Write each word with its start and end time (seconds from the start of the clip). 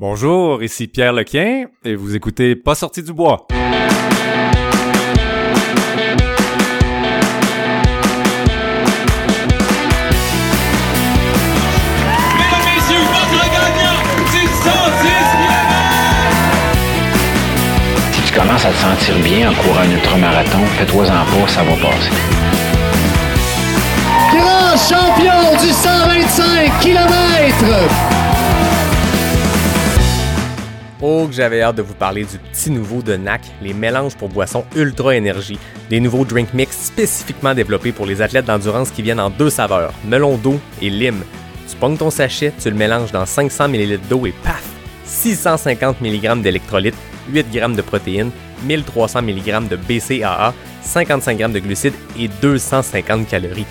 Bonjour, 0.00 0.62
ici 0.62 0.86
Pierre 0.86 1.12
Lequin 1.12 1.64
et 1.84 1.96
vous 1.96 2.14
écoutez 2.14 2.54
Pas 2.54 2.76
sorti 2.76 3.02
du 3.02 3.12
bois. 3.12 3.48
Mesdames, 3.50 3.66
messieurs, 12.76 13.02
votre 13.10 13.42
gagnant 13.50 13.98
du 14.30 14.46
110 14.46 15.02
Si 18.12 18.20
tu 18.22 18.32
commences 18.38 18.66
à 18.66 18.70
te 18.70 18.76
sentir 18.76 19.18
bien 19.24 19.50
en 19.50 19.54
courant 19.54 19.80
un 19.80 19.90
ultramarathon, 19.90 20.64
fais-toi-en 20.78 21.08
pas, 21.08 21.48
ça 21.48 21.64
va 21.64 21.74
passer. 21.74 22.12
grand 24.30 24.76
champion 24.76 25.56
du 25.60 25.72
125 25.72 26.78
km. 26.78 28.27
Oh, 31.00 31.26
que 31.28 31.32
j'avais 31.32 31.62
hâte 31.62 31.76
de 31.76 31.82
vous 31.82 31.94
parler 31.94 32.24
du 32.24 32.38
petit 32.38 32.72
nouveau 32.72 33.02
de 33.02 33.14
NAC, 33.14 33.42
les 33.62 33.72
mélanges 33.72 34.16
pour 34.16 34.28
boissons 34.28 34.64
Ultra 34.74 35.14
Énergie, 35.14 35.58
des 35.88 36.00
nouveaux 36.00 36.24
drink 36.24 36.52
mix 36.54 36.76
spécifiquement 36.76 37.54
développés 37.54 37.92
pour 37.92 38.04
les 38.04 38.20
athlètes 38.20 38.46
d'endurance 38.46 38.90
qui 38.90 39.02
viennent 39.02 39.20
en 39.20 39.30
deux 39.30 39.48
saveurs, 39.48 39.92
melon 40.04 40.36
d'eau 40.36 40.58
et 40.82 40.90
lime. 40.90 41.22
Tu 41.70 41.76
pognes 41.76 41.96
ton 41.96 42.10
sachet, 42.10 42.52
tu 42.60 42.68
le 42.68 42.74
mélanges 42.74 43.12
dans 43.12 43.26
500 43.26 43.66
ml 43.66 44.00
d'eau 44.10 44.26
et 44.26 44.34
paf! 44.42 44.64
650 45.04 46.00
mg 46.00 46.42
d'électrolytes, 46.42 46.96
8 47.32 47.46
g 47.52 47.60
de 47.60 47.82
protéines, 47.82 48.32
1300 48.64 49.22
mg 49.22 49.68
de 49.68 49.76
BCAA, 49.76 50.52
55 50.82 51.38
g 51.38 51.46
de 51.46 51.58
glucides 51.60 51.94
et 52.18 52.26
250 52.42 53.28
calories. 53.28 53.66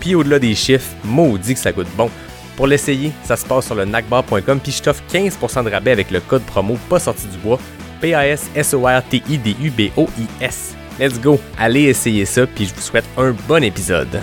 Puis 0.00 0.16
au-delà 0.16 0.40
des 0.40 0.56
chiffres, 0.56 0.90
maudit 1.04 1.54
que 1.54 1.60
ça 1.60 1.70
goûte 1.70 1.86
bon. 1.96 2.10
Pour 2.56 2.66
l'essayer, 2.66 3.12
ça 3.24 3.36
se 3.36 3.44
passe 3.46 3.66
sur 3.66 3.74
le 3.74 3.84
nacbar.com 3.84 4.60
puis 4.62 4.72
je 4.72 4.82
t'offre 4.82 5.02
15% 5.12 5.64
de 5.64 5.70
rabais 5.70 5.92
avec 5.92 6.10
le 6.10 6.20
code 6.20 6.42
promo 6.42 6.78
pas 6.88 6.98
sorti 6.98 7.26
du 7.26 7.36
bois 7.38 7.58
P-A-S-S-O-R-T-I-D-U-B-O-I-S. 8.00 10.74
Let's 11.00 11.18
go, 11.20 11.40
allez 11.58 11.84
essayer 11.84 12.26
ça 12.26 12.46
puis 12.46 12.66
je 12.66 12.74
vous 12.74 12.80
souhaite 12.80 13.06
un 13.16 13.34
bon 13.48 13.64
épisode. 13.64 14.20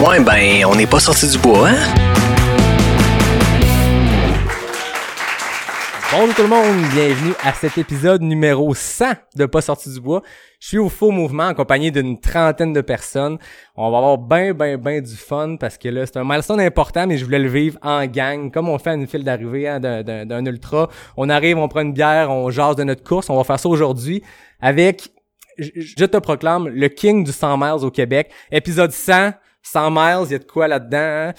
Ouais, 0.00 0.18
ben, 0.20 0.64
on 0.66 0.74
n'est 0.74 0.88
pas 0.88 0.98
sorti 0.98 1.28
du 1.28 1.38
bois, 1.38 1.68
hein? 1.68 1.76
Bonjour 6.16 6.34
tout 6.36 6.42
le 6.42 6.48
monde, 6.48 6.76
bienvenue 6.92 7.32
à 7.42 7.52
cet 7.52 7.76
épisode 7.76 8.22
numéro 8.22 8.72
100 8.72 9.06
de 9.36 9.46
Pas 9.46 9.60
sorti 9.60 9.92
du 9.92 10.00
bois. 10.00 10.22
Je 10.60 10.68
suis 10.68 10.78
au 10.78 10.88
faux 10.88 11.10
mouvement 11.10 11.48
accompagné 11.48 11.90
d'une 11.90 12.20
trentaine 12.20 12.72
de 12.72 12.80
personnes. 12.82 13.38
On 13.74 13.90
va 13.90 13.98
avoir 13.98 14.18
ben 14.18 14.52
ben 14.52 14.76
ben 14.76 15.00
du 15.02 15.16
fun 15.16 15.56
parce 15.58 15.76
que 15.76 15.88
là 15.88 16.06
c'est 16.06 16.16
un 16.16 16.22
milestone 16.24 16.60
important 16.60 17.06
mais 17.08 17.16
je 17.18 17.24
voulais 17.24 17.40
le 17.40 17.48
vivre 17.48 17.78
en 17.82 18.06
gang 18.06 18.52
comme 18.52 18.68
on 18.68 18.78
fait 18.78 18.90
à 18.90 18.94
une 18.94 19.08
file 19.08 19.24
d'arrivée 19.24 19.66
hein, 19.68 19.80
d'un- 19.80 20.46
ultra. 20.46 20.88
On 21.16 21.28
arrive, 21.28 21.58
on 21.58 21.66
prend 21.68 21.80
une 21.80 21.92
bière, 21.92 22.30
on 22.30 22.48
jase 22.50 22.76
de 22.76 22.84
notre 22.84 23.02
course. 23.02 23.28
On 23.28 23.36
va 23.36 23.42
faire 23.44 23.58
ça 23.58 23.68
aujourd'hui 23.68 24.22
avec, 24.60 25.08
je, 25.58 25.70
je 25.74 26.04
te 26.04 26.16
proclame, 26.18 26.68
le 26.68 26.88
king 26.88 27.24
du 27.24 27.32
100 27.32 27.56
miles 27.58 27.84
au 27.84 27.90
Québec. 27.90 28.30
Épisode 28.52 28.92
100, 28.92 29.32
100 29.62 29.90
miles, 29.90 30.26
il 30.26 30.32
y 30.32 30.34
a 30.36 30.38
de 30.38 30.44
quoi 30.44 30.68
là-dedans. 30.68 30.98
hein? 31.30 31.32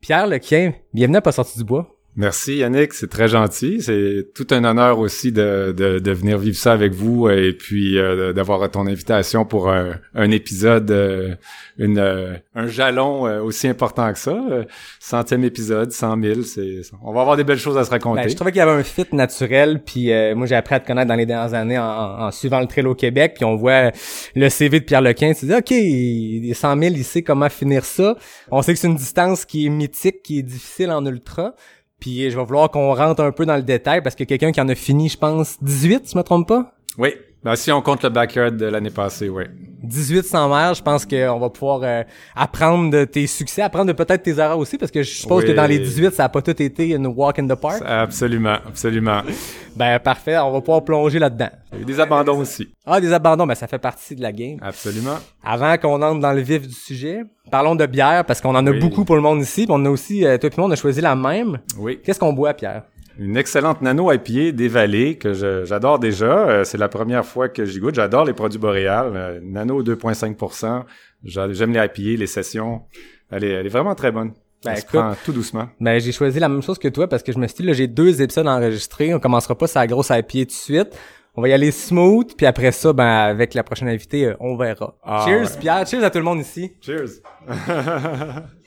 Pierre 0.00 0.26
Lequin, 0.26 0.72
bienvenue 0.94 1.18
à 1.18 1.20
Pas 1.20 1.32
sorti 1.32 1.58
du 1.58 1.64
bois. 1.64 1.99
Merci 2.16 2.56
Yannick, 2.56 2.92
c'est 2.92 3.08
très 3.08 3.28
gentil. 3.28 3.80
C'est 3.82 4.26
tout 4.34 4.46
un 4.50 4.64
honneur 4.64 4.98
aussi 4.98 5.30
de, 5.30 5.72
de, 5.74 6.00
de 6.00 6.10
venir 6.10 6.38
vivre 6.38 6.56
ça 6.56 6.72
avec 6.72 6.92
vous 6.92 7.30
et 7.30 7.52
puis 7.52 7.98
euh, 7.98 8.32
d'avoir 8.32 8.68
ton 8.68 8.86
invitation 8.88 9.44
pour 9.44 9.70
un, 9.70 9.92
un 10.14 10.30
épisode, 10.32 10.90
euh, 10.90 11.36
une, 11.78 11.98
euh, 11.98 12.34
un 12.56 12.66
jalon 12.66 13.26
euh, 13.28 13.40
aussi 13.40 13.68
important 13.68 14.12
que 14.12 14.18
ça. 14.18 14.32
Euh, 14.50 14.64
Centième 14.98 15.44
épisode, 15.44 15.92
100 15.92 16.20
000, 16.22 16.42
c'est, 16.42 16.80
on 17.02 17.12
va 17.12 17.20
avoir 17.20 17.36
des 17.36 17.44
belles 17.44 17.58
choses 17.58 17.78
à 17.78 17.84
se 17.84 17.90
raconter. 17.90 18.22
Ben, 18.22 18.28
je 18.28 18.34
trouvais 18.34 18.50
qu'il 18.50 18.58
y 18.58 18.62
avait 18.62 18.72
un 18.72 18.82
fit 18.82 19.06
naturel, 19.12 19.80
puis 19.84 20.12
euh, 20.12 20.34
moi 20.34 20.46
j'ai 20.46 20.56
appris 20.56 20.74
à 20.74 20.80
te 20.80 20.86
connaître 20.88 21.08
dans 21.08 21.14
les 21.14 21.26
dernières 21.26 21.54
années 21.54 21.78
en, 21.78 21.84
en- 21.84 22.30
suivant 22.32 22.60
le 22.60 22.66
trail 22.66 22.86
au 22.86 22.94
Québec, 22.96 23.34
puis 23.36 23.44
on 23.44 23.54
voit 23.54 23.92
le 24.34 24.48
CV 24.48 24.80
de 24.80 24.84
Pierre 24.84 25.00
Lequin, 25.02 25.32
tu 25.32 25.46
dis 25.46 25.54
ok, 25.54 25.70
les 25.70 26.52
100 26.54 26.76
000, 26.76 26.94
il 26.96 27.04
sait 27.04 27.22
comment 27.22 27.48
finir 27.48 27.84
ça. 27.84 28.16
On 28.50 28.62
sait 28.62 28.72
que 28.74 28.80
c'est 28.80 28.88
une 28.88 28.96
distance 28.96 29.44
qui 29.44 29.66
est 29.66 29.70
mythique, 29.70 30.22
qui 30.22 30.40
est 30.40 30.42
difficile 30.42 30.90
en 30.90 31.06
ultra, 31.06 31.54
puis 32.00 32.30
je 32.30 32.38
vais 32.38 32.44
vouloir 32.44 32.70
qu'on 32.70 32.94
rentre 32.94 33.22
un 33.22 33.32
peu 33.32 33.46
dans 33.46 33.56
le 33.56 33.62
détail 33.62 34.02
parce 34.02 34.16
que 34.16 34.24
quelqu'un 34.24 34.52
qui 34.52 34.60
en 34.60 34.68
a 34.68 34.74
fini, 34.74 35.08
je 35.08 35.18
pense, 35.18 35.62
18, 35.62 36.06
si 36.06 36.12
je 36.12 36.18
me 36.18 36.22
trompe 36.22 36.48
pas? 36.48 36.74
Oui, 36.98 37.14
ben, 37.44 37.54
si 37.56 37.70
on 37.70 37.82
compte 37.82 38.02
le 38.02 38.08
backyard 38.08 38.56
de 38.56 38.66
l'année 38.66 38.90
passée, 38.90 39.28
oui. 39.28 39.44
18 39.90 40.24
sans 40.24 40.48
mer, 40.48 40.74
je 40.74 40.82
pense 40.82 41.04
qu'on 41.04 41.38
va 41.38 41.50
pouvoir 41.50 41.80
euh, 41.82 42.02
apprendre 42.34 42.90
de 42.90 43.04
tes 43.04 43.26
succès, 43.26 43.62
apprendre 43.62 43.86
de 43.86 43.92
peut-être 43.92 44.22
tes 44.22 44.38
erreurs 44.38 44.58
aussi, 44.58 44.78
parce 44.78 44.90
que 44.90 45.02
je 45.02 45.10
suppose 45.10 45.42
Oui. 45.44 45.50
que 45.50 45.54
dans 45.56 45.66
les 45.66 45.78
18, 45.78 46.12
ça 46.14 46.24
a 46.24 46.28
pas 46.28 46.40
tout 46.42 46.60
été 46.62 46.88
une 46.90 47.06
walk 47.08 47.38
in 47.38 47.46
the 47.46 47.54
park. 47.54 47.82
Absolument, 47.84 48.56
absolument. 48.66 49.22
Ben 49.76 50.00
parfait, 50.00 50.36
on 50.36 50.50
va 50.50 50.60
pouvoir 50.60 50.84
plonger 50.84 51.20
là-dedans. 51.20 51.48
Il 51.72 51.76
y 51.76 51.78
a 51.78 51.82
eu 51.82 51.84
des 51.84 52.00
abandons 52.00 52.38
aussi. 52.40 52.68
Ah, 52.84 53.00
des 53.00 53.12
abandons, 53.12 53.46
ben 53.46 53.54
ça 53.54 53.68
fait 53.68 53.78
partie 53.78 54.16
de 54.16 54.20
la 54.20 54.32
game. 54.32 54.58
Absolument. 54.60 55.16
Avant 55.44 55.78
qu'on 55.78 56.02
entre 56.02 56.18
dans 56.20 56.32
le 56.32 56.40
vif 56.40 56.66
du 56.66 56.74
sujet, 56.74 57.20
parlons 57.52 57.76
de 57.76 57.86
bière, 57.86 58.24
parce 58.26 58.40
qu'on 58.40 58.54
en 58.56 58.66
a 58.66 58.70
Oui. 58.72 58.80
beaucoup 58.80 59.04
pour 59.04 59.14
le 59.14 59.22
monde 59.22 59.40
ici, 59.40 59.66
puis 59.66 59.70
on 59.76 59.84
a 59.84 59.88
aussi, 59.88 60.26
euh, 60.26 60.38
toi 60.38 60.50
et 60.52 60.56
moi, 60.60 60.66
on 60.66 60.70
a 60.72 60.76
choisi 60.76 61.00
la 61.00 61.14
même. 61.14 61.60
Oui. 61.78 62.00
Qu'est-ce 62.04 62.18
qu'on 62.18 62.32
boit, 62.32 62.52
Pierre? 62.52 62.82
Une 63.22 63.36
excellente 63.36 63.82
nano 63.82 64.10
IPA 64.10 64.52
des 64.52 64.68
vallées 64.68 65.18
que 65.18 65.34
je- 65.34 65.64
j'adore 65.66 65.98
déjà. 65.98 66.48
Euh, 66.48 66.64
c'est 66.64 66.78
la 66.78 66.88
première 66.88 67.24
fois 67.26 67.50
que 67.50 67.66
j'y 67.66 67.78
goûte. 67.78 67.94
J'adore 67.94 68.24
les 68.24 68.32
produits 68.32 68.58
boréales. 68.58 69.12
Euh, 69.14 69.40
nano 69.42 69.82
2,5 69.82 70.86
J'a- 71.22 71.52
J'aime 71.52 71.72
les 71.72 71.80
IPA, 71.80 72.18
les 72.18 72.26
sessions. 72.26 72.82
Elle 73.30 73.44
est, 73.44 73.50
elle 73.50 73.66
est 73.66 73.70
vraiment 73.70 73.94
très 73.94 74.10
bonne. 74.10 74.32
Ben, 74.64 74.72
écoute. 74.72 74.86
prend 75.00 75.14
tout 75.24 75.32
doucement. 75.32 75.68
Ben, 75.80 76.00
j'ai 76.00 76.12
choisi 76.12 76.40
la 76.40 76.48
même 76.48 76.62
chose 76.62 76.78
que 76.78 76.88
toi, 76.88 77.08
parce 77.08 77.22
que 77.22 77.30
je 77.32 77.38
me 77.38 77.46
suis 77.46 77.58
dit, 77.58 77.62
là, 77.64 77.72
j'ai 77.74 77.86
deux 77.86 78.20
épisodes 78.22 78.46
enregistrés, 78.46 79.14
on 79.14 79.20
commencera 79.20 79.56
pas 79.56 79.66
sa 79.66 79.86
grosse 79.86 80.10
pied 80.26 80.44
tout 80.46 80.50
de 80.50 80.52
suite. 80.52 80.88
On 81.36 81.42
va 81.42 81.48
y 81.48 81.52
aller 81.52 81.70
smooth, 81.70 82.34
puis 82.36 82.44
après 82.46 82.72
ça, 82.72 82.92
ben, 82.92 83.04
avec 83.04 83.54
la 83.54 83.62
prochaine 83.62 83.88
invitée, 83.88 84.26
euh, 84.26 84.34
on 84.40 84.56
verra. 84.56 84.96
Ah, 85.02 85.24
cheers, 85.26 85.42
ouais. 85.44 85.58
Pierre. 85.60 85.86
Cheers 85.86 86.04
à 86.04 86.10
tout 86.10 86.18
le 86.18 86.24
monde 86.24 86.40
ici. 86.40 86.72
Cheers! 86.80 87.20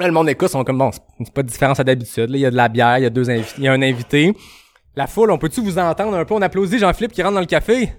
Le 0.00 0.12
monde 0.12 0.28
écoute, 0.28 0.48
sont 0.48 0.62
comme 0.64 0.78
bon, 0.78 0.90
c'est- 0.92 1.32
pas 1.32 1.42
de 1.42 1.48
différence 1.48 1.80
à 1.80 1.84
d'habitude. 1.84 2.30
Là, 2.30 2.36
il 2.36 2.40
y 2.40 2.46
a 2.46 2.50
de 2.50 2.56
la 2.56 2.68
bière, 2.68 2.98
il 2.98 3.02
y 3.02 3.06
a 3.06 3.10
deux 3.10 3.28
invi- 3.28 3.54
il 3.58 3.64
y 3.64 3.68
a 3.68 3.72
un 3.72 3.82
invité. 3.82 4.32
La 4.94 5.06
foule, 5.06 5.30
on 5.30 5.38
peut-tu 5.38 5.60
vous 5.60 5.78
entendre 5.78 6.16
un 6.16 6.24
peu? 6.24 6.34
On 6.34 6.42
applaudit 6.42 6.78
Jean-Philippe 6.78 7.12
qui 7.12 7.22
rentre 7.22 7.34
dans 7.34 7.40
le 7.40 7.46
café. 7.46 7.92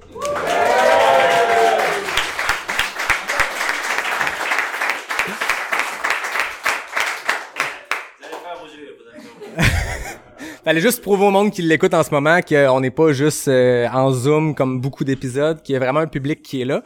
Fallait 10.63 10.81
juste 10.81 11.01
prouver 11.01 11.25
au 11.25 11.31
monde 11.31 11.51
qui 11.51 11.61
l'écoute 11.61 11.93
en 11.93 12.03
ce 12.03 12.11
moment 12.11 12.39
qu'on 12.47 12.81
n'est 12.81 12.91
pas 12.91 13.11
juste 13.13 13.47
euh, 13.47 13.87
en 13.91 14.11
Zoom 14.11 14.55
comme 14.55 14.79
beaucoup 14.81 15.03
d'épisodes, 15.03 15.61
qu'il 15.61 15.73
y 15.73 15.75
a 15.75 15.79
vraiment 15.79 15.99
un 16.01 16.07
public 16.07 16.41
qui 16.41 16.61
est 16.61 16.65
là. 16.65 16.81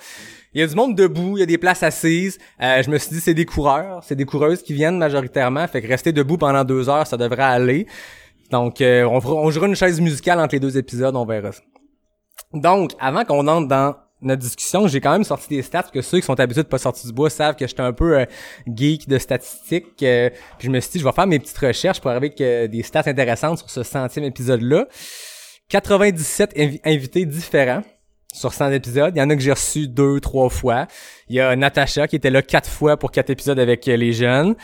Il 0.53 0.61
y 0.61 0.63
a 0.63 0.67
du 0.67 0.75
monde 0.75 0.95
debout, 0.95 1.37
il 1.37 1.39
y 1.39 1.43
a 1.43 1.47
des 1.47 1.57
places 1.57 1.83
assises. 1.83 2.37
Euh, 2.61 2.83
je 2.83 2.89
me 2.89 2.97
suis 2.97 3.09
dit 3.11 3.19
c'est 3.21 3.33
des 3.33 3.45
coureurs, 3.45 4.03
c'est 4.03 4.15
des 4.15 4.25
coureuses 4.25 4.61
qui 4.61 4.73
viennent 4.73 4.97
majoritairement, 4.97 5.67
fait 5.67 5.81
que 5.81 5.87
rester 5.87 6.11
debout 6.11 6.37
pendant 6.37 6.63
deux 6.63 6.89
heures, 6.89 7.07
ça 7.07 7.17
devrait 7.17 7.41
aller. 7.43 7.87
Donc 8.51 8.81
euh, 8.81 9.03
on, 9.05 9.17
on 9.25 9.49
jouera 9.51 9.67
une 9.67 9.75
chaise 9.75 9.99
musicale 9.99 10.39
entre 10.39 10.53
les 10.55 10.59
deux 10.59 10.77
épisodes, 10.77 11.15
on 11.15 11.25
verra. 11.25 11.49
Donc 12.53 12.91
avant 12.99 13.23
qu'on 13.25 13.47
entre 13.47 13.67
dans 13.67 13.95
notre 14.21 14.41
discussion, 14.41 14.87
j'ai 14.87 15.01
quand 15.01 15.11
même 15.11 15.23
sorti 15.25 15.49
des 15.49 15.61
stats 15.61 15.81
parce 15.81 15.91
que 15.91 16.01
ceux 16.01 16.19
qui 16.19 16.25
sont 16.25 16.39
habitués 16.39 16.63
de 16.63 16.67
pas 16.69 16.77
sortir 16.77 17.07
du 17.07 17.13
bois 17.13 17.29
savent 17.29 17.55
que 17.55 17.67
j'étais 17.67 17.81
un 17.81 17.91
peu 17.91 18.19
euh, 18.19 18.25
geek 18.67 19.09
de 19.09 19.17
statistiques. 19.17 20.01
euh, 20.03 20.29
puis 20.57 20.67
je 20.67 20.69
me 20.69 20.79
suis 20.79 20.91
dit, 20.93 20.99
je 20.99 21.03
vais 21.03 21.11
faire 21.11 21.27
mes 21.27 21.39
petites 21.39 21.57
recherches 21.57 21.99
pour 21.99 22.09
arriver 22.11 22.27
avec 22.27 22.39
euh, 22.41 22.67
des 22.67 22.83
stats 22.83 23.03
intéressantes 23.07 23.57
sur 23.57 23.69
ce 23.69 23.83
centième 23.83 24.23
épisode-là. 24.25 24.87
97 25.69 26.55
invi- 26.57 26.79
invités 26.85 27.25
différents 27.25 27.81
sur 28.33 28.53
100 28.53 28.71
épisodes. 28.71 29.13
Il 29.15 29.19
y 29.19 29.21
en 29.21 29.29
a 29.29 29.35
que 29.35 29.41
j'ai 29.41 29.51
reçu 29.51 29.87
deux, 29.87 30.19
trois 30.19 30.49
fois. 30.49 30.87
Il 31.29 31.35
y 31.35 31.39
a 31.39 31.55
Natacha 31.55 32.07
qui 32.07 32.17
était 32.17 32.29
là 32.29 32.41
quatre 32.41 32.69
fois 32.69 32.97
pour 32.97 33.11
quatre 33.11 33.29
épisodes 33.29 33.59
avec 33.59 33.87
euh, 33.87 33.95
les 33.95 34.11
jeunes. 34.11 34.55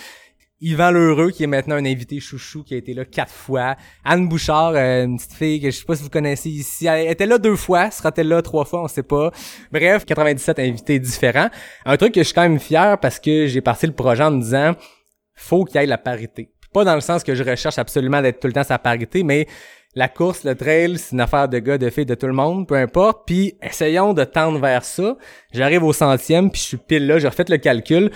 Yvan 0.62 0.92
Lheureux, 0.92 1.32
qui 1.32 1.44
est 1.44 1.48
maintenant 1.48 1.76
un 1.76 1.86
invité 1.86 2.20
chouchou, 2.20 2.64
qui 2.64 2.74
a 2.74 2.78
été 2.78 2.94
là 2.94 3.06
quatre 3.06 3.32
fois. 3.32 3.78
Anne 4.04 4.28
Bouchard, 4.28 4.74
euh, 4.76 5.06
une 5.06 5.18
petite 5.18 5.34
fille 5.34 5.62
que 5.62 5.72
je 5.72 5.78
sais 5.78 5.86
pas 5.86 5.96
si 5.96 6.04
vous 6.04 6.10
connaissez 6.10 6.50
ici. 6.50 6.86
Elle 6.86 7.10
était 7.10 7.26
là 7.26 7.38
deux 7.38 7.56
fois, 7.56 7.92
sera-t-elle 7.92 8.28
là 8.28 8.42
trois 8.42 8.66
fois, 8.66 8.84
on 8.84 8.88
sait 8.90 9.04
pas. 9.04 9.32
Bref, 9.72 10.04
97 10.04 10.60
invités 10.60 11.00
différents. 11.00 11.50
Un 11.86 11.96
truc 11.96 12.14
que 12.14 12.20
je 12.20 12.26
suis 12.26 12.34
quand 12.34 12.42
même 12.42 12.60
fier 12.60 13.00
parce 13.00 13.20
que 13.20 13.48
j'ai 13.48 13.62
parti 13.62 13.88
le 13.88 13.94
projet 13.94 14.24
en 14.24 14.32
me 14.32 14.42
disant, 14.42 14.74
faut 15.34 15.64
qu'il 15.64 15.80
y 15.80 15.84
ait 15.84 15.88
la 15.88 15.98
parité. 15.98 16.52
Pas 16.74 16.84
dans 16.84 16.96
le 16.96 17.02
sens 17.02 17.24
que 17.24 17.36
je 17.36 17.44
recherche 17.44 17.80
absolument 17.80 18.22
d'être 18.22 18.42
tout 18.42 18.48
le 18.48 18.54
temps 18.54 18.64
sa 18.64 18.78
parité, 18.78 19.24
mais 19.24 19.48
la 19.96 20.08
course, 20.08 20.44
le 20.44 20.56
trail, 20.56 20.98
c'est 20.98 21.14
une 21.14 21.22
affaire 21.22 21.50
de 21.50 21.58
gars, 21.60 21.78
de 21.78 21.90
filles, 21.90 22.06
de 22.06 22.16
tout 22.16 22.28
le 22.28 22.34
monde, 22.34 22.68
peu 22.68 22.76
importe. 22.76 23.24
Puis 23.26 23.56
essayons 23.62 24.14
de 24.14 24.24
tendre 24.24 24.60
vers 24.60 24.84
ça. 24.84 25.18
J'arrive 25.52 25.84
au 25.84 25.94
centième, 25.94 26.52
puis 26.52 26.62
je 26.62 26.68
suis 26.68 26.78
pile 26.78 27.08
là, 27.08 27.18
j'ai 27.18 27.28
refait 27.28 27.46
le 27.48 27.58
calcul. 27.58 28.12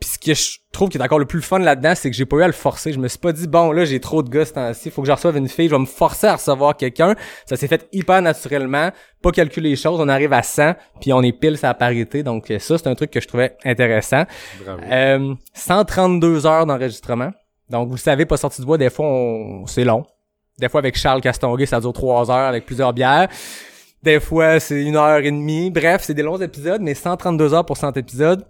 Puis 0.00 0.08
ce 0.08 0.18
que 0.18 0.34
je 0.34 0.58
trouve 0.72 0.88
qui 0.88 0.96
est 0.96 1.02
encore 1.02 1.18
le 1.18 1.26
plus 1.26 1.42
fun 1.42 1.58
là-dedans, 1.58 1.92
c'est 1.94 2.10
que 2.10 2.16
j'ai 2.16 2.24
pas 2.24 2.36
eu 2.36 2.42
à 2.42 2.46
le 2.46 2.54
forcer. 2.54 2.92
Je 2.92 2.98
me 2.98 3.08
suis 3.08 3.18
pas 3.18 3.32
dit, 3.32 3.46
bon, 3.46 3.70
là, 3.70 3.84
j'ai 3.84 4.00
trop 4.00 4.22
de 4.22 4.30
gars 4.30 4.46
ce 4.46 4.54
temps-ci, 4.54 4.90
faut 4.90 5.02
que 5.02 5.08
je 5.08 5.12
reçoive 5.12 5.36
une 5.36 5.48
fille, 5.48 5.68
je 5.68 5.74
vais 5.74 5.80
me 5.80 5.84
forcer 5.84 6.28
à 6.28 6.36
recevoir 6.36 6.76
quelqu'un. 6.76 7.14
Ça 7.44 7.56
s'est 7.56 7.68
fait 7.68 7.86
hyper 7.92 8.22
naturellement, 8.22 8.90
pas 9.20 9.30
calculer 9.30 9.70
les 9.70 9.76
choses, 9.76 10.00
on 10.00 10.08
arrive 10.08 10.32
à 10.32 10.42
100, 10.42 10.74
puis 11.02 11.12
on 11.12 11.22
est 11.22 11.32
pile 11.32 11.58
sa 11.58 11.74
parité. 11.74 12.22
Donc 12.22 12.50
euh, 12.50 12.58
ça, 12.58 12.78
c'est 12.78 12.86
un 12.86 12.94
truc 12.94 13.10
que 13.10 13.20
je 13.20 13.28
trouvais 13.28 13.56
intéressant. 13.64 14.24
Bravo. 14.64 14.80
Euh, 14.90 15.34
132 15.52 16.46
heures 16.46 16.64
d'enregistrement. 16.64 17.32
Donc, 17.68 17.88
vous 17.88 17.94
le 17.94 18.00
savez, 18.00 18.26
pas 18.26 18.36
sorti 18.36 18.60
de 18.60 18.66
bois, 18.66 18.78
des 18.78 18.90
fois, 18.90 19.06
on... 19.06 19.66
c'est 19.66 19.84
long. 19.84 20.04
Des 20.60 20.68
fois, 20.68 20.80
avec 20.80 20.96
Charles 20.96 21.22
Castonguay, 21.22 21.64
ça 21.64 21.80
dure 21.80 21.94
trois 21.94 22.30
heures 22.30 22.48
avec 22.48 22.66
plusieurs 22.66 22.92
bières. 22.92 23.28
Des 24.02 24.20
fois, 24.20 24.60
c'est 24.60 24.82
une 24.82 24.96
heure 24.96 25.18
et 25.18 25.30
demie. 25.30 25.70
Bref, 25.70 26.02
c'est 26.04 26.12
des 26.12 26.22
longs 26.22 26.40
épisodes, 26.40 26.82
mais 26.82 26.94
132 26.94 27.54
heures 27.54 27.64
pour 27.64 27.78
100 27.78 27.96
épisodes. 27.96 28.44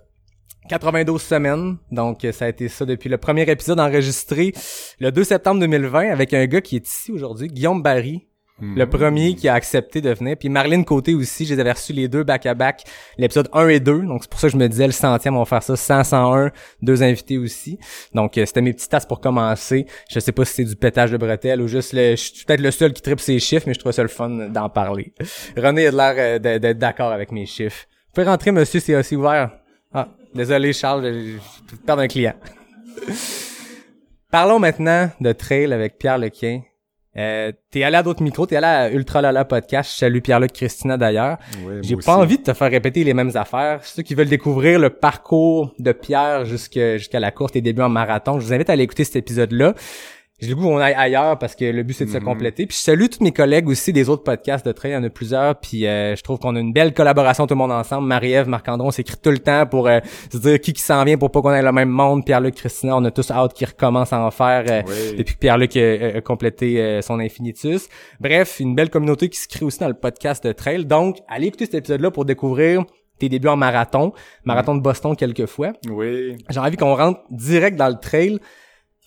92 0.68 1.22
semaines. 1.22 1.76
Donc, 1.90 2.26
ça 2.32 2.46
a 2.46 2.48
été 2.48 2.68
ça 2.68 2.84
depuis 2.84 3.08
le 3.08 3.16
premier 3.16 3.48
épisode 3.48 3.78
enregistré 3.78 4.52
le 4.98 5.10
2 5.10 5.24
septembre 5.24 5.60
2020 5.60 6.10
avec 6.10 6.34
un 6.34 6.46
gars 6.46 6.60
qui 6.60 6.76
est 6.76 6.86
ici 6.86 7.12
aujourd'hui, 7.12 7.48
Guillaume 7.48 7.82
Barry. 7.82 8.29
Le 8.62 8.84
premier 8.88 9.34
qui 9.34 9.48
a 9.48 9.54
accepté 9.54 10.00
de 10.00 10.10
venir. 10.12 10.36
Puis 10.38 10.48
Marlène 10.48 10.84
Côté 10.84 11.14
aussi, 11.14 11.46
je 11.46 11.54
les 11.54 11.72
les 11.94 12.08
deux 12.08 12.22
back-à-back, 12.24 12.84
l'épisode 13.18 13.48
1 13.52 13.68
et 13.68 13.80
2. 13.80 14.00
Donc 14.02 14.22
c'est 14.22 14.30
pour 14.30 14.40
ça 14.40 14.48
que 14.48 14.52
je 14.52 14.56
me 14.58 14.68
disais 14.68 14.86
le 14.86 14.92
centième, 14.92 15.36
on 15.36 15.40
va 15.40 15.44
faire 15.44 15.62
ça 15.62 15.76
100, 15.76 16.04
101, 16.04 16.50
deux 16.82 17.02
invités 17.02 17.38
aussi. 17.38 17.78
Donc 18.14 18.36
euh, 18.38 18.44
c'était 18.46 18.60
mes 18.60 18.72
petites 18.72 18.90
tasses 18.90 19.06
pour 19.06 19.20
commencer. 19.20 19.86
Je 20.10 20.20
sais 20.20 20.32
pas 20.32 20.44
si 20.44 20.54
c'est 20.54 20.64
du 20.64 20.76
pétage 20.76 21.10
de 21.10 21.16
bretelles 21.16 21.60
ou 21.62 21.68
juste 21.68 21.92
le... 21.92 22.10
Je 22.12 22.16
suis 22.16 22.44
peut-être 22.44 22.60
le 22.60 22.70
seul 22.70 22.92
qui 22.92 23.02
tripe 23.02 23.20
ses 23.20 23.38
chiffres, 23.38 23.64
mais 23.66 23.74
je 23.74 23.78
trouve 23.78 23.92
ça 23.92 24.02
le 24.02 24.08
fun 24.08 24.28
d'en 24.28 24.68
parler. 24.68 25.12
René 25.56 25.86
a 25.86 25.90
l'air 25.90 26.14
euh, 26.18 26.38
d'être 26.58 26.78
d'accord 26.78 27.12
avec 27.12 27.32
mes 27.32 27.46
chiffres. 27.46 27.86
Vous 28.08 28.14
pouvez 28.14 28.26
rentrer, 28.26 28.50
monsieur, 28.52 28.80
c'est 28.80 28.94
aussi 28.96 29.16
ouvert. 29.16 29.50
Ah, 29.92 30.08
désolé, 30.34 30.72
Charles, 30.72 31.04
je 31.04 31.20
je- 31.20 31.70
je 31.72 31.76
perds 31.76 31.98
un 31.98 32.08
client. 32.08 32.34
Parlons 34.30 34.58
maintenant 34.60 35.10
de 35.20 35.32
trail 35.32 35.72
avec 35.72 35.98
Pierre 35.98 36.18
Lequin. 36.18 36.62
Euh, 37.16 37.50
t'es 37.70 37.82
allé 37.82 37.96
à 37.96 38.02
d'autres 38.04 38.22
micros, 38.22 38.46
t'es 38.46 38.54
allé 38.56 38.66
à 38.66 38.90
Ultra 38.90 39.20
Lala 39.20 39.44
Podcast. 39.44 39.90
Je 39.92 39.98
salue 39.98 40.20
Pierre-Luc 40.20 40.52
Christina 40.52 40.96
d'ailleurs. 40.96 41.38
Oui, 41.64 41.78
J'ai 41.82 41.96
pas 41.96 42.00
aussi. 42.14 42.22
envie 42.22 42.38
de 42.38 42.42
te 42.44 42.52
faire 42.54 42.70
répéter 42.70 43.02
les 43.02 43.14
mêmes 43.14 43.32
affaires. 43.34 43.84
Ceux 43.84 44.02
qui 44.02 44.14
veulent 44.14 44.28
découvrir 44.28 44.78
le 44.78 44.90
parcours 44.90 45.74
de 45.80 45.90
Pierre 45.92 46.44
jusqu'à 46.44 47.20
la 47.20 47.30
course, 47.32 47.52
tes 47.52 47.60
débuts 47.60 47.82
en 47.82 47.88
marathon, 47.88 48.38
je 48.38 48.46
vous 48.46 48.52
invite 48.52 48.70
à 48.70 48.74
aller 48.74 48.84
écouter 48.84 49.02
cet 49.04 49.16
épisode-là. 49.16 49.74
J'ai 50.40 50.48
le 50.48 50.54
goût 50.54 50.62
qu'on 50.62 50.78
aille 50.78 50.94
ailleurs 50.96 51.38
parce 51.38 51.54
que 51.54 51.64
le 51.64 51.82
but 51.82 51.92
c'est 51.94 52.06
de 52.06 52.10
se 52.10 52.16
Mhm. 52.18 52.24
compléter. 52.24 52.66
Puis 52.66 52.76
je 52.76 52.82
salue 52.82 53.06
tous 53.10 53.22
mes 53.22 53.32
collègues 53.32 53.68
aussi 53.68 53.92
des 53.92 54.08
autres 54.08 54.22
podcasts 54.22 54.64
de 54.66 54.72
trail, 54.72 54.92
il 54.92 54.94
y 54.94 54.96
en 54.96 55.04
a 55.04 55.10
plusieurs. 55.10 55.54
Puis 55.60 55.86
euh, 55.86 56.16
je 56.16 56.22
trouve 56.22 56.38
qu'on 56.38 56.56
a 56.56 56.60
une 56.60 56.72
belle 56.72 56.94
collaboration 56.94 57.46
tout 57.46 57.54
le 57.54 57.58
monde 57.58 57.72
ensemble. 57.72 58.06
Marie-Ève, 58.08 58.48
Marc-André, 58.48 58.86
on 58.86 58.90
s'écrit 58.90 59.16
tout 59.22 59.30
le 59.30 59.38
temps 59.38 59.66
pour 59.66 59.86
euh, 59.88 60.00
se 60.32 60.38
dire 60.38 60.60
qui 60.60 60.72
qui 60.72 60.82
s'en 60.82 61.04
vient 61.04 61.18
pour 61.18 61.30
pas 61.30 61.42
qu'on 61.42 61.52
ait 61.52 61.62
le 61.62 61.72
même 61.72 61.88
monde. 61.90 62.24
Pierre-Luc, 62.24 62.54
Christina, 62.54 62.96
on 62.96 63.04
a 63.04 63.10
tous 63.10 63.30
hâte 63.30 63.52
qu'ils 63.54 63.68
recommencent 63.68 64.12
à 64.12 64.20
en 64.20 64.30
faire 64.30 64.64
euh, 64.70 64.82
Oui. 64.86 65.16
depuis 65.18 65.34
que 65.34 65.40
Pierre-Luc 65.40 65.76
a, 65.76 66.16
a 66.18 66.20
complété 66.20 66.80
euh, 66.80 67.02
son 67.02 67.18
infinitus. 67.20 67.88
Bref, 68.18 68.60
une 68.60 68.74
belle 68.74 68.90
communauté 68.90 69.28
qui 69.28 69.38
se 69.38 69.48
crée 69.48 69.64
aussi 69.64 69.78
dans 69.78 69.88
le 69.88 69.94
podcast 69.94 70.44
de 70.46 70.52
trail. 70.52 70.86
Donc, 70.86 71.18
allez 71.28 71.48
écouter 71.48 71.66
cet 71.66 71.74
épisode-là 71.74 72.10
pour 72.10 72.24
découvrir 72.24 72.84
tes 73.18 73.28
débuts 73.28 73.48
en 73.48 73.56
marathon, 73.56 74.12
marathon 74.44 74.74
de 74.74 74.80
Boston 74.80 75.14
quelquefois. 75.14 75.72
Oui. 75.90 76.38
J'ai 76.48 76.58
envie 76.60 76.78
qu'on 76.78 76.94
rentre 76.94 77.20
direct 77.30 77.76
dans 77.76 77.88
le 77.88 77.96
trail. 78.00 78.38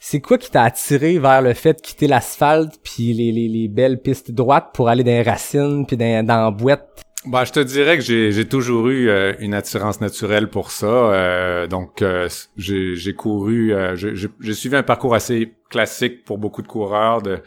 C'est 0.05 0.19
quoi 0.19 0.37
qui 0.37 0.51
t'a 0.51 0.63
attiré 0.63 1.17
vers 1.17 1.41
le 1.41 1.53
fait 1.53 1.75
de 1.75 1.81
quitter 1.81 2.07
l'asphalte 2.07 2.73
puis 2.83 3.13
les, 3.13 3.31
les, 3.31 3.47
les 3.47 3.69
belles 3.69 4.01
pistes 4.01 4.31
droites 4.31 4.71
pour 4.73 4.89
aller 4.89 5.01
dans 5.01 5.11
les 5.11 5.21
racines 5.21 5.85
puis 5.87 5.95
dans, 5.95 6.25
dans 6.25 6.43
la 6.43 6.51
boîte? 6.51 7.03
Bah, 7.25 7.45
je 7.45 7.53
te 7.53 7.61
dirais 7.61 7.97
que 7.97 8.03
j'ai 8.03 8.45
toujours 8.49 8.89
eu 8.89 9.07
euh, 9.07 9.31
une 9.39 9.53
attirance 9.53 10.01
naturelle 10.01 10.49
pour 10.49 10.71
ça. 10.71 10.87
euh, 10.87 11.67
donc, 11.67 12.01
euh, 12.01 12.27
j'ai 12.57 13.13
couru, 13.13 13.73
euh, 13.73 13.95
j'ai 13.95 14.53
suivi 14.53 14.75
un 14.75 14.83
parcours 14.83 15.15
assez 15.15 15.53
classique 15.69 16.25
pour 16.25 16.37
beaucoup 16.37 16.61
de 16.61 16.67
coureurs 16.67 17.21
de 17.21 17.39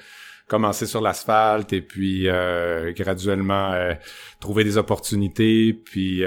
commencer 0.48 0.86
sur 0.86 1.02
l'asphalte 1.02 1.74
et 1.74 1.82
puis 1.82 2.26
euh, 2.26 2.90
graduellement 2.96 3.74
trouver 4.40 4.64
des 4.64 4.78
opportunités, 4.78 5.74
puis 5.74 6.24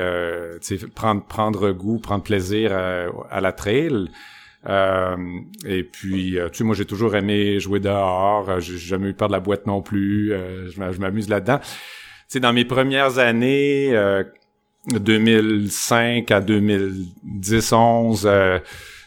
prendre 0.94 1.26
prendre 1.26 1.72
goût, 1.72 1.98
prendre 1.98 2.24
plaisir 2.24 2.72
à 2.72 3.42
la 3.42 3.52
trail. 3.52 4.10
Euh, 4.68 5.16
et 5.66 5.84
puis, 5.84 6.38
euh, 6.38 6.50
tu 6.50 6.58
sais, 6.60 6.64
moi, 6.66 6.76
j'ai 6.76 6.86
toujours 6.86 7.16
aimé 7.16 7.60
jouer 7.60 7.80
dehors. 7.80 8.50
Euh, 8.50 8.60
J'ai 8.60 8.78
jamais 8.78 9.10
eu 9.10 9.14
peur 9.14 9.28
de 9.30 9.34
la 9.34 9.40
boîte 9.40 9.66
non 9.68 9.82
plus. 9.82 10.34
Je 10.70 10.80
m'a- 10.80 10.92
je 10.92 11.00
m'amuse 11.00 11.30
là-dedans. 11.30 11.60
Tu 11.60 11.68
sais, 12.28 12.40
dans 12.40 12.54
mes 12.54 12.66
premières 12.66 13.18
années, 13.20 13.96
euh, 13.96 14.24
2005 14.92 16.32
à 16.32 16.42
2010-11, 16.42 18.26
euh, 18.26 18.60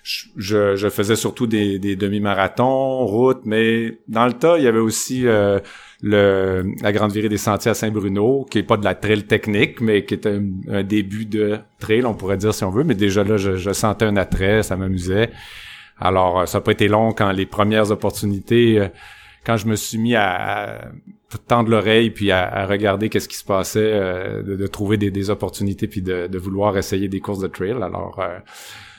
je, 0.03 0.25
je, 0.37 0.77
je 0.77 0.89
faisais 0.89 1.17
surtout 1.17 1.47
des, 1.47 1.79
des 1.79 1.97
demi-marathons, 1.97 3.07
route, 3.07 3.41
mais 3.45 3.99
dans 4.09 4.27
le 4.27 4.33
tas, 4.33 4.59
il 4.59 4.65
y 4.65 4.69
avait 4.69 4.79
aussi 4.81 5.27
le, 6.03 6.65
la 6.83 6.93
Grande 6.93 7.13
Virée 7.13 7.29
des 7.29 7.39
Sentiers 7.39 7.71
à 7.71 7.75
Saint-Bruno, 7.75 8.45
qui 8.51 8.59
est 8.59 8.63
pas 8.65 8.77
de 8.77 8.85
la 8.85 8.95
trail 8.95 9.25
technique, 9.25 9.81
mais 9.81 10.05
qui 10.05 10.15
est 10.15 10.27
un, 10.27 10.43
un 10.69 10.83
début 10.83 11.25
de 11.25 11.59
trail, 11.79 12.05
on 12.05 12.15
pourrait 12.15 12.37
dire 12.37 12.53
si 12.53 12.65
on 12.65 12.71
veut. 12.71 12.85
Mais 12.85 12.97
déjà 12.97 13.23
là, 13.23 13.37
je, 13.37 13.57
je 13.57 13.73
sentais 13.73 14.05
un 14.05 14.17
attrait, 14.17 14.63
ça 14.63 14.77
m'amusait. 14.77 15.31
Alors, 15.99 16.41
euh, 16.41 16.47
ça 16.47 16.59
n'a 16.59 16.63
pas 16.63 16.73
été 16.73 16.89
long 16.89 17.13
quand 17.13 17.31
les 17.31 17.47
premières 17.47 17.93
opportunités, 17.93 18.81
euh, 18.81 18.89
quand 19.47 19.57
je 19.57 19.67
me 19.67 19.77
suis 19.77 19.99
mis 19.99 20.17
à, 20.17 20.75
à 20.75 21.39
tendre 21.47 21.71
l'oreille 21.71 22.11
puis 22.11 22.31
à, 22.31 22.53
à 22.53 22.67
regarder 22.67 23.09
qu'est-ce 23.09 23.29
qui 23.29 23.37
se 23.37 23.45
passait, 23.45 23.81
euh, 23.81 24.43
de, 24.43 24.57
de 24.57 24.67
trouver 24.67 24.97
des, 24.97 25.11
des 25.11 25.31
opportunités 25.31 25.87
puis 25.87 26.03
de, 26.03 26.27
de 26.27 26.39
vouloir 26.39 26.77
essayer 26.77 27.09
des 27.09 27.21
courses 27.21 27.41
de 27.41 27.49
trail. 27.49 27.81
Alors, 27.81 28.19
euh, 28.21 28.39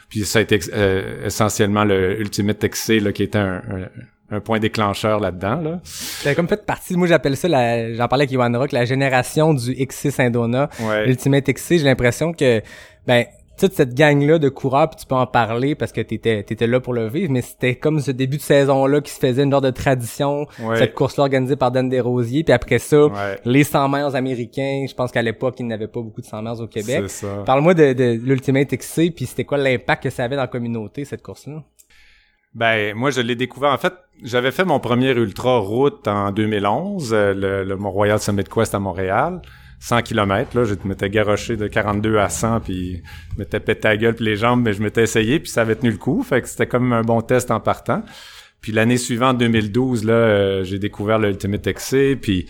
puis 0.09 0.25
ça 0.25 0.39
a 0.39 0.41
été 0.41 0.59
euh, 0.73 1.25
essentiellement 1.25 1.83
le 1.83 2.19
Ultimate 2.21 2.65
XC 2.69 2.99
là, 2.99 3.11
qui 3.11 3.23
était 3.23 3.39
un, 3.39 3.55
un, 3.55 3.89
un 4.29 4.39
point 4.39 4.59
déclencheur 4.59 5.19
là-dedans. 5.19 5.55
Là. 5.61 5.79
T'as 6.23 6.33
comme 6.33 6.47
fait 6.47 6.65
partie, 6.65 6.95
moi 6.95 7.07
j'appelle 7.07 7.37
ça, 7.37 7.47
la- 7.47 7.93
j'en 7.93 8.07
parlais 8.07 8.23
avec 8.23 8.31
Yohan 8.31 8.51
Rock, 8.57 8.71
la 8.71 8.85
génération 8.85 9.53
du 9.53 9.73
XC 9.75 10.09
Saint-Donat. 10.11 10.69
Ouais. 10.81 11.07
Ultimate 11.09 11.45
XC, 11.49 11.77
j'ai 11.79 11.85
l'impression 11.85 12.33
que, 12.33 12.61
ben, 13.05 13.25
toute 13.55 13.73
cette 13.73 13.93
gang-là 13.93 14.39
de 14.39 14.49
coureurs, 14.49 14.89
puis 14.89 14.99
tu 14.99 15.05
peux 15.05 15.13
en 15.13 15.27
parler 15.27 15.75
parce 15.75 15.91
que 15.91 16.01
t'étais, 16.01 16.41
t'étais 16.41 16.65
là 16.65 16.79
pour 16.79 16.91
le 16.93 17.07
vivre, 17.07 17.31
mais 17.31 17.41
c'était 17.43 17.75
comme 17.75 17.99
ce 17.99 18.09
début 18.09 18.37
de 18.37 18.41
saison-là 18.41 18.99
qui 19.01 19.11
se 19.11 19.19
faisait 19.19 19.43
une 19.43 19.51
genre 19.51 19.61
de 19.61 19.69
tradition, 19.69 20.47
Ouais. 20.63 20.77
cette 20.79 20.95
course-là 20.95 21.25
organisée 21.25 21.55
par 21.55 21.69
Dan 21.69 21.87
Desrosiers, 21.87 22.43
puis 22.43 22.51
après 22.51 22.79
ça, 22.79 23.05
Ouais. 23.05 23.39
les 23.45 23.63
100 23.63 23.87
miles 23.89 24.15
américains, 24.15 24.85
je 24.89 24.95
pense 24.95 25.11
qu'à 25.11 25.21
l'époque, 25.21 25.53
il 25.59 25.67
n'y 25.67 25.73
avait 25.73 25.87
pas 25.87 26.01
beaucoup 26.01 26.21
de 26.21 26.25
100 26.25 26.41
miles 26.41 26.61
au 26.63 26.67
Québec. 26.67 27.03
C'est 27.07 27.27
ça. 27.27 27.43
Parle-moi 27.45 27.75
de, 27.75 27.93
de 27.93 28.19
l'Ultimate 28.23 28.69
XC, 28.75 29.11
puis 29.11 29.27
c'était 29.27 29.43
quoi 29.43 29.59
l'impact 29.59 30.01
que 30.01 30.09
ça 30.09 30.23
avait 30.23 30.35
dans 30.35 30.41
la 30.41 30.47
communauté, 30.47 31.05
cette 31.05 31.21
course-là? 31.21 31.61
Ben, 32.55 32.95
moi, 32.95 33.09
je 33.09 33.21
l'ai 33.21 33.35
découvert. 33.35 33.71
En 33.71 33.77
fait, 33.77 33.93
j'avais 34.21 34.51
fait 34.51 34.65
mon 34.65 34.79
premier 34.79 35.11
ultra 35.11 35.57
route 35.59 36.07
en 36.07 36.31
2011, 36.31 37.13
euh, 37.13 37.33
le, 37.33 37.63
le 37.63 37.75
Mont-Royal 37.75 38.19
Summit 38.19 38.43
Quest 38.43 38.75
à 38.75 38.79
Montréal. 38.79 39.41
100 39.83 40.01
km, 40.03 40.57
là, 40.57 40.63
je 40.63 40.75
m'étais 40.85 41.09
garoché 41.09 41.57
de 41.57 41.67
42 41.67 42.17
à 42.17 42.29
100, 42.29 42.61
puis 42.61 43.03
je 43.33 43.39
m'étais 43.39 43.59
pété 43.59 43.89
la 43.89 43.97
gueule 43.97 44.15
puis 44.15 44.23
les 44.23 44.37
jambes, 44.37 44.61
mais 44.63 44.71
je 44.71 44.81
m'étais 44.81 45.03
essayé, 45.03 45.41
puis 45.41 45.51
ça 45.51 45.63
avait 45.63 45.75
tenu 45.75 45.91
le 45.91 45.97
coup, 45.97 46.23
fait 46.23 46.41
que 46.41 46.47
c'était 46.47 46.67
comme 46.67 46.93
un 46.93 47.01
bon 47.01 47.21
test 47.21 47.51
en 47.51 47.59
partant. 47.59 48.01
Puis 48.61 48.71
l'année 48.71 48.95
suivante, 48.95 49.39
2012, 49.39 50.05
là, 50.05 50.13
euh, 50.13 50.63
j'ai 50.63 50.79
découvert 50.79 51.19
le 51.19 51.31
Ultimate 51.31 51.67
XC, 51.67 52.15
puis 52.15 52.47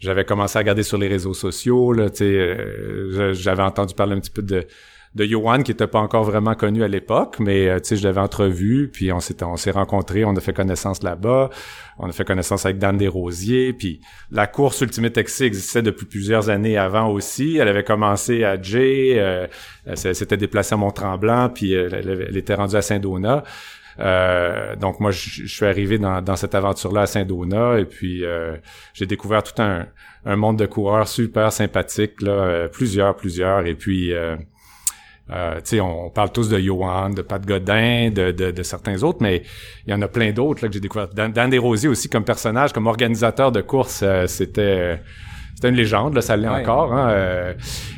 j'avais 0.00 0.24
commencé 0.24 0.58
à 0.58 0.62
regarder 0.62 0.82
sur 0.82 0.98
les 0.98 1.06
réseaux 1.06 1.32
sociaux, 1.32 1.92
là, 1.92 2.10
tu 2.10 2.16
sais, 2.16 2.24
euh, 2.24 3.32
j'avais 3.34 3.62
entendu 3.62 3.94
parler 3.94 4.14
un 4.16 4.20
petit 4.20 4.32
peu 4.32 4.42
de 4.42 4.66
de 5.14 5.24
Johan 5.24 5.62
qui 5.62 5.70
était 5.70 5.86
pas 5.86 6.00
encore 6.00 6.24
vraiment 6.24 6.54
connu 6.54 6.82
à 6.82 6.88
l'époque, 6.88 7.36
mais 7.38 7.68
euh, 7.68 7.78
tu 7.78 7.88
sais, 7.90 7.96
je 7.96 8.02
l'avais 8.02 8.20
entrevu, 8.20 8.90
puis 8.92 9.12
on 9.12 9.20
s'est 9.20 9.42
on 9.44 9.56
s'est 9.56 9.70
rencontrés, 9.70 10.24
on 10.24 10.34
a 10.34 10.40
fait 10.40 10.52
connaissance 10.52 11.02
là-bas, 11.02 11.50
on 11.98 12.08
a 12.08 12.12
fait 12.12 12.24
connaissance 12.24 12.66
avec 12.66 12.78
Dan 12.78 12.96
Desrosiers, 12.96 13.72
puis 13.72 14.00
la 14.30 14.46
course 14.46 14.80
Ultimate 14.80 15.16
XC 15.16 15.44
existait 15.44 15.82
depuis 15.82 16.06
plusieurs 16.06 16.50
années 16.50 16.76
avant 16.76 17.08
aussi. 17.08 17.58
Elle 17.58 17.68
avait 17.68 17.84
commencé 17.84 18.42
à 18.44 18.60
Jay, 18.60 19.14
euh, 19.16 19.46
elle 19.86 19.96
s'était 19.96 20.36
déplacée 20.36 20.74
à 20.74 20.78
Mont-Tremblant, 20.78 21.50
puis 21.50 21.74
euh, 21.74 21.88
elle, 21.92 22.36
était 22.36 22.54
rendue 22.54 22.76
à 22.76 22.82
Saint-Donat. 22.82 23.44
Euh, 24.00 24.74
donc 24.76 24.98
moi, 24.98 25.12
je 25.12 25.46
suis 25.46 25.64
arrivé 25.64 25.98
dans, 25.98 26.36
cette 26.36 26.54
aventure-là 26.54 27.02
à 27.02 27.06
Saint-Donat, 27.06 27.78
et 27.78 27.84
puis 27.84 28.24
euh, 28.24 28.56
j'ai 28.92 29.06
découvert 29.06 29.42
tout 29.42 29.60
un, 29.62 29.86
monde 30.36 30.58
de 30.58 30.66
coureurs 30.66 31.06
super 31.06 31.52
sympathiques, 31.52 32.16
plusieurs, 32.72 33.14
plusieurs, 33.14 33.66
et 33.66 33.74
puis 33.74 34.12
euh, 35.30 35.60
euh, 35.72 35.80
on 35.80 36.10
parle 36.10 36.30
tous 36.32 36.48
de 36.48 36.58
Johan, 36.58 37.10
de 37.10 37.22
Pat 37.22 37.44
Godin, 37.44 38.10
de, 38.10 38.30
de, 38.30 38.50
de 38.50 38.62
certains 38.62 39.02
autres, 39.02 39.18
mais 39.20 39.42
il 39.86 39.90
y 39.90 39.94
en 39.94 40.02
a 40.02 40.08
plein 40.08 40.32
d'autres 40.32 40.62
là, 40.62 40.68
que 40.68 40.74
j'ai 40.74 40.80
découvert. 40.80 41.08
Dan, 41.08 41.32
Dan 41.32 41.48
Desrosiers 41.50 41.88
aussi 41.88 42.08
comme 42.08 42.24
personnage, 42.24 42.72
comme 42.72 42.86
organisateur 42.86 43.50
de 43.52 43.60
course, 43.62 44.00
euh, 44.02 44.26
c'était 44.26 45.00
c'était 45.54 45.68
une 45.68 45.76
légende, 45.76 46.14
là, 46.14 46.20
ça 46.20 46.36
l'est 46.36 46.48
Ouais. 46.48 46.60
encore. 46.62 46.92
Hein, 46.92 47.08
euh, 47.10 47.54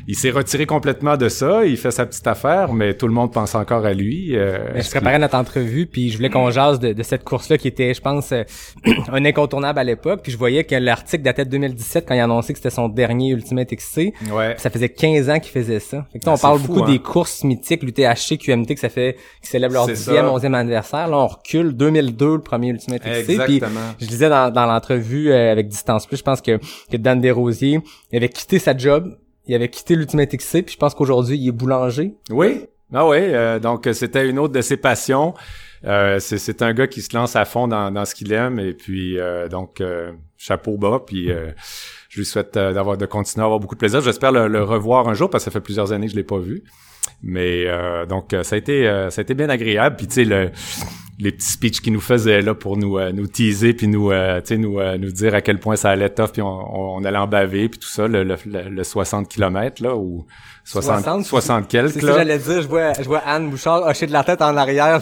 il 0.07 0.15
s'est 0.17 0.31
retiré 0.31 0.67
complètement 0.67 1.17
de 1.17 1.29
ça, 1.29 1.65
il 1.65 1.77
fait 1.77 1.91
sa 1.91 2.07
petite 2.07 2.27
affaire, 2.27 2.73
mais 2.73 2.95
tout 2.95 3.07
le 3.07 3.13
monde 3.13 3.33
pense 3.33 3.55
encore 3.55 3.85
à 3.85 3.93
lui. 3.93 4.37
euh, 4.37 4.73
Ben, 4.75 4.83
je 4.83 4.91
préparais 4.91 5.19
notre 5.19 5.35
entrevue, 5.37 5.87
puis 5.87 6.11
je 6.11 6.17
voulais 6.17 6.31
qu'on 6.31 6.51
jase 6.51 6.79
de, 6.79 6.93
de 6.93 7.03
cette 7.03 7.25
course-là 7.25 7.59
qui 7.59 7.69
était, 7.69 7.93
je 7.95 8.01
pense, 8.01 8.33
euh, 8.33 8.45
un 9.13 9.25
incontournable 9.25 9.79
à 9.79 9.85
l'époque. 9.85 10.21
Puis 10.23 10.33
je 10.33 10.39
voyais 10.39 10.65
que 10.65 10.75
l'article 10.77 11.23
datait 11.25 11.45
de 11.45 11.51
2017 11.51 12.07
quand 12.07 12.15
il 12.15 12.21
a 12.21 12.25
annoncé 12.25 12.53
que 12.53 12.59
c'était 12.59 12.71
son 12.71 12.89
dernier 12.89 13.31
Ultimate 13.31 13.69
XC. 13.75 14.13
Ouais. 14.33 14.53
Puis 14.55 14.61
ça 14.63 14.71
faisait 14.71 14.89
15 14.89 15.31
ans 15.31 15.39
qu'il 15.41 15.53
faisait 15.53 15.81
ça. 15.81 16.07
Fait 16.13 16.19
que, 16.19 16.25
Ah, 16.27 16.33
on 16.33 16.37
c'est 16.37 16.43
parle 16.43 16.59
fou, 16.61 16.67
beaucoup 16.69 16.85
hein. 16.85 16.91
des 16.93 16.99
courses 16.99 17.43
mythiques, 17.45 17.83
l'UTHC, 17.83 18.39
QMT, 18.39 18.75
que 18.75 18.81
ça 18.81 18.89
fait, 18.89 19.17
qui 19.43 19.49
célèbre 19.51 19.75
leur 19.75 19.87
C'est 19.87 19.95
10e, 19.95 19.97
ça. 20.41 20.49
11e 20.49 20.55
anniversaire. 20.55 21.09
Là, 21.09 21.17
on 21.19 21.27
recule 21.27 21.73
2002, 21.73 22.35
le 22.37 22.41
premier 22.43 22.69
Ultimate 22.69 23.03
XC. 23.03 23.25
Puis 23.25 23.33
Exactement. 23.57 23.81
je 24.01 24.07
disais 24.07 24.29
dans, 24.29 24.51
dans 24.53 24.67
l'entrevue 24.67 25.31
euh, 25.33 25.53
avec 25.53 25.69
Distance 25.69 26.07
Plus, 26.07 26.19
je 26.19 26.23
pense 26.23 26.41
que, 26.41 26.59
que 26.91 26.97
Dan 26.97 27.21
Desrosiers, 27.21 27.81
avait 28.15 28.29
quitté 28.29 28.59
sa 28.59 28.77
job, 28.77 29.17
il 29.47 29.55
avait 29.55 29.69
quitté 29.69 29.95
l'Ultimate 29.95 30.35
XC, 30.37 30.63
puis 30.63 30.75
je 30.75 30.79
pense 30.79 30.95
qu'aujourd'hui, 30.95 31.39
il 31.39 31.49
est 31.49 31.53
boulanger. 31.53 32.15
Oui. 32.31 32.67
Ah 32.95 33.07
oui, 33.07 33.19
euh, 33.19 33.59
donc 33.59 33.87
euh, 33.87 33.93
c'était 33.93 34.29
une 34.29 34.39
autre 34.39 34.53
de 34.53 34.61
ses 34.61 34.77
passions. 34.77 35.35
Euh, 35.85 36.19
c'est, 36.21 36.63
un 36.63 36.73
gars 36.73 36.87
qui 36.87 37.03
se 37.03 37.15
lance 37.17 37.37
à 37.37 37.45
fond 37.45 37.69
dans, 37.69 37.91
dans 37.91 38.05
ce 38.05 38.15
qu'il 38.15 38.33
aime 38.33 38.59
et 38.59 38.73
puis 38.73 39.19
euh, 39.19 39.47
donc 39.47 39.81
euh, 39.81 40.13
chapeau 40.37 40.77
bas 40.79 41.03
puis 41.07 41.31
euh, 41.31 41.51
je 42.09 42.19
lui 42.19 42.27
souhaite 42.27 42.55
d'avoir 42.55 42.97
de 42.97 43.07
continuer 43.07 43.43
à 43.43 43.45
avoir 43.45 43.61
beaucoup 43.61 43.75
de 43.75 43.81
plaisir. 43.81 44.01
J'espère 44.01 44.33
le, 44.33 44.49
le 44.49 44.63
revoir 44.63 45.09
un 45.09 45.15
jour 45.15 45.29
parce 45.31 45.45
que 45.45 45.51
ça 45.51 45.53
fait 45.53 45.61
plusieurs 45.61 45.93
années 45.93 46.07
que 46.07 46.13
je 46.13 46.17
l'ai 46.17 46.25
pas 46.25 46.39
vu. 46.39 46.65
Mais 47.23 47.67
donc 48.09 48.35
ça 48.43 48.57
a 48.57 48.59
été 48.59 48.85
ça 49.11 49.21
a 49.21 49.23
été 49.23 49.35
bien 49.35 49.49
agréable 49.49 49.97
puis 49.97 50.09
tu 50.09 50.15
sais 50.15 50.25
le 50.25 50.51
les 51.19 51.33
petits 51.33 51.51
speeches 51.53 51.81
qu'il 51.81 51.93
nous 51.93 52.01
faisait 52.01 52.43
là 52.43 52.55
pour 52.55 52.77
nous 52.77 52.99
euh, 52.99 53.11
nous 53.13 53.27
teaser 53.27 53.73
puis 53.73 53.89
nous 53.89 54.11
euh, 54.11 54.41
tu 54.41 54.49
sais 54.49 54.59
nous 54.59 54.79
euh, 54.79 54.99
nous 54.99 55.11
dire 55.11 55.35
à 55.35 55.41
quel 55.41 55.59
point 55.59 55.77
ça 55.77 55.91
allait 55.91 56.11
tough 56.11 56.31
puis 56.33 56.43
on, 56.43 56.97
on, 56.97 57.05
allait 57.05 57.17
en 57.17 57.27
baver 57.27 57.69
puis 57.71 57.79
tout 57.79 57.89
ça 57.89 58.07
le, 58.07 58.23
le, 58.23 58.37
le, 58.45 58.69
le 58.69 58.85
60 58.85 59.29
km 59.29 59.83
là 59.83 59.97
ou 59.97 60.27
60 60.65 61.03
60, 61.03 61.25
60 61.25 61.69
quelques 61.69 61.93
C'est 61.93 62.03
là. 62.03 62.09
ça 62.09 62.13
que 62.13 62.19
j'allais 62.19 62.39
dire, 62.39 62.63
je 62.63 62.69
vois, 62.69 62.93
je 62.95 63.05
vois 63.05 63.21
Anne 63.21 63.49
Bouchard 63.49 63.83
hocher 63.87 64.07
de 64.07 64.13
la 64.13 64.25
tête 64.25 64.43
en 64.43 64.57
arrière. 64.57 65.01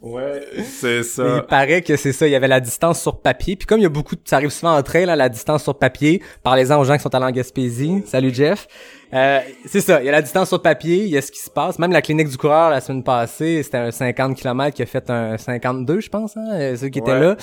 Ouais, 0.00 0.40
c'est 0.64 0.86
Mais 0.98 1.02
ça. 1.02 1.36
il 1.36 1.42
paraît 1.42 1.82
que 1.82 1.96
c'est 1.96 2.12
ça, 2.12 2.26
il 2.26 2.30
y 2.30 2.36
avait 2.36 2.48
la 2.48 2.60
distance 2.60 3.02
sur 3.02 3.20
papier. 3.20 3.56
Puis 3.56 3.66
comme 3.66 3.80
il 3.80 3.82
y 3.82 3.86
a 3.86 3.90
beaucoup, 3.90 4.14
de, 4.14 4.20
ça 4.24 4.36
arrive 4.36 4.50
souvent 4.50 4.76
en 4.76 4.82
train, 4.82 5.04
là, 5.04 5.16
la 5.16 5.28
distance 5.28 5.64
sur 5.64 5.78
papier. 5.78 6.22
Parlez-en 6.42 6.80
aux 6.80 6.84
gens 6.84 6.96
qui 6.96 7.02
sont 7.02 7.14
allés 7.14 7.26
en 7.26 7.30
Gaspésie. 7.32 8.02
Salut 8.06 8.32
Jeff. 8.32 8.66
Euh, 9.12 9.40
c'est 9.66 9.80
ça, 9.80 10.00
il 10.00 10.06
y 10.06 10.08
a 10.08 10.12
la 10.12 10.22
distance 10.22 10.48
sur 10.48 10.62
papier, 10.62 10.98
il 11.04 11.08
y 11.10 11.16
a 11.18 11.22
ce 11.22 11.32
qui 11.32 11.40
se 11.40 11.50
passe. 11.50 11.78
Même 11.80 11.90
la 11.90 12.00
clinique 12.00 12.28
du 12.28 12.36
coureur 12.36 12.70
la 12.70 12.80
semaine 12.80 13.02
passée, 13.02 13.62
c'était 13.64 13.78
un 13.78 13.90
50 13.90 14.36
km 14.36 14.74
qui 14.74 14.82
a 14.82 14.86
fait 14.86 15.10
un 15.10 15.36
52, 15.36 16.00
je 16.00 16.08
pense, 16.08 16.36
hein, 16.36 16.44
euh, 16.52 16.76
ceux 16.76 16.88
qui 16.88 17.00
étaient 17.00 17.10
Ouais. 17.10 17.20
là. 17.20 17.36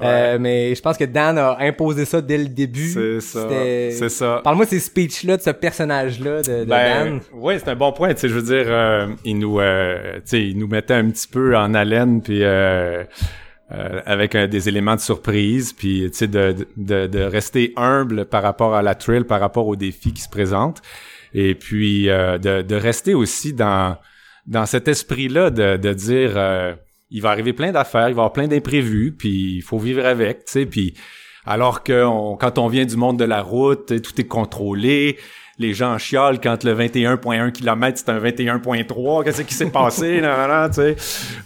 Euh, 0.00 0.38
mais 0.40 0.74
je 0.74 0.80
pense 0.80 0.96
que 0.96 1.04
Dan 1.04 1.36
a 1.36 1.58
imposé 1.60 2.04
ça 2.06 2.20
dès 2.22 2.38
le 2.38 2.46
début. 2.48 2.88
C'est 2.88 3.20
ça. 3.20 3.46
C'est 3.50 4.08
ça. 4.08 4.40
Parle-moi 4.42 4.64
de 4.64 4.70
ces 4.70 4.80
speeches-là, 4.80 5.36
de 5.36 5.42
ce 5.42 5.50
personnage-là 5.50 6.42
de, 6.42 6.60
de 6.60 6.64
Ben, 6.64 7.04
Dan. 7.04 7.20
ouais, 7.34 7.58
c'est 7.58 7.68
un 7.68 7.76
bon 7.76 7.92
point. 7.92 8.14
Tu 8.14 8.20
sais, 8.20 8.28
je 8.28 8.34
veux 8.34 8.42
dire, 8.42 8.64
euh, 8.68 9.06
il 9.24 9.38
nous, 9.38 9.58
tu 9.58 10.20
sais, 10.24 10.42
il 10.42 10.56
nous 10.58 10.68
mettait 10.68 10.94
un 10.94 11.10
petit 11.10 11.28
peu 11.28 11.56
en 11.56 11.74
haleine, 11.74 12.22
puis 12.22 12.42
euh, 12.42 13.04
euh, 13.72 14.00
avec 14.06 14.34
euh, 14.34 14.46
des 14.46 14.68
éléments 14.68 14.96
de 14.96 15.00
surprise, 15.00 15.72
puis 15.72 16.08
tu 16.10 16.16
sais, 16.16 16.26
de, 16.26 16.54
de, 16.76 17.06
de 17.06 17.20
rester 17.20 17.72
humble 17.76 18.24
par 18.24 18.42
rapport 18.42 18.74
à 18.74 18.82
la 18.82 18.94
trail, 18.94 19.24
par 19.24 19.38
rapport 19.38 19.66
aux 19.68 19.76
défis 19.76 20.12
qui 20.12 20.22
se 20.22 20.28
présentent, 20.28 20.80
et 21.34 21.54
puis 21.54 22.08
euh, 22.08 22.38
de, 22.38 22.62
de 22.62 22.74
rester 22.74 23.14
aussi 23.14 23.52
dans 23.52 23.96
dans 24.46 24.66
cet 24.66 24.88
esprit-là 24.88 25.50
de, 25.50 25.76
de 25.76 25.92
dire, 25.92 26.32
euh, 26.36 26.74
il 27.10 27.20
va 27.22 27.30
arriver 27.30 27.52
plein 27.52 27.72
d'affaires, 27.72 28.08
il 28.08 28.14
va 28.14 28.22
y 28.22 28.24
avoir 28.24 28.32
plein 28.32 28.48
d'imprévus, 28.48 29.14
puis 29.16 29.56
il 29.56 29.60
faut 29.62 29.78
vivre 29.78 30.04
avec, 30.04 30.46
tu 30.46 30.52
sais, 30.52 30.66
puis 30.66 30.94
alors 31.46 31.82
que 31.82 32.04
on- 32.04 32.36
quand 32.36 32.58
on 32.58 32.66
vient 32.68 32.84
du 32.86 32.96
monde 32.96 33.18
de 33.18 33.24
la 33.24 33.42
route, 33.42 34.00
tout 34.02 34.20
est 34.20 34.24
contrôlé, 34.26 35.18
les 35.58 35.74
gens 35.74 35.98
chiolent 35.98 36.40
quand 36.40 36.64
le 36.64 36.72
21.1 36.74 37.50
km 37.52 37.98
c'est 37.98 38.08
un 38.08 38.18
21.3 38.18 39.24
qu'est-ce 39.24 39.42
qui 39.42 39.52
s'est 39.54 39.70
passé 39.70 40.20
là, 40.22 40.46
là, 40.48 40.68
tu 40.70 40.76
sais. 40.76 40.96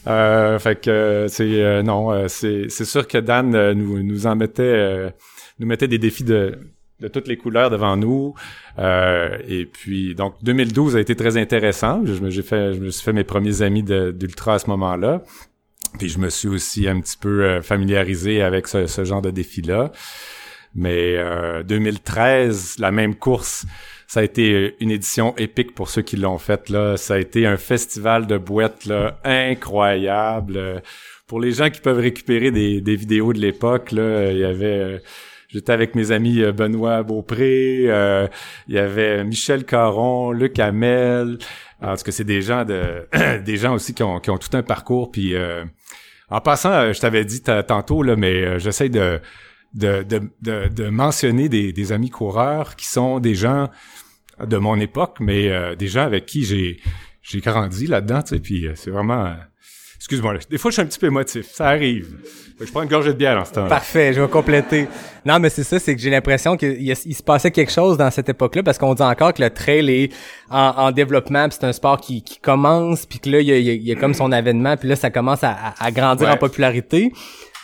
Euh, 0.06 0.58
fait 0.60 0.80
que 0.80 1.26
c'est 1.28 1.42
euh, 1.62 1.82
non 1.82 2.12
euh, 2.12 2.28
c'est 2.28 2.68
sûr 2.70 3.08
que 3.08 3.18
Dan 3.18 3.72
nous 3.72 4.02
nous 4.04 4.26
en 4.28 4.36
mettait 4.36 4.62
euh, 4.62 5.10
nous 5.58 5.66
mettait 5.66 5.88
des 5.88 5.98
défis 5.98 6.22
de 6.24 6.58
de 7.00 7.08
toutes 7.08 7.28
les 7.28 7.36
couleurs 7.36 7.70
devant 7.70 7.96
nous 7.96 8.34
Euh, 8.78 9.38
et 9.46 9.66
puis 9.66 10.16
donc 10.16 10.34
2012 10.42 10.96
a 10.96 11.00
été 11.00 11.14
très 11.14 11.36
intéressant 11.36 12.04
je 12.04 12.20
me 12.20 12.30
je 12.30 12.80
me 12.80 12.90
suis 12.90 13.04
fait 13.04 13.12
mes 13.12 13.22
premiers 13.22 13.62
amis 13.62 13.84
d'ultra 13.84 14.54
à 14.54 14.58
ce 14.58 14.68
moment-là 14.70 15.22
puis 15.98 16.08
je 16.08 16.18
me 16.18 16.28
suis 16.28 16.48
aussi 16.48 16.88
un 16.88 17.00
petit 17.00 17.16
peu 17.16 17.44
euh, 17.44 17.62
familiarisé 17.62 18.42
avec 18.42 18.66
ce, 18.66 19.04
genre 19.04 19.22
de 19.22 19.30
défi-là. 19.30 19.92
Mais 20.74 21.16
euh, 21.16 21.62
2013, 21.62 22.76
la 22.80 22.90
même 22.90 23.14
course, 23.14 23.64
ça 24.08 24.20
a 24.20 24.22
été 24.24 24.74
une 24.80 24.90
édition 24.90 25.36
épique 25.36 25.74
pour 25.74 25.88
ceux 25.88 26.02
qui 26.02 26.16
l'ont 26.16 26.38
faite. 26.38 26.68
Là, 26.68 26.96
ça 26.96 27.14
a 27.14 27.18
été 27.18 27.46
un 27.46 27.56
festival 27.56 28.26
de 28.26 28.38
boîtes 28.38 28.86
là 28.86 29.20
incroyable. 29.22 30.82
Pour 31.28 31.40
les 31.40 31.52
gens 31.52 31.70
qui 31.70 31.80
peuvent 31.80 32.00
récupérer 32.00 32.50
des, 32.50 32.96
vidéos 32.96 33.32
de 33.32 33.38
l'époque, 33.38 33.90
il 33.92 34.38
y 34.38 34.44
avait 34.44 34.66
euh, 34.66 34.98
J'étais 35.54 35.72
avec 35.72 35.94
mes 35.94 36.10
amis 36.10 36.42
euh, 36.42 36.50
Benoît 36.50 37.04
Beaupré, 37.04 37.84
euh, 37.86 38.26
il 38.66 38.74
y 38.74 38.78
avait 38.78 39.22
Michel 39.22 39.64
Caron, 39.64 40.32
Luc 40.32 40.58
Hamel. 40.58 41.38
En 41.80 41.94
tout 41.96 42.02
cas, 42.02 42.10
c'est 42.10 42.24
des 42.24 42.42
gens 42.42 42.64
de 42.64 43.06
des 43.44 43.56
gens 43.56 43.72
aussi 43.72 43.94
qui 43.94 44.02
ont, 44.02 44.18
tout 44.18 44.56
un 44.56 44.64
parcours. 44.64 45.12
Puis 45.12 45.36
euh, 45.36 45.64
en 46.28 46.40
passant, 46.40 46.72
euh, 46.72 46.92
je 46.92 46.98
t'avais 47.00 47.24
dit 47.24 47.40
ta- 47.40 47.62
tantôt 47.62 48.02
là, 48.02 48.16
mais 48.16 48.58
j'essaie 48.58 48.88
de 48.88 49.20
de, 49.74 50.88
mentionner 50.88 51.48
des, 51.48 51.92
amis 51.92 52.10
coureurs 52.10 52.74
qui 52.74 52.86
sont 52.86 53.20
des 53.20 53.34
gens 53.36 53.70
de 54.44 54.56
mon 54.56 54.78
époque, 54.78 55.18
mais 55.20 55.76
des 55.76 55.88
gens 55.88 56.02
avec 56.02 56.26
qui 56.26 56.44
j'ai 56.44 56.80
j'ai 57.22 57.40
grandi 57.40 57.86
là-dedans, 57.86 58.22
tu 58.22 58.38
c'est 58.74 58.90
vraiment... 58.90 59.34
Excuse-moi, 60.04 60.34
des 60.50 60.58
fois 60.58 60.70
je 60.70 60.74
suis 60.74 60.82
un 60.82 60.86
petit 60.86 60.98
peu 60.98 61.06
émotif, 61.06 61.46
ça 61.50 61.66
arrive. 61.68 62.14
Je 62.60 62.70
prends 62.70 62.82
une 62.82 62.88
gorgée 62.90 63.08
de 63.14 63.16
bière 63.16 63.38
en 63.40 63.44
ce 63.46 63.52
temps 63.52 63.66
Parfait, 63.66 64.12
je 64.12 64.20
vais 64.20 64.28
compléter. 64.28 64.86
Non, 65.24 65.38
mais 65.40 65.48
c'est 65.48 65.64
ça, 65.64 65.78
c'est 65.78 65.96
que 65.96 66.00
j'ai 66.00 66.10
l'impression 66.10 66.56
qu'il 66.58 66.94
se 66.94 67.22
passait 67.22 67.50
quelque 67.50 67.72
chose 67.72 67.96
dans 67.96 68.10
cette 68.10 68.28
époque-là 68.28 68.62
parce 68.62 68.76
qu'on 68.76 68.92
dit 68.94 69.02
encore 69.02 69.32
que 69.32 69.42
le 69.42 69.48
trail 69.50 69.90
est 69.90 70.12
en, 70.50 70.58
en 70.76 70.92
développement, 70.92 71.48
puis 71.48 71.56
c'est 71.58 71.66
un 71.66 71.72
sport 71.72 71.98
qui, 72.00 72.22
qui 72.22 72.38
commence, 72.38 73.06
puis 73.06 73.18
que 73.18 73.30
là, 73.30 73.40
il 73.40 73.46
y 73.48 73.52
a, 73.52 73.56
il 73.56 73.64
y 73.64 73.70
a- 73.70 73.72
il 73.72 73.82
y 73.82 73.92
a 73.92 73.96
comme 73.96 74.12
son 74.14 74.30
avènement, 74.30 74.76
puis 74.76 74.88
là, 74.90 74.94
ça 74.96 75.10
commence 75.10 75.42
à, 75.42 75.50
à- 75.52 75.84
à 75.86 75.90
grandir 75.90 76.28
Ouais. 76.28 76.34
en 76.34 76.36
popularité. 76.36 77.10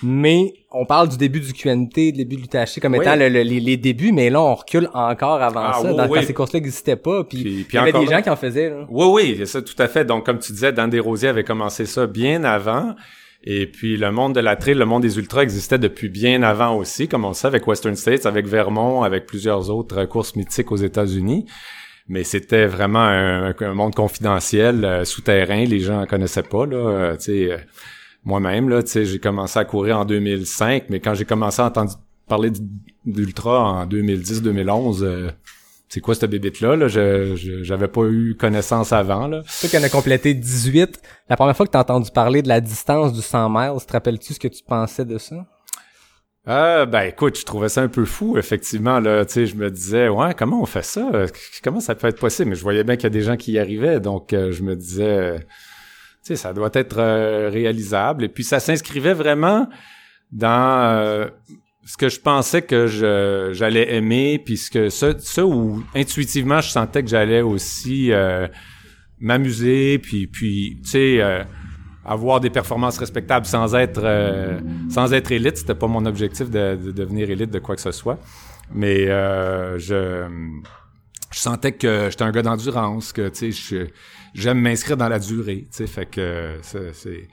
Mais 0.03 0.55
on 0.71 0.87
parle 0.87 1.09
du 1.09 1.17
début 1.17 1.41
du 1.41 1.53
QNT, 1.53 2.13
du 2.13 2.13
début 2.13 2.37
du 2.37 2.43
l'UTHC 2.43 2.81
comme 2.81 2.93
Oui. 2.95 3.01
étant 3.01 3.17
le- 3.17 3.29
le- 3.29 3.43
les, 3.43 3.61
les 3.61 3.77
débuts, 3.77 4.13
mais 4.13 4.31
là, 4.31 4.41
on 4.41 4.55
recule 4.55 4.89
encore 4.95 5.43
avant 5.43 5.61
Ah, 5.65 5.79
ça, 5.83 5.91
oui, 5.91 5.97
dans, 5.97 6.09
oui. 6.09 6.21
quand 6.21 6.27
ces 6.27 6.33
courses-là 6.35 6.61
n'existaient 6.61 6.97
pas, 6.97 7.25
puis, 7.25 7.43
Puis- 7.43 7.51
puis 7.65 7.67
il 7.73 7.75
y 7.75 7.79
avait 7.79 7.93
des 7.93 8.05
là- 8.07 8.17
gens 8.17 8.23
qui 8.23 8.31
en 8.31 8.37
faisaient. 8.37 8.71
Là. 8.71 8.87
Oui, 8.89 9.07
oui, 9.13 9.35
c'est 9.39 9.47
ça, 9.47 9.61
tout 9.63 9.75
à 9.79 9.89
fait. 9.89 10.05
Donc, 10.05 10.25
comme 10.25 10.39
tu 10.39 10.53
disais, 10.53 10.73
Dan 10.73 10.89
Desrosiers 10.89 11.29
avait 11.29 11.45
commencé 11.45 11.85
ça 11.87 12.07
bien 12.07 12.45
avant. 12.45 12.95
Et 13.43 13.67
puis, 13.67 13.97
le 13.97 14.11
monde 14.13 14.35
de 14.35 14.41
la 14.41 14.57
trail, 14.57 14.75
le 14.75 14.85
monde 14.85 15.03
des 15.03 15.19
ultras 15.19 15.43
existait 15.43 15.79
depuis 15.79 16.09
bien 16.11 16.43
avant 16.43 16.77
aussi, 16.77 17.09
comme 17.09 17.25
on 17.25 17.29
le 17.29 17.35
sait, 17.35 17.47
avec 17.47 17.67
Western 17.67 17.97
States, 17.97 18.27
avec 18.27 18.47
Vermont, 18.47 19.03
avec 19.03 19.25
plusieurs 19.27 19.71
autres 19.71 20.05
courses 20.05 20.37
mythiques 20.37 20.71
aux 20.73 20.77
États-Unis. 20.77 21.47
Mais 22.09 22.25
c'était 22.25 22.67
vraiment 22.67 22.99
un, 23.01 23.55
un 23.59 23.75
monde 23.75 23.95
confidentiel, 23.95 24.85
euh, 24.85 25.05
souterrain, 25.05 25.65
les 25.65 25.81
gens 25.81 26.03
en 26.03 26.07
connaissaient 26.07 26.43
pas, 26.43 26.67
là. 26.67 26.77
euh, 26.77 27.17
tu 27.17 27.23
sais, 27.25 27.53
euh, 27.53 27.57
moi-même, 28.25 28.69
là, 28.69 28.83
tu 28.83 28.91
sais, 28.91 29.05
j'ai 29.05 29.19
commencé 29.19 29.59
à 29.59 29.65
courir 29.65 29.99
en 29.99 30.05
2005, 30.05 30.85
mais 30.89 31.01
quand 31.01 31.15
j'ai 31.15 31.25
commencé 31.25 31.61
à 31.63 31.67
entendre 31.67 31.93
parler 32.29 32.51
d'ultra 33.07 33.61
en 33.61 33.87
2010-2011, 33.87 35.03
euh, 35.03 35.31
c'est 35.89 36.01
quoi 36.01 36.15
cette 36.15 36.31
bébête-là, 36.31 36.77
là? 36.77 36.87
Je, 36.89 37.35
je- 37.35 37.63
j'avais 37.65 37.89
pas 37.89 38.03
eu 38.05 38.37
connaissance 38.39 38.93
avant, 38.93 39.27
là. 39.27 39.43
Toi 39.61 39.69
qui 39.69 39.77
en 39.79 39.83
as 39.83 39.89
complété 39.89 40.35
18, 40.35 41.01
la 41.29 41.37
première 41.37 41.57
fois 41.57 41.67
que 41.67 41.73
t'as 41.73 41.81
entendu 41.81 42.11
parler 42.13 42.43
de 42.43 42.49
la 42.49 42.61
distance 42.61 43.13
du 43.13 43.23
100 43.23 43.49
miles, 43.51 43.85
te 43.85 43.93
rappelles-tu 43.93 44.35
ce 44.35 44.39
que 44.39 44.49
tu 44.49 44.63
pensais 44.63 45.05
de 45.05 45.19
ça? 45.19 45.45
Euh, 46.49 46.87
ben 46.87 47.03
écoute, 47.03 47.39
je 47.39 47.45
trouvais 47.45 47.69
ça 47.69 47.83
un 47.83 47.89
peu 47.89 48.05
fou, 48.05 48.39
effectivement. 48.39 48.99
Là, 49.01 49.25
tu 49.27 49.33
sais, 49.35 49.47
je 49.47 49.57
me 49.57 49.71
disais, 49.71 50.09
ouais, 50.09 50.33
comment 50.35 50.63
on 50.63 50.67
fait 50.67 50.85
ça? 50.85 51.11
Comment 51.63 51.81
ça 51.81 51.95
peut 51.95 52.07
être 52.07 52.19
possible? 52.19 52.51
Mais 52.51 52.57
je 52.57 52.63
voyais 52.63 52.83
bien 52.85 52.97
qu'il 52.97 53.05
y 53.05 53.07
a 53.07 53.11
des 53.11 53.23
gens 53.23 53.37
qui 53.37 53.53
y 53.53 53.59
arrivaient, 53.59 54.01
donc 54.01 54.33
euh, 54.33 54.51
je 54.53 54.63
me 54.63 54.75
disais, 54.77 55.05
euh, 55.05 55.39
sais, 56.23 56.37
ça 56.37 56.53
doit 56.53 56.71
être 56.75 56.99
euh, 56.99 57.51
réalisable. 57.51 58.25
Et 58.25 58.29
puis 58.29 58.45
ça 58.45 58.61
s'inscrivait 58.61 59.15
vraiment 59.15 59.69
dans 60.33 60.83
euh, 60.83 61.29
ce 61.85 61.97
que 61.97 62.09
je 62.09 62.21
pensais 62.21 62.63
que 62.63 62.87
je 62.87 63.51
j'allais 63.53 63.95
aimer, 63.95 64.41
puis 64.45 64.57
ce 64.57 64.71
que 64.71 64.89
ça 64.91 65.45
où 65.45 65.83
intuitivement 65.95 66.61
je 66.61 66.69
sentais 66.71 67.03
que 67.03 67.09
j'allais 67.09 67.41
aussi 67.41 68.13
euh, 68.13 68.47
m'amuser, 69.19 69.99
puis 69.99 70.27
puis 70.27 70.79
tu 70.85 70.91
sais. 70.91 71.21
euh, 71.21 71.43
avoir 72.03 72.41
des 72.41 72.49
performances 72.49 72.97
respectables 72.99 73.45
sans 73.45 73.75
être 73.75 74.01
euh, 74.03 74.59
sans 74.89 75.13
être 75.13 75.31
élite, 75.33 75.59
c'était 75.59 75.75
pas 75.75 75.87
mon 75.87 76.07
objectif 76.07 76.51
de, 76.51 76.75
de 76.75 76.93
devenir 76.93 77.29
élite 77.31 77.51
de 77.51 77.59
quoi 77.59 77.77
que 77.77 77.83
ce 77.83 77.93
soit. 77.93 78.19
Mais 78.73 79.07
je 79.07 80.27
sentais 81.41 81.73
que 81.73 82.09
j'étais 82.11 82.23
un 82.25 82.31
gars 82.31 82.43
d'endurance, 82.43 83.13
que 83.13 83.29
tu 83.29 83.53
sais 83.53 83.53
je- 83.53 83.87
j'aime 84.35 84.61
m'inscrire 84.61 84.97
dans 84.97 85.09
la 85.09 85.19
durée, 85.19 85.67
tu 85.71 85.79
sais 85.79 85.87
fait 85.87 86.07
que 86.07 86.59
c'est 86.63 87.29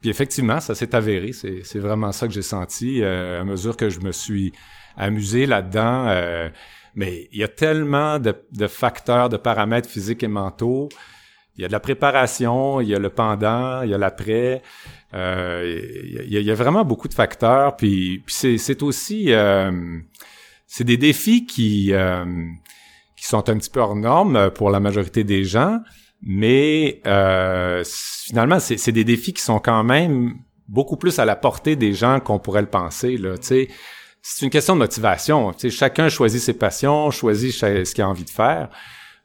puis 0.00 0.10
effectivement, 0.10 0.58
ça 0.58 0.74
s'est 0.74 0.96
avéré, 0.96 1.30
c'est 1.32 1.78
vraiment 1.78 2.10
ça 2.10 2.26
que 2.26 2.32
j'ai 2.34 2.42
senti 2.42 3.02
euh, 3.02 3.40
à 3.40 3.44
mesure 3.44 3.76
que 3.76 3.88
je 3.88 4.00
me 4.00 4.10
suis 4.10 4.52
amusé 4.96 5.46
là-dedans 5.46 6.06
euh, 6.08 6.48
mais 6.94 7.28
il 7.32 7.38
y 7.38 7.44
a 7.44 7.48
tellement 7.48 8.18
de, 8.18 8.34
de 8.52 8.66
facteurs, 8.66 9.28
de 9.28 9.36
paramètres 9.36 9.88
physiques 9.88 10.22
et 10.24 10.28
mentaux 10.28 10.88
il 11.56 11.62
y 11.62 11.64
a 11.64 11.68
de 11.68 11.72
la 11.72 11.80
préparation, 11.80 12.80
il 12.80 12.88
y 12.88 12.94
a 12.94 12.98
le 12.98 13.10
pendant, 13.10 13.82
il 13.82 13.90
y 13.90 13.94
a 13.94 13.98
l'après. 13.98 14.62
Euh, 15.12 15.80
il, 16.24 16.32
y 16.32 16.36
a, 16.38 16.40
il 16.40 16.46
y 16.46 16.50
a 16.50 16.54
vraiment 16.54 16.82
beaucoup 16.82 17.08
de 17.08 17.14
facteurs. 17.14 17.76
Puis, 17.76 18.22
puis 18.24 18.34
c'est, 18.34 18.56
c'est 18.56 18.82
aussi 18.82 19.32
euh, 19.32 19.70
c'est 20.66 20.84
des 20.84 20.96
défis 20.96 21.44
qui 21.44 21.92
euh, 21.92 22.24
qui 23.22 23.28
sont 23.28 23.48
un 23.48 23.56
petit 23.56 23.70
peu 23.70 23.78
hors 23.78 23.94
normes 23.94 24.50
pour 24.50 24.70
la 24.70 24.80
majorité 24.80 25.22
des 25.22 25.44
gens, 25.44 25.78
mais 26.22 27.00
euh, 27.06 27.84
finalement 27.86 28.58
c'est, 28.58 28.90
des 28.90 29.04
défis 29.04 29.32
qui 29.32 29.42
sont 29.42 29.60
quand 29.60 29.84
même 29.84 30.34
beaucoup 30.66 30.96
plus 30.96 31.20
à 31.20 31.24
la 31.24 31.36
portée 31.36 31.76
des 31.76 31.92
gens 31.92 32.18
qu'on 32.18 32.40
pourrait 32.40 32.62
le 32.62 32.68
penser. 32.68 33.16
Là, 33.16 33.34
c'est 33.40 33.68
une 34.42 34.50
question 34.50 34.74
de 34.74 34.80
motivation. 34.80 35.52
Tu 35.52 35.60
sais, 35.60 35.70
chacun 35.70 36.08
choisit 36.08 36.40
ses 36.40 36.54
passions, 36.54 37.12
choisit 37.12 37.52
ce 37.52 37.94
qu'il 37.94 38.02
a 38.02 38.08
envie 38.08 38.24
de 38.24 38.30
faire. 38.30 38.70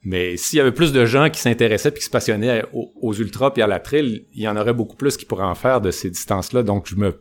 Mais 0.03 0.37
s'il 0.37 0.57
y 0.57 0.59
avait 0.59 0.71
plus 0.71 0.91
de 0.91 1.03
gens 1.07 1.31
qui 1.31 1.41
s'intéressaient 1.41 1.89
puis 1.89 2.01
qui 2.01 2.05
se 2.05 2.11
passionnaient 2.11 2.65
aux, 2.73 2.91
aux 3.01 3.13
ultras 3.15 3.49
puis 3.49 3.63
à 3.63 3.67
la 3.67 3.79
trail, 3.79 4.27
il 4.35 4.43
y 4.43 4.47
en 4.47 4.57
aurait 4.57 4.73
beaucoup 4.73 4.95
plus 4.95 5.17
qui 5.17 5.25
pourraient 5.25 5.43
en 5.43 5.55
faire 5.55 5.81
de 5.81 5.89
ces 5.89 6.11
distances-là. 6.11 6.61
Donc 6.61 6.85
je 6.87 6.95
me 6.97 7.19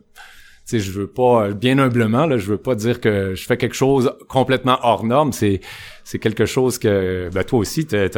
sais, 0.67 0.79
je 0.81 0.91
veux 0.93 1.07
pas, 1.07 1.51
bien 1.51 1.79
humblement, 1.79 2.27
là, 2.27 2.39
je 2.39 2.47
veux 2.47 2.59
pas 2.59 2.75
dire 2.75 3.01
que 3.01 3.35
je 3.35 3.45
fais 3.47 3.57
quelque 3.57 3.75
chose 3.77 4.13
complètement 4.29 4.79
hors 4.83 5.05
norme. 5.05 5.33
C'est, 5.33 5.61
c'est 6.05 6.19
quelque 6.19 6.45
chose 6.47 6.79
que, 6.79 7.31
ben, 7.33 7.45
toi 7.45 7.59
aussi, 7.61 7.87
t'as- 7.87 8.09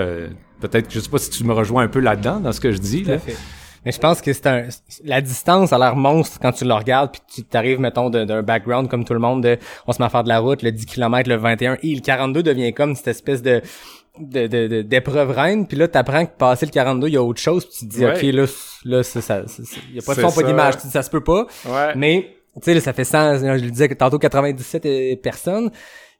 peut-être, 0.61 0.93
je 0.93 1.00
sais 1.00 1.11
pas 1.11 1.19
si 1.19 1.31
tu 1.31 1.45
me 1.45 1.52
rejoins 1.52 1.85
un 1.85 1.88
peu 1.88 2.00
là-dedans, 2.00 2.40
dans 2.40 2.52
ce 2.52 2.61
que 2.61 2.73
je 2.73 2.78
dis, 2.78 3.02
Tout 3.02 3.11
à 3.11 3.14
là. 3.14 3.19
fait. 3.21 3.37
Mais 3.85 3.93
je 3.93 3.99
pense 4.00 4.21
que 4.21 4.33
c'est 4.33 4.47
un 4.49 4.64
la 5.05 5.21
distance 5.21 5.73
a 5.73 5.78
l'air 5.78 5.95
monstre 5.95 6.38
quand 6.43 6.50
tu 6.50 6.64
le 6.64 6.75
regardes 6.75 7.12
puis 7.12 7.21
tu 7.33 7.45
t'arrives 7.45 7.78
mettons 7.78 8.11
d'un 8.11 8.43
background 8.43 8.88
comme 8.88 9.05
tout 9.05 9.12
le 9.14 9.21
monde 9.21 9.45
de 9.45 9.57
on 9.87 9.93
se 9.93 10.02
met 10.02 10.07
à 10.07 10.09
faire 10.09 10.25
de 10.25 10.28
la 10.28 10.40
route 10.40 10.62
le 10.62 10.73
10 10.73 10.85
km 10.85 11.28
le 11.31 11.37
21 11.37 11.78
et 11.85 11.95
le 11.95 12.00
42 12.00 12.43
devient 12.43 12.75
comme 12.75 12.97
cette 12.97 13.07
espèce 13.07 13.40
de 13.40 13.62
de 14.19 14.49
de- 14.49 14.67
de- 14.67 14.83
d'épreuve 14.83 15.31
reine 15.31 15.64
puis 15.69 15.76
là 15.78 15.87
t'apprends 15.87 16.26
que 16.26 16.33
passer 16.37 16.67
le 16.67 16.73
42 16.73 17.07
il 17.07 17.14
y 17.14 17.17
a 17.17 17.23
autre 17.23 17.40
chose 17.40 17.64
puis 17.67 17.76
tu 17.78 17.87
te 17.88 17.95
dis 17.95 18.05
Ouais. 18.05 18.17
ok 18.17 18.23
là 18.35 18.45
là 18.85 19.02
ça 19.05 19.21
c'est- 19.23 19.49
c'est- 19.64 19.81
il 19.90 19.95
y 19.97 19.99
a 20.00 20.02
pas 20.02 20.17
de 20.17 20.21
son 20.23 20.26
pas 20.26 20.33
ça. 20.35 20.43
d'image 20.43 20.75
ça 20.78 21.02
se 21.05 21.09
peut 21.11 21.23
pas 21.25 21.47
Ouais. 21.67 21.93
mais 21.95 22.35
tu 22.60 22.64
sais 22.66 22.74
là, 22.74 22.80
ça 22.80 22.92
fait 22.92 23.04
100 23.04 23.38
je 23.58 23.64
le 23.64 23.70
disais 23.70 23.88
tantôt 23.94 24.18
97 24.18 24.86
euh, 24.86 25.16
personnes 25.22 25.70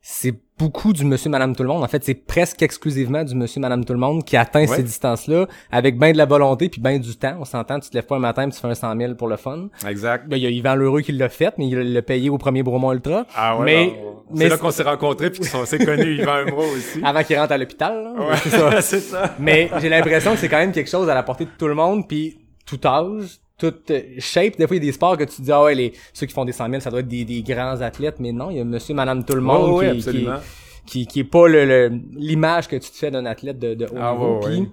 c'est 0.00 0.33
beaucoup 0.59 0.92
du 0.92 1.04
monsieur 1.04 1.28
madame 1.28 1.57
tout 1.57 1.64
le 1.64 1.68
monde 1.68 1.83
en 1.83 1.88
fait 1.88 2.04
c'est 2.04 2.14
presque 2.14 2.62
exclusivement 2.62 3.25
du 3.25 3.35
monsieur 3.35 3.61
madame 3.61 3.85
tout 3.85 3.92
le 3.92 3.99
monde 3.99 4.25
qui 4.25 4.37
atteint 4.37 4.61
Ouais. 4.61 4.66
ces 4.76 4.83
distances-là 4.85 5.47
avec 5.73 5.99
ben 5.99 6.12
de 6.12 6.16
la 6.18 6.25
volonté 6.25 6.68
puis 6.68 6.80
ben 6.80 7.00
du 7.00 7.16
temps 7.16 7.37
on 7.40 7.45
s'entend 7.45 7.80
tu 7.80 7.90
te 7.90 7.95
lèves 7.97 8.07
pas 8.07 8.14
un 8.16 8.21
matin 8.21 8.45
puis 8.49 8.52
tu 8.54 8.61
fais 8.61 8.68
un 8.68 8.75
100 8.75 8.97
000 8.97 9.14
pour 9.16 9.26
le 9.26 9.37
fun 9.37 9.68
Exact. 9.88 10.28
ben, 10.28 10.37
il 10.37 10.45
y 10.45 10.47
a 10.47 10.50
Yvan 10.50 10.76
Lheureux 10.76 11.00
qui 11.00 11.11
l'a 11.12 11.28
fait 11.28 11.52
mais 11.59 11.66
il 11.66 11.92
l'a 11.92 12.02
payé 12.02 12.30
au 12.30 12.38
premier 12.38 12.62
Bromont 12.62 12.92
Ultra 12.92 13.26
Ah 13.35 13.59
ouais, 13.59 13.64
mais 13.64 13.87
bon, 13.88 14.23
mais 14.35 14.45
c'est 14.45 14.49
là 14.50 14.57
qu'on 14.59 14.71
s'est 14.71 14.83
rencontrés 14.85 15.30
puis 15.30 15.40
qu'on 15.50 15.66
s'est 15.66 15.85
connus, 15.85 16.14
Yvan 16.21 16.47
Umro 16.47 16.62
aussi. 16.62 17.00
avant 17.04 17.23
qu'il 17.25 17.37
rentre 17.37 17.52
à 17.52 17.59
l'hôpital 17.59 18.04
là. 18.04 18.12
Ouais, 18.28 18.37
c'est 18.42 18.50
ça 18.50 18.80
c'est 18.80 19.00
ça. 19.00 19.35
mais 19.40 19.68
j'ai 19.80 19.88
l'impression 19.88 20.30
que 20.33 20.38
c'est 20.38 20.49
quand 20.49 20.59
même 20.59 20.73
quelque 20.73 20.90
chose 20.90 21.09
à 21.11 21.14
la 21.14 21.25
portée 21.25 21.45
de 21.47 21.50
tout 21.59 21.66
le 21.68 21.75
monde 21.75 22.07
puis 22.07 22.38
tout 22.64 22.78
âge 22.87 23.38
toute 23.59 23.91
euh, 23.91 24.00
shape 24.19 24.57
des 24.57 24.67
fois 24.67 24.77
il 24.77 24.83
y 24.83 24.87
a 24.87 24.91
des 24.91 24.93
sports 24.93 25.17
que 25.17 25.25
tu 25.25 25.43
dis 25.43 25.53
ah 25.53 25.62
ouais 25.65 25.75
les 25.75 25.93
ceux 26.12 26.27
qui 26.27 26.33
font 26.33 26.45
des 26.45 26.53
100 26.53 26.69
000 26.71 26.81
ça 26.81 26.91
doit 26.91 27.00
être 27.00 27.09
des, 27.09 27.25
des 27.25 27.43
grands 27.43 27.81
athlètes 27.81 28.17
mais 28.21 28.33
non 28.33 28.50
il 28.50 28.57
y 28.59 28.61
a 28.61 28.65
monsieur 28.65 28.95
madame 28.95 29.25
tout 29.25 29.35
le 29.35 29.41
monde 29.41 29.81
qui, 29.83 29.91
qui, 29.91 29.97
absolument. 29.99 30.41
qui 30.87 31.07
qui 31.07 31.21
est 31.21 31.25
pas 31.25 31.49
le 31.49 31.65
le- 31.65 32.00
l'image 32.17 32.69
que 32.69 32.77
tu 32.77 32.91
te 32.91 32.97
fais 32.97 33.11
d'un 33.11 33.27
athlète 33.27 33.59
de, 33.59 33.75
de 33.75 33.85
haut 33.87 33.99
Ah, 34.00 34.12
niveau 34.12 34.35
ouais, 34.38 34.47
puis 34.49 34.61
ouais. 34.61 34.69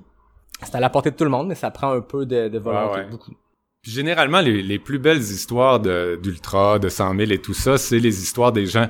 c'est 0.64 0.76
à 0.76 0.80
la 0.80 0.90
portée 0.90 1.12
de 1.12 1.16
tout 1.16 1.24
le 1.26 1.30
monde 1.32 1.48
mais 1.48 1.56
ça 1.56 1.72
prend 1.72 1.92
un 1.94 2.02
peu 2.02 2.26
de, 2.26 2.48
de 2.48 2.60
volonté 2.60 3.02
beaucoup 3.10 3.34
Puis 3.82 3.92
généralement, 3.92 4.42
les, 4.42 4.62
les 4.64 4.80
plus 4.80 5.00
belles 5.00 5.22
histoires 5.22 5.80
de- 5.80 6.20
d'ultra, 6.22 6.80
de, 6.80 6.90
100 6.90 7.16
000 7.18 7.32
et 7.32 7.38
tout 7.40 7.54
ça, 7.54 7.78
c'est 7.78 8.00
les 8.00 8.22
histoires 8.24 8.52
des 8.52 8.66
gens 8.66 8.88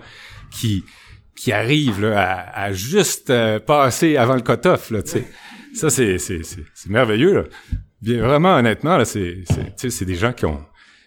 qui 0.52 0.84
qui 1.38 1.52
arrivent 1.52 2.00
là, 2.02 2.22
à, 2.22 2.64
à 2.68 2.72
juste 2.72 3.30
euh, 3.30 3.60
passer 3.60 4.16
avant 4.16 4.36
le 4.36 4.42
cut-off. 4.42 4.90
Là, 4.92 5.04
tu 5.04 5.10
sais. 5.12 5.25
ça, 5.74 5.90
c'est 5.90 6.18
c'est 6.18 6.44
c'est 6.44 6.64
c'est 6.74 6.90
merveilleux. 6.90 7.34
Là. 7.34 7.44
Bien, 8.06 8.22
vraiment, 8.22 8.56
honnêtement, 8.56 8.98
là, 8.98 9.06
c'est 9.06 9.44
c'est 9.80 9.90
c'est 9.90 10.06
des 10.06 10.14
gens 10.14 10.32
qui 10.32 10.46
ont 10.46 10.64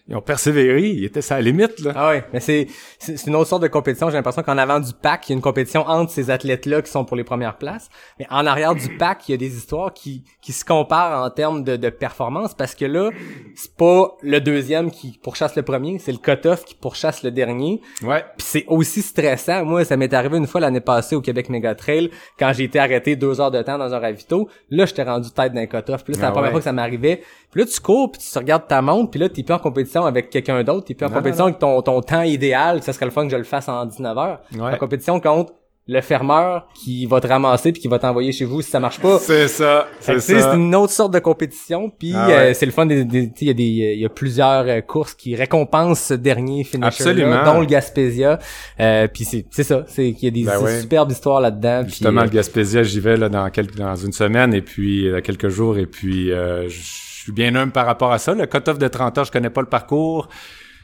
ils 0.09 0.17
ont 0.17 0.23
persévéré, 0.23 0.89
ils 0.89 1.05
étaient 1.05 1.21
à 1.33 1.37
la 1.37 1.43
limite. 1.43 1.81
Là. 1.81 1.93
Ah 1.95 2.09
ouais, 2.09 2.25
mais 2.33 2.41
c'est 2.41 2.67
c'est 2.99 3.27
une 3.27 3.37
autre 3.37 3.49
sorte 3.49 3.63
de 3.63 3.69
compétition. 3.69 4.09
J'ai 4.09 4.17
l'impression 4.17 4.43
qu'en 4.43 4.57
avant 4.57 4.81
du 4.81 4.93
pack, 4.93 5.29
il 5.29 5.33
y 5.33 5.35
a 5.35 5.37
une 5.37 5.43
compétition 5.43 5.87
entre 5.87 6.11
ces 6.11 6.31
athlètes-là 6.31 6.81
qui 6.83 6.91
sont 6.91 7.05
pour 7.05 7.17
les 7.17 7.25
premières 7.25 7.59
places. 7.59 7.89
Mais 8.19 8.27
en 8.31 8.47
arrière 8.47 8.75
du 8.75 8.97
pack, 8.97 9.29
il 9.29 9.33
y 9.33 9.35
a 9.35 9.37
des 9.37 9.57
histoires 9.57 9.93
qui 9.93 10.25
qui 10.41 10.53
se 10.53 10.65
comparent 10.65 11.25
en 11.25 11.31
termes 11.31 11.63
de, 11.63 11.77
de 11.77 11.91
performance 11.91 12.55
parce 12.55 12.75
que 12.75 12.87
là, 12.87 13.11
c'est 13.55 13.75
pas 13.77 14.17
le 14.23 14.41
deuxième 14.41 14.91
qui 14.91 15.19
pourchasse 15.23 15.57
le 15.57 15.63
premier, 15.63 15.99
c'est 15.99 16.13
le 16.13 16.19
cut-off 16.19 16.65
qui 16.65 16.75
pourchasse 16.75 17.23
le 17.23 17.31
dernier. 17.31 17.81
Ouais. 18.03 18.25
Puis 18.37 18.47
c'est 18.49 18.65
aussi 18.69 19.03
stressant. 19.03 19.65
Moi, 19.65 19.85
ça 19.85 19.97
m'est 19.97 20.13
arrivé 20.15 20.39
une 20.39 20.47
fois 20.47 20.61
l'année 20.61 20.81
passée 20.81 21.17
au 21.17 21.21
Québec 21.21 21.51
Mega 21.51 21.75
Trail 21.75 22.11
quand 22.39 22.53
j'ai 22.55 22.65
été 22.65 22.79
arrêté 22.79 23.15
deux 23.17 23.41
heures 23.41 23.51
de 23.51 23.61
temps 23.63 23.77
dans 23.77 23.93
un 23.93 23.99
ravito. 23.99 24.49
Là, 24.71 24.87
j'étais 24.87 25.03
rendu 25.03 25.31
tête 25.31 25.53
d'un 25.53 25.67
cut-off. 25.67 26.03
Puis 26.05 26.15
là, 26.15 26.19
c'est 26.19 26.23
la 26.23 26.29
Ah 26.29 26.33
première 26.33 26.45
ouais. 26.45 26.51
fois 26.53 26.61
que 26.61 26.65
ça 26.65 26.73
m'arrivait. 26.73 27.23
Puis 27.51 27.61
là, 27.61 27.67
tu 27.67 27.81
cours, 27.81 28.13
puis 28.13 28.21
tu 28.21 28.39
regardes 28.39 28.67
ta 28.69 28.81
montre, 28.83 29.11
puis 29.11 29.21
là, 29.21 29.29
t'es 29.29 29.43
plus 29.43 29.55
en 29.55 29.59
compétition 29.59 29.98
avec 30.07 30.31
quelqu'un 30.31 30.63
d'autre. 30.65 30.87
T'es 30.87 30.95
plus 30.95 31.07
en 31.07 31.11
Non, 31.11 31.17
compétition 31.17 31.45
non, 31.45 31.49
avec 31.49 31.59
ton, 31.61 31.83
ton 31.83 32.01
temps 32.01 32.23
idéal, 32.23 32.83
ça 32.83 32.93
serait 32.93 33.07
le 33.07 33.11
fun 33.13 33.25
que 33.25 33.31
je 33.33 33.37
le 33.37 33.45
fasse 33.45 33.69
en 33.69 33.87
19 33.87 34.19
heures. 34.19 34.41
Ouais. 34.55 34.75
En 34.75 34.77
compétition 34.77 35.21
contre 35.21 35.53
le 35.91 36.03
fermeur 36.03 36.69
qui 36.75 37.07
va 37.07 37.19
te 37.19 37.27
ramasser 37.27 37.73
puis 37.73 37.81
qui 37.81 37.89
va 37.89 37.99
t'envoyer 37.99 38.31
chez 38.31 38.45
vous 38.45 38.61
si 38.61 38.71
ça 38.71 38.79
marche 38.79 39.01
pas. 39.01 39.19
C'est 39.21 39.49
ça, 39.49 39.87
c'est 40.01 40.21
ça. 40.21 40.51
C'est 40.51 40.55
une 40.55 40.75
autre 40.75 40.93
sorte 40.93 41.15
de 41.15 41.19
compétition, 41.19 41.89
puis 41.89 42.13
Ah 42.15 42.27
ouais. 42.29 42.35
euh, 42.35 42.53
c'est 42.53 42.67
le 42.67 42.73
fun. 42.73 42.85
des- 42.85 43.07
des- 43.07 43.33
Il 43.41 43.47
y 43.47 43.51
a 43.51 43.55
des, 43.55 43.63
il 43.65 43.99
y 44.01 44.05
a 44.05 44.11
plusieurs 44.11 44.67
euh, 44.69 44.83
courses 44.83 45.15
qui 45.15 45.35
récompensent 45.35 45.99
ce 46.09 46.13
dernier 46.13 46.63
finisher 46.65 46.89
Absolument. 46.89 47.43
dont 47.43 47.61
le 47.61 47.65
Gaspésia. 47.67 48.39
Euh, 48.81 49.09
puis 49.09 49.25
c'est 49.25 49.47
c'est 49.51 49.63
ça, 49.65 49.85
c'est 49.87 50.13
qu'il 50.13 50.25
y 50.25 50.27
a 50.27 50.31
des 50.31 50.45
Ben 50.45 50.63
ouais. 50.63 50.79
superbes 50.83 51.11
histoires 51.11 51.41
là-dedans. 51.41 51.81
puis, 51.85 51.93
Justement, 51.93 52.21
euh, 52.21 52.25
le 52.25 52.31
Gaspésia, 52.33 52.83
j'y 52.83 53.01
vais 53.01 53.17
là 53.17 53.31
dans 53.31 53.49
quelques, 53.49 53.77
dans 53.77 53.97
une 53.97 54.13
semaine 54.13 54.53
et 54.53 54.61
puis 54.61 55.09
euh, 55.09 55.23
quelques 55.23 55.49
jours 55.49 55.79
et 55.79 55.87
puis 55.87 56.31
euh, 56.33 56.69
je 56.69 57.08
suis 57.29 57.33
bien 57.35 57.55
humble 57.55 57.73
par 57.73 57.87
rapport 57.87 58.13
à 58.13 58.19
ça. 58.19 58.35
Le 58.35 58.47
cut-off 58.47 58.79
de 58.79 58.89
30 58.89 59.19
heures, 59.19 59.25
je 59.25 59.33
connais 59.33 59.51
pas 59.51 59.61
le 59.61 59.69
parcours. 59.69 60.29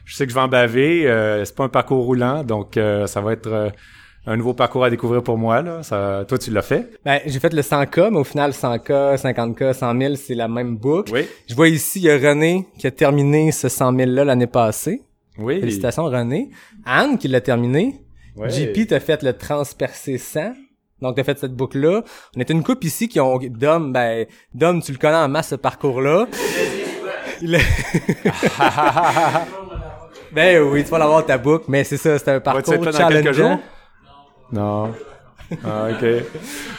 Je 0.04 0.14
sais 0.14 0.26
que 0.26 0.30
je 0.30 0.34
vais 0.34 0.42
en 0.42 0.48
baver. 0.48 1.08
Euh, 1.08 1.44
c'est 1.44 1.54
pas 1.54 1.64
un 1.64 1.68
parcours 1.68 2.04
roulant, 2.04 2.44
donc 2.44 2.76
euh, 2.76 3.06
ça 3.06 3.22
va 3.22 3.32
être 3.32 3.46
euh, 3.46 3.70
un 4.26 4.36
nouveau 4.36 4.52
parcours 4.52 4.84
à 4.84 4.90
découvrir 4.90 5.22
pour 5.22 5.38
moi. 5.38 5.62
Là. 5.62 5.82
Ça, 5.82 6.24
toi, 6.28 6.36
tu 6.36 6.50
l'as 6.50 6.62
fait? 6.62 6.90
ben, 7.04 7.20
j'ai 7.24 7.40
fait 7.40 7.52
le 7.54 7.62
100K, 7.62 8.10
mais 8.10 8.18
au 8.18 8.24
final 8.24 8.50
100K, 8.50 9.16
50K, 9.16 9.72
100 9.72 9.98
000, 9.98 10.14
c'est 10.16 10.34
la 10.34 10.48
même 10.48 10.76
boucle. 10.76 11.12
Oui. 11.14 11.26
Je 11.48 11.54
vois 11.54 11.68
ici, 11.68 12.00
il 12.00 12.04
y 12.04 12.10
a 12.10 12.18
René 12.18 12.66
qui 12.78 12.86
a 12.86 12.90
terminé 12.90 13.50
ce 13.50 13.70
100 13.70 13.96
000 13.96 14.10
là 14.10 14.24
l'année 14.24 14.46
passée. 14.46 15.02
Oui. 15.38 15.60
Félicitations 15.60 16.04
René. 16.04 16.50
Anne 16.84 17.16
qui 17.16 17.28
l'a 17.28 17.40
terminé. 17.40 18.02
Ouais. 18.36 18.50
JP 18.50 18.88
t'a 18.88 19.00
fait 19.00 19.22
le 19.22 19.32
transpercé 19.32 20.18
100. 20.18 20.52
Donc 21.04 21.16
t'as 21.16 21.24
fait 21.24 21.38
cette 21.38 21.54
boucle-là. 21.54 22.02
On 22.36 22.40
est 22.40 22.50
une 22.50 22.62
couple 22.62 22.86
ici 22.86 23.08
qui 23.08 23.20
ont 23.20 23.38
Dom, 23.38 23.92
ben 23.92 24.26
Dom, 24.54 24.82
tu 24.82 24.92
le 24.92 24.98
connais 24.98 25.16
en 25.16 25.28
masse 25.28 25.48
ce 25.48 25.54
parcours-là. 25.54 26.26
Ben 30.34 30.60
oui, 30.62 30.82
tu 30.82 30.90
vas 30.90 30.98
l'avoir 30.98 31.24
ta 31.24 31.38
boucle, 31.38 31.66
mais 31.68 31.84
c'est 31.84 31.96
ça, 31.96 32.18
c'est 32.18 32.28
un 32.28 32.40
parcours 32.40 32.78
dans 32.78 32.82
quelques 32.82 32.96
challengeant. 32.96 33.32
jours? 33.32 33.58
Non. 34.50 34.92
Ah, 35.64 35.88
ok. 35.90 36.06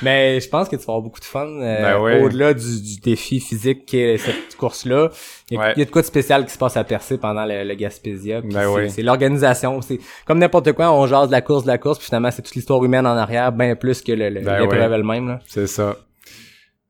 Mais 0.02 0.40
je 0.40 0.50
pense 0.50 0.68
que 0.68 0.76
tu 0.76 0.82
vas 0.86 0.94
avoir 0.94 1.02
beaucoup 1.02 1.20
de 1.20 1.26
fun 1.26 1.46
euh, 1.48 1.82
Ben 1.82 2.00
ouais. 2.02 2.22
au-delà 2.22 2.54
du, 2.54 2.82
du 2.82 3.00
défi 3.00 3.40
physique 3.40 3.86
qui 3.86 3.98
est 4.00 4.18
cette 4.18 4.56
course-là. 4.58 5.10
Il 5.52 5.56
y, 5.56 5.58
a, 5.58 5.62
Ouais. 5.62 5.74
il 5.76 5.80
y 5.80 5.82
a 5.84 5.86
de 5.86 5.92
quoi 5.92 6.02
de 6.02 6.08
spécial 6.08 6.46
qui 6.46 6.52
se 6.52 6.58
passe 6.58 6.76
à 6.78 6.84
percer 6.84 7.18
pendant 7.18 7.46
le, 7.46 7.64
le 7.64 7.74
Gaspésia. 7.76 8.42
Ben 8.42 8.50
c'est, 8.52 8.68
ouais. 8.98 9.04
l'organisation. 9.04 9.82
C'est 9.82 10.00
comme 10.26 10.40
n'importe 10.40 10.72
quoi, 10.74 10.92
on 10.92 11.06
jase 11.08 11.28
de 11.28 11.32
la 11.32 11.42
course, 11.42 11.64
de 11.64 11.68
la 11.68 11.78
course, 11.78 12.00
puis 12.00 12.06
finalement 12.08 12.32
c'est 12.32 12.42
toute 12.42 12.56
l'histoire 12.56 12.84
humaine 12.84 13.06
en 13.06 13.16
arrière, 13.16 13.52
bien 13.52 13.76
plus 13.76 14.02
que 14.02 14.12
le, 14.12 14.30
le- 14.30 14.42
Ben 14.42 14.60
l'épreuve 14.60 14.90
ouais. 14.92 14.96
elle-même. 14.98 15.28
Là. 15.28 15.40
C'est 15.48 15.68
ça. 15.68 15.96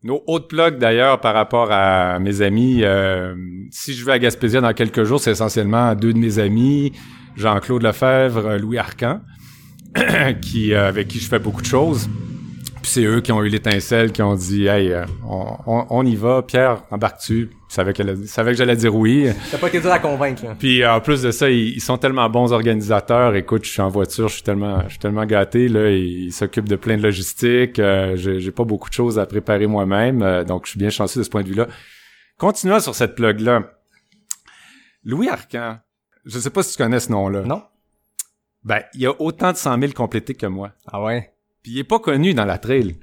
Nos 0.04 0.24
autres 0.28 0.48
plugs 0.48 0.78
d'ailleurs 0.78 1.20
par 1.20 1.34
rapport 1.34 1.70
à 1.72 2.20
mes 2.20 2.42
amis, 2.44 2.82
euh, 2.84 3.34
si 3.72 3.94
je 3.94 4.06
vais 4.06 4.12
à 4.12 4.20
Gaspésia 4.20 4.62
dans 4.62 4.72
quelques 4.74 5.04
jours, 5.04 5.20
c'est 5.20 5.32
essentiellement 5.32 5.96
deux 5.96 6.14
de 6.14 6.20
mes 6.20 6.38
amis, 6.38 6.92
Jean-Claude 7.36 7.82
Lefebvre, 7.82 8.56
Louis 8.58 8.78
Arcan, 8.78 9.20
qui 10.42 10.74
euh, 10.74 10.88
avec 10.88 11.08
qui 11.08 11.20
je 11.20 11.28
fais 11.28 11.40
beaucoup 11.40 11.62
de 11.62 11.68
choses. 11.68 12.10
Puis 12.82 12.92
c'est 12.92 13.04
eux 13.04 13.22
qui 13.22 13.32
ont 13.32 13.42
eu 13.44 13.50
l'étincelle, 13.50 14.12
qui 14.12 14.22
ont 14.22 14.36
dit 14.36 14.68
Hey, 14.68 14.92
euh, 14.92 15.06
on, 15.28 15.56
on- 15.66 15.86
on 15.90 16.06
y 16.06 16.16
va, 16.16 16.44
Pierre, 16.44 16.84
embarque-tu? 16.92 17.50
Savais 17.68 17.94
qu'elle 17.94 18.16
je 18.22 18.28
savais 18.28 18.52
que 18.52 18.58
j'allais 18.58 18.76
dire 18.76 18.96
oui. 18.96 19.28
Ça 19.50 19.58
pas 19.58 19.68
été 19.68 19.82
dur 19.82 19.92
à 19.92 19.98
convaincre. 20.00 20.46
Là. 20.46 20.56
Puis 20.58 20.84
euh, 20.84 20.94
en 20.94 21.00
plus 21.02 21.24
de 21.24 21.32
ça, 21.32 21.50
ils, 21.50 21.70
ils 21.76 21.82
sont 21.82 21.98
tellement 21.98 22.30
bons 22.30 22.54
organisateurs. 22.54 23.36
Écoute, 23.36 23.66
je 23.66 23.72
suis 23.72 23.82
en 23.82 23.90
voiture, 23.90 24.28
je 24.28 24.36
suis 24.36 24.44
tellement, 24.44 24.84
je 24.86 24.90
suis 24.92 25.00
tellement 25.00 25.26
gâté 25.26 25.68
là. 25.68 25.90
Ils 25.90 26.32
s'occupent 26.32 26.70
de 26.70 26.76
plein 26.76 26.96
de 26.98 27.02
logistique. 27.02 27.80
Euh, 27.80 28.16
j'ai, 28.16 28.40
j'ai 28.40 28.52
pas 28.52 28.64
beaucoup 28.64 28.88
de 28.90 28.94
choses 28.94 29.18
à 29.18 29.26
préparer 29.26 29.66
moi-même, 29.68 30.22
euh, 30.22 30.44
donc 30.44 30.66
je 30.66 30.72
suis 30.72 30.80
bien 30.80 30.90
chanceux 30.92 31.20
de 31.22 31.26
ce 31.26 31.30
point 31.30 31.42
de 31.44 31.48
vue-là. 31.50 31.68
Continuons 32.38 32.80
sur 32.80 32.94
cette 32.96 33.16
plug 33.16 33.40
là. 33.42 33.64
Louis 35.04 35.28
Arcan, 35.30 35.78
je 36.26 36.38
sais 36.40 36.50
pas 36.50 36.64
si 36.64 36.76
tu 36.78 36.84
connais 36.84 37.00
ce 37.00 37.12
nom-là. 37.12 37.42
Non? 37.42 37.64
Ben, 38.66 38.82
il 38.96 39.06
a 39.06 39.14
autant 39.22 39.52
de 39.52 39.58
100 39.58 39.80
000 39.80 39.94
complétés 39.94 40.34
que 40.34 40.48
moi. 40.48 40.72
Ah 40.92 41.02
ouais? 41.04 41.32
Puis 41.64 41.74
il 41.74 41.80
est 41.80 41.84
pas 41.84 42.00
connu 42.00 42.34
dans 42.34 42.46
la 42.46 42.58
trail. 42.58 42.98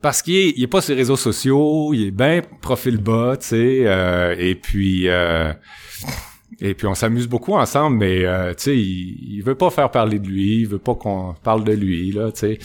Parce 0.00 0.22
qu'il 0.22 0.36
est, 0.36 0.50
il 0.56 0.62
est 0.62 0.68
pas 0.68 0.80
sur 0.80 0.94
les 0.94 1.00
réseaux 1.00 1.16
sociaux, 1.16 1.92
il 1.92 2.06
est 2.06 2.10
bien 2.12 2.40
profil 2.60 2.98
bas, 2.98 3.36
tu 3.36 3.48
sais, 3.48 3.82
euh, 3.84 4.34
et 4.38 4.54
puis 4.54 5.08
euh, 5.08 5.52
et 6.60 6.74
puis 6.74 6.86
on 6.86 6.94
s'amuse 6.94 7.26
beaucoup 7.26 7.54
ensemble, 7.54 7.96
mais 7.96 8.24
euh, 8.24 8.54
tu 8.54 8.62
sais, 8.62 8.76
il, 8.76 9.38
il 9.38 9.42
veut 9.42 9.56
pas 9.56 9.70
faire 9.70 9.90
parler 9.90 10.20
de 10.20 10.28
lui, 10.28 10.60
il 10.60 10.68
veut 10.68 10.78
pas 10.78 10.94
qu'on 10.94 11.34
parle 11.42 11.64
de 11.64 11.72
lui 11.72 12.12
là, 12.12 12.30
tu 12.30 12.38
sais. 12.38 12.58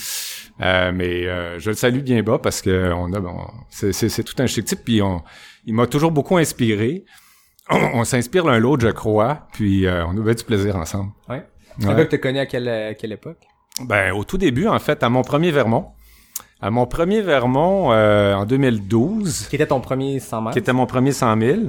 Euh, 0.61 0.91
mais 0.93 1.25
euh, 1.25 1.57
je 1.57 1.71
le 1.71 1.75
salue 1.75 2.01
bien 2.01 2.21
bas 2.21 2.37
parce 2.37 2.61
que 2.61 2.93
on 2.93 3.11
a, 3.13 3.19
bon, 3.19 3.35
c'est, 3.71 3.93
c'est, 3.93 4.09
c'est 4.09 4.23
tout 4.23 4.35
un 4.37 4.45
chic 4.45 4.65
type, 4.65 4.81
puis 4.85 5.01
on, 5.01 5.23
il 5.65 5.73
m'a 5.73 5.87
toujours 5.87 6.11
beaucoup 6.11 6.37
inspiré. 6.37 7.03
On, 7.71 7.77
on 7.95 8.03
s'inspire 8.03 8.45
l'un 8.45 8.59
l'autre, 8.59 8.85
je 8.85 8.91
crois, 8.91 9.47
puis 9.53 9.87
euh, 9.87 10.05
on 10.05 10.27
a 10.27 10.33
du 10.35 10.43
plaisir 10.43 10.75
ensemble. 10.75 11.11
Ouais. 11.27 11.43
Un 11.81 11.93
gars 11.95 12.05
que 12.05 12.11
t'as 12.11 12.17
connu 12.17 12.39
à 12.39 12.45
quelle, 12.45 12.67
à 12.69 12.93
quelle 12.93 13.11
époque? 13.11 13.37
Ben, 13.81 14.13
au 14.13 14.23
tout 14.23 14.37
début, 14.37 14.67
en 14.67 14.79
fait, 14.79 15.01
à 15.03 15.09
mon 15.09 15.23
premier 15.23 15.51
Vermont. 15.51 15.87
À 16.61 16.69
mon 16.69 16.85
premier 16.85 17.21
Vermont 17.21 17.91
euh, 17.91 18.33
en 18.35 18.45
2012, 18.45 19.47
Qui 19.49 19.55
était 19.55 19.67
ton 19.67 19.81
premier 19.81 20.19
100 20.19 20.41
mètres? 20.41 20.53
qui 20.53 20.59
était 20.59 20.73
mon 20.73 20.85
premier 20.85 21.11
100 21.11 21.39
000. 21.39 21.59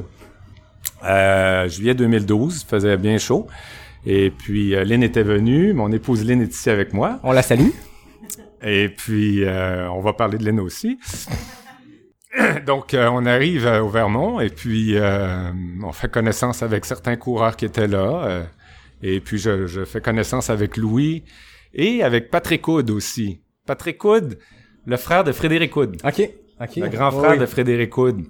Euh, 1.05 1.69
juillet 1.69 1.95
2012, 1.95 2.63
il 2.63 2.69
faisait 2.69 2.97
bien 2.97 3.19
chaud. 3.19 3.47
Et 4.07 4.31
puis, 4.31 4.75
euh, 4.75 4.85
Lynn 4.85 5.03
était 5.03 5.23
venue. 5.23 5.73
Mon 5.73 5.91
épouse 5.91 6.25
Lynn 6.25 6.41
est 6.43 6.53
ici 6.53 6.71
avec 6.71 6.93
moi. 6.93 7.19
On 7.23 7.33
la 7.33 7.43
salue. 7.43 7.71
Et 8.63 8.89
puis, 8.89 9.45
euh, 9.45 9.89
on 9.91 10.01
va 10.01 10.13
parler 10.13 10.39
de 10.39 10.45
Lynn 10.45 10.61
aussi. 10.61 10.99
Donc, 12.67 12.95
on 12.99 13.27
arrive 13.27 13.67
au 13.67 13.89
Vermont 13.89 14.41
et 14.41 14.49
puis 14.49 14.97
on 15.83 15.93
fait 15.93 16.11
connaissance 16.11 16.63
avec 16.63 16.85
certains 16.85 17.17
coureurs 17.17 17.57
qui 17.57 17.65
étaient 17.65 17.87
là. 17.87 18.43
Et 19.07 19.21
puis, 19.21 19.39
je, 19.39 19.67
je 19.67 19.85
fais 19.85 20.01
connaissance 20.01 20.51
avec 20.51 20.77
Louis 20.77 21.25
et 21.75 22.03
avec 22.03 22.31
Patrick 22.31 22.67
Hood 22.67 22.91
aussi. 22.91 23.41
Patrick 23.67 24.03
Hood, 24.05 24.39
le 24.87 24.97
frère 24.97 25.25
de 25.25 25.33
Frédéric 25.33 25.77
Hood. 25.77 25.97
OK. 26.05 26.31
OK. 26.61 26.77
Le 26.77 26.89
grand 26.89 27.11
frère 27.11 27.33
Oui. 27.33 27.39
de 27.39 27.47
Frédéric 27.47 27.97
Hood. 27.99 28.23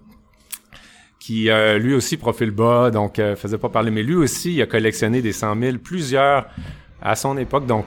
Qui, 1.21 1.49
euh, 1.51 1.79
lui 1.79 1.95
aussi, 1.95 2.17
profil 2.19 2.51
bas, 2.51 2.91
donc 2.91 3.19
euh, 3.19 3.35
faisait 3.35 3.57
pas 3.59 3.71
parler. 3.71 3.91
Mais 3.91 4.03
lui 4.03 4.15
aussi, 4.15 4.55
il 4.55 4.63
a 4.63 4.67
collectionné 4.67 5.23
des 5.23 5.33
100 5.33 5.59
000, 5.59 5.79
plusieurs 5.79 6.47
à 7.01 7.17
son 7.17 7.39
époque. 7.39 7.67
Donc, 7.67 7.87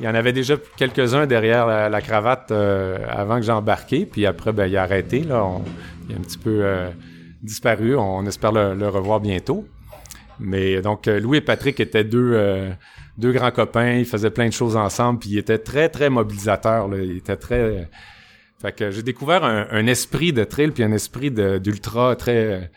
il 0.00 0.04
y 0.04 0.08
en 0.08 0.14
avait 0.14 0.32
déjà 0.32 0.56
quelques-uns 0.76 1.26
derrière 1.26 1.66
la, 1.68 1.88
la 1.88 2.00
cravate 2.00 2.50
euh, 2.50 2.98
avant 3.08 3.36
que 3.36 3.42
j'embarqué. 3.46 4.06
Puis 4.06 4.26
après, 4.26 4.52
ben, 4.52 4.66
il 4.66 4.76
a 4.76 4.82
arrêté. 4.82 5.20
Là, 5.20 5.44
On- 5.44 5.62
il 6.08 6.14
a 6.16 6.18
un 6.18 6.22
petit 6.22 6.38
peu 6.38 6.60
euh, 6.64 6.90
disparu. 7.42 7.94
On 7.96 8.26
espère 8.26 8.50
le, 8.50 8.74
le 8.74 8.88
revoir 8.88 9.20
bientôt. 9.20 9.66
Mais 10.40 10.80
donc, 10.82 11.08
euh, 11.08 11.20
Louis 11.20 11.38
et 11.38 11.40
Patrick 11.40 11.78
étaient 11.80 12.04
deux, 12.04 12.32
euh, 12.34 12.70
deux 13.18 13.32
grands 13.32 13.50
copains. 13.50 13.92
Ils 13.94 14.06
faisaient 14.06 14.30
plein 14.30 14.48
de 14.48 14.52
choses 14.52 14.76
ensemble. 14.76 15.18
Puis 15.20 15.30
ils 15.30 15.38
étaient 15.38 15.58
très, 15.58 15.88
très 15.88 16.10
mobilisateurs. 16.10 16.88
Là. 16.88 16.98
Ils 16.98 17.18
étaient 17.18 17.36
très... 17.36 17.88
Fait 18.60 18.72
que 18.72 18.90
j'ai 18.90 19.02
découvert 19.02 19.44
un, 19.44 19.66
un 19.70 19.86
esprit 19.86 20.32
de 20.32 20.42
trail 20.44 20.70
puis 20.70 20.82
un 20.82 20.92
esprit 20.92 21.30
d'ultra 21.30 22.16
très 22.16 22.70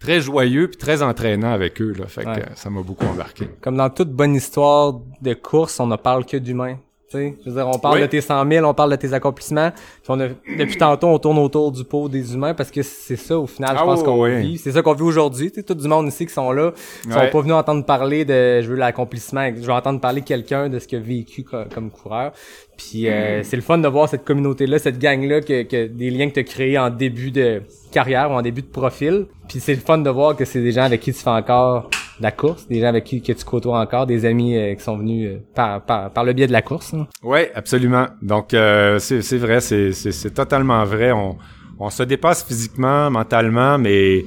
très 0.00 0.20
joyeux 0.20 0.68
puis 0.68 0.76
très 0.78 1.02
entraînant 1.02 1.52
avec 1.52 1.82
eux 1.82 1.92
là. 1.98 2.06
Fait 2.06 2.22
que 2.24 2.28
Ouais. 2.30 2.38
euh, 2.38 2.54
ça 2.54 2.70
m'a 2.70 2.82
beaucoup 2.82 3.04
embarqué. 3.04 3.48
Comme 3.60 3.76
dans 3.76 3.90
toute 3.90 4.10
bonne 4.12 4.34
histoire 4.36 4.94
de 5.20 5.34
course, 5.34 5.80
on 5.80 5.86
ne 5.88 5.96
parle 5.96 6.24
que 6.24 6.36
d'humains. 6.36 6.78
Tu 7.10 7.16
sais, 7.16 7.34
je 7.42 7.48
veux 7.48 7.56
dire, 7.56 7.66
on 7.66 7.78
parle 7.78 7.94
Oui. 7.96 8.00
de 8.02 8.06
tes 8.06 8.20
100 8.20 8.46
000, 8.50 8.66
on 8.66 8.74
parle 8.74 8.90
de 8.90 8.96
tes 8.96 9.14
accomplissements. 9.14 9.70
Puis 9.70 10.10
on 10.10 10.20
a, 10.20 10.28
depuis 10.58 10.76
tantôt, 10.76 11.06
on 11.06 11.18
tourne 11.18 11.38
autour 11.38 11.72
du 11.72 11.82
pot 11.82 12.06
des 12.08 12.34
humains 12.34 12.52
parce 12.52 12.70
que 12.70 12.82
c'est 12.82 13.16
ça, 13.16 13.38
au 13.38 13.46
final, 13.46 13.70
je 13.76 13.80
Ah 13.80 13.84
pense 13.86 14.00
oui, 14.00 14.04
qu'on 14.04 14.22
oui. 14.24 14.40
vit. 14.42 14.58
C'est 14.58 14.72
ça 14.72 14.82
qu'on 14.82 14.92
vit 14.92 15.02
aujourd'hui. 15.02 15.50
Tu 15.50 15.56
sais, 15.60 15.62
tout 15.62 15.74
du 15.74 15.88
monde 15.88 16.08
ici 16.08 16.26
qui 16.26 16.32
sont 16.34 16.52
là, 16.52 16.72
qui 17.02 17.10
sont 17.10 17.18
pas 17.32 17.40
venus 17.40 17.54
entendre 17.54 17.82
parler 17.86 18.26
de, 18.26 18.60
je 18.60 18.68
veux 18.68 18.76
l'accomplissement, 18.76 19.48
je 19.56 19.62
veux 19.66 19.72
entendre 19.72 20.00
parler 20.00 20.20
quelqu'un 20.20 20.68
de 20.68 20.78
ce 20.78 20.86
qu'il 20.86 20.98
a 20.98 21.00
vécu 21.00 21.44
co- 21.44 21.64
comme 21.74 21.90
coureur. 21.90 22.32
Puis 22.76 23.04
Mm. 23.04 23.08
euh, 23.10 23.42
c'est 23.42 23.56
le 23.56 23.62
fun 23.62 23.78
de 23.78 23.88
voir 23.88 24.08
cette 24.08 24.24
communauté-là, 24.26 24.78
cette 24.78 24.98
gang-là, 24.98 25.40
que, 25.40 25.62
que 25.62 25.86
des 25.86 26.10
liens 26.10 26.28
que 26.28 26.34
tu 26.34 26.40
as 26.40 26.44
créés 26.44 26.78
en 26.78 26.90
début 26.90 27.30
de 27.30 27.62
carrière 27.90 28.30
ou 28.30 28.34
en 28.34 28.42
début 28.42 28.60
de 28.62 28.66
profil. 28.68 29.26
Puis 29.48 29.60
c'est 29.60 29.74
le 29.74 29.80
fun 29.80 29.96
de 29.96 30.10
voir 30.10 30.36
que 30.36 30.44
c'est 30.44 30.60
des 30.60 30.72
gens 30.72 30.82
avec 30.82 31.00
qui 31.00 31.12
tu 31.14 31.20
fais 31.20 31.30
encore 31.30 31.88
la 32.20 32.30
course, 32.32 32.66
des 32.68 32.80
gens 32.80 32.88
avec 32.88 33.04
qui 33.04 33.22
que 33.22 33.32
tu 33.32 33.44
côtoies 33.44 33.80
encore, 33.80 34.06
des 34.06 34.24
amis 34.24 34.56
euh, 34.56 34.74
qui 34.74 34.82
sont 34.82 34.98
venus 34.98 35.28
euh, 35.28 35.38
par, 35.54 35.84
par, 35.84 36.12
par 36.12 36.24
le 36.24 36.32
biais 36.32 36.46
de 36.46 36.52
la 36.52 36.62
course. 36.62 36.94
hein. 36.94 37.06
Ouais, 37.22 37.52
absolument. 37.54 38.06
Donc 38.22 38.54
euh, 38.54 38.98
c'est 38.98 39.38
vrai, 39.38 39.60
c'est 39.60 40.34
totalement 40.34 40.84
vrai. 40.84 41.12
On 41.12 41.36
on 41.80 41.90
se 41.90 42.02
dépasse 42.02 42.42
physiquement, 42.44 43.08
mentalement, 43.10 43.78
mais 43.78 44.24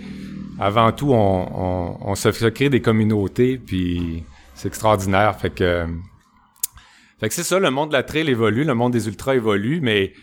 avant 0.59 0.91
tout, 0.93 1.11
on 1.11 1.47
on, 1.53 1.97
on 2.01 2.15
se 2.15 2.47
créer 2.49 2.69
des 2.69 2.81
communautés 2.81 3.57
puis 3.57 4.23
c'est 4.55 4.67
extraordinaire. 4.69 5.35
Fait 5.37 5.49
que 5.49 5.85
fait 7.19 7.27
que 7.27 7.33
c'est 7.35 7.43
ça, 7.43 7.59
le 7.59 7.69
monde 7.69 7.89
de 7.89 7.93
la 7.93 8.03
trail 8.03 8.29
évolue, 8.29 8.63
le 8.63 8.73
monde 8.73 8.93
des 8.93 9.07
ultras 9.07 9.35
évolue, 9.35 9.79
mais 9.81 10.13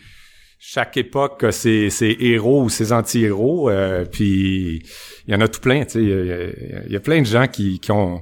chaque 0.59 0.97
époque 0.97 1.43
a 1.43 1.51
ses, 1.51 1.89
héros 2.19 2.63
ou 2.63 2.69
ses 2.69 2.91
anti-héros. 2.91 3.69
euh, 3.69 4.05
puis 4.05 4.83
il 5.27 5.33
y 5.33 5.35
en 5.35 5.41
a 5.41 5.47
tout 5.47 5.61
plein. 5.61 5.83
Il 5.95 6.85
y 6.87 6.93
y, 6.93 6.95
a 6.95 6.99
plein 6.99 7.21
de 7.21 7.25
gens 7.25 7.47
qui, 7.47 7.79
qui 7.79 7.91
ont 7.91 8.21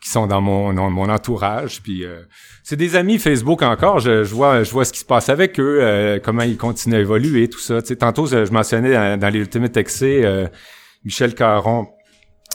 qui 0.00 0.08
sont 0.08 0.26
dans 0.26 0.40
mon 0.40 0.72
mon 0.90 1.08
entourage. 1.08 1.82
Puis 1.82 2.04
euh, 2.04 2.22
c'est 2.62 2.76
des 2.76 2.96
amis 2.96 3.18
Facebook 3.18 3.62
encore. 3.62 3.98
Je, 3.98 4.24
je 4.24 4.34
vois 4.34 4.62
je 4.62 4.70
vois 4.70 4.84
ce 4.84 4.92
qui 4.92 5.00
se 5.00 5.04
passe 5.04 5.28
avec 5.28 5.58
eux, 5.60 5.78
euh, 5.82 6.18
comment 6.22 6.42
ils 6.42 6.56
continuent 6.56 6.96
à 6.96 7.00
évoluer, 7.00 7.48
tout 7.48 7.60
ça. 7.60 7.82
Tantôt 7.82 8.26
je, 8.26 8.50
mentionnais 8.50 8.92
dans, 8.92 9.18
dans 9.18 9.28
les 9.28 9.40
Ultimate 9.40 9.76
XC, 9.76 10.02
euh, 10.02 10.46
Michel 11.04 11.34
Caron. 11.34 11.88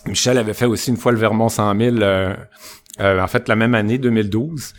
Michel 0.07 0.37
avait 0.37 0.53
fait 0.53 0.65
aussi 0.65 0.89
une 0.89 0.97
fois 0.97 1.11
le 1.11 1.17
Vermont 1.17 1.49
100 1.49 1.77
000, 1.77 1.97
euh, 1.97 2.33
euh, 2.99 3.21
en 3.21 3.27
fait 3.27 3.47
la 3.47 3.55
même 3.55 3.75
année 3.75 3.97
2012. 3.97 4.73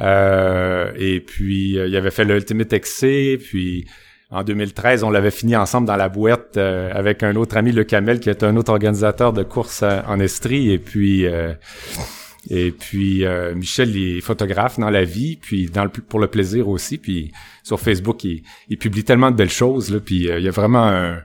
Euh, 0.00 0.92
et 0.96 1.20
puis 1.20 1.78
euh, 1.78 1.86
il 1.86 1.96
avait 1.96 2.10
fait 2.10 2.24
le 2.24 2.36
Ultimate 2.36 2.74
XC, 2.74 3.38
puis 3.38 3.86
en 4.30 4.42
2013, 4.42 5.04
on 5.04 5.10
l'avait 5.10 5.30
fini 5.30 5.54
ensemble 5.54 5.86
dans 5.86 5.96
la 5.96 6.08
boîte 6.08 6.56
euh, 6.56 6.90
avec 6.92 7.22
un 7.22 7.36
autre 7.36 7.56
ami, 7.56 7.70
le 7.70 7.84
Camel, 7.84 8.18
qui 8.18 8.28
est 8.28 8.42
un 8.42 8.56
autre 8.56 8.72
organisateur 8.72 9.32
de 9.32 9.44
courses 9.44 9.82
euh, 9.84 10.00
en 10.06 10.18
Estrie. 10.18 10.72
Et 10.72 10.78
puis, 10.78 11.26
euh, 11.26 11.52
et 12.50 12.72
puis 12.72 13.24
euh, 13.24 13.54
Michel, 13.54 13.96
il 13.96 14.18
est 14.18 14.20
photographe 14.20 14.80
dans 14.80 14.90
la 14.90 15.04
vie, 15.04 15.36
puis 15.40 15.66
dans 15.66 15.84
le, 15.84 15.90
pour 15.90 16.18
le 16.18 16.26
plaisir 16.26 16.68
aussi. 16.68 16.98
Puis 16.98 17.30
sur 17.62 17.78
Facebook, 17.78 18.24
il, 18.24 18.42
il 18.68 18.78
publie 18.78 19.04
tellement 19.04 19.30
de 19.30 19.36
belles 19.36 19.48
choses. 19.48 19.92
Là, 19.92 20.00
puis 20.00 20.28
euh, 20.28 20.38
il 20.40 20.44
y 20.44 20.48
a 20.48 20.52
vraiment 20.52 20.88
un, 20.88 21.22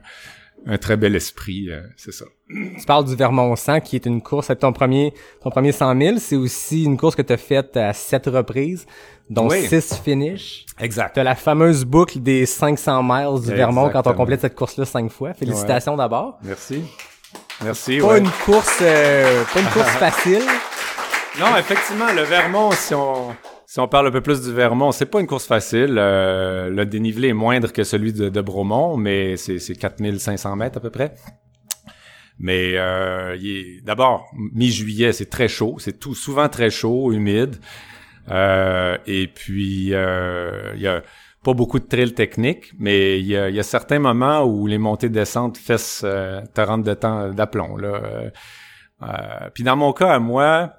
un 0.66 0.78
très 0.78 0.96
bel 0.96 1.16
esprit, 1.16 1.68
euh, 1.70 1.80
c'est 1.96 2.12
ça. 2.12 2.24
Tu 2.48 2.84
parles 2.86 3.04
du 3.06 3.16
Vermont 3.16 3.56
100 3.56 3.80
qui 3.80 3.96
est 3.96 4.06
une 4.06 4.20
course, 4.22 4.46
c'est 4.48 4.56
ton 4.56 4.72
premier, 4.72 5.12
ton 5.42 5.50
premier 5.50 5.72
100 5.72 5.98
000. 6.00 6.16
C'est 6.18 6.36
aussi 6.36 6.84
une 6.84 6.96
course 6.96 7.16
que 7.16 7.22
tu 7.22 7.32
as 7.32 7.36
faite 7.38 7.76
à 7.76 7.92
sept 7.92 8.26
reprises, 8.26 8.86
dont 9.30 9.48
Oui. 9.48 9.66
six 9.66 9.94
finishes. 10.04 10.66
Exact. 10.78 11.14
T'as 11.14 11.22
la 11.24 11.34
fameuse 11.34 11.84
boucle 11.84 12.20
des 12.20 12.44
500 12.46 13.02
miles 13.02 13.40
du 13.42 13.54
Vermont 13.54 13.88
quand 13.90 14.06
on 14.06 14.12
complète 14.14 14.42
cette 14.42 14.54
course-là 14.54 14.84
cinq 14.84 15.10
fois. 15.10 15.32
Félicitations 15.34 15.96
d'abord. 15.96 16.38
Merci. 16.42 16.82
Merci. 17.64 17.98
Pas 17.98 18.06
ouais. 18.06 18.18
une 18.18 18.30
course, 18.44 18.78
euh, 18.82 19.44
pas 19.52 19.60
une 19.60 19.66
course 19.68 19.90
facile. 19.98 20.42
Non, 21.40 21.56
effectivement, 21.56 22.12
le 22.14 22.22
Vermont, 22.22 22.70
si 22.72 22.94
on 22.94 23.28
si 23.72 23.80
on 23.80 23.88
parle 23.88 24.08
un 24.08 24.10
peu 24.10 24.20
plus 24.20 24.42
du 24.42 24.52
Vermont, 24.52 24.92
c'est 24.92 25.06
pas 25.06 25.18
une 25.18 25.26
course 25.26 25.46
facile. 25.46 25.96
Euh, 25.96 26.68
le 26.68 26.84
dénivelé 26.84 27.28
est 27.28 27.32
moindre 27.32 27.72
que 27.72 27.84
celui 27.84 28.12
de, 28.12 28.28
de 28.28 28.40
Bromont, 28.42 28.98
mais 28.98 29.38
c'est 29.38 29.58
c'est 29.58 29.74
4500 29.74 30.56
mètres 30.56 30.76
à 30.76 30.80
peu 30.82 30.90
près. 30.90 31.14
Mais 32.38 32.72
euh, 32.74 33.34
d'abord 33.82 34.26
mi-juillet, 34.34 35.14
c'est 35.14 35.30
très 35.30 35.48
chaud, 35.48 35.76
c'est 35.78 35.98
tout 35.98 36.14
souvent 36.14 36.50
très 36.50 36.68
chaud, 36.68 37.12
humide. 37.12 37.56
Euh, 38.30 38.98
et 39.06 39.26
puis 39.28 39.94
euh, 39.94 40.72
il 40.74 40.82
y 40.82 40.86
a 40.86 41.02
pas 41.42 41.54
beaucoup 41.54 41.78
de 41.78 41.86
trails 41.86 42.12
techniques, 42.12 42.74
mais 42.78 43.20
il 43.20 43.26
y 43.26 43.38
a, 43.38 43.62
certains 43.62 44.00
moments 44.00 44.42
où 44.44 44.66
les 44.66 44.76
montées 44.76 45.08
descentes 45.08 45.56
fessent 45.56 46.02
te 46.02 46.60
rentrent 46.60 46.84
de 46.84 46.92
temps 46.92 47.30
d'aplomb 47.30 47.78
là. 47.78 48.30
Puis 49.54 49.64
dans 49.64 49.76
mon 49.76 49.94
cas 49.94 50.10
à 50.10 50.18
moi, 50.18 50.74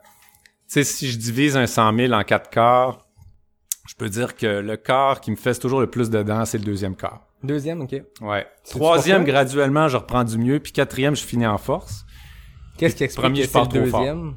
sais, 0.73 0.83
si 0.83 1.09
je 1.11 1.17
divise 1.17 1.55
un 1.57 1.67
100 1.67 1.95
000 1.97 2.13
en 2.13 2.23
quatre 2.23 2.49
quarts, 2.49 3.05
je 3.87 3.95
peux 3.95 4.09
dire 4.09 4.35
que 4.35 4.45
le 4.47 4.77
quart 4.77 5.19
qui 5.21 5.31
me 5.31 5.35
fesse 5.35 5.59
toujours 5.59 5.81
le 5.81 5.87
plus 5.87 6.09
dedans, 6.09 6.45
c'est 6.45 6.57
le 6.57 6.63
deuxième 6.63 6.95
quart. 6.95 7.21
Deuxième, 7.43 7.81
ok. 7.81 7.95
Ouais. 8.21 8.47
Troisième, 8.69 9.25
graduellement, 9.25 9.87
je 9.89 9.97
reprends 9.97 10.23
du 10.23 10.37
mieux. 10.37 10.59
Puis 10.59 10.71
quatrième, 10.71 11.15
je 11.15 11.23
finis 11.23 11.45
en 11.45 11.57
force. 11.57 12.05
Qu'est-ce 12.77 12.95
qui 12.95 13.03
explique 13.03 13.23
Premier, 13.23 13.41
que 13.41 13.47
je 13.47 13.51
pars 13.51 13.63
le 13.65 13.69
trop 13.69 13.85
fort. 13.85 13.99
deuxième? 13.99 14.35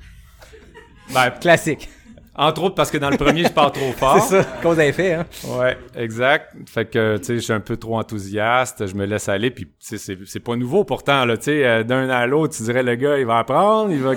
Ben, 1.15 1.31
Classique. 1.31 1.89
entre 2.35 2.65
autres 2.65 2.75
parce 2.75 2.91
que 2.91 2.99
dans 2.99 3.11
le 3.11 3.17
premier, 3.17 3.45
je 3.45 3.53
pars 3.53 3.71
trop 3.71 3.93
fort. 3.97 4.21
C'est 4.21 4.43
ça, 4.43 4.49
cause 4.61 4.81
à 4.81 4.87
effet, 4.87 5.15
hein. 5.15 5.27
Ouais, 5.57 5.79
exact. 5.95 6.53
Fait 6.67 6.85
que, 6.85 7.17
tu 7.19 7.25
sais, 7.25 7.35
je 7.37 7.41
suis 7.41 7.53
un 7.53 7.61
peu 7.61 7.77
trop 7.77 7.97
enthousiaste, 7.97 8.89
je 8.89 8.95
me 8.97 9.07
laisse 9.07 9.29
aller, 9.29 9.53
puis 9.53 9.67
tu 9.67 9.73
sais, 9.79 9.99
c'est, 9.99 10.19
c'est 10.27 10.41
pas 10.41 10.57
nouveau 10.57 10.85
pourtant, 10.85 11.25
là, 11.25 11.37
tu 11.37 11.45
sais, 11.45 11.65
euh, 11.65 11.85
d'un 11.85 12.09
à 12.11 12.27
l'autre, 12.27 12.57
tu 12.57 12.65
dirais, 12.65 12.83
le 12.83 12.97
gars, 12.97 13.19
il 13.19 13.25
va 13.27 13.39
apprendre, 13.39 13.93
il 13.93 14.03
va... 14.03 14.15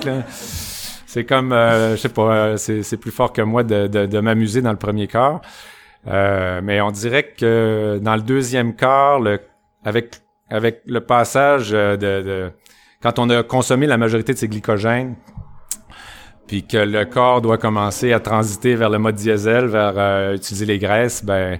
C'est 1.09 1.25
comme, 1.25 1.53
euh, 1.53 1.95
je 1.95 2.01
sais 2.01 2.09
pas, 2.09 2.35
euh, 2.35 2.57
c'est, 2.57 2.97
plus 2.97 3.09
fort 3.09 3.33
que 3.33 3.41
moi 3.41 3.63
de, 3.63 3.87
de, 3.87 4.05
de 4.05 4.19
m'amuser 4.19 4.61
dans 4.61 4.69
le 4.69 4.77
premier 4.77 5.07
quart. 5.07 5.41
Euh, 6.05 6.61
mais 6.63 6.81
on 6.81 6.91
dirait 6.91 7.33
que 7.35 7.99
dans 7.99 8.15
le 8.15 8.21
deuxième 8.21 8.75
quart, 8.75 9.19
le, 9.19 9.39
avec, 9.83 10.17
avec 10.51 10.81
le 10.85 11.01
passage 11.01 11.71
euh, 11.73 11.97
de, 11.97 12.21
de... 12.21 12.51
Quand 13.01 13.17
on 13.17 13.27
a 13.31 13.41
consommé 13.41 13.87
la 13.87 13.97
majorité 13.97 14.33
de 14.33 14.37
ses 14.37 14.47
glycogènes, 14.47 15.15
puis 16.45 16.67
que 16.67 16.77
le 16.77 17.05
corps 17.05 17.41
doit 17.41 17.57
commencer 17.57 18.13
à 18.13 18.19
transiter 18.19 18.75
vers 18.75 18.91
le 18.91 18.99
mode 18.99 19.15
diesel, 19.15 19.65
vers 19.65 19.93
euh, 19.97 20.35
utiliser 20.35 20.67
les 20.67 20.77
graisses, 20.77 21.25
ben 21.25 21.59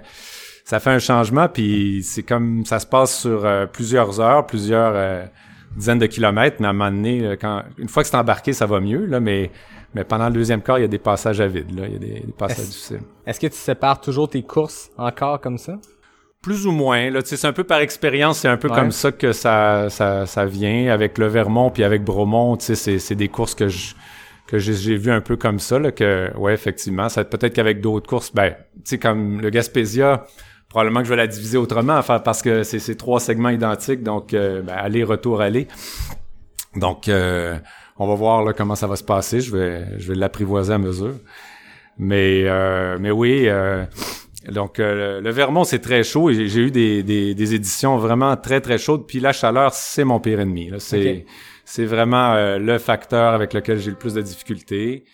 ça 0.64 0.78
fait 0.78 0.90
un 0.90 1.00
changement, 1.00 1.48
puis 1.48 2.04
c'est 2.04 2.22
comme 2.22 2.64
ça 2.64 2.78
se 2.78 2.86
passe 2.86 3.18
sur 3.22 3.44
euh, 3.44 3.66
plusieurs 3.66 4.20
heures, 4.20 4.46
plusieurs 4.46 5.28
dizaines 5.76 5.98
de 5.98 6.06
kilomètres, 6.06 6.56
mais 6.60 6.66
à 6.66 6.70
un 6.70 6.72
moment 6.72 6.90
donné, 6.90 7.24
euh, 7.24 7.36
quand 7.40 7.62
une 7.78 7.88
fois 7.88 8.02
que 8.02 8.08
c'est 8.08 8.16
embarqué, 8.16 8.52
ça 8.52 8.66
va 8.66 8.80
mieux, 8.80 9.06
là, 9.06 9.20
mais 9.20 9.50
mais 9.94 10.04
pendant 10.04 10.28
le 10.28 10.34
deuxième 10.34 10.62
quart, 10.62 10.78
il 10.78 10.82
y 10.82 10.84
a 10.84 10.88
des 10.88 10.98
passages 11.00 11.40
à 11.40 11.48
vide, 11.48 11.76
là, 11.76 11.86
il 11.88 11.92
y 11.92 11.96
a 11.96 11.98
des, 11.98 12.20
des 12.20 12.32
passages 12.36 12.58
Est-ce- 12.60 12.66
difficiles. 12.70 13.00
Est-ce 13.26 13.40
que 13.40 13.46
tu 13.48 13.56
sépares 13.56 14.00
toujours 14.00 14.28
tes 14.28 14.42
courses 14.42 14.90
encore 14.96 15.40
comme 15.40 15.58
ça? 15.58 15.78
Plus 16.42 16.64
ou 16.66 16.70
moins, 16.72 17.10
là, 17.10 17.22
tu 17.22 17.28
sais, 17.30 17.36
c'est 17.36 17.46
un 17.48 17.52
peu 17.52 17.64
par 17.64 17.80
expérience, 17.80 18.38
c'est 18.38 18.48
un 18.48 18.56
peu 18.56 18.68
Ouais. 18.68 18.74
comme 18.74 18.92
ça 18.92 19.10
que 19.12 19.32
ça, 19.32 19.90
ça, 19.90 20.26
ça 20.26 20.46
vient 20.46 20.92
avec 20.92 21.18
le 21.18 21.26
Vermont 21.26 21.70
puis 21.70 21.82
avec 21.84 22.02
Bromont, 22.04 22.56
tu 22.56 22.66
sais, 22.66 22.74
c'est, 22.76 22.98
c'est 22.98 23.14
des 23.16 23.28
courses 23.28 23.54
que 23.54 23.68
je 23.68 23.94
que 24.46 24.58
j'ai, 24.58 24.74
j'ai 24.74 24.96
vu 24.96 25.12
un 25.12 25.20
peu 25.20 25.36
comme 25.36 25.60
ça, 25.60 25.78
là, 25.78 25.92
que 25.92 26.30
ouais, 26.36 26.52
effectivement, 26.54 27.08
ça 27.08 27.22
peut-être 27.24 27.52
qu'avec 27.54 27.80
d'autres 27.80 28.08
courses, 28.08 28.32
ben, 28.34 28.50
tu 28.76 28.80
sais, 28.84 28.98
comme 28.98 29.40
le 29.40 29.48
Gaspésia, 29.50 30.24
probablement 30.70 31.00
que 31.00 31.04
je 31.06 31.10
vais 31.10 31.16
la 31.16 31.26
diviser 31.26 31.58
autrement, 31.58 31.96
enfin, 31.98 32.18
parce 32.20 32.40
que 32.40 32.62
c'est, 32.62 32.78
c'est 32.78 32.94
trois 32.94 33.20
segments 33.20 33.50
identiques, 33.50 34.02
donc 34.02 34.32
euh, 34.32 34.62
ben, 34.62 34.72
aller 34.74 35.04
retour 35.04 35.42
aller. 35.42 35.68
Donc, 36.76 37.08
euh, 37.08 37.58
on 37.98 38.06
va 38.06 38.14
voir 38.14 38.42
là 38.44 38.52
comment 38.54 38.76
ça 38.76 38.86
va 38.86 38.96
se 38.96 39.04
passer. 39.04 39.40
Je 39.40 39.54
vais, 39.54 39.98
je 39.98 40.12
vais 40.12 40.14
l'apprivoiser 40.18 40.72
à 40.72 40.78
mesure. 40.78 41.14
Mais, 41.98 42.44
euh, 42.46 42.96
mais 43.00 43.10
oui, 43.10 43.44
euh, 43.48 43.84
Donc, 44.48 44.78
euh, 44.78 45.20
le 45.20 45.30
Vermont, 45.30 45.64
c'est 45.64 45.80
très 45.80 46.02
chaud. 46.02 46.30
et 46.30 46.48
J'ai 46.48 46.60
eu 46.60 46.70
des, 46.70 47.02
des, 47.02 47.34
des 47.34 47.54
éditions 47.54 47.98
vraiment 47.98 48.36
très, 48.36 48.60
très 48.60 48.78
chaudes. 48.78 49.06
Puis 49.06 49.20
la 49.20 49.32
chaleur, 49.32 49.74
c'est 49.74 50.04
mon 50.04 50.18
pire 50.20 50.40
ennemi. 50.40 50.70
là. 50.70 50.78
C'est 50.78 51.18
Ok. 51.18 51.24
c'est 51.64 51.84
vraiment 51.84 52.32
euh, 52.34 52.58
le 52.58 52.78
facteur 52.78 53.34
avec 53.34 53.52
lequel 53.52 53.78
j'ai 53.78 53.90
le 53.90 53.96
plus 53.98 54.14
de 54.14 54.22
difficultés. 54.22 55.04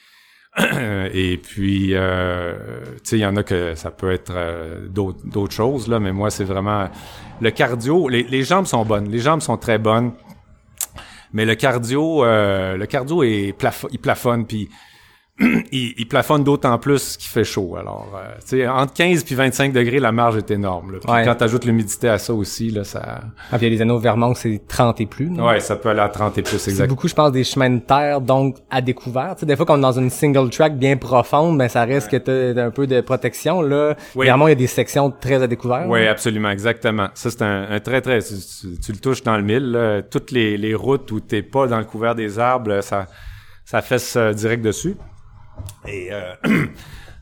Et 1.13 1.37
puis, 1.37 1.91
euh, 1.93 2.55
tu 2.97 3.01
sais, 3.05 3.19
il 3.19 3.21
y 3.21 3.27
en 3.27 3.37
a 3.37 3.43
que 3.43 3.75
ça 3.75 3.91
peut 3.91 4.11
être 4.11 4.33
euh, 4.35 4.87
d'autres 4.89 5.53
choses, 5.53 5.87
là, 5.89 6.01
mais 6.01 6.13
moi, 6.13 6.31
c'est 6.31 6.45
vraiment 6.45 6.89
le 7.41 7.51
cardio. 7.51 8.09
Les, 8.09 8.43
jambes 8.43 8.67
sont 8.67 8.85
bonnes. 8.85 9.11
Les 9.11 9.19
jambes 9.19 9.43
sont 9.43 9.59
très 9.59 9.79
bonnes. 9.79 10.13
Mais 11.33 11.45
le 11.45 11.55
cardio, 11.57 12.25
euh, 12.25 12.77
le 12.77 12.87
cardio 12.87 13.23
est 13.23 13.55
il 13.91 13.99
plafonne, 13.99 14.47
puis 14.47 14.71
il, 15.41 15.95
il 15.99 16.09
plafonne 16.09 16.45
d'autant 16.45 16.79
plus 16.79 17.17
qu'il 17.19 17.29
fait 17.29 17.45
chaud. 17.45 17.77
Alors, 17.79 18.09
euh, 18.17 18.35
tu 18.41 18.57
sais, 18.59 18.67
entre 18.69 18.95
15 18.95 19.23
puis 19.25 19.35
25 19.35 19.73
degrés, 19.73 19.99
la 20.01 20.11
marge 20.13 20.37
est 20.39 20.51
énorme. 20.51 20.93
là. 20.93 20.99
Puis 21.03 21.13
Ouais. 21.13 21.25
quand 21.27 21.35
tu 21.35 21.45
ajoutes 21.45 21.65
l'humidité 21.67 22.09
à 22.09 22.17
ça 22.17 22.33
aussi, 22.33 22.71
là, 22.71 22.85
ça, 22.85 23.21
Ah, 23.53 23.59
puis 23.59 23.67
il 23.67 23.71
y 23.71 23.75
a 23.75 23.77
les 23.77 23.83
anneaux 23.83 23.99
Vermont, 23.99 24.35
c'est 24.35 24.63
30 24.67 25.01
et 25.03 25.07
plus. 25.07 25.29
ouais, 25.39 25.61
ça 25.61 25.77
peut 25.77 25.91
aller 25.91 26.01
à 26.01 26.09
30 26.09 26.39
et 26.39 26.43
plus, 26.43 26.59
C'est 26.59 26.71
exact. 26.71 26.89
beaucoup, 26.89 27.07
je 27.07 27.15
pense, 27.15 27.33
des 27.33 27.45
chemins 27.45 27.69
de 27.69 27.81
terre, 27.81 28.21
donc 28.23 28.57
à 28.71 28.81
découvert. 28.81 29.37
Des 29.43 29.57
fois, 29.57 29.67
quand 29.67 29.75
on 29.75 29.79
est 29.79 29.83
dans 29.83 29.99
une 29.99 30.09
single 30.11 30.49
track 30.49 30.79
bien 30.79 30.97
profonde, 30.97 31.59
ben 31.59 31.69
ça 31.69 31.85
reste 31.85 32.11
que 32.11 32.17
t'as 32.17 32.65
un 32.65 32.71
peu 32.71 32.87
de 32.87 33.03
protection. 33.03 33.61
Là, 33.61 33.95
Oui. 34.15 34.25
Vermont, 34.27 34.47
il 34.47 34.51
y 34.51 34.53
a 34.53 34.57
des 34.57 34.67
sections 34.67 35.11
très 35.11 35.43
à 35.43 35.47
découvert. 35.47 35.85
Oui, 35.87 36.07
absolument, 36.07 36.49
exactement. 36.51 37.09
Ça, 37.15 37.31
c'est 37.31 37.43
un, 37.43 37.67
un 37.71 37.81
très, 37.81 38.01
très... 38.01 38.21
Tu, 38.23 38.35
tu- 38.63 38.81
tu 38.81 38.93
le 38.93 38.99
touches 38.99 39.23
dans 39.23 39.37
le 39.37 39.43
mille. 39.43 39.71
là. 39.73 40.01
Toutes 40.03 40.31
les, 40.31 40.57
les 40.57 40.75
routes 40.75 41.13
où 41.13 41.21
t'es 41.21 41.43
pas 41.43 41.67
dans 41.67 41.79
le 41.79 41.85
couvert 41.85 42.15
des 42.15 42.39
arbres, 42.39 42.81
ça, 42.81 43.07
ça 43.67 43.83
fesse 43.83 44.17
euh, 44.17 44.33
direct 44.33 44.65
dessus. 44.65 44.97
Et 45.87 46.09
euh, 46.13 46.35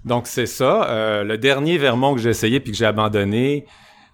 donc, 0.04 0.26
c'est 0.26 0.46
ça. 0.46 0.88
Euh, 0.90 1.24
le 1.24 1.38
dernier 1.38 1.78
Vermont 1.78 2.14
que 2.14 2.20
j'ai 2.20 2.30
essayé 2.30 2.60
puis 2.60 2.72
que 2.72 2.78
j'ai 2.78 2.86
abandonné, 2.86 3.66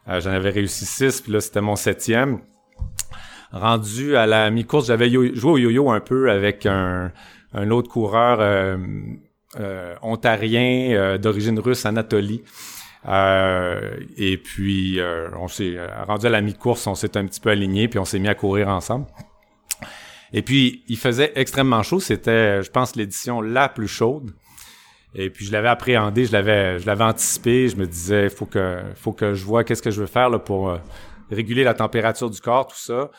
euh, 0.09 0.20
j'en 0.20 0.30
avais 0.30 0.50
réussi 0.50 0.87
six, 0.87 1.20
puis 1.20 1.33
là, 1.33 1.40
c'était 1.40 1.61
mon 1.61 1.76
septième. 1.76 2.40
Rendu 3.52 4.16
à 4.16 4.26
la 4.26 4.50
mi-course, 4.50 4.87
j'avais 4.87 5.11
joué 5.11 5.33
au 5.42 5.59
yo-yo 5.59 5.90
un 5.90 6.00
peu 6.00 6.30
avec 6.30 6.66
un, 6.66 7.11
un 7.52 7.70
autre 7.70 7.88
coureur 7.88 8.38
euh, 8.40 8.76
euh, 9.59 9.94
ontarien 10.02 10.92
euh, 10.92 11.18
d'origine 11.18 11.59
russe, 11.59 11.85
Anatoly. 11.85 12.42
Et 14.16 14.37
puis, 14.37 15.00
on 15.38 15.48
s'est 15.48 15.78
rendu 16.06 16.26
à 16.26 16.30
la 16.30 16.40
mi-course, 16.42 16.87
on 16.87 16.94
s'est 16.94 17.16
un 17.16 17.24
petit 17.26 17.40
peu 17.40 17.50
aligné, 17.50 17.88
puis 17.88 17.98
on 17.98 18.04
s'est 18.04 18.18
mis 18.18 18.28
à 18.28 18.35
courir 18.35 18.68
ensemble. 18.68 19.06
Et 20.33 20.43
puis, 20.43 20.85
il 20.88 20.97
faisait 20.97 21.33
extrêmement 21.35 21.83
chaud. 21.83 22.01
C'était, 22.01 22.62
je 22.62 22.71
pense, 22.71 22.97
l'édition 22.97 23.40
la 23.40 23.69
plus 23.69 23.88
chaude. 23.88 24.31
Et 25.14 25.29
puis, 25.31 25.45
je 25.45 25.53
l'avais 25.53 25.69
appréhendé, 25.69 26.25
je 26.25 26.33
l'avais, 26.33 26.79
je 26.79 26.87
l'avais 26.87 27.05
anticipé. 27.05 27.69
Je 27.69 27.77
me 27.77 27.87
disais, 27.87 28.29
faut 28.29 28.47
que, 28.47 28.81
faut 28.95 29.12
que 29.12 29.35
je 29.35 29.45
vois 29.45 29.64
qu'est-ce 29.64 29.83
que 29.83 29.90
je 29.90 30.01
veux 30.01 30.07
faire 30.07 30.31
là, 30.31 30.38
pour 30.38 30.71
euh, 30.71 30.79
réguler 31.31 31.64
la 31.64 31.75
température 31.75 32.31
du 32.31 32.40
corps, 32.40 32.69
tout 32.69 32.79
ça. 32.79 33.11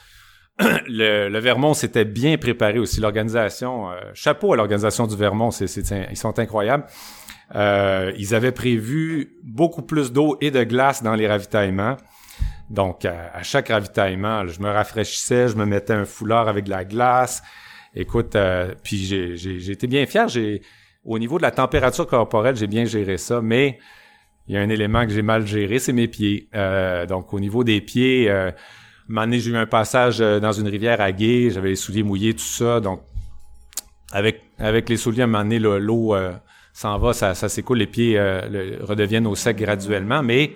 le, 0.88 1.40
Vermont 1.40 1.74
s'était 1.74 2.06
bien 2.06 2.38
préparé 2.38 2.80
aussi. 2.80 3.02
L'organisation, 3.02 3.92
euh, 3.92 3.96
chapeau 4.14 4.54
à 4.54 4.56
l'organisation 4.56 5.08
du 5.08 5.16
Vermont, 5.16 5.52
c'est, 5.52 5.68
c'est, 5.68 6.08
ils 6.10 6.18
sont 6.18 6.38
incroyables. 6.40 6.86
Euh, 7.56 8.14
ils 8.18 8.34
avaient 8.34 8.52
prévu 8.54 9.36
beaucoup 9.44 9.82
plus 9.82 10.14
d'eau 10.14 10.38
et 10.40 10.52
de 10.52 10.64
glace 10.64 11.04
dans 11.04 11.16
les 11.16 11.28
ravitaillements. 11.28 11.98
Donc, 12.72 13.06
à, 13.06 13.44
chaque 13.44 13.68
ravitaillement, 13.68 14.48
je 14.48 14.62
me 14.62 14.70
rafraîchissais, 14.70 15.50
je 15.50 15.56
me 15.56 15.66
mettais 15.66 15.94
un 15.94 16.06
foulard 16.06 16.48
avec 16.48 16.66
de 16.66 16.70
la 16.70 16.86
glace. 16.86 17.44
Écoute, 17.94 18.36
euh, 18.36 18.74
puis 18.82 18.98
j'ai, 18.98 19.72
été 19.72 19.88
bien 19.88 20.06
fier. 20.06 20.28
Au 21.04 21.20
niveau 21.20 21.38
de 21.38 21.44
la 21.44 21.52
température 21.52 22.08
corporelle, 22.08 22.56
j'ai 22.56 22.68
bien 22.68 22.86
géré 22.86 23.18
ça, 23.18 23.42
mais 23.42 23.78
il 24.48 24.56
y 24.56 24.58
a 24.58 24.62
un 24.62 24.70
élément 24.70 25.06
que 25.06 25.12
j'ai 25.12 25.22
mal 25.22 25.46
géré, 25.46 25.80
c'est 25.80 25.94
mes 25.94 26.08
pieds. 26.08 26.48
Euh, 26.56 27.06
donc, 27.06 27.34
au 27.34 27.40
niveau 27.40 27.64
des 27.64 27.82
pieds, 27.82 28.30
euh, 28.30 28.52
j'ai 29.10 29.50
eu 29.50 29.58
un 29.58 29.66
passage 29.66 30.22
euh, 30.22 30.40
dans 30.40 30.52
une 30.52 30.68
rivière 30.68 31.02
à 31.02 31.12
Gué, 31.12 31.50
j'avais 31.52 31.70
les 31.70 31.76
souliers 31.76 32.04
mouillés, 32.04 32.34
tout 32.34 32.40
ça. 32.40 32.80
Donc, 32.80 33.02
avec, 34.12 34.42
les 34.60 34.98
souliers, 34.98 35.22
à 35.22 35.26
un 35.26 35.28
moment 35.28 35.44
donné, 35.44 35.60
l'eau 35.60 36.16
s'en 36.74 36.98
va, 36.98 37.14
ça, 37.14 37.34
s'écoule, 37.34 37.80
les 37.80 37.88
pieds 37.88 38.20
redeviennent 38.82 39.28
au 39.28 39.36
sec 39.36 39.58
graduellement, 39.58 40.22
mais 40.22 40.52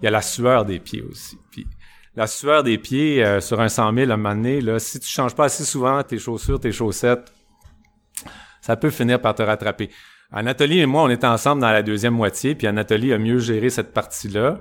il 0.00 0.04
y 0.04 0.08
a 0.08 0.10
la 0.10 0.22
sueur 0.22 0.64
des 0.64 0.78
pieds 0.78 1.02
aussi. 1.02 1.38
Puis, 1.50 1.66
la 2.16 2.26
sueur 2.26 2.62
des 2.62 2.78
pieds 2.78 3.24
euh, 3.24 3.40
sur 3.40 3.60
un 3.60 3.68
100 3.68 3.94
000 3.94 4.10
à 4.10 4.14
un 4.14 4.16
moment 4.16 4.34
donné, 4.34 4.60
là, 4.60 4.78
si 4.78 4.98
tu 4.98 5.08
changes 5.08 5.34
pas 5.34 5.44
assez 5.44 5.64
souvent 5.64 6.02
tes 6.02 6.18
chaussures, 6.18 6.58
tes 6.58 6.72
chaussettes, 6.72 7.32
ça 8.60 8.76
peut 8.76 8.90
finir 8.90 9.20
par 9.20 9.34
te 9.34 9.42
rattraper. 9.42 9.90
Anatolie 10.32 10.80
et 10.80 10.86
moi, 10.86 11.04
on 11.04 11.08
était 11.08 11.26
ensemble 11.26 11.62
dans 11.62 11.70
la 11.70 11.82
deuxième 11.82 12.14
moitié, 12.14 12.54
puis 12.54 12.66
Anatolie 12.66 13.12
a 13.12 13.18
mieux 13.18 13.38
géré 13.38 13.70
cette 13.70 13.94
partie-là. 13.94 14.60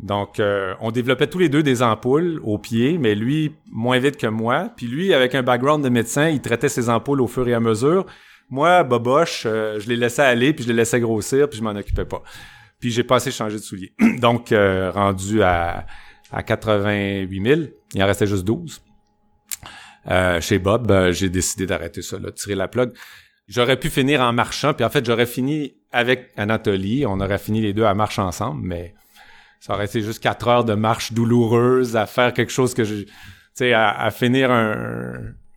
Donc, 0.00 0.40
euh, 0.40 0.74
on 0.80 0.90
développait 0.90 1.28
tous 1.28 1.38
les 1.38 1.48
deux 1.48 1.62
des 1.62 1.82
ampoules 1.82 2.40
aux 2.42 2.58
pieds, 2.58 2.98
mais 2.98 3.14
lui, 3.14 3.54
moins 3.70 3.98
vite 3.98 4.16
que 4.16 4.26
moi. 4.26 4.70
Puis 4.76 4.86
lui, 4.86 5.14
avec 5.14 5.34
un 5.34 5.42
background 5.42 5.84
de 5.84 5.88
médecin, 5.88 6.28
il 6.28 6.40
traitait 6.40 6.68
ses 6.68 6.88
ampoules 6.88 7.20
au 7.20 7.28
fur 7.28 7.46
et 7.46 7.54
à 7.54 7.60
mesure. 7.60 8.04
Moi, 8.50 8.82
boboche, 8.82 9.44
euh, 9.46 9.78
je 9.78 9.88
les 9.88 9.96
laissais 9.96 10.22
aller, 10.22 10.52
puis 10.52 10.64
je 10.64 10.68
les 10.68 10.74
laissais 10.74 10.98
grossir, 10.98 11.48
puis 11.48 11.58
je 11.58 11.62
m'en 11.62 11.70
occupais 11.70 12.04
pas. 12.04 12.22
Puis 12.84 12.90
j'ai 12.92 13.02
pas 13.02 13.16
assez 13.16 13.30
changé 13.30 13.56
de 13.56 13.62
souliers. 13.62 13.94
Donc, 14.20 14.52
euh, 14.52 14.90
rendu 14.90 15.42
à, 15.42 15.86
à 16.30 16.42
88 16.42 17.42
000, 17.42 17.60
il 17.94 18.02
en 18.02 18.06
restait 18.06 18.26
juste 18.26 18.44
12. 18.44 18.82
Euh, 20.10 20.38
chez 20.42 20.58
Bob, 20.58 20.90
euh, 20.90 21.10
j'ai 21.12 21.30
décidé 21.30 21.64
d'arrêter 21.64 22.02
ça, 22.02 22.18
de 22.18 22.28
tirer 22.28 22.54
la 22.54 22.68
plug. 22.68 22.92
J'aurais 23.48 23.78
pu 23.80 23.88
finir 23.88 24.20
en 24.20 24.34
marchant, 24.34 24.74
puis 24.74 24.84
en 24.84 24.90
fait, 24.90 25.02
j'aurais 25.02 25.24
fini 25.24 25.76
avec 25.92 26.28
Anatolie. 26.36 27.06
On 27.06 27.20
aurait 27.20 27.38
fini 27.38 27.62
les 27.62 27.72
deux 27.72 27.84
à 27.84 27.94
marche 27.94 28.18
ensemble, 28.18 28.60
mais 28.66 28.92
ça 29.60 29.72
aurait 29.72 29.86
été 29.86 30.02
juste 30.02 30.22
quatre 30.22 30.46
heures 30.46 30.64
de 30.66 30.74
marche 30.74 31.14
douloureuse 31.14 31.96
à 31.96 32.04
faire 32.04 32.34
quelque 32.34 32.52
chose 32.52 32.74
que 32.74 32.84
je... 32.84 32.96
Tu 32.96 33.08
sais, 33.54 33.72
à, 33.72 34.10
finir 34.10 34.50
un, 34.50 35.14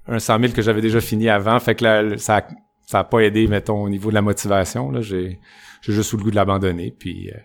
un 0.08 0.20
100 0.20 0.40
000 0.40 0.54
que 0.54 0.62
j'avais 0.62 0.80
déjà 0.80 1.02
fini 1.02 1.28
avant. 1.28 1.60
Fait 1.60 1.76
que 1.76 1.84
là, 1.84 2.18
ça, 2.18 2.38
a- 2.38 2.48
ça 2.86 3.00
a 3.00 3.04
pas 3.04 3.20
aidé, 3.20 3.48
mettons, 3.48 3.84
au 3.84 3.90
niveau 3.90 4.12
de 4.12 4.16
la 4.16 4.22
motivation. 4.22 4.92
Là, 4.92 5.02
j'ai, 5.02 5.42
j'ai 5.88 5.93
juste 5.93 6.12
eu 6.13 6.17
le 6.17 6.23
goût 6.23 6.32
de 6.32 6.36
l'abandonner. 6.36 6.93
Puis 6.97 7.32
euh, 7.34 7.38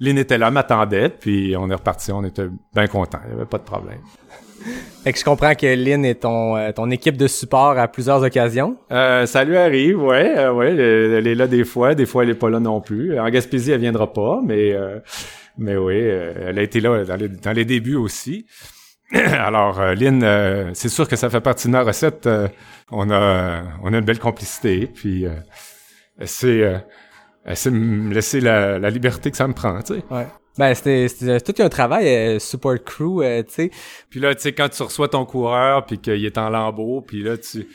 Lynn 0.00 0.16
était 0.16 0.38
là, 0.38 0.50
m'attendait, 0.50 1.10
puis 1.10 1.54
on 1.58 1.70
est 1.70 1.74
reparti. 1.74 2.10
On 2.10 2.24
était 2.24 2.48
bien 2.74 2.86
contents. 2.86 3.20
Il 3.26 3.32
y 3.32 3.36
avait 3.36 3.44
pas 3.44 3.58
de 3.58 3.64
problème. 3.64 4.00
Fait 5.04 5.12
que 5.12 5.18
je 5.18 5.24
comprends 5.24 5.54
que 5.54 5.66
Lynn 5.66 6.04
est 6.04 6.22
ton, 6.22 6.56
euh, 6.56 6.72
ton 6.72 6.90
équipe 6.90 7.16
de 7.16 7.26
support 7.26 7.78
à 7.78 7.88
plusieurs 7.88 8.22
occasions. 8.22 8.76
Euh, 8.92 9.24
ça 9.26 9.44
lui 9.44 9.56
arrive, 9.56 10.02
ouais, 10.02 10.36
euh, 10.36 10.52
ouais, 10.52 10.72
elle, 10.72 11.26
est 11.26 11.34
là 11.34 11.46
des 11.46 11.64
fois, 11.64 11.94
des 11.94 12.04
fois 12.04 12.24
elle 12.24 12.30
est 12.30 12.34
pas 12.34 12.50
là 12.50 12.60
non 12.60 12.82
plus. 12.82 13.18
En 13.18 13.28
Gaspésie, 13.30 13.72
elle 13.72 13.80
viendra 13.80 14.12
pas, 14.12 14.40
mais 14.44 14.74
mais 15.56 15.76
oui, 15.76 15.96
elle 15.98 16.58
a 16.58 16.62
été 16.62 16.80
là 16.80 17.04
dans 17.04 17.16
les, 17.16 17.28
dans 17.28 17.52
les 17.52 17.64
débuts 17.64 17.96
aussi. 17.96 18.46
Alors, 19.12 19.80
Lynn, 19.94 20.74
c'est 20.74 20.88
sûr 20.90 21.08
que 21.08 21.16
ça 21.16 21.30
fait 21.30 21.40
partie 21.40 21.66
de 21.66 21.72
ma 21.72 21.82
recette. 21.82 22.28
on 22.90 23.10
a 23.10 23.62
on 23.82 23.92
a 23.94 23.98
une 23.98 24.04
belle 24.04 24.18
complicité, 24.18 24.86
puis 24.86 25.26
euh, 26.22 26.78
sait 27.56 27.70
me 27.70 28.12
laisser 28.14 28.40
la, 28.40 28.78
la 28.78 28.90
liberté 28.90 29.30
que 29.30 29.36
ça 29.36 29.46
me 29.48 29.54
prend, 29.54 29.80
tu 29.82 29.94
sais. 29.94 30.02
Ouais. 30.10 30.26
Ben, 30.58 30.74
c'était, 30.74 31.08
c'était 31.08 31.40
tout 31.52 31.62
un 31.62 31.68
travail, 31.68 32.06
euh, 32.08 32.38
support 32.38 32.74
crew, 32.84 33.22
euh, 33.22 33.42
tu 33.44 33.52
sais. 33.54 33.70
Puis 34.10 34.20
là, 34.20 34.34
tu 34.34 34.42
sais, 34.42 34.52
quand 34.52 34.68
tu 34.68 34.82
reçois 34.82 35.08
ton 35.08 35.24
coureur, 35.24 35.86
puis 35.86 35.98
qu'il 35.98 36.24
est 36.24 36.36
en 36.38 36.50
lambeau, 36.50 37.00
puis 37.00 37.22
là, 37.22 37.36
tu, 37.38 37.64
tu 37.64 37.68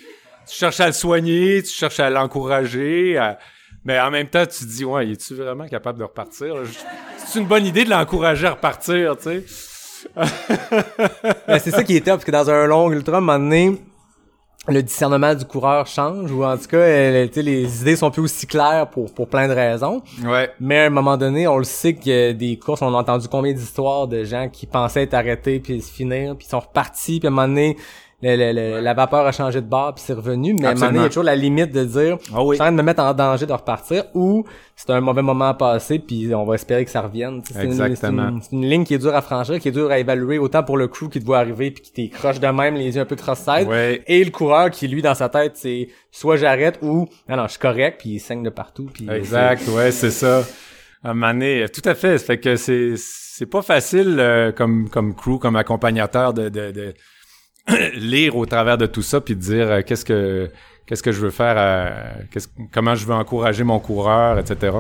cherches 0.48 0.80
à 0.82 0.88
le 0.88 0.94
soigner, 0.94 1.64
tu 1.64 1.72
cherches 1.72 2.00
à 2.00 2.10
l'encourager, 2.10 3.18
à- 3.18 3.40
mais 3.86 4.00
en 4.00 4.12
même 4.12 4.28
temps, 4.28 4.46
tu 4.46 4.66
te 4.66 4.70
dis, 4.70 4.84
ouais, 4.86 5.10
es-tu 5.12 5.36
vraiment 5.36 5.68
capable 5.68 6.00
de 6.00 6.04
repartir? 6.04 6.56
C'est 7.26 7.40
une 7.40 7.46
bonne 7.48 7.66
idée 7.66 7.86
de 7.86 7.90
l'encourager 7.90 8.48
à 8.48 8.52
repartir, 8.52 9.16
tu 9.18 9.24
sais. 9.24 9.44
Ben, 11.48 11.60
c'est 11.60 11.72
ça 11.72 11.84
qui 11.84 11.96
est 11.96 12.02
top, 12.02 12.16
parce 12.16 12.26
que 12.26 12.32
dans 12.32 12.50
un 12.50 12.66
long 12.68 12.92
ultra, 12.92 13.16
à 13.16 13.18
un 13.18 13.22
moment 13.22 13.40
donné, 13.40 13.82
le 14.68 14.82
discernement 14.82 15.36
du 15.36 15.46
coureur 15.46 15.86
change, 15.88 16.32
ou 16.32 16.44
en 16.44 16.58
tout 16.58 16.68
cas, 16.68 16.78
les 16.78 17.82
idées 17.82 17.96
sont 17.96 18.10
plus 18.10 18.22
aussi 18.22 18.48
claires 18.48 18.88
pour, 18.90 19.14
pour 19.14 19.28
plein 19.28 19.48
de 19.48 19.54
raisons. 19.54 20.02
Ouais. 20.24 20.50
Mais 20.60 20.80
à 20.80 20.86
un 20.86 20.90
moment 20.90 21.18
donné, 21.18 21.48
on 21.48 21.58
le 21.58 21.64
sait 21.64 21.94
qu'il 21.94 22.12
y 22.12 22.16
a 22.16 22.34
des 22.34 22.58
courses, 22.58 22.82
on 22.82 22.94
a 22.94 22.98
entendu 22.98 23.28
combien 23.28 23.54
d'histoires 23.54 24.08
de 24.08 24.24
gens 24.24 24.50
qui 24.50 24.66
pensaient 24.66 25.04
être 25.04 25.14
arrêtés 25.14 25.60
puis 25.60 25.82
se 25.82 25.92
finir, 25.92 26.36
puis 26.36 26.48
sont 26.48 26.60
repartis, 26.60 27.20
puis 27.20 27.28
à 27.28 27.32
un 27.32 27.34
moment 27.34 27.48
donné, 27.48 27.78
le- 28.22 28.36
le- 28.38 28.54
le- 28.54 28.80
la 28.82 28.94
vapeur 28.94 29.26
a 29.26 29.32
changé 29.32 29.62
de 29.62 29.68
bord 29.68 29.94
puis 29.94 30.04
c'est 30.06 30.14
revenu, 30.14 30.54
mais 30.54 30.68
à 30.68 30.70
un 30.70 30.74
moment 30.74 30.86
donné, 30.88 31.00
il 31.00 31.02
y 31.04 31.06
a 31.06 31.10
toujours 31.10 31.24
la 31.24 31.36
limite 31.36 31.72
de 31.72 31.84
dire 31.84 32.18
Ah 32.34 32.44
oui. 32.44 32.56
je 32.56 32.56
suis 32.56 32.62
en 32.62 32.66
train 32.66 32.72
de 32.72 32.78
me 32.78 32.84
mettre 32.84 33.04
en 33.04 33.14
danger 33.14 33.46
de 33.46 33.54
repartir 33.54 34.06
ou 34.14 34.46
c'est 34.76 34.90
un 34.90 35.02
mauvais 35.02 35.22
moment 35.22 35.50
à 35.50 35.54
passer 35.54 36.00
puis 36.00 36.34
on 36.34 36.46
va 36.46 36.56
espérer 36.56 36.86
que 36.86 36.92
ça 36.92 37.02
revienne. 37.02 37.42
C'est 37.46 37.66
une, 37.66 38.42
une, 38.52 38.66
ligne 38.66 38.84
qui 38.84 38.94
est 38.94 38.98
dure 38.98 39.16
à 39.16 39.22
franchir, 39.22 39.60
qui 39.60 39.68
est 39.68 39.72
dure 39.72 39.92
à 39.92 40.00
évaluer 40.00 40.38
autant 40.38 40.64
pour 40.64 40.78
le 40.78 40.88
crew 40.88 41.10
qui 41.10 41.20
te 41.20 41.26
voit 41.26 41.40
arriver 41.40 41.72
puis 41.72 41.84
qui 41.84 41.92
t'écroche 41.92 42.40
de 42.40 42.48
même, 42.48 42.76
les 42.76 42.96
yeux 42.96 43.02
un 43.02 43.06
peu 43.06 43.16
cross-side, 43.16 43.68
et 44.08 44.24
le 44.24 44.32
coureur 44.32 44.70
qui 44.72 44.88
lui 44.88 45.02
dans 45.02 45.16
sa 45.16 45.30
tête 45.30 45.54
c'est 45.56 45.90
soit 46.12 46.38
j'arrête 46.38 46.80
ou 46.82 47.08
non 47.30 47.38
non 47.38 47.44
je 47.46 47.52
suis 47.52 47.60
correct 47.60 48.00
puis 48.00 48.12
il 48.12 48.20
saigne 48.20 48.44
de 48.44 48.50
partout 48.50 48.90
puis 48.94 49.08
Exact, 49.10 49.68
ouais, 49.70 49.92
c'est 49.92 50.12
ça. 50.12 50.44
À 51.04 51.12
un 51.12 51.14
moment 51.14 51.34
donné, 51.34 51.66
tout 51.72 51.88
à 51.88 51.94
fait. 51.94 52.18
Ça 52.18 52.26
fait 52.26 52.40
que 52.40 52.56
c'est 52.56 52.94
c'est 52.98 53.46
pas 53.46 53.62
facile 53.62 54.16
euh, 54.20 54.52
comme 54.52 54.90
comme 54.90 55.14
crew, 55.14 55.38
comme 55.40 55.56
accompagnateur 55.56 56.34
de, 56.34 56.50
de, 56.50 56.72
de 56.72 56.94
lire 57.96 58.36
au 58.36 58.46
travers 58.46 58.78
de 58.78 58.86
tout 58.86 59.02
ça 59.02 59.22
puis 59.22 59.36
dire 59.36 59.72
euh, 59.72 59.82
qu'est-ce 59.86 60.06
que 60.06 60.50
qu'est-ce 60.86 61.02
que 61.02 61.12
je 61.12 61.20
veux 61.20 61.32
faire, 61.32 61.56
euh, 61.58 62.40
comment 62.72 62.94
je 62.94 63.08
veux 63.08 63.14
encourager 63.14 63.64
mon 63.64 63.80
coureur, 63.80 64.38
etc. 64.38 64.78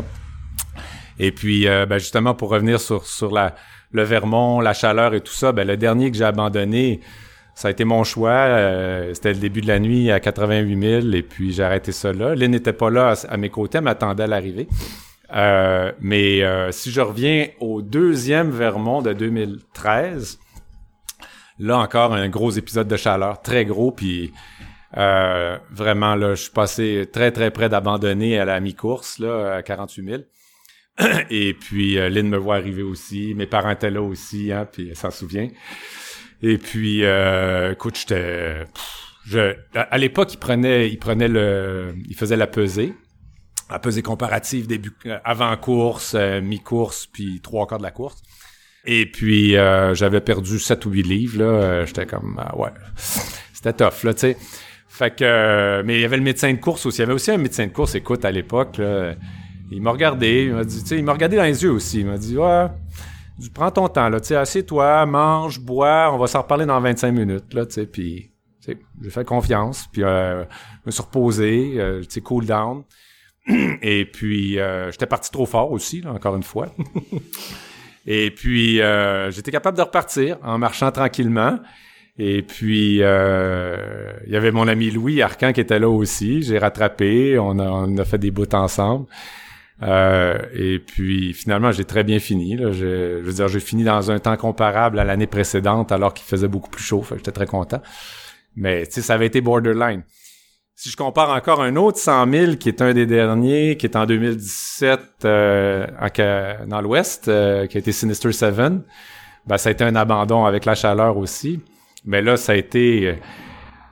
Et 1.18 1.32
puis, 1.32 1.68
euh, 1.68 1.88
ben, 1.88 1.98
justement, 1.98 2.36
pour 2.36 2.50
revenir 2.50 2.80
sur, 2.80 3.08
sur 3.08 3.32
le 3.92 4.04
Vermont, 4.04 4.60
la 4.60 4.74
chaleur 4.74 5.16
et 5.16 5.22
tout 5.22 5.34
ça, 5.34 5.52
ben, 5.52 5.66
le 5.66 5.78
dernier 5.78 6.12
que 6.12 6.18
j'ai 6.18 6.26
abandonné, 6.26 7.00
ça 7.56 7.70
a 7.70 7.72
été 7.72 7.86
mon 7.86 8.04
choix. 8.04 8.50
C'était 9.14 9.34
le 9.34 9.40
début 9.40 9.62
de 9.62 9.68
la 9.68 9.80
nuit 9.80 10.12
à 10.12 10.20
88 10.20 11.02
000 11.02 11.14
et 11.14 11.24
puis 11.24 11.54
j'ai 11.54 11.64
arrêté 11.64 11.92
ça 11.92 12.14
là. 12.14 12.36
Lynn 12.36 12.52
n'était 12.52 12.74
pas 12.74 12.92
là 12.92 13.16
à, 13.28 13.38
mes 13.38 13.50
côtés, 13.50 13.82
m'attendait 13.82 14.24
à 14.24 14.28
l'arrivée. 14.28 14.68
Mais 15.32 16.42
si 16.72 16.92
je 16.92 17.02
reviens 17.02 17.48
au 17.62 17.82
deuxième 17.82 18.52
Vermont 18.52 19.02
de 19.02 19.14
2013, 19.14 20.38
là 21.60 21.78
encore 21.78 22.14
un 22.14 22.30
gros 22.30 22.52
épisode 22.52 22.88
de 22.88 22.98
chaleur, 22.98 23.42
très 23.42 23.66
gros, 23.66 23.92
puis 23.92 24.34
euh, 24.98 25.58
vraiment 25.72 26.16
là, 26.16 26.36
je 26.36 26.44
suis 26.44 26.52
passé 26.52 27.10
très 27.12 27.32
très 27.32 27.52
près 27.52 27.70
d'abandonner 27.70 28.40
à 28.40 28.46
la 28.46 28.60
mi-course 28.60 29.20
là 29.20 29.56
à 29.56 29.64
48 29.64 30.06
000. 30.06 30.24
Et 31.30 31.54
puis 31.54 31.98
euh, 31.98 32.24
me 32.24 32.38
voit 32.38 32.56
arriver 32.56 32.84
aussi, 32.84 33.34
mes 33.36 33.48
parents 33.48 33.72
étaient 33.72 33.92
là 33.92 34.02
aussi, 34.02 34.52
hein, 34.52 34.68
puis 34.72 34.90
elle 34.90 34.96
s'en 34.96 35.12
souvient. 35.12 35.50
Et 36.42 36.58
puis, 36.58 37.04
euh, 37.04 37.72
écoute, 37.72 37.98
j'étais, 37.98 38.66
à 39.74 39.98
l'époque, 39.98 40.34
il 40.34 40.38
prenait, 40.38 41.28
le, 41.28 41.96
il 42.08 42.16
faisait 42.16 42.38
la 42.38 42.48
pesée 42.48 42.94
à 43.68 43.80
pesée 43.80 44.04
comparative 44.04 44.68
début 44.68 44.94
euh, 45.08 45.18
avant 45.24 45.56
course, 45.58 46.14
mi-course, 46.14 47.08
puis 47.08 47.42
trois 47.42 47.66
quarts 47.66 47.80
de 47.80 47.84
la 47.84 47.92
course. 47.92 48.22
Et 48.86 49.06
puis 49.06 49.58
euh, 49.58 49.94
j'avais 49.96 50.22
perdu 50.22 50.60
7 50.60 50.86
ou 50.86 50.92
8 50.92 51.04
livres 51.04 51.42
Euh, 51.42 51.86
j'étais 51.86 52.06
comme 52.06 52.40
ah 52.40 52.58
ouais. 52.58 52.70
C'était 53.54 53.74
tough 53.74 54.04
là, 54.04 54.14
tu 54.14 54.20
sais. 54.20 54.38
Fait 54.88 55.14
que 55.14 55.24
euh, 55.24 55.84
mais 55.86 55.96
il 55.96 56.02
y 56.02 56.06
avait 56.06 56.18
le 56.18 56.24
médecin 56.24 56.52
de 56.54 56.60
course 56.60 56.86
aussi, 56.86 57.00
il 57.00 57.02
y 57.02 57.04
avait 57.04 57.14
aussi 57.14 57.32
un 57.32 57.38
médecin 57.38 57.66
de 57.66 57.72
course 57.72 57.96
écoute 57.96 58.24
à 58.26 58.32
l'époque 58.32 58.80
il 59.72 59.82
m'a 59.82 59.92
regardé, 59.92 60.46
il 60.46 60.54
m'a 60.54 60.64
dit 60.64 60.82
tu 60.84 60.90
sais, 60.90 60.98
il 60.98 61.04
m'a 61.04 61.14
regardé 61.14 61.38
dans 61.38 61.44
les 61.44 61.64
yeux 61.64 61.72
aussi, 61.72 62.02
il 62.02 62.06
m'a 62.06 62.18
dit 62.18 62.38
"Ouais, 62.38 62.68
prends 63.54 63.72
ton 63.72 63.88
temps 63.88 64.10
là, 64.10 64.20
tu 64.22 64.28
sais, 64.28 64.36
assieds-toi, 64.36 65.06
mange, 65.08 65.60
bois, 65.60 66.12
on 66.14 66.18
va 66.18 66.28
s'en 66.28 66.44
reparler 66.44 66.68
dans 66.68 66.80
25 66.80 67.12
minutes 67.12 67.54
là, 67.54 67.66
tu 67.66 67.74
sais, 67.74 67.88
puis 67.88 68.32
j'ai 69.02 69.10
fait 69.10 69.26
confiance, 69.26 69.88
puis 69.92 70.02
je 70.02 70.46
me 70.86 70.92
suis 70.92 71.02
reposé, 71.02 71.72
tu 72.04 72.10
sais, 72.10 72.22
cool 72.22 72.46
down. 72.46 72.84
Et 73.82 74.06
puis, 74.06 74.58
j'étais 74.90 75.06
parti 75.06 75.30
trop 75.30 75.46
fort 75.46 75.72
aussi, 75.72 76.02
là, 76.02 76.14
encore 76.14 76.36
une 76.36 76.42
fois. 76.42 76.70
Et 78.06 78.32
puis, 78.32 78.82
euh, 78.82 79.32
j'étais 79.32 79.52
capable 79.52 79.78
de 79.78 79.82
repartir 79.82 80.38
en 80.44 80.58
marchant 80.58 80.92
tranquillement. 80.92 81.60
Et 82.18 82.44
puis, 82.44 83.00
euh, 83.02 84.14
il 84.26 84.32
y 84.32 84.38
avait 84.38 84.52
mon 84.52 84.68
ami 84.68 84.92
Louis 84.92 85.22
Arcan 85.22 85.52
qui 85.52 85.62
était 85.62 85.80
là 85.80 85.90
aussi. 85.90 86.44
J'ai 86.44 86.58
rattrapé. 86.58 87.38
On 87.40 87.98
a, 87.98 88.06
fait 88.06 88.18
des 88.18 88.32
bouts 88.32 88.54
ensemble. 88.54 89.08
Euh, 89.82 90.38
et 90.54 90.80
puis, 90.80 91.34
finalement, 91.34 91.72
j'ai 91.72 91.84
très 91.84 92.04
bien 92.04 92.20
fini. 92.20 92.56
Là. 92.56 92.72
Je, 92.72 93.20
je 93.22 93.26
veux 93.26 93.34
dire, 93.34 93.48
j'ai 93.48 93.60
fini 93.60 93.84
dans 93.84 94.12
un 94.12 94.20
temps 94.20 94.38
comparable 94.38 95.00
à 95.00 95.04
l'année 95.04 95.28
précédente 95.28 95.92
alors 95.92 96.14
qu'il 96.14 96.26
faisait 96.26 96.48
beaucoup 96.48 96.70
plus 96.70 96.84
chaud. 96.84 97.04
J'étais 97.16 97.32
très 97.32 97.48
content. 97.48 97.82
Mais, 98.56 98.86
tu 98.86 98.94
sais, 98.94 99.02
ça 99.02 99.16
avait 99.16 99.28
été 99.28 99.42
borderline. 99.42 100.04
Si 100.78 100.90
je 100.90 100.98
compare 100.98 101.30
encore 101.30 101.62
un 101.62 101.78
autre 101.78 101.98
100 101.98 102.30
000 102.30 102.56
qui 102.58 102.68
est 102.68 102.82
un 102.82 102.94
des 102.94 103.06
derniers, 103.06 103.78
qui 103.78 103.86
est 103.86 103.96
en 103.96 104.06
2017 104.06 105.00
euh, 105.24 105.88
en 106.02 106.68
dans 106.68 106.82
l'Ouest, 106.82 107.30
euh, 107.30 107.66
qui 107.66 107.78
a 107.78 107.80
été 107.80 107.94
Sinister 107.94 108.34
Seven, 108.34 108.82
ben 109.48 109.58
ça 109.58 109.70
a 109.70 109.72
été 109.72 109.86
un 109.86 109.96
abandon 109.96 110.44
avec 110.44 110.66
la 110.66 110.76
chaleur 110.76 111.18
aussi. 111.18 111.62
Mais 112.04 112.22
là, 112.22 112.36
ça 112.36 112.52
a 112.52 112.56
été 112.56 113.08
euh, 113.08 113.16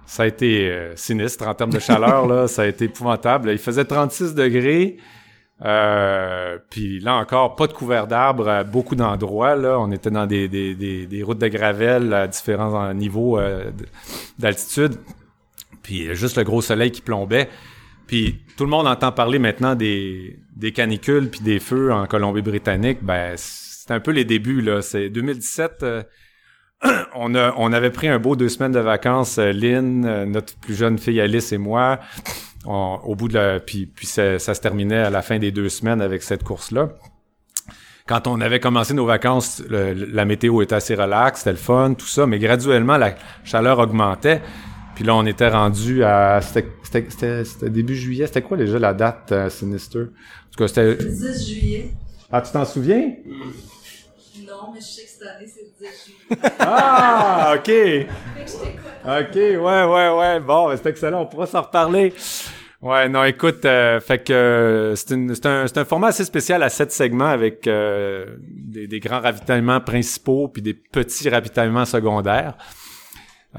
ça 0.05 0.23
a 0.23 0.25
été 0.25 0.69
euh, 0.69 0.93
sinistre 0.97 1.47
en 1.47 1.53
termes 1.53 1.71
de 1.71 1.79
chaleur 1.79 2.27
là, 2.27 2.47
ça 2.49 2.63
a 2.63 2.65
été 2.65 2.85
épouvantable. 2.85 3.51
Il 3.51 3.59
faisait 3.59 3.85
36 3.85 4.35
degrés. 4.35 4.97
Euh, 5.63 6.57
puis 6.69 6.99
là 6.99 7.15
encore, 7.15 7.55
pas 7.55 7.67
de 7.67 7.73
couvert 7.73 8.07
d'arbres 8.07 8.49
à 8.49 8.63
beaucoup 8.65 8.95
d'endroits. 8.95 9.55
Là, 9.55 9.79
on 9.79 9.89
était 9.91 10.11
dans 10.11 10.25
des, 10.25 10.49
des, 10.49 10.75
des, 10.75 11.05
des 11.05 11.23
routes 11.23 11.37
de 11.39 11.47
gravelle 11.47 12.13
à 12.13 12.27
différents 12.27 12.93
niveaux 12.93 13.39
euh, 13.39 13.71
d'altitude 14.37 14.97
puis 15.83 16.15
juste 16.15 16.37
le 16.37 16.43
gros 16.43 16.61
soleil 16.61 16.91
qui 16.91 17.01
plombait. 17.01 17.49
Puis 18.07 18.43
tout 18.57 18.63
le 18.63 18.69
monde 18.69 18.87
entend 18.87 19.11
parler 19.11 19.39
maintenant 19.39 19.75
des, 19.75 20.39
canicules 20.73 21.29
puis 21.29 21.41
des 21.41 21.59
feux 21.59 21.91
en 21.91 22.05
Colombie-Britannique. 22.05 22.99
Ben, 23.01 23.33
c'est 23.37 23.91
un 23.91 23.99
peu 23.99 24.11
les 24.11 24.25
débuts, 24.25 24.61
là. 24.61 24.81
C'est 24.81 25.09
2017, 25.09 25.83
euh, 25.83 26.03
on, 27.15 27.35
a, 27.35 27.53
on 27.57 27.71
avait 27.73 27.91
pris 27.91 28.07
un 28.07 28.19
beau 28.19 28.35
deux 28.35 28.49
semaines 28.49 28.71
de 28.71 28.79
vacances, 28.79 29.37
euh, 29.37 29.51
Lynn, 29.51 30.05
euh, 30.05 30.25
notre 30.25 30.55
plus 30.57 30.75
jeune 30.75 30.97
fille 30.97 31.19
Alice 31.19 31.51
et 31.51 31.57
moi. 31.57 31.99
Au 32.65 33.15
bout 33.15 33.27
de 33.27 33.33
la... 33.33 33.59
Puis, 33.59 33.87
puis 33.87 34.07
ça, 34.07 34.39
se 34.39 34.61
terminait 34.61 34.99
à 34.99 35.09
la 35.09 35.21
fin 35.21 35.37
des 35.37 35.51
deux 35.51 35.67
semaines 35.67 36.01
avec 36.01 36.23
cette 36.23 36.45
course-là. 36.45 36.89
Quand 38.07 38.25
on 38.25 38.39
avait 38.39 38.61
commencé 38.61 38.93
nos 38.93 39.05
vacances, 39.05 39.61
la 39.69 40.23
météo 40.23 40.61
était 40.61 40.75
assez 40.75 40.95
relaxe, 40.95 41.39
c'était 41.39 41.51
le 41.51 41.57
fun, 41.57 41.93
tout 41.93 42.05
ça, 42.05 42.25
mais 42.25 42.39
graduellement, 42.39 42.95
la 42.97 43.15
chaleur 43.43 43.79
augmentait. 43.79 44.41
Puis 44.95 45.03
là, 45.03 45.15
on 45.15 45.25
était 45.25 45.47
rendu 45.49 46.03
à... 46.03 46.39
C'était, 46.41 46.67
c'était, 46.83 47.05
c'était- 47.09 47.43
c'était 47.45 47.69
début 47.69 47.95
juillet. 47.95 48.27
C'était 48.27 48.41
quoi 48.43 48.57
déjà 48.57 48.77
la 48.79 48.93
date, 48.93 49.31
euh, 49.31 49.49
Sinister? 49.49 49.99
En 50.01 50.03
tout 50.51 50.57
cas, 50.57 50.67
c'était... 50.67 50.95
10 50.95 51.47
juillet. 51.49 51.89
Ah, 52.31 52.41
tu 52.41 52.51
t'en 52.51 52.65
souviens? 52.65 53.11
Non, 54.47 54.71
mais 54.73 54.79
je 54.79 54.85
sais 54.85 55.03
que 55.03 55.09
cette 55.09 55.27
année, 55.27 55.47
c'est 55.47 55.61
le 55.61 55.87
10 55.87 56.05
juillet. 56.05 56.51
Ah, 56.59 57.55
OK! 57.57 57.71
OK, 59.05 59.35
ouais, 59.35 59.57
ouais, 59.57 60.09
ouais. 60.17 60.39
Bon, 60.39 60.67
ben, 60.69 60.77
c'est 60.81 60.89
excellent. 60.89 61.21
On 61.21 61.25
pourra 61.25 61.45
s'en 61.47 61.61
reparler. 61.61 62.13
Ouais, 62.81 63.07
non, 63.07 63.23
écoute, 63.23 63.63
euh, 63.65 63.99
fait 64.01 64.19
que 64.19 64.33
euh, 64.33 64.95
c'est, 64.95 65.13
un, 65.45 65.67
c'est 65.67 65.77
un 65.77 65.85
format 65.85 66.07
assez 66.07 66.25
spécial 66.25 66.61
à 66.63 66.69
sept 66.69 66.91
segments 66.91 67.27
avec 67.29 67.65
euh, 67.65 68.25
des, 68.41 68.87
des 68.87 68.99
grands 68.99 69.21
ravitaillements 69.21 69.79
principaux 69.79 70.49
puis 70.49 70.61
des 70.61 70.73
petits 70.73 71.29
ravitaillements 71.29 71.85
secondaires. 71.85 72.55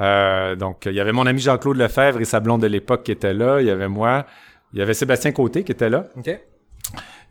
Euh, 0.00 0.56
donc, 0.56 0.86
il 0.86 0.92
y 0.94 1.00
avait 1.00 1.12
mon 1.12 1.26
ami 1.26 1.40
Jean-Claude 1.40 1.76
Lefebvre 1.76 2.20
et 2.20 2.24
sa 2.24 2.40
blonde 2.40 2.62
de 2.62 2.66
l'époque 2.66 3.04
qui 3.04 3.12
étaient 3.12 3.34
là. 3.34 3.60
Il 3.60 3.66
y 3.66 3.70
avait 3.70 3.88
moi. 3.88 4.26
Il 4.72 4.78
y 4.78 4.82
avait 4.82 4.94
Sébastien 4.94 5.32
Côté 5.32 5.64
qui 5.64 5.72
était 5.72 5.90
là. 5.90 6.06
OK. 6.16 6.30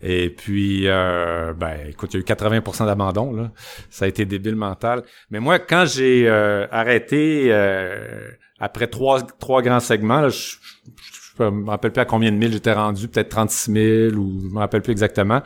Et 0.06 0.30
puis, 0.30 0.88
euh, 0.88 1.54
ben, 1.54 1.78
écoute, 1.88 2.14
il 2.14 2.18
y 2.18 2.20
a 2.20 2.22
eu 2.22 2.24
80% 2.24 2.86
d'abandon, 2.86 3.34
là. 3.34 3.52
Ça 3.90 4.06
a 4.06 4.08
été 4.08 4.26
débile 4.26 4.56
mental. 4.56 5.04
Mais 5.30 5.40
moi, 5.40 5.60
quand 5.60 5.86
j'ai 5.86 6.28
euh, 6.28 6.68
arrêté 6.72 7.48
euh, 7.50 8.30
après 8.60 8.88
trois, 8.88 9.22
trois 9.22 9.62
grands 9.62 9.80
segments, 9.80 10.20
là, 10.20 10.30
je, 10.30 10.56
je, 10.86 11.20
je 11.40 11.44
me 11.44 11.70
rappelle 11.70 11.92
plus 11.92 12.02
à 12.02 12.06
combien 12.06 12.32
de 12.32 12.38
milles 12.38 12.52
j'étais 12.52 12.74
rendu, 12.74 13.08
peut-être 13.08 13.30
36 13.30 13.72
000 13.72 14.16
ou 14.16 14.42
je 14.42 14.54
me 14.54 14.60
rappelle 14.60 14.82
plus 14.82 14.92
exactement. 14.92 15.42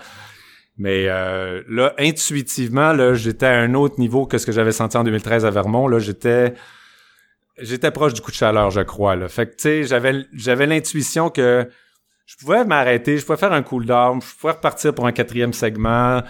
Mais 0.78 1.06
euh, 1.08 1.64
là, 1.68 1.94
intuitivement, 1.98 2.94
là, 2.94 3.16
j'étais 3.16 3.48
à 3.48 3.60
un 3.60 3.74
autre 3.74 4.00
niveau 4.00 4.28
que 4.28 4.38
ce 4.38 4.46
que 4.46 4.52
j'avais 4.52 4.72
senti 4.72 4.96
en 4.96 5.04
2013 5.04 5.46
à 5.46 5.50
Vermont. 5.50 5.88
Là, 5.88 6.00
j'étais 6.00 6.54
j'étais 7.60 7.92
proche 7.92 8.14
du 8.14 8.22
coup 8.22 8.32
de 8.32 8.36
chaleur, 8.36 8.72
je 8.72 8.82
crois. 8.82 9.16
Là. 9.16 9.28
Fait 9.28 9.46
que 9.48 9.52
tu 9.52 9.64
sais, 9.64 9.84
j'avais 9.84 10.26
j'avais 10.34 10.66
l'intuition 10.66 11.30
que 11.30 11.68
je 12.26 12.36
pouvais 12.38 12.66
m'arrêter, 12.66 13.18
je 13.18 13.26
pouvais 13.26 13.38
faire 13.38 13.54
un 13.54 13.62
cool 13.64 13.86
down, 13.86 14.22
je 14.22 14.36
pouvais 14.40 14.54
repartir 14.54 14.94
pour 14.94 15.08
un 15.08 15.12
quatrième 15.12 15.54
segment. 15.54 16.22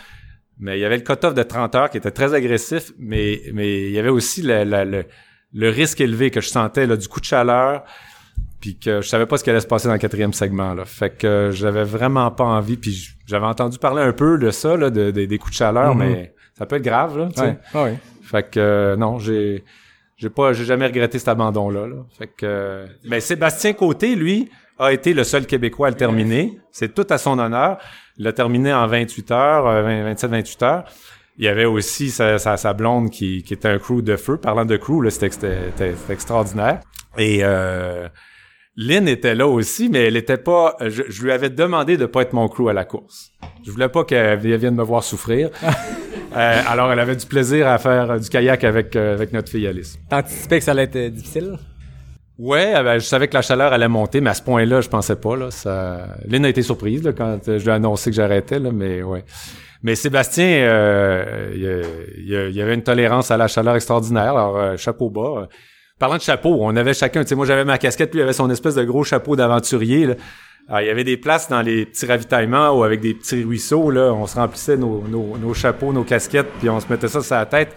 Mais 0.59 0.77
il 0.77 0.81
y 0.81 0.85
avait 0.85 0.97
le 0.97 1.03
cut-off 1.03 1.33
de 1.35 1.43
30 1.43 1.75
heures 1.75 1.89
qui 1.89 1.97
était 1.97 2.11
très 2.11 2.33
agressif, 2.33 2.91
mais 2.97 3.41
mais 3.53 3.85
il 3.87 3.91
y 3.91 3.99
avait 3.99 4.09
aussi 4.09 4.41
le, 4.41 4.63
le, 4.63 4.83
le, 4.85 5.05
le 5.53 5.69
risque 5.69 6.01
élevé 6.01 6.31
que 6.31 6.41
je 6.41 6.49
sentais 6.49 6.87
là, 6.87 6.97
du 6.97 7.07
coup 7.07 7.19
de 7.19 7.25
chaleur, 7.25 7.83
puis 8.59 8.77
que 8.79 9.01
je 9.01 9.07
savais 9.07 9.27
pas 9.27 9.37
ce 9.37 9.43
qui 9.43 9.51
allait 9.51 9.59
se 9.59 9.67
passer 9.67 9.87
dans 9.87 9.93
le 9.93 9.99
quatrième 9.99 10.33
segment. 10.33 10.73
Là. 10.73 10.83
Fait 10.85 11.11
que 11.11 11.51
j'avais 11.53 11.83
vraiment 11.83 12.31
pas 12.31 12.43
envie, 12.45 12.75
puis 12.77 13.07
j'avais 13.27 13.45
entendu 13.45 13.77
parler 13.77 14.01
un 14.01 14.13
peu 14.13 14.39
de 14.39 14.49
ça, 14.49 14.75
là, 14.77 14.89
de, 14.89 15.11
de- 15.11 15.25
des 15.25 15.37
coups 15.37 15.51
de 15.53 15.57
chaleur, 15.57 15.93
Mhm. 15.95 15.99
mais 16.07 16.33
ça 16.57 16.65
peut 16.65 16.77
être 16.77 16.83
grave. 16.83 17.17
Là. 17.19 17.29
Ouais. 17.37 17.57
Ah. 17.75 17.87
Fait 18.23 18.49
que 18.49 18.59
euh, 18.59 18.95
non, 18.95 19.19
j'ai 19.19 19.63
j'ai 20.17 20.29
pas 20.29 20.53
j'ai 20.53 20.65
jamais 20.65 20.87
regretté 20.87 21.19
cet 21.19 21.27
abandon 21.27 21.69
là. 21.69 21.87
Fait 22.17 22.27
que 22.27 22.45
euh, 22.45 22.87
mais 23.05 23.19
Sébastien 23.19 23.73
Côté 23.73 24.15
lui 24.15 24.49
a 24.79 24.91
été 24.91 25.13
le 25.13 25.23
seul 25.23 25.45
québécois 25.45 25.87
à 25.87 25.89
le 25.89 25.95
terminer, 25.95 26.59
c'est 26.71 26.93
tout 26.93 27.05
à 27.09 27.17
son 27.17 27.39
honneur. 27.39 27.77
Il 28.17 28.25
l'a 28.25 28.33
terminé 28.33 28.73
en 28.73 28.87
28 28.87 29.31
heures, 29.31 29.67
euh, 29.67 30.03
27 30.03 30.31
28 30.31 30.63
heures. 30.63 30.83
Il 31.37 31.45
y 31.45 31.47
avait 31.47 31.65
aussi 31.65 32.09
sa, 32.09 32.73
blonde 32.73 33.11
qui, 33.11 33.43
était 33.49 33.67
un 33.67 33.77
crew 33.77 34.01
de 34.01 34.15
feu. 34.15 34.37
Parlant 34.37 34.65
de 34.65 34.75
crew, 34.75 35.03
là, 35.03 35.11
c'était 35.11 35.93
extraordinaire. 36.09 36.79
Et 37.19 37.41
euh, 37.43 38.07
Lynn 38.75 39.07
était 39.07 39.35
là 39.35 39.47
aussi, 39.47 39.87
mais 39.87 40.05
elle 40.05 40.17
était 40.17 40.37
pas. 40.37 40.75
Je, 40.81 41.03
je 41.07 41.23
lui 41.23 41.31
avais 41.31 41.51
demandé 41.51 41.95
de 41.95 42.07
pas 42.07 42.23
être 42.23 42.33
mon 42.33 42.47
crew 42.47 42.69
à 42.69 42.73
la 42.73 42.85
course. 42.85 43.33
Je 43.63 43.69
voulais 43.69 43.89
pas 43.89 44.03
qu'elle 44.03 44.39
vienne 44.39 44.75
me 44.75 44.83
voir 44.83 45.03
souffrir. 45.03 45.51
Euh, 46.37 46.61
alors, 46.67 46.91
elle 46.91 46.99
avait 46.99 47.15
du 47.15 47.25
plaisir 47.25 47.67
à 47.67 47.77
faire 47.77 48.11
euh, 48.11 48.19
du 48.19 48.29
kayak 48.29 48.63
avec 48.63 48.95
euh, 48.95 49.13
avec 49.13 49.33
notre 49.33 49.49
fille 49.49 49.67
Alice. 49.67 49.97
T'anticipais 50.09 50.59
que 50.59 50.63
ça 50.63 50.71
allait 50.71 50.83
être 50.83 51.13
difficile? 51.13 51.57
Ouais, 52.37 52.73
ben, 52.83 52.99
je 52.99 53.05
savais 53.05 53.27
que 53.27 53.33
la 53.33 53.41
chaleur 53.41 53.73
allait 53.73 53.87
monter, 53.87 54.21
mais 54.21 54.29
à 54.29 54.35
ce 54.35 54.43
point-là, 54.43 54.81
je 54.81 54.89
pensais 54.89 55.15
pas. 55.15 55.35
Là, 55.35 55.49
ça... 55.49 56.07
Lynn 56.27 56.45
a 56.45 56.49
été 56.49 56.61
surprise 56.61 57.03
là, 57.03 57.11
quand 57.11 57.39
je 57.47 57.63
lui 57.63 57.67
ai 57.67 57.71
annoncé 57.71 58.11
que 58.11 58.15
j'arrêtais, 58.15 58.59
là, 58.59 58.71
mais 58.71 59.01
ouais. 59.01 59.25
Mais 59.83 59.95
Sébastien, 59.95 60.47
euh, 60.47 61.51
il, 62.17 62.55
y 62.55 62.61
avait 62.61 62.73
une 62.73 62.83
tolérance 62.83 63.31
à 63.31 63.37
la 63.37 63.47
chaleur 63.47 63.75
extraordinaire. 63.75 64.31
Alors, 64.31 64.57
euh, 64.57 64.77
chapeau 64.77 65.09
bas. 65.09 65.47
Parlant 65.99 66.17
de 66.17 66.21
chapeau, 66.21 66.57
on 66.61 66.75
avait 66.75 66.93
chacun, 66.93 67.23
tu 67.23 67.29
sais, 67.29 67.35
moi 67.35 67.45
j'avais 67.45 67.65
ma 67.65 67.77
casquette, 67.79 68.11
puis 68.11 68.19
il 68.19 68.23
avait 68.23 68.33
son 68.33 68.49
espèce 68.51 68.75
de 68.75 68.83
gros 68.83 69.03
chapeau 69.03 69.35
d'aventurier. 69.35 70.09
Alors, 70.67 70.81
il 70.81 70.87
y 70.87 70.89
avait 70.89 71.03
des 71.05 71.17
places 71.17 71.47
dans 71.49 71.61
les 71.61 71.85
petits 71.85 72.05
ravitaillements 72.05 72.71
ou 72.77 72.83
avec 72.83 72.99
des 72.99 73.13
petits 73.13 73.43
ruisseaux, 73.43 73.89
là, 73.89 74.11
on 74.13 74.27
se 74.27 74.35
remplissait 74.35 74.75
nos, 74.77 75.01
nos, 75.07 75.37
nos 75.37 75.53
chapeaux, 75.53 75.93
nos 75.93 76.03
casquettes, 76.03 76.49
puis 76.59 76.69
on 76.69 76.79
se 76.79 76.87
mettait 76.89 77.07
ça 77.07 77.21
sur 77.21 77.35
la 77.35 77.45
tête. 77.45 77.73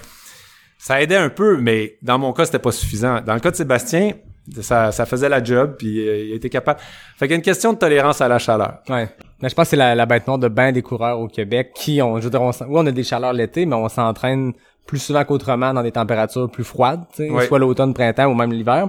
Ça 0.78 1.01
aidait 1.01 1.16
un 1.16 1.28
peu, 1.28 1.57
mais 1.59 1.99
dans 2.03 2.18
mon 2.18 2.32
cas, 2.32 2.47
c'était 2.47 2.59
pas 2.59 2.72
suffisant. 2.72 3.20
Dans 3.20 3.34
le 3.34 3.41
cas 3.41 3.51
de 3.51 3.57
Sébastien, 3.57 4.12
ça, 4.61 4.91
ça 4.91 5.07
faisait 5.07 5.28
la 5.28 5.45
job, 5.45 5.76
puis 5.78 6.01
euh, 6.09 6.24
il 6.24 6.32
était 6.32 6.49
capable. 6.49 6.80
Fait 7.16 7.26
qu'il 7.26 7.32
y 7.32 7.34
a 7.34 7.36
une 7.36 7.43
question 7.43 7.72
de 7.74 7.78
tolérance 7.78 8.20
à 8.20 8.26
la 8.28 8.38
chaleur. 8.38 8.78
Ouais. 8.88 9.09
Mais 9.41 9.49
je 9.49 9.55
pense 9.55 9.66
que 9.66 9.70
c'est 9.70 9.76
la, 9.76 9.95
la 9.95 10.07
bête 10.07 10.26
noire 10.26 10.38
de 10.38 10.49
bien 10.49 10.72
des 10.72 10.82
coureurs 10.82 11.20
au 11.20 11.28
Québec 11.28 11.72
qui 11.74 12.03
ont, 12.03 12.18
je 12.18 12.24
veux 12.24 12.30
dire, 12.30 12.43
on, 12.43 12.51
oui, 12.51 12.66
on 12.70 12.86
a 12.86 12.91
des 12.91 13.05
chaleurs 13.05 13.32
l'été, 13.34 13.66
mais 13.66 13.76
on 13.76 13.88
s'entraîne 13.88 14.53
plus 14.86 14.99
souvent 14.99 15.24
qu'autrement 15.24 15.72
dans 15.72 15.82
des 15.82 15.93
températures 15.93 16.51
plus 16.51 16.64
froides, 16.64 17.03
Ouais. 17.18 17.47
soit 17.47 17.59
l'automne, 17.61 17.95
printemps 17.95 18.26
ou 18.26 18.34
même 18.34 18.53
l'hiver. 18.53 18.88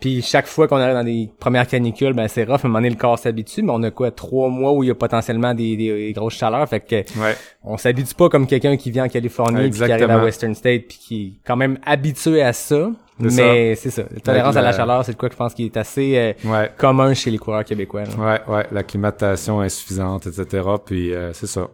Puis 0.00 0.20
chaque 0.22 0.46
fois 0.46 0.68
qu'on 0.68 0.76
arrive 0.76 0.94
dans 0.94 1.04
des 1.04 1.30
premières 1.40 1.66
canicules, 1.66 2.12
ben 2.12 2.28
c'est 2.28 2.44
rough, 2.44 2.56
à 2.56 2.60
un 2.64 2.68
moment 2.68 2.78
donné, 2.80 2.90
le 2.90 2.96
corps 2.96 3.18
s'habitue, 3.18 3.62
mais 3.62 3.72
on 3.72 3.82
a 3.82 3.90
quoi, 3.90 4.10
trois 4.10 4.48
mois 4.50 4.72
où 4.72 4.82
il 4.84 4.88
y 4.88 4.90
a 4.90 4.94
potentiellement 4.94 5.54
des, 5.54 5.74
des, 5.76 6.06
des 6.08 6.12
grosses 6.12 6.34
chaleurs, 6.34 6.68
fait 6.68 6.80
que 6.80 6.96
Ouais. 7.18 7.34
on 7.64 7.76
s'habitue 7.78 8.14
pas 8.14 8.28
comme 8.28 8.46
quelqu'un 8.46 8.76
qui 8.76 8.90
vient 8.90 9.04
en 9.06 9.08
Californie 9.08 9.70
puis 9.70 9.80
qui 9.80 9.90
arrive 9.92 10.10
à. 10.10 10.22
Western 10.22 10.54
State 10.54 10.82
puis 10.88 10.98
qui 10.98 11.24
est 11.26 11.46
quand 11.46 11.56
même 11.56 11.78
habitué 11.86 12.42
à 12.42 12.52
ça. 12.52 12.90
Mais 13.18 13.74
c'est 13.76 13.88
ça. 13.88 14.02
La 14.12 14.20
tolérance 14.20 14.56
à 14.56 14.60
la 14.62 14.72
chaleur, 14.72 15.02
c'est 15.02 15.16
quoi 15.16 15.30
que 15.30 15.34
je 15.34 15.38
pense 15.38 15.54
qui 15.54 15.64
est 15.64 15.76
assez 15.78 16.18
euh, 16.18 16.32
Ouais. 16.50 16.70
commun 16.76 17.14
chez 17.14 17.30
les 17.30 17.38
coureurs 17.38 17.64
québécois. 17.64 18.02
là. 18.04 18.42
Ouais, 18.48 18.54
ouais, 18.54 18.66
l'acclimatation 18.72 19.60
insuffisante, 19.60 20.26
etc. 20.26 20.62
Puis 20.84 21.14
euh, 21.14 21.32
c'est 21.32 21.46
ça. 21.46 21.68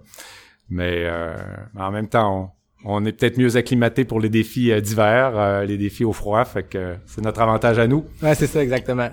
Mais 0.70 1.02
euh, 1.04 1.34
en 1.76 1.90
même 1.90 2.06
temps, 2.06 2.38
on, 2.44 2.48
on 2.84 3.04
est 3.04 3.12
peut-être 3.12 3.38
mieux 3.38 3.56
acclimaté 3.56 4.04
pour 4.04 4.20
les 4.20 4.28
défis 4.28 4.72
euh, 4.72 4.80
d'hiver, 4.80 5.32
euh, 5.36 5.64
les 5.64 5.78
défis 5.78 6.04
au 6.04 6.12
froid, 6.12 6.44
fait 6.44 6.64
que 6.64 6.96
c'est 7.06 7.22
notre 7.22 7.40
avantage 7.40 7.78
à 7.78 7.86
nous. 7.86 8.04
Ouais, 8.22 8.34
c'est 8.34 8.46
ça 8.46 8.62
exactement. 8.62 9.10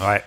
Ouais. 0.00 0.22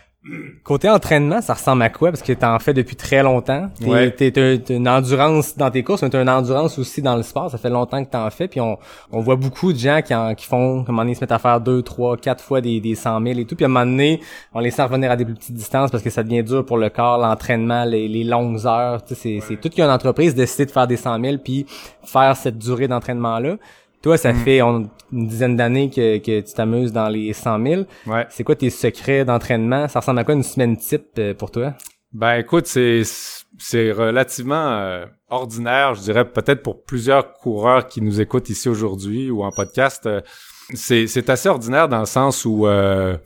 Côté 0.64 0.90
entraînement, 0.90 1.40
ça 1.42 1.54
ressemble 1.54 1.84
à 1.84 1.90
quoi? 1.90 2.10
Parce 2.10 2.24
que 2.24 2.34
t'en 2.34 2.58
fais 2.58 2.74
depuis 2.74 2.96
très 2.96 3.22
longtemps. 3.22 3.70
T'es, 3.80 3.86
Ouais. 3.88 4.60
une 4.70 4.88
endurance 4.90 5.56
dans 5.56 5.70
tes 5.70 5.84
courses, 5.84 6.02
mais 6.02 6.10
t'as 6.10 6.22
une 6.22 6.30
endurance 6.30 6.80
aussi 6.80 7.02
dans 7.04 7.16
le 7.16 7.22
sport. 7.22 7.52
Ça 7.52 7.60
fait 7.60 7.70
longtemps 7.70 8.04
que 8.04 8.10
t'en 8.10 8.28
fais. 8.32 8.48
Puis 8.48 8.60
on, 8.60 8.78
on 9.12 9.20
voit 9.20 9.36
beaucoup 9.36 9.72
de 9.72 9.78
gens 9.78 10.02
qui, 10.02 10.16
en, 10.16 10.34
qui 10.34 10.46
font, 10.48 10.84
moment 10.88 11.04
donné, 11.04 11.14
se 11.14 11.22
mettent 11.22 11.32
à 11.32 11.38
faire 11.40 11.62
deux, 11.62 11.84
trois, 11.84 12.18
quatre 12.18 12.44
fois 12.44 12.60
des, 12.60 12.80
des 12.82 12.96
100 12.96 13.22
000 13.22 13.40
et 13.40 13.46
tout. 13.46 13.56
Puis 13.56 13.66
à 13.66 13.68
un 13.68 13.70
moment 13.70 13.86
donné, 13.86 14.20
on 14.54 14.60
les 14.62 14.72
sent 14.72 14.82
revenir 14.84 15.12
à 15.12 15.16
des 15.16 15.26
plus 15.26 15.36
petites 15.36 15.56
distances 15.56 15.92
parce 15.92 16.04
que 16.04 16.10
ça 16.10 16.24
devient 16.24 16.44
dur 16.44 16.66
pour 16.66 16.78
le 16.78 16.90
corps, 16.90 17.20
l'entraînement, 17.20 17.86
les, 17.86 18.08
les 18.08 18.24
longues 18.24 18.66
heures. 18.66 19.02
C'est, 19.06 19.40
c'est 19.42 19.58
tout 19.58 19.70
qu'une 19.70 19.84
entreprise 19.86 20.34
décider 20.34 20.66
de 20.66 20.72
faire 20.72 20.88
des 20.88 20.98
100 20.98 21.22
000 21.22 21.38
puis 21.44 21.68
faire 22.04 22.36
cette 22.36 22.58
durée 22.58 22.88
d'entraînement-là. 22.88 23.58
Toi, 24.06 24.18
ça 24.20 24.36
fait 24.36 24.62
on- 24.62 24.88
une 25.12 25.28
dizaine 25.28 25.56
d'années 25.56 25.90
que, 25.90 26.20
que 26.20 26.42
tu 26.42 26.54
t'amuses 26.54 26.92
dans 26.92 27.10
les 27.10 27.34
100 27.34 27.64
000. 27.66 27.82
Ouais. 28.06 28.28
C'est 28.30 28.44
quoi 28.44 28.56
tes 28.56 28.70
secrets 28.70 29.26
d'entraînement? 29.26 29.88
Ça 29.88 30.00
ressemble 30.02 30.20
à 30.20 30.24
quoi 30.24 30.36
une 30.36 30.44
semaine 30.44 30.78
type 30.78 31.08
euh, 31.18 31.34
pour 31.34 31.50
toi? 31.50 31.74
Ben 32.14 32.36
écoute, 32.36 32.68
c'est 32.68 33.02
c'est 33.58 33.92
relativement 33.92 34.68
euh, 34.78 35.08
ordinaire, 35.32 35.96
je 35.96 36.02
dirais 36.02 36.24
peut-être 36.24 36.62
pour 36.62 36.84
plusieurs 36.84 37.34
coureurs 37.34 37.88
qui 37.88 38.00
nous 38.00 38.22
écoutent 38.22 38.48
ici 38.52 38.70
aujourd'hui 38.70 39.32
ou 39.32 39.44
en 39.44 39.50
podcast. 39.50 40.06
euh, 40.06 40.22
c'est 40.76 41.08
c'est 41.08 41.28
assez 41.32 41.50
ordinaire 41.50 41.90
dans 41.90 42.02
le 42.02 42.06
sens 42.06 42.46
où 42.46 42.68
euh, 42.68 43.18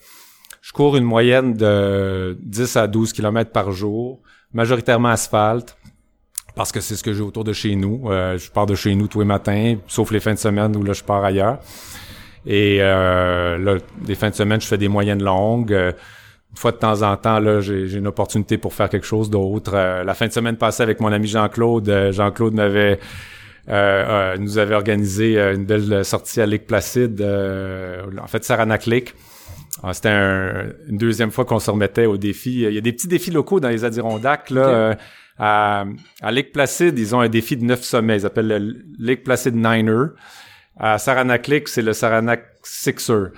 je 0.62 0.72
cours 0.72 0.96
une 0.96 1.04
moyenne 1.04 1.56
de 1.56 2.38
10 2.42 2.78
à 2.78 2.88
12 2.88 3.12
km 3.12 3.52
par 3.52 3.74
jour, 3.74 4.22
majoritairement 4.54 5.10
asphalte. 5.10 5.76
Parce 6.60 6.74
que 6.74 6.82
c'est 6.82 6.98
ce 6.98 7.04
que 7.04 7.14
j'ai 7.14 7.22
autour 7.22 7.46
de 7.46 7.54
chez 7.54 7.74
nous. 7.74 8.12
Euh, 8.12 8.38
je 8.38 8.52
pars 8.52 8.66
de 8.66 8.76
chez 8.76 8.94
nous 8.94 9.08
tous 9.08 9.20
les 9.20 9.26
matins, 9.26 9.76
sauf 9.88 10.12
les 10.12 10.20
fins 10.20 10.34
de 10.34 10.40
semaine 10.40 10.76
où 10.76 10.84
là 10.84 10.92
je 10.92 11.02
pars 11.06 11.24
ailleurs. 11.24 11.60
Et 12.46 12.80
euh, 12.82 13.58
là, 13.58 13.78
des 14.02 14.14
fins 14.16 14.30
de 14.30 14.36
semaine, 14.36 14.60
je 14.60 14.68
fais 14.68 14.78
des 14.78 14.90
moyennes 14.90 15.24
longues. 15.24 15.72
Euh, 15.72 15.94
une 16.52 16.58
fois 16.58 16.74
de 16.74 16.78
temps 16.78 17.02
en 17.02 17.16
temps, 17.16 17.40
là, 17.40 17.62
j'ai 17.62 17.88
j'ai 17.88 18.00
une 18.00 18.08
opportunité 18.08 18.58
pour 18.58 18.74
faire 18.74 18.90
quelque 18.90 19.06
chose 19.06 19.30
d'autre. 19.30 19.72
Euh, 19.74 20.04
la 20.04 20.14
fin 20.14 20.28
de 20.28 20.34
semaine 20.34 20.58
passée 20.58 20.84
avec 20.84 21.00
mon 21.00 21.14
ami 21.14 21.28
Jean-Claude, 21.30 21.88
euh, 21.88 22.12
Jean-Claude 22.12 22.54
m'avait 22.56 23.00
euh, 23.70 24.34
euh, 24.34 24.38
nous 24.38 24.58
avait 24.58 24.76
organisé 24.76 25.40
euh, 25.40 25.56
une 25.56 25.64
belle 25.66 26.04
sortie 26.04 26.42
à 26.42 26.46
Lake 26.46 26.68
Placide, 26.68 27.22
euh, 27.22 28.04
en 28.22 28.28
fait 28.28 28.44
Saranac 28.44 28.86
Lake. 28.86 29.16
Ah, 29.82 29.94
C'était 29.94 30.10
un- 30.10 30.66
une 30.90 30.98
deuxième 30.98 31.32
fois 31.32 31.46
qu'on 31.46 31.60
se 31.60 31.72
remettait 31.72 32.06
au 32.06 32.18
défi. 32.18 32.64
Il 32.64 32.74
y 32.74 32.78
a 32.78 32.82
des 32.82 32.92
petits 32.92 33.08
défis 33.08 33.32
locaux 33.32 33.62
dans 33.62 33.70
les 33.70 33.86
Adirondacks. 33.86 34.50
Là. 34.50 34.98
À, 35.40 35.86
à 36.22 36.32
Lake 36.32 36.52
Placide, 36.52 37.00
ils 37.00 37.16
ont 37.16 37.22
un 37.22 37.30
défi 37.30 37.56
de 37.56 37.64
neuf 37.64 37.84
sommets. 37.84 38.18
Ils 38.18 38.26
appellent 38.26 38.48
le 38.48 38.86
Lake 39.00 39.24
Placide 39.24 39.56
Niner. 39.56 40.08
À 40.78 40.98
Saranac 40.98 41.48
Lake, 41.48 41.68
c'est 41.68 41.82
le 41.82 41.94
Saranac 41.94 42.44
Sixer. 42.64 43.32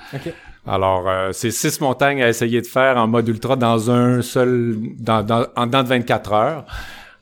Alors, 0.67 1.09
euh, 1.09 1.31
c'est 1.31 1.51
six 1.51 1.79
montagnes 1.81 2.21
à 2.21 2.29
essayer 2.29 2.61
de 2.61 2.67
faire 2.67 2.97
en 2.97 3.07
mode 3.07 3.27
ultra 3.27 3.55
dans 3.55 3.89
un 3.89 4.21
seul, 4.21 4.75
dans, 4.99 5.23
dans, 5.23 5.47
en 5.55 5.65
dedans 5.65 5.83
de 5.83 5.87
24 5.87 6.33
heures. 6.33 6.65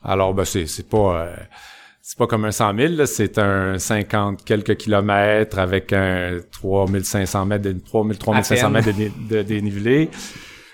Alors, 0.03 0.33
ben, 0.33 0.43
c'est, 0.45 0.65
c'est 0.65 0.87
pas, 0.89 1.21
euh, 1.21 1.35
c'est 2.01 2.17
pas 2.17 2.27
comme 2.27 2.45
un 2.45 2.51
100 2.51 2.75
000, 2.75 2.93
là, 2.95 3.05
c'est 3.05 3.37
un 3.37 3.77
50 3.77 4.43
quelques 4.43 4.75
kilomètres 4.75 5.57
avec 5.59 5.93
un 5.93 6.39
3500 6.51 7.45
mètres, 7.45 7.63
de, 7.63 7.73
3000, 7.73 8.17
3500 8.17 8.71
peine. 8.71 8.73
mètres 8.73 9.13
de 9.29 9.41
dénivelé. 9.41 10.09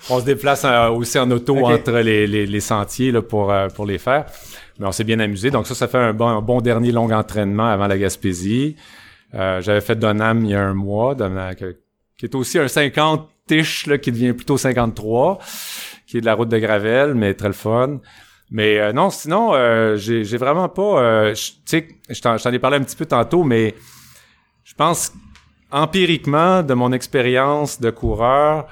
On 0.10 0.20
se 0.20 0.26
déplace 0.26 0.64
euh, 0.66 0.90
aussi 0.90 1.18
en 1.18 1.30
auto 1.32 1.56
entre 1.66 1.92
les, 2.00 2.28
les, 2.28 2.46
les 2.46 2.60
sentiers 2.60 3.12
là, 3.12 3.22
pour, 3.22 3.52
euh, 3.52 3.68
pour 3.70 3.86
les 3.86 3.98
faire. 3.98 4.26
Mais 4.80 4.86
on 4.86 4.92
s'est 4.92 5.04
bien 5.04 5.20
amusé. 5.20 5.52
Donc 5.52 5.68
ça, 5.68 5.74
ça 5.76 5.88
fait 5.88 5.98
un 5.98 6.14
bon, 6.14 6.28
un 6.28 6.42
bon 6.42 6.62
dernier 6.62 6.92
long 6.92 7.12
entraînement 7.12 7.68
avant 7.68 7.88
la 7.88 7.98
Gaspésie. 7.98 8.76
Euh, 9.34 9.62
J'avais 9.62 9.82
fait 9.82 9.96
Donham 9.96 10.44
il 10.46 10.52
y 10.52 10.56
a 10.56 10.62
un 10.62 10.74
mois, 10.74 11.16
Donham, 11.16 11.56
que- 11.56 11.78
qui 12.18 12.26
est 12.26 12.36
aussi 12.36 12.60
un 12.60 12.68
50-ish, 12.68 13.88
là, 13.88 13.98
qui 13.98 14.12
devient 14.12 14.34
plutôt 14.34 14.58
53, 14.58 15.40
qui 16.08 16.18
est 16.18 16.22
de 16.22 16.26
la 16.26 16.34
route 16.36 16.50
de 16.50 16.58
Gravel, 16.60 17.14
mais 17.16 17.34
très 17.34 17.48
le 17.48 17.54
fun. 17.54 18.00
Mais 18.52 18.80
euh, 18.80 18.94
non, 18.94 19.10
sinon, 19.10 19.54
euh, 19.54 19.96
j'ai 19.98 20.38
vraiment 20.38 20.70
pas... 20.70 21.02
euh, 21.02 21.34
Tu 21.34 21.52
sais, 21.66 21.88
je 22.10 22.22
t'en 22.22 22.38
je 22.38 22.44
t'en 22.44 22.52
ai 22.54 22.60
parlé 22.60 22.78
un 22.78 22.82
petit 22.84 22.96
peu 22.96 23.06
tantôt, 23.08 23.44
mais 23.44 23.74
je 24.64 24.74
pense 24.76 25.14
empiriquement, 25.72 26.64
de 26.64 26.74
mon 26.74 26.92
expérience 26.92 27.82
de 27.82 27.90
coureur, 27.90 28.68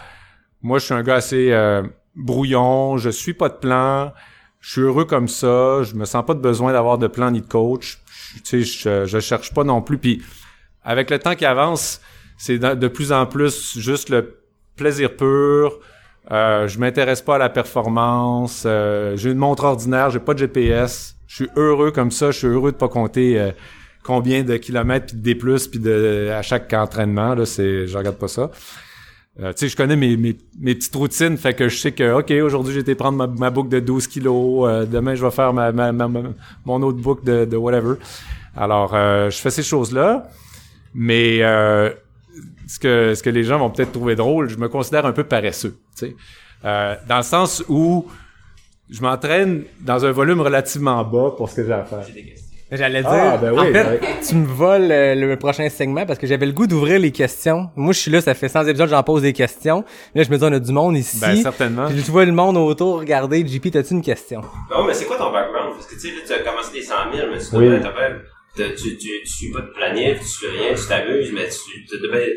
moi, 0.64 0.80
je 0.80 0.86
suis 0.86 0.94
un 0.94 1.04
gars 1.04 1.16
assez 1.16 1.52
euh, 1.52 1.84
brouillon, 2.16 2.98
je 2.98 3.10
suis 3.10 3.34
pas 3.34 3.50
de 3.50 3.56
plan, 3.56 4.14
je 4.60 4.72
suis 4.72 4.82
heureux 4.82 5.06
comme 5.06 5.28
ça, 5.28 5.84
je 5.84 5.94
me 5.96 6.06
sens 6.06 6.26
pas 6.26 6.34
de 6.34 6.40
besoin 6.40 6.72
d'avoir 6.72 6.98
de 6.98 7.08
plan 7.08 7.32
ni 7.32 7.42
de 7.42 7.48
coach. 7.48 8.00
Tu 8.38 8.42
sais, 8.44 8.62
je, 8.62 9.06
je 9.06 9.20
cherche 9.20 9.54
pas 9.54 9.64
non 9.64 9.82
plus. 9.82 9.98
Puis 9.98 10.24
avec 10.84 11.10
le 11.10 11.20
temps 11.20 11.36
qui 11.36 11.46
avance, 11.46 12.02
c'est 12.38 12.58
de, 12.58 12.74
de 12.74 12.88
plus 12.88 13.12
en 13.12 13.26
plus 13.26 13.78
juste 13.78 14.10
le 14.10 14.40
plaisir 14.76 15.16
pur. 15.16 15.80
Euh, 16.32 16.68
je 16.68 16.80
m'intéresse 16.80 17.22
pas 17.22 17.36
à 17.36 17.38
la 17.38 17.50
performance. 17.50 18.64
euh, 18.66 19.16
j'ai 19.18 19.32
une 19.32 19.38
montre 19.38 19.66
ordinaire, 19.66 20.10
j'ai 20.10 20.20
pas 20.20 20.34
de 20.34 20.40
GPS. 20.40 21.16
Je 21.28 21.36
suis 21.36 21.50
heureux 21.56 21.92
comme 21.92 22.12
ça. 22.12 22.32
Je 22.32 22.38
suis 22.40 22.48
heureux 22.48 22.72
de 22.72 22.78
pas 22.78 22.88
compter 22.88 23.40
euh, 23.40 23.52
combien 24.04 24.44
de 24.44 24.56
kilomètres 24.58 25.08
puis 25.08 25.18
de 25.18 25.22
D+, 25.22 25.36
puis 25.36 25.80
de 25.80 26.30
à 26.32 26.42
chaque 26.42 26.72
entraînement. 26.74 27.36
Là, 27.36 27.46
c'est, 27.46 27.88
je 27.88 27.98
regarde 27.98 28.18
pas 28.18 28.28
ça. 28.28 28.52
Euh, 29.40 29.52
tu 29.52 29.60
sais, 29.62 29.70
je 29.70 29.76
connais 29.76 29.96
mes, 29.96 30.16
mes, 30.16 30.36
mes 30.60 30.76
petites 30.76 30.96
routines, 30.96 31.38
fait 31.38 31.56
que 31.56 31.68
je 31.68 31.78
sais 31.78 31.92
que, 31.92 32.20
OK, 32.20 32.30
aujourd'hui, 32.32 32.74
j'ai 32.74 32.82
été 32.82 32.94
prendre 32.94 33.18
ma, 33.18 33.26
ma 33.28 33.50
boucle 33.50 33.70
de 33.70 33.80
12 33.80 34.06
kilos, 34.08 34.70
euh, 34.70 34.86
demain, 34.86 35.16
je 35.16 35.26
vais 35.26 35.32
faire 35.32 35.54
ma, 35.54 35.72
ma, 35.72 35.92
ma- 35.92 36.08
mon 36.66 36.82
autre 36.84 37.00
boucle 37.00 37.24
de, 37.26 37.46
de 37.46 37.58
whatever. 37.58 37.96
Alors, 38.56 38.94
euh, 38.94 39.32
je 39.32 39.38
fais 39.40 39.50
ces 39.50 39.64
choses-là, 39.64 40.30
mais 40.94 41.40
euh, 41.42 41.90
ce, 42.68 42.78
que, 42.78 43.16
ce 43.16 43.24
que 43.24 43.30
les 43.32 43.44
gens 43.44 43.58
vont 43.58 43.72
peut-être 43.72 43.92
trouver 43.94 44.16
drôle, 44.16 44.50
je 44.50 44.58
me 44.58 44.70
considère 44.70 45.08
un 45.08 45.14
peu 45.14 45.24
paresseux, 45.24 45.78
tu 45.98 46.06
sais. 46.08 46.16
Euh, 46.66 46.96
dans 47.10 47.18
le 47.18 47.24
sens 47.24 47.64
où 47.68 48.06
je 48.92 49.02
m'entraîne 49.02 49.64
dans 49.82 50.06
un 50.06 50.12
volume 50.12 50.42
relativement 50.42 51.04
bas 51.04 51.32
pour 51.36 51.50
ce 51.50 51.56
que 51.56 51.66
j'ai 51.66 51.74
à 51.74 51.84
faire. 51.84 52.04
J'allais 52.76 53.02
dire, 53.02 53.10
Ah, 53.12 53.38
ben 53.38 53.52
oui, 53.54 53.60
en 53.60 53.64
fait, 53.66 53.72
ben 53.74 54.00
tu 54.28 54.36
me 54.36 54.46
voles 54.46 54.92
euh, 54.92 55.16
le 55.16 55.38
prochain 55.38 55.70
segment 55.70 56.06
parce 56.06 56.18
que 56.20 56.26
j'avais 56.28 56.46
le 56.46 56.52
goût 56.52 56.66
d'ouvrir 56.68 57.00
les 57.00 57.12
questions. 57.12 57.70
Moi, 57.76 57.94
je 57.94 58.00
suis 58.00 58.12
là, 58.12 58.20
ça 58.22 58.34
fait 58.34 58.50
100 58.50 58.66
épisodes, 58.68 58.90
j'en 58.90 59.04
pose 59.04 59.22
des 59.22 59.34
questions. 59.34 59.84
Là, 60.16 60.24
je 60.24 60.30
me 60.32 60.38
dis, 60.38 60.44
on 60.44 60.52
a 60.54 60.60
du 60.60 60.72
monde 60.72 60.98
ici. 60.98 61.20
Ben, 61.20 61.36
certainement. 61.36 61.88
Puis 61.88 62.00
je 62.00 62.12
vois 62.12 62.26
le 62.26 62.32
monde 62.32 62.58
autour 62.58 63.00
regarder. 63.00 63.46
JP, 63.48 63.72
t'as-tu 63.72 63.94
une 63.94 64.02
question? 64.02 64.42
Non, 64.72 64.86
mais 64.86 64.94
c'est 64.94 65.06
quoi 65.06 65.18
ton 65.18 65.32
background? 65.32 65.74
Parce 65.76 65.88
que 65.88 65.94
tu 65.96 66.00
sais, 66.02 66.08
là, 66.10 66.22
tu 66.26 66.34
as 66.34 66.40
commencé 66.40 66.72
des 66.74 66.82
100 66.82 66.96
000, 67.14 67.28
mais 67.32 67.38
tu 67.40 67.46
Oui. 67.56 67.66
devais, 67.66 67.80
t'as 67.82 67.90
pas- 67.92 68.10
t'as- 68.58 68.70
tu, 68.70 68.98
tu, 68.98 69.08
tu 69.24 69.28
suis 69.30 69.52
pas 69.52 69.62
de 69.62 69.72
planif, 69.76 70.20
tu 70.20 70.26
suis 70.28 70.48
rien, 70.48 70.74
tu 70.74 70.88
t'amuses, 70.88 71.32
mais 71.34 71.48
tu, 71.50 71.86
tu 71.88 72.00
devais, 72.02 72.36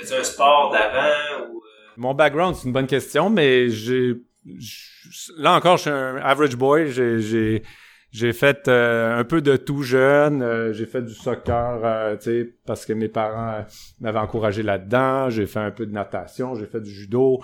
t'as-tu 0.00 0.14
un 0.20 0.24
sport 0.24 0.70
d'avant 0.72 1.44
ou, 1.52 1.56
euh, 1.58 1.60
Mon 1.96 2.14
background, 2.14 2.54
c'est 2.56 2.66
une 2.66 2.72
bonne 2.72 2.86
question, 2.86 3.28
mais 3.30 3.68
j'ai 3.68 4.14
là 5.36 5.54
encore, 5.54 5.76
je 5.76 5.82
suis 5.82 5.90
un 5.90 6.16
average 6.16 6.56
boy. 6.56 6.90
J'ai 6.90 7.20
j'ai 7.20 7.62
j'ai 8.10 8.32
fait 8.32 8.68
euh, 8.68 9.18
un 9.18 9.24
peu 9.24 9.42
de 9.42 9.56
tout 9.56 9.82
jeune. 9.82 10.42
Euh, 10.42 10.72
j'ai 10.72 10.86
fait 10.86 11.02
du 11.02 11.12
soccer, 11.12 11.80
euh, 11.84 12.16
tu 12.16 12.24
sais, 12.24 12.54
parce 12.64 12.86
que 12.86 12.94
mes 12.94 13.08
parents 13.08 13.52
euh, 13.52 13.62
m'avaient 14.00 14.18
encouragé 14.18 14.62
là-dedans. 14.62 15.28
J'ai 15.28 15.46
fait 15.46 15.60
un 15.60 15.70
peu 15.70 15.84
de 15.84 15.92
natation. 15.92 16.54
J'ai 16.54 16.66
fait 16.66 16.80
du 16.80 16.90
judo. 16.90 17.40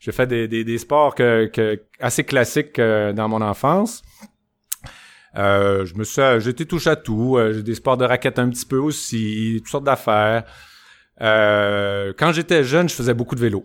J'ai 0.00 0.12
fait 0.12 0.26
des, 0.26 0.48
des, 0.48 0.64
des 0.64 0.78
sports 0.78 1.14
que, 1.14 1.46
que 1.46 1.80
assez 2.00 2.24
classiques 2.24 2.78
euh, 2.78 3.12
dans 3.12 3.28
mon 3.28 3.40
enfance. 3.42 4.02
Euh, 5.36 5.84
je 5.84 5.94
me 5.94 6.02
suis, 6.02 6.48
été 6.48 6.66
touche 6.66 6.88
à 6.88 6.96
tout. 6.96 7.38
J'ai 7.52 7.62
des 7.62 7.76
sports 7.76 7.96
de 7.96 8.04
raquettes 8.04 8.40
un 8.40 8.48
petit 8.48 8.66
peu 8.66 8.78
aussi, 8.78 9.56
toutes 9.58 9.70
sortes 9.70 9.84
d'affaires. 9.84 10.44
Quand 11.20 12.32
j'étais 12.32 12.64
jeune, 12.64 12.88
je 12.88 12.94
faisais 12.94 13.14
beaucoup 13.14 13.36
de 13.36 13.40
vélo. 13.40 13.62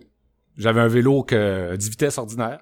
J'avais 0.56 0.80
un 0.80 0.88
vélo 0.88 1.24
que 1.24 1.74
10 1.74 1.90
vitesses 1.90 2.18
ordinaire. 2.18 2.60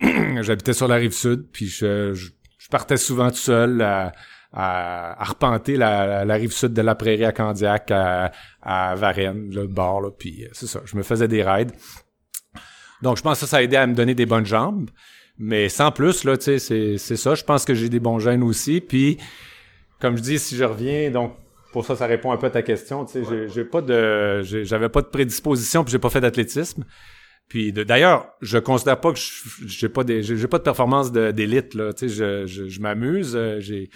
j'habitais 0.40 0.72
sur 0.72 0.88
la 0.88 0.96
rive 0.96 1.12
sud, 1.12 1.46
puis 1.52 1.66
je, 1.66 2.14
je, 2.14 2.30
je 2.60 2.68
partais 2.68 2.98
souvent 2.98 3.30
tout 3.30 3.36
seul 3.36 3.80
à, 3.80 4.12
à 4.52 5.20
arpenter 5.22 5.76
la, 5.76 6.24
la, 6.24 6.34
rive 6.34 6.52
sud 6.52 6.74
de 6.74 6.82
la 6.82 6.94
prairie 6.94 7.24
à 7.24 7.32
Candiac, 7.32 7.90
à, 7.90 8.32
à 8.60 8.94
Varennes, 8.96 9.50
le 9.50 9.66
bord, 9.66 10.02
là, 10.02 10.10
puis 10.10 10.44
euh, 10.44 10.48
c'est 10.52 10.66
ça, 10.66 10.82
je 10.84 10.96
me 10.96 11.02
faisais 11.02 11.26
des 11.26 11.42
rides. 11.42 11.72
Donc, 13.00 13.16
je 13.16 13.22
pense 13.22 13.40
que 13.40 13.46
ça, 13.46 13.50
ça 13.50 13.56
a 13.56 13.62
aidé 13.62 13.76
à 13.76 13.86
me 13.86 13.94
donner 13.94 14.14
des 14.14 14.26
bonnes 14.26 14.44
jambes. 14.44 14.90
Mais 15.38 15.70
sans 15.70 15.90
plus, 15.90 16.24
là, 16.24 16.36
tu 16.36 16.58
sais, 16.58 16.98
c'est, 16.98 17.16
ça. 17.16 17.34
Je 17.34 17.44
pense 17.44 17.64
que 17.64 17.72
j'ai 17.72 17.88
des 17.88 17.98
bons 17.98 18.18
gènes 18.18 18.42
aussi. 18.42 18.82
Puis, 18.82 19.16
comme 19.98 20.18
je 20.18 20.22
dis, 20.22 20.38
si 20.38 20.54
je 20.54 20.64
reviens, 20.64 21.10
donc, 21.10 21.34
pour 21.72 21.86
ça, 21.86 21.96
ça 21.96 22.04
répond 22.04 22.30
un 22.30 22.36
peu 22.36 22.48
à 22.48 22.50
ta 22.50 22.60
question. 22.60 23.06
Tu 23.06 23.24
sais, 23.24 23.48
j'ai, 23.48 23.64
pas 23.64 23.80
de, 23.80 24.42
j'avais 24.42 24.90
pas 24.90 25.00
de 25.00 25.06
prédisposition, 25.06 25.82
puis 25.82 25.92
j'ai 25.92 25.98
pas 25.98 26.10
fait 26.10 26.20
d'athlétisme. 26.20 26.84
Puis 27.50 27.72
d'ailleurs, 27.72 28.28
je 28.40 28.56
considère 28.58 28.98
pas 29.00 29.12
que 29.12 29.18
je- 29.18 29.66
j'ai 29.66 29.88
pas 29.90 30.04
des, 30.04 30.22
j'ai 30.22 30.46
pas 30.46 30.58
de 30.58 30.62
performance 30.62 31.10
d'élite 31.12 31.74
là. 31.74 31.92
Tu 31.92 32.08
sais, 32.08 32.14
je, 32.14 32.46
je, 32.46 32.68
je 32.68 32.80
m'amuse. 32.80 33.32
euh, 33.36 33.60
J'ai, 33.60 33.86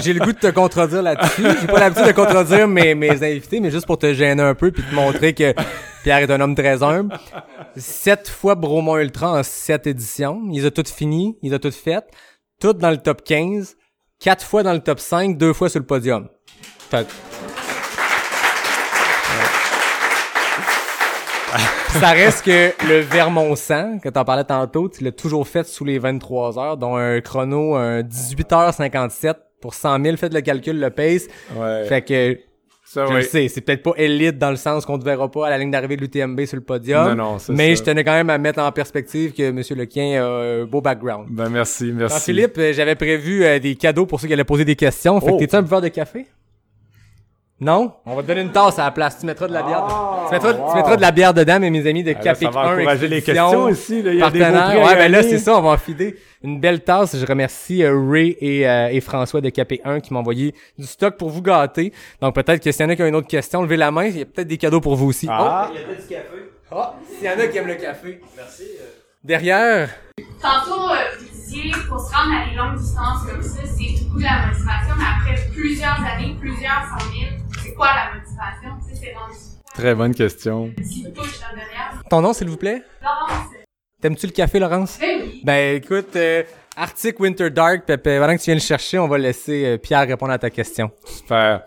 J'ai, 0.00 0.12
le 0.12 0.20
goût 0.24 0.32
de 0.32 0.38
te 0.38 0.50
contredire 0.50 1.02
là-dessus. 1.02 1.42
J'ai 1.60 1.66
pas 1.66 1.80
l'habitude 1.80 2.06
de 2.06 2.12
contredire 2.12 2.68
mes, 2.68 2.94
mes 2.94 3.10
invités, 3.24 3.60
mais 3.60 3.70
juste 3.70 3.86
pour 3.86 3.98
te 3.98 4.12
gêner 4.12 4.42
un 4.42 4.54
peu 4.54 4.70
puis 4.70 4.82
te 4.82 4.94
montrer 4.94 5.34
que 5.34 5.52
Pierre 6.02 6.18
est 6.18 6.30
un 6.30 6.40
homme 6.40 6.54
très 6.54 6.82
humble. 6.82 7.16
Sept 7.76 8.28
fois 8.28 8.54
Bromont 8.54 8.96
Ultra 8.98 9.38
en 9.38 9.42
sept 9.42 9.86
éditions. 9.86 10.42
Il 10.50 10.60
les 10.60 10.66
a 10.66 10.70
toutes 10.70 10.88
finies, 10.88 11.36
il 11.42 11.50
les 11.50 11.54
a 11.56 11.58
toutes 11.58 11.74
faites. 11.74 12.06
Toutes 12.60 12.78
dans 12.78 12.90
le 12.90 12.98
top 12.98 13.22
15. 13.24 13.76
Quatre 14.20 14.44
fois 14.44 14.62
dans 14.64 14.72
le 14.72 14.80
top 14.80 14.98
5, 15.00 15.38
deux 15.38 15.52
fois 15.52 15.68
sur 15.68 15.78
le 15.80 15.86
podium. 15.86 16.28
Fait 16.90 17.06
Ça 22.00 22.10
reste 22.10 22.44
que 22.44 22.72
le 22.86 23.00
Vermont 23.00 23.56
100, 23.56 23.98
que 24.00 24.08
t'en 24.08 24.24
parlais 24.24 24.44
tantôt, 24.44 24.88
tu 24.88 25.02
l'as 25.02 25.12
toujours 25.12 25.46
fait 25.48 25.66
sous 25.66 25.84
les 25.84 25.98
23 25.98 26.58
heures, 26.58 26.76
dont 26.76 26.96
un 26.96 27.20
chrono, 27.20 27.74
un 27.74 28.02
18h57 28.02 29.34
pour 29.60 29.74
100 29.74 30.02
000. 30.04 30.16
Faites 30.16 30.34
le 30.34 30.40
calcul, 30.40 30.78
le 30.78 30.90
pace. 30.90 31.26
ouais. 31.56 31.84
Fait 31.86 32.02
que, 32.02 32.38
ça, 32.84 33.04
je 33.06 33.12
le 33.14 33.22
sais, 33.22 33.48
c'est 33.48 33.60
peut-être 33.60 33.82
pas 33.82 33.92
élite 33.96 34.38
dans 34.38 34.50
le 34.50 34.56
sens 34.56 34.86
qu'on 34.86 34.98
te 34.98 35.04
verra 35.04 35.30
pas 35.30 35.46
à 35.46 35.50
la 35.50 35.58
ligne 35.58 35.70
d'arrivée 35.70 35.96
de 35.96 36.02
l'UTMB 36.02 36.44
sur 36.46 36.56
le 36.56 36.62
podium. 36.62 37.08
Non, 37.08 37.14
non, 37.32 37.38
c'est 37.38 37.52
Mais 37.52 37.74
ça. 37.74 37.80
je 37.82 37.90
tenais 37.90 38.04
quand 38.04 38.12
même 38.14 38.30
à 38.30 38.38
mettre 38.38 38.60
en 38.60 38.72
perspective 38.72 39.32
que 39.32 39.50
Monsieur 39.50 39.74
Lequin 39.74 40.22
a 40.22 40.26
un 40.26 40.64
beau 40.64 40.80
background. 40.80 41.26
Ben 41.30 41.48
merci, 41.50 41.92
merci. 41.94 42.14
Jean-Philippe, 42.14 42.56
euh, 42.58 42.72
j'avais 42.72 42.94
prévu 42.94 43.44
euh, 43.44 43.58
des 43.58 43.74
cadeaux 43.74 44.06
pour 44.06 44.20
ceux 44.20 44.26
qui 44.26 44.32
allaient 44.32 44.44
poser 44.44 44.64
des 44.64 44.76
questions. 44.76 45.20
Fait 45.20 45.30
Oh. 45.30 45.34
que 45.34 45.40
t'es-tu 45.40 45.56
un 45.56 45.62
buveur 45.62 45.80
de 45.82 45.88
café? 45.88 46.26
Non? 47.60 47.92
On 48.06 48.14
va 48.14 48.22
te 48.22 48.28
donner 48.28 48.42
une 48.42 48.52
tasse 48.52 48.78
à 48.78 48.84
la 48.84 48.90
place. 48.92 49.18
Tu 49.18 49.26
mettras 49.26 49.48
de 49.48 49.52
la 49.52 49.62
bière. 49.64 49.84
tu, 50.28 50.32
mettras, 50.34 50.52
tu 50.54 50.76
mettras 50.76 50.96
de 50.96 51.00
la 51.00 51.10
bière 51.10 51.34
dedans, 51.34 51.58
mais 51.58 51.70
mes 51.70 51.84
amis 51.88 52.04
de 52.04 52.12
Ah, 52.16 52.22
Capic 52.22 52.52
ça 52.52 52.60
va 52.60 52.68
1 52.68 52.76
encourager 52.76 53.08
les 53.08 53.20
questions 53.22 53.62
aussi. 53.64 54.00
Là. 54.00 54.12
Il 54.12 54.18
y 54.18 54.22
a 54.22 54.30
des 54.30 54.38
Ouais, 54.40 54.94
ben 54.96 55.10
là, 55.10 55.22
c'est 55.22 55.38
ça, 55.38 55.56
on 55.58 55.62
va 55.62 55.70
en 55.70 55.76
filer 55.76 56.16
une 56.44 56.60
belle 56.60 56.84
tasse. 56.84 57.16
Je 57.16 57.26
remercie 57.26 57.82
euh, 57.82 57.98
Ray 58.08 58.36
et, 58.40 58.68
euh, 58.68 58.88
et 58.92 59.00
François 59.00 59.40
de 59.40 59.48
Capé 59.50 59.80
1 59.84 59.98
qui 60.00 60.12
m'ont 60.14 60.20
envoyé 60.20 60.54
du 60.78 60.86
stock 60.86 61.16
pour 61.16 61.30
vous 61.30 61.42
gâter. 61.42 61.92
Donc 62.22 62.34
peut-être 62.36 62.62
que 62.62 62.70
s'il 62.70 62.82
y 62.84 62.86
en 62.86 62.90
a 62.90 62.96
qui 62.96 63.02
ont 63.02 63.06
une 63.06 63.16
autre 63.16 63.26
question, 63.26 63.62
levez 63.62 63.76
la 63.76 63.90
main. 63.90 64.04
Il 64.04 64.18
y 64.18 64.22
a 64.22 64.24
peut-être 64.24 64.46
des 64.48 64.56
cadeaux 64.58 64.80
pour 64.80 64.94
vous 64.94 65.06
aussi. 65.08 65.26
Ah. 65.28 65.68
Il 65.72 65.80
y 65.80 65.82
a 65.82 65.86
peut-être 65.86 66.02
du 66.02 66.14
café. 66.14 66.26
Oh, 66.70 66.76
Ah, 66.80 66.94
s'il 67.18 67.26
y 67.26 67.28
en 67.30 67.38
a 67.40 67.46
qui 67.48 67.58
aiment 67.58 67.66
le 67.66 67.74
café. 67.74 68.20
Merci. 68.36 68.62
Derrière, 69.24 69.90
Tantôt, 70.40 70.80
euh, 70.92 70.94
vous 71.18 71.24
disiez, 71.34 71.72
pour 71.88 71.98
se 72.00 72.14
rendre 72.14 72.34
à 72.40 72.48
des 72.48 72.56
longues 72.56 72.78
distances 72.78 73.24
comme 73.28 73.42
ça, 73.42 73.62
c'est 73.64 74.04
beaucoup 74.04 74.18
de 74.18 74.22
la 74.22 74.46
motivation, 74.46 74.94
mais 74.96 75.04
après 75.32 75.50
plusieurs 75.52 75.98
années, 76.04 76.36
plusieurs 76.40 76.82
cent 76.98 77.10
mille, 77.10 77.32
c'est 77.68 77.74
quoi 77.74 77.88
la 77.88 78.14
motivation? 78.14 78.88
Tu 78.88 78.94
sais, 78.94 79.00
c'est 79.06 79.14
rendu 79.14 79.34
Très 79.74 79.94
bonne 79.94 80.14
question. 80.14 80.72
ton 82.10 82.20
nom 82.22 82.32
s'il 82.32 82.48
vous 82.48 82.56
plaît? 82.56 82.82
Laurence, 83.02 83.48
T'aimes-tu 84.00 84.26
le 84.26 84.32
café, 84.32 84.58
Laurence? 84.58 84.98
ben 85.00 85.20
oui. 85.22 85.40
Ben 85.44 85.76
écoute, 85.76 86.14
euh, 86.16 86.42
Arctic 86.76 87.18
Winter 87.20 87.50
Dark, 87.50 87.84
Pepe, 87.84 88.18
pendant 88.20 88.34
que 88.34 88.40
tu 88.40 88.46
viens 88.46 88.54
le 88.54 88.60
chercher, 88.60 88.98
on 88.98 89.08
va 89.08 89.18
laisser 89.18 89.64
euh, 89.64 89.76
Pierre 89.78 90.06
répondre 90.06 90.32
à 90.32 90.38
ta 90.38 90.50
question. 90.50 90.90
Super. 91.04 91.62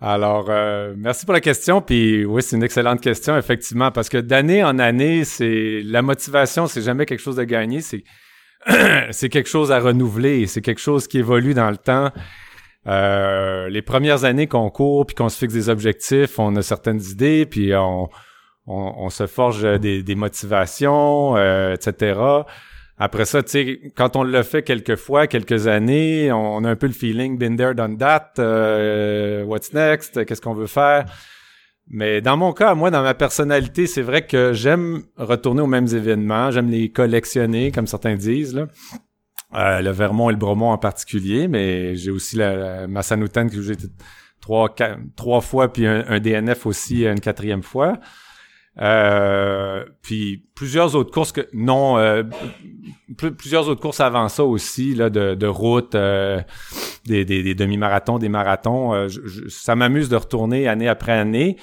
Alors, 0.00 0.46
euh, 0.48 0.94
merci 0.96 1.24
pour 1.24 1.34
la 1.34 1.40
question. 1.40 1.80
Puis 1.80 2.24
oui, 2.24 2.42
c'est 2.42 2.56
une 2.56 2.62
excellente 2.62 3.00
question, 3.00 3.36
effectivement, 3.36 3.90
parce 3.90 4.08
que 4.08 4.18
d'année 4.18 4.64
en 4.64 4.78
année, 4.78 5.24
c'est 5.24 5.80
la 5.84 6.02
motivation, 6.02 6.66
c'est 6.66 6.82
jamais 6.82 7.06
quelque 7.06 7.20
chose 7.20 7.36
de 7.36 7.44
gagné, 7.44 7.80
c'est 7.80 8.02
c'est 9.10 9.28
quelque 9.28 9.48
chose 9.48 9.70
à 9.70 9.78
renouveler, 9.78 10.46
c'est 10.46 10.62
quelque 10.62 10.80
chose 10.80 11.06
qui 11.06 11.18
évolue 11.18 11.52
dans 11.54 11.70
le 11.70 11.76
temps. 11.76 12.10
Euh, 12.86 13.68
les 13.68 13.82
premières 13.82 14.24
années 14.24 14.46
qu'on 14.46 14.68
court 14.70 15.06
puis 15.06 15.14
qu'on 15.14 15.28
se 15.28 15.38
fixe 15.38 15.54
des 15.54 15.68
objectifs, 15.68 16.38
on 16.38 16.54
a 16.56 16.62
certaines 16.62 17.02
idées, 17.02 17.46
puis 17.46 17.74
on 17.74 18.08
on, 18.66 18.94
on 18.96 19.10
se 19.10 19.26
forge 19.26 19.62
des, 19.80 20.02
des 20.02 20.14
motivations, 20.14 21.36
euh, 21.36 21.74
etc. 21.74 22.18
Après 22.96 23.24
ça, 23.24 23.42
tu 23.42 23.50
sais, 23.50 23.80
quand 23.96 24.16
on 24.16 24.22
le 24.22 24.42
fait 24.42 24.62
quelques 24.62 24.96
fois, 24.96 25.26
quelques 25.26 25.66
années, 25.66 26.30
on 26.32 26.62
a 26.64 26.70
un 26.70 26.76
peu 26.76 26.86
le 26.86 26.92
feeling 26.92 27.36
been 27.36 27.56
there, 27.56 27.74
done 27.74 27.98
that, 27.98 28.34
euh, 28.38 29.42
what's 29.44 29.72
next, 29.72 30.24
qu'est-ce 30.24 30.40
qu'on 30.40 30.54
veut 30.54 30.68
faire? 30.68 31.04
Mais 31.88 32.20
dans 32.20 32.36
mon 32.36 32.52
cas, 32.52 32.74
moi, 32.74 32.90
dans 32.90 33.02
ma 33.02 33.14
personnalité, 33.14 33.86
c'est 33.86 34.00
vrai 34.00 34.26
que 34.26 34.52
j'aime 34.52 35.02
retourner 35.16 35.60
aux 35.60 35.66
mêmes 35.66 35.88
événements, 35.88 36.50
j'aime 36.50 36.70
les 36.70 36.90
collectionner, 36.90 37.72
comme 37.72 37.86
certains 37.86 38.14
disent, 38.14 38.54
là. 38.54 38.68
Euh, 39.56 39.80
le 39.82 39.90
Vermont 39.90 40.30
et 40.30 40.32
le 40.32 40.38
Bromont 40.38 40.70
en 40.70 40.78
particulier, 40.78 41.46
mais 41.48 41.94
j'ai 41.96 42.10
aussi 42.10 42.36
la, 42.36 42.56
la 42.56 42.86
Massanutten 42.88 43.48
que 43.50 43.62
j'ai 43.62 43.74
trois, 44.40 44.68
quatre- 44.74 44.98
trois 45.16 45.40
fois, 45.40 45.72
puis 45.72 45.86
un, 45.86 46.04
un 46.08 46.18
DNF 46.20 46.66
aussi 46.66 47.06
une 47.06 47.20
quatrième 47.20 47.62
fois. 47.62 47.98
Euh, 48.80 49.84
puis 50.02 50.44
plusieurs 50.56 50.96
autres 50.96 51.12
courses 51.12 51.30
que 51.30 51.48
non 51.52 51.96
euh, 51.96 52.24
pl- 53.16 53.32
plusieurs 53.36 53.68
autres 53.68 53.80
courses 53.80 54.00
avant 54.00 54.28
ça 54.28 54.42
aussi 54.42 54.96
là 54.96 55.10
de, 55.10 55.36
de 55.36 55.46
route 55.46 55.94
euh, 55.94 56.40
des, 57.06 57.24
des, 57.24 57.44
des 57.44 57.54
demi-marathons 57.54 58.18
des 58.18 58.28
marathons. 58.28 58.92
Euh, 58.92 59.06
je- 59.06 59.20
je- 59.26 59.48
ça 59.48 59.76
m'amuse 59.76 60.08
de 60.08 60.16
retourner 60.16 60.66
année 60.66 60.88
après 60.88 61.12
année. 61.12 61.56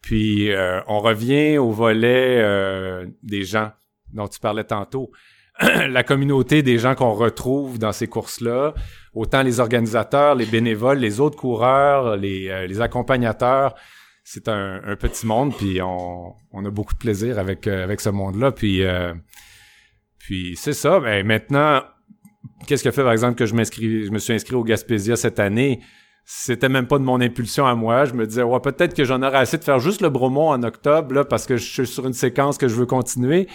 Puis 0.00 0.50
euh, 0.50 0.80
on 0.86 1.00
revient 1.00 1.58
au 1.58 1.70
volet 1.70 2.38
euh, 2.42 3.06
des 3.22 3.44
gens 3.44 3.72
dont 4.14 4.26
tu 4.28 4.40
parlais 4.40 4.64
tantôt 4.64 5.10
la 5.88 6.04
communauté 6.04 6.62
des 6.62 6.78
gens 6.78 6.94
qu'on 6.94 7.12
retrouve 7.12 7.78
dans 7.78 7.92
ces 7.92 8.06
courses-là, 8.06 8.74
autant 9.12 9.42
les 9.42 9.58
organisateurs, 9.58 10.34
les 10.34 10.46
bénévoles, 10.46 10.98
les 10.98 11.20
autres 11.20 11.36
coureurs, 11.36 12.16
les, 12.16 12.48
euh, 12.48 12.80
accompagnateurs, 12.80 13.74
c'est 14.22 14.48
un, 14.48 14.94
petit 14.96 15.26
monde, 15.26 15.56
puis 15.56 15.80
on, 15.82 16.34
a 16.64 16.70
beaucoup 16.70 16.92
de 16.92 16.98
plaisir 16.98 17.38
avec, 17.38 17.66
euh, 17.66 17.82
avec 17.82 18.00
ce 18.00 18.10
monde-là. 18.10 18.52
Puis, 18.52 18.82
euh, 18.84 19.14
puis 20.18 20.54
c'est 20.54 20.74
ça. 20.74 21.00
Ben, 21.00 21.26
maintenant, 21.26 21.82
qu'est-ce 22.66 22.82
qui 22.82 22.88
a 22.88 22.92
fait, 22.92 23.02
par 23.02 23.12
exemple, 23.12 23.36
que 23.36 23.46
je 23.46 23.54
je 23.54 24.10
me 24.10 24.18
suis 24.18 24.34
inscrit 24.34 24.54
au 24.54 24.64
Gaspésia 24.64 25.16
cette 25.16 25.40
année? 25.40 25.80
C'était 26.26 26.68
même 26.68 26.86
pas 26.86 26.98
de 26.98 27.04
mon 27.04 27.22
impulsion 27.22 27.66
à 27.66 27.74
moi. 27.74 28.04
Je 28.04 28.12
me 28.12 28.26
disais, 28.26 28.42
ouais, 28.42 28.60
peut-être 28.60 28.94
que 28.94 29.02
j'en 29.02 29.22
aurais 29.22 29.38
assez 29.38 29.56
de 29.56 29.64
faire 29.64 29.78
juste 29.78 30.02
le 30.02 30.10
Bromont 30.10 30.50
en 30.50 30.62
octobre, 30.62 31.14
là, 31.14 31.24
parce 31.24 31.46
que 31.46 31.56
je 31.56 31.64
suis 31.64 31.86
sur 31.86 32.06
une 32.06 32.12
séquence 32.12 32.58
que 32.58 32.68
je 32.68 32.74
veux 32.74 32.84
continuer. 32.84 33.48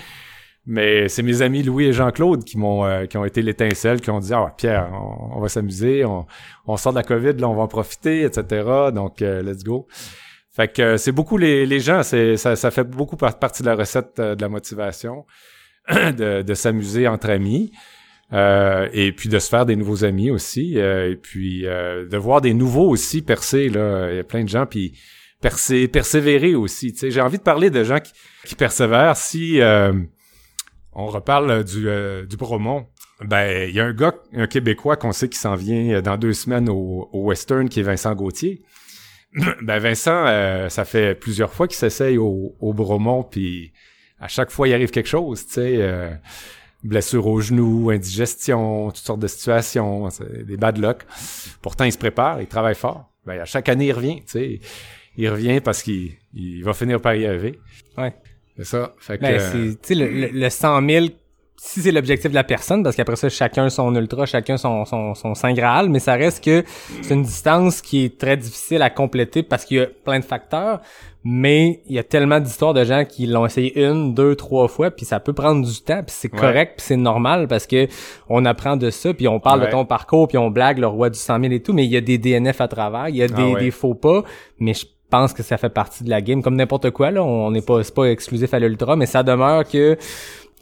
Mais 0.66 1.09
c'est 1.09 1.24
mes 1.24 1.41
amis 1.41 1.61
Louis 1.61 1.88
et 1.88 1.93
Jean-Claude 1.93 2.45
qui 2.45 2.57
m'ont 2.57 2.86
euh, 2.86 3.05
qui 3.05 3.18
ont 3.18 3.26
été 3.26 3.41
l'étincelle, 3.41 3.99
qui 3.99 4.09
ont 4.11 4.20
dit 4.20 4.34
ah 4.34 4.53
Pierre, 4.57 4.89
on, 4.93 5.38
on 5.38 5.41
va 5.41 5.49
s'amuser, 5.49 6.05
on, 6.05 6.26
on 6.66 6.78
sort 6.78 6.93
de 6.93 6.97
la 6.97 7.03
COVID, 7.03 7.34
là 7.34 7.49
on 7.49 7.53
va 7.55 7.64
en 7.64 7.68
profiter, 7.68 8.22
etc. 8.24 8.64
Donc 8.93 9.22
euh, 9.22 9.41
let's 9.41 9.64
go. 9.64 9.88
Fait 10.55 10.70
que 10.72 10.82
euh, 10.82 10.97
c'est 10.97 11.11
beaucoup 11.11 11.38
les, 11.38 11.66
les 11.66 11.80
gens, 11.82 12.01
c'est 12.03 12.38
ça, 12.38 12.55
ça 12.55 12.72
fait 12.72 12.86
beaucoup 12.86 13.18
par- 13.18 13.38
partie 13.39 13.61
de 13.61 13.68
la 13.68 13.76
recette 13.76 14.20
euh, 14.20 14.36
de 14.36 14.41
la 14.41 14.47
motivation, 14.47 15.26
de, 15.91 16.43
de 16.43 16.53
s'amuser 16.53 17.07
entre 17.09 17.30
amis. 17.30 17.72
Euh, 18.32 18.88
et 18.93 19.11
puis 19.11 19.30
de 19.30 19.38
se 19.38 19.47
faire 19.49 19.66
des 19.66 19.76
nouveaux 19.76 20.05
amis 20.05 20.32
aussi, 20.32 20.80
euh, 20.80 21.11
et 21.11 21.16
puis 21.18 21.64
de 21.64 22.18
voir 22.18 22.41
des 22.41 22.53
nouveaux 22.55 22.89
aussi 22.89 23.22
percer 23.22 23.70
là. 23.70 24.09
Il 24.11 24.16
y 24.16 24.20
a 24.20 24.24
plein 24.24 24.43
de 24.43 24.49
gens 24.49 24.66
puis 24.66 24.97
percer, 25.39 25.88
persévérer 25.88 26.55
aussi. 26.55 26.95
J'ai 26.99 27.22
envie 27.22 27.38
de 27.38 27.43
parler 27.43 27.70
de 27.70 27.84
gens 27.84 27.99
qui, 27.99 28.14
qui 28.45 28.55
persévèrent. 28.55 29.18
Si 29.18 29.59
on 30.96 31.08
reparle 31.08 31.50
euh, 31.52 31.64
du, 31.64 31.88
euh, 31.88 32.26
du 32.26 32.38
Bromont. 32.38 32.88
Ben, 33.22 33.70
il 33.70 33.76
y 33.76 33.80
a 33.80 33.86
un 33.86 33.94
gars, 33.94 34.14
un 34.34 34.48
Québécois 34.48 34.96
qu'on 34.98 35.12
sait 35.12 35.30
qui 35.30 35.38
s'en 35.38 35.56
vient 35.56 35.96
euh, 35.98 36.02
dans 36.02 36.18
deux 36.18 36.34
semaines 36.34 36.70
au, 36.70 37.10
au 37.12 37.24
Western, 37.26 37.70
qui 37.70 37.80
est 37.80 37.84
Vincent 37.84 38.14
Gauthier. 38.16 38.62
ben, 39.62 39.80
Vincent, 39.80 40.26
euh, 40.28 40.70
ça 40.70 40.86
fait 40.86 41.16
plusieurs 41.16 41.54
fois 41.54 41.68
qu'il 41.68 41.78
s'essaye 41.78 42.18
au, 42.18 42.56
au 42.60 42.74
Bromont, 42.74 43.24
puis 43.24 43.72
à 44.20 44.28
chaque 44.28 44.52
fois, 44.52 44.68
il 44.68 44.74
arrive 44.74 44.91
quelque 44.91 45.10
chose, 45.10 45.46
tu 45.46 45.54
sais. 45.54 45.78
euh, 45.78 46.12
blessure 46.84 47.26
au 47.28 47.39
genou, 47.39 47.89
indigestion, 47.91 48.89
toutes 48.89 48.98
sortes 49.06 49.20
de 49.22 49.28
situations, 49.28 50.10
des 50.46 50.58
bad 50.58 50.78
luck. 50.78 51.04
Pourtant, 51.62 51.86
il 51.86 51.94
se 51.94 51.98
prépare, 51.98 52.41
il 52.41 52.48
travaille 52.48 52.76
fort. 52.76 53.10
Ben, 53.26 53.39
à 53.39 53.46
chaque 53.46 53.70
année, 53.70 53.88
il 53.88 53.94
revient, 53.94 54.18
tu 54.22 54.32
sais. 54.32 54.60
Il 55.16 55.30
revient 55.30 55.62
parce 55.62 55.84
qu'il 55.84 56.14
il 56.34 56.64
va 56.64 56.74
finir 56.74 57.00
par 57.00 57.16
y 57.16 57.26
arriver. 57.26 57.60
Ouais. 57.98 58.14
C'est 58.58 58.66
ça. 58.66 58.93
Fait 58.99 59.18
que, 59.18 59.24
Ben, 59.24 59.39
euh, 59.39 59.74
le, 59.89 60.08
le, 60.08 60.28
le 60.28 60.49
100 60.49 60.88
000, 60.88 61.06
si 61.58 61.82
c'est 61.82 61.91
l'objectif 61.91 62.30
de 62.30 62.36
la 62.36 62.43
personne, 62.43 62.84
parce 62.84 62.95
qu'après 62.95 63.16
ça, 63.16 63.30
chacun 63.30 63.70
son 63.70 63.95
ultra, 63.95 64.26
chacun 64.26 64.58
son, 64.58 64.86
son, 64.86 65.16
son 65.16 65.34
Saint 65.34 65.54
Graal, 65.54 65.89
mais 65.89 65.99
ça 65.99 66.14
reste 66.16 66.43
que 66.43 66.64
c'est 67.01 67.14
une 67.14 67.24
distance 67.24 67.82
qui 67.82 68.06
est 68.06 68.18
très 68.20 68.38
difficile 68.38 68.82
à 68.82 68.89
compléter 68.89 69.43
parce 69.43 69.64
qu'il 69.66 69.78
y 69.78 69.80
a 69.80 69.88
plein 69.88 70.20
de 70.20 70.26
facteurs, 70.26 70.82
mais 71.24 71.82
il 71.88 71.95
y 71.95 71.99
a 71.99 72.04
tellement 72.04 72.41
d'histoires 72.41 72.74
de 72.74 72.84
gens 72.84 73.06
qui 73.06 73.28
l'ont 73.28 73.45
essayé 73.45 73.82
une, 73.82 74.14
deux, 74.14 74.36
trois 74.36 74.68
fois, 74.68 74.91
puis 74.91 75.06
ça 75.06 75.22
peut 75.22 75.32
prendre 75.32 75.66
du 75.66 75.82
temps, 75.82 76.04
puis 76.04 76.14
c'est 76.16 76.32
Ouais. 76.34 76.39
correct, 76.39 76.74
puis 76.78 76.86
c'est 76.86 76.97
normal 76.97 77.47
parce 77.47 77.66
que 77.66 77.88
on 78.28 78.43
apprend 78.43 78.76
de 78.76 78.89
ça, 78.89 79.14
puis 79.14 79.30
on 79.30 79.39
parle 79.39 79.62
Ouais. 79.62 79.68
de 79.68 79.72
ton 79.72 79.86
parcours, 79.86 80.28
puis 80.28 80.38
on 80.38 80.49
blague 80.51 80.80
le 80.80 80.88
roi 80.88 81.10
du 81.10 81.18
100 81.18 81.39
000 81.39 81.54
et 81.54 81.62
tout, 81.62 81.72
mais 81.72 81.86
il 81.86 81.91
y 81.91 81.97
a 81.97 82.01
des 82.01 82.18
DNF 82.18 82.60
à 82.60 82.68
travers, 82.68 83.08
il 83.08 83.16
y 83.16 83.24
a 83.24 83.28
des, 83.30 83.34
Ah 83.41 83.49
ouais. 83.51 83.60
des 83.62 83.72
faux 83.72 83.95
pas, 83.95 84.24
mais 84.60 84.74
je 84.74 84.86
pense 85.10 85.34
que 85.34 85.43
ça 85.43 85.58
fait 85.58 85.70
partie 85.70 86.04
de 86.04 86.10
la 86.10 86.22
game, 86.22 86.41
comme 86.41 86.56
n'importe 86.56 86.91
quoi, 86.91 87.12
là, 87.12 87.24
on 87.24 87.51
n'est 87.51 87.62
pas, 87.62 87.84
c'est 87.84 87.93
pas 87.93 88.06
exclusif 88.06 88.54
à 88.54 88.60
l'ultra, 88.60 88.95
mais 88.95 89.06
ça 89.06 89.24
demeure 89.24 89.68
que 89.68 89.97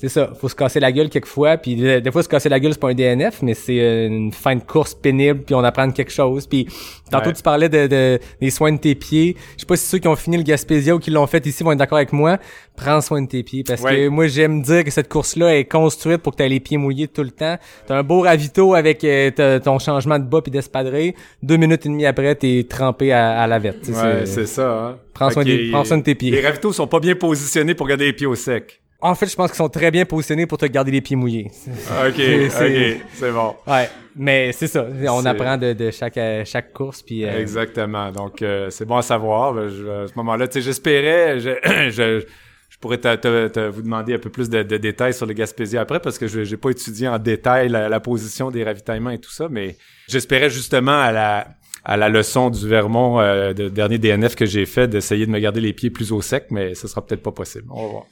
c'est 0.01 0.09
ça, 0.09 0.31
faut 0.39 0.49
se 0.49 0.55
casser 0.55 0.79
la 0.79 0.91
gueule 0.91 1.09
quelquefois, 1.09 1.57
puis 1.57 1.75
des 1.75 2.11
fois 2.11 2.23
se 2.23 2.27
casser 2.27 2.49
la 2.49 2.59
gueule 2.59 2.73
c'est 2.73 2.79
pas 2.79 2.89
un 2.89 2.93
DNF, 2.95 3.41
mais 3.43 3.53
c'est 3.53 4.07
une 4.07 4.31
fin 4.31 4.55
de 4.55 4.63
course 4.63 4.95
pénible, 4.95 5.41
puis 5.43 5.53
on 5.55 5.63
apprend 5.63 5.89
quelque 5.91 6.11
chose. 6.11 6.47
Puis 6.47 6.67
tantôt 7.11 7.27
Ouais. 7.27 7.33
tu 7.33 7.43
parlais 7.43 7.69
de, 7.69 7.85
de- 7.87 8.19
des 8.41 8.49
soins 8.49 8.71
de 8.71 8.77
tes 8.79 8.95
pieds. 8.95 9.37
Je 9.55 9.61
sais 9.61 9.65
pas 9.67 9.75
si 9.77 9.85
ceux 9.85 9.99
qui 9.99 10.07
ont 10.07 10.15
fini 10.15 10.37
le 10.37 10.43
Gaspésia 10.43 10.95
ou 10.95 10.99
qui 10.99 11.11
l'ont 11.11 11.27
fait 11.27 11.45
ici 11.45 11.63
vont 11.63 11.71
être 11.71 11.77
d'accord 11.77 11.97
avec 11.99 12.11
moi. 12.13 12.39
Prends 12.75 12.99
soin 13.01 13.21
de 13.21 13.27
tes 13.27 13.43
pieds 13.43 13.63
parce 13.63 13.81
Ouais. 13.83 13.95
que 13.95 14.07
moi 14.07 14.27
j'aime 14.27 14.61
dire 14.63 14.83
que 14.83 14.89
cette 14.91 15.07
course-là 15.09 15.55
est 15.57 15.65
construite 15.65 16.17
pour 16.23 16.31
que 16.31 16.37
tu 16.37 16.43
aies 16.43 16.49
les 16.49 16.59
pieds 16.59 16.77
mouillés 16.77 17.07
tout 17.07 17.21
le 17.23 17.29
temps. 17.31 17.57
T'as 17.85 17.95
un 17.97 18.03
beau 18.03 18.21
ravito 18.21 18.73
avec 18.73 19.03
euh, 19.03 19.59
ton 19.59 19.77
changement 19.77 20.17
de 20.17 20.23
bas 20.25 20.41
puis 20.41 20.51
d'espadrille. 20.51 21.13
Deux 21.43 21.57
minutes 21.57 21.85
et 21.85 21.89
demie 21.89 22.05
après 22.07 22.33
t'es 22.35 22.65
trempé 22.67 23.11
à, 23.11 23.39
à 23.41 23.47
la 23.47 23.59
sais, 23.83 23.91
Ouais, 23.91 24.25
c'est- 24.25 24.45
ça. 24.47 24.71
Hein? 24.71 24.97
Soin 25.29 25.43
prends 25.71 25.83
soin 25.85 25.97
de 25.99 26.03
tes 26.03 26.15
pieds. 26.15 26.31
Les 26.31 26.41
ravitaux 26.41 26.73
sont 26.73 26.87
pas 26.87 26.99
bien 26.99 27.15
positionnés 27.15 27.75
pour 27.75 27.87
garder 27.87 28.05
les 28.05 28.13
pieds 28.13 28.25
au 28.25 28.33
sec. 28.35 28.80
En 29.01 29.15
fait, 29.15 29.25
je 29.27 29.35
pense 29.35 29.49
qu'ils 29.49 29.57
sont 29.57 29.69
très 29.69 29.89
bien 29.91 30.05
positionnés 30.05 30.45
pour 30.45 30.57
te 30.57 30.65
garder 30.67 30.91
les 30.91 31.01
pieds 31.01 31.15
mouillés. 31.15 31.47
Ok, 31.49 32.13
C'est- 32.15 32.49
c'est- 32.49 32.93
ok, 32.95 33.01
c'est 33.13 33.31
bon. 33.31 33.55
Ouais, 33.67 33.89
mais 34.15 34.51
c'est 34.51 34.67
ça. 34.67 34.85
On 35.09 35.25
apprend 35.25 35.57
de, 35.57 35.73
de 35.73 35.89
chaque 35.91 36.17
euh, 36.17 36.43
chaque 36.45 36.71
course 36.71 37.01
puis 37.01 37.25
euh, 37.25 37.39
Exactement. 37.39 38.11
Donc, 38.11 38.41
euh, 38.41 38.69
c'est 38.69 38.85
bon 38.85 38.97
à 38.97 39.01
savoir. 39.01 39.55
Je- 39.69 40.03
à 40.03 40.07
ce 40.07 40.13
moment-là, 40.17 40.47
tu 40.47 40.53
sais, 40.53 40.61
j'espérais, 40.61 41.39
je, 41.39 41.49
je, 41.89 42.23
je 42.69 42.77
pourrais 42.79 42.97
te, 42.99 43.15
te- 43.15 43.47
te- 43.47 43.69
vous 43.69 43.81
demander 43.81 44.13
un 44.13 44.19
peu 44.19 44.29
plus 44.29 44.49
de, 44.49 44.61
de 44.63 44.77
détails 44.77 45.13
sur 45.13 45.25
le 45.25 45.33
Gaspésia 45.33 45.81
après 45.81 45.99
parce 45.99 46.17
que 46.19 46.27
je 46.27 46.43
j'ai 46.43 46.57
pas 46.57 46.69
étudié 46.69 47.07
en 47.07 47.17
détail 47.19 47.69
la, 47.69 47.89
la 47.89 47.99
position 47.99 48.51
des 48.51 48.63
ravitaillements 48.63 49.09
et 49.11 49.19
tout 49.19 49.31
ça, 49.31 49.47
mais 49.49 49.77
j'espérais 50.07 50.49
justement 50.51 50.99
à 50.99 51.11
la 51.11 51.47
à 51.83 51.97
la 51.97 52.09
leçon 52.09 52.51
du 52.51 52.67
Vermont 52.67 53.19
euh, 53.19 53.53
de 53.53 53.67
dernier 53.67 53.97
DNF 53.97 54.35
que 54.35 54.45
j'ai 54.45 54.67
fait 54.67 54.87
d'essayer 54.87 55.25
de 55.25 55.31
me 55.31 55.39
garder 55.39 55.59
les 55.61 55.73
pieds 55.73 55.89
plus 55.89 56.11
au 56.11 56.21
sec, 56.21 56.45
mais 56.51 56.75
ce 56.75 56.87
sera 56.87 57.03
peut-être 57.03 57.23
pas 57.23 57.31
possible. 57.31 57.65
On 57.71 57.83
va 57.85 57.91
voir. 57.91 58.03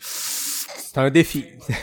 C'est 0.91 0.99
un 0.99 1.09
défi. 1.11 1.45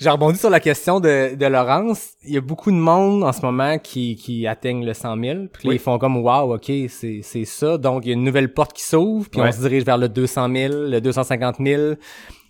J'ai 0.00 0.10
rebondi 0.10 0.38
sur 0.38 0.48
la 0.50 0.60
question 0.60 1.00
de, 1.00 1.34
de 1.34 1.46
Laurence. 1.46 2.10
Il 2.24 2.32
y 2.32 2.36
a 2.36 2.40
beaucoup 2.40 2.70
de 2.70 2.76
monde 2.76 3.24
en 3.24 3.32
ce 3.32 3.42
moment 3.42 3.78
qui, 3.80 4.14
qui 4.14 4.46
atteignent 4.46 4.86
le 4.86 4.94
100 4.94 5.20
000. 5.20 5.38
Puis 5.52 5.64
là, 5.64 5.70
Oui. 5.70 5.74
ils 5.74 5.78
font 5.80 5.98
comme, 5.98 6.16
wow, 6.18 6.54
OK, 6.54 6.70
c'est 6.88 7.18
c'est 7.24 7.44
ça. 7.44 7.78
Donc, 7.78 8.04
il 8.04 8.08
y 8.08 8.10
a 8.12 8.14
une 8.14 8.22
nouvelle 8.22 8.52
porte 8.54 8.72
qui 8.74 8.84
s'ouvre. 8.84 9.28
Puis 9.28 9.40
Ouais. 9.40 9.48
on 9.48 9.52
se 9.52 9.58
dirige 9.58 9.84
vers 9.84 9.98
le 9.98 10.08
200 10.08 10.48
000, 10.54 10.72
le 10.88 11.00
250 11.00 11.56
000, 11.58 11.94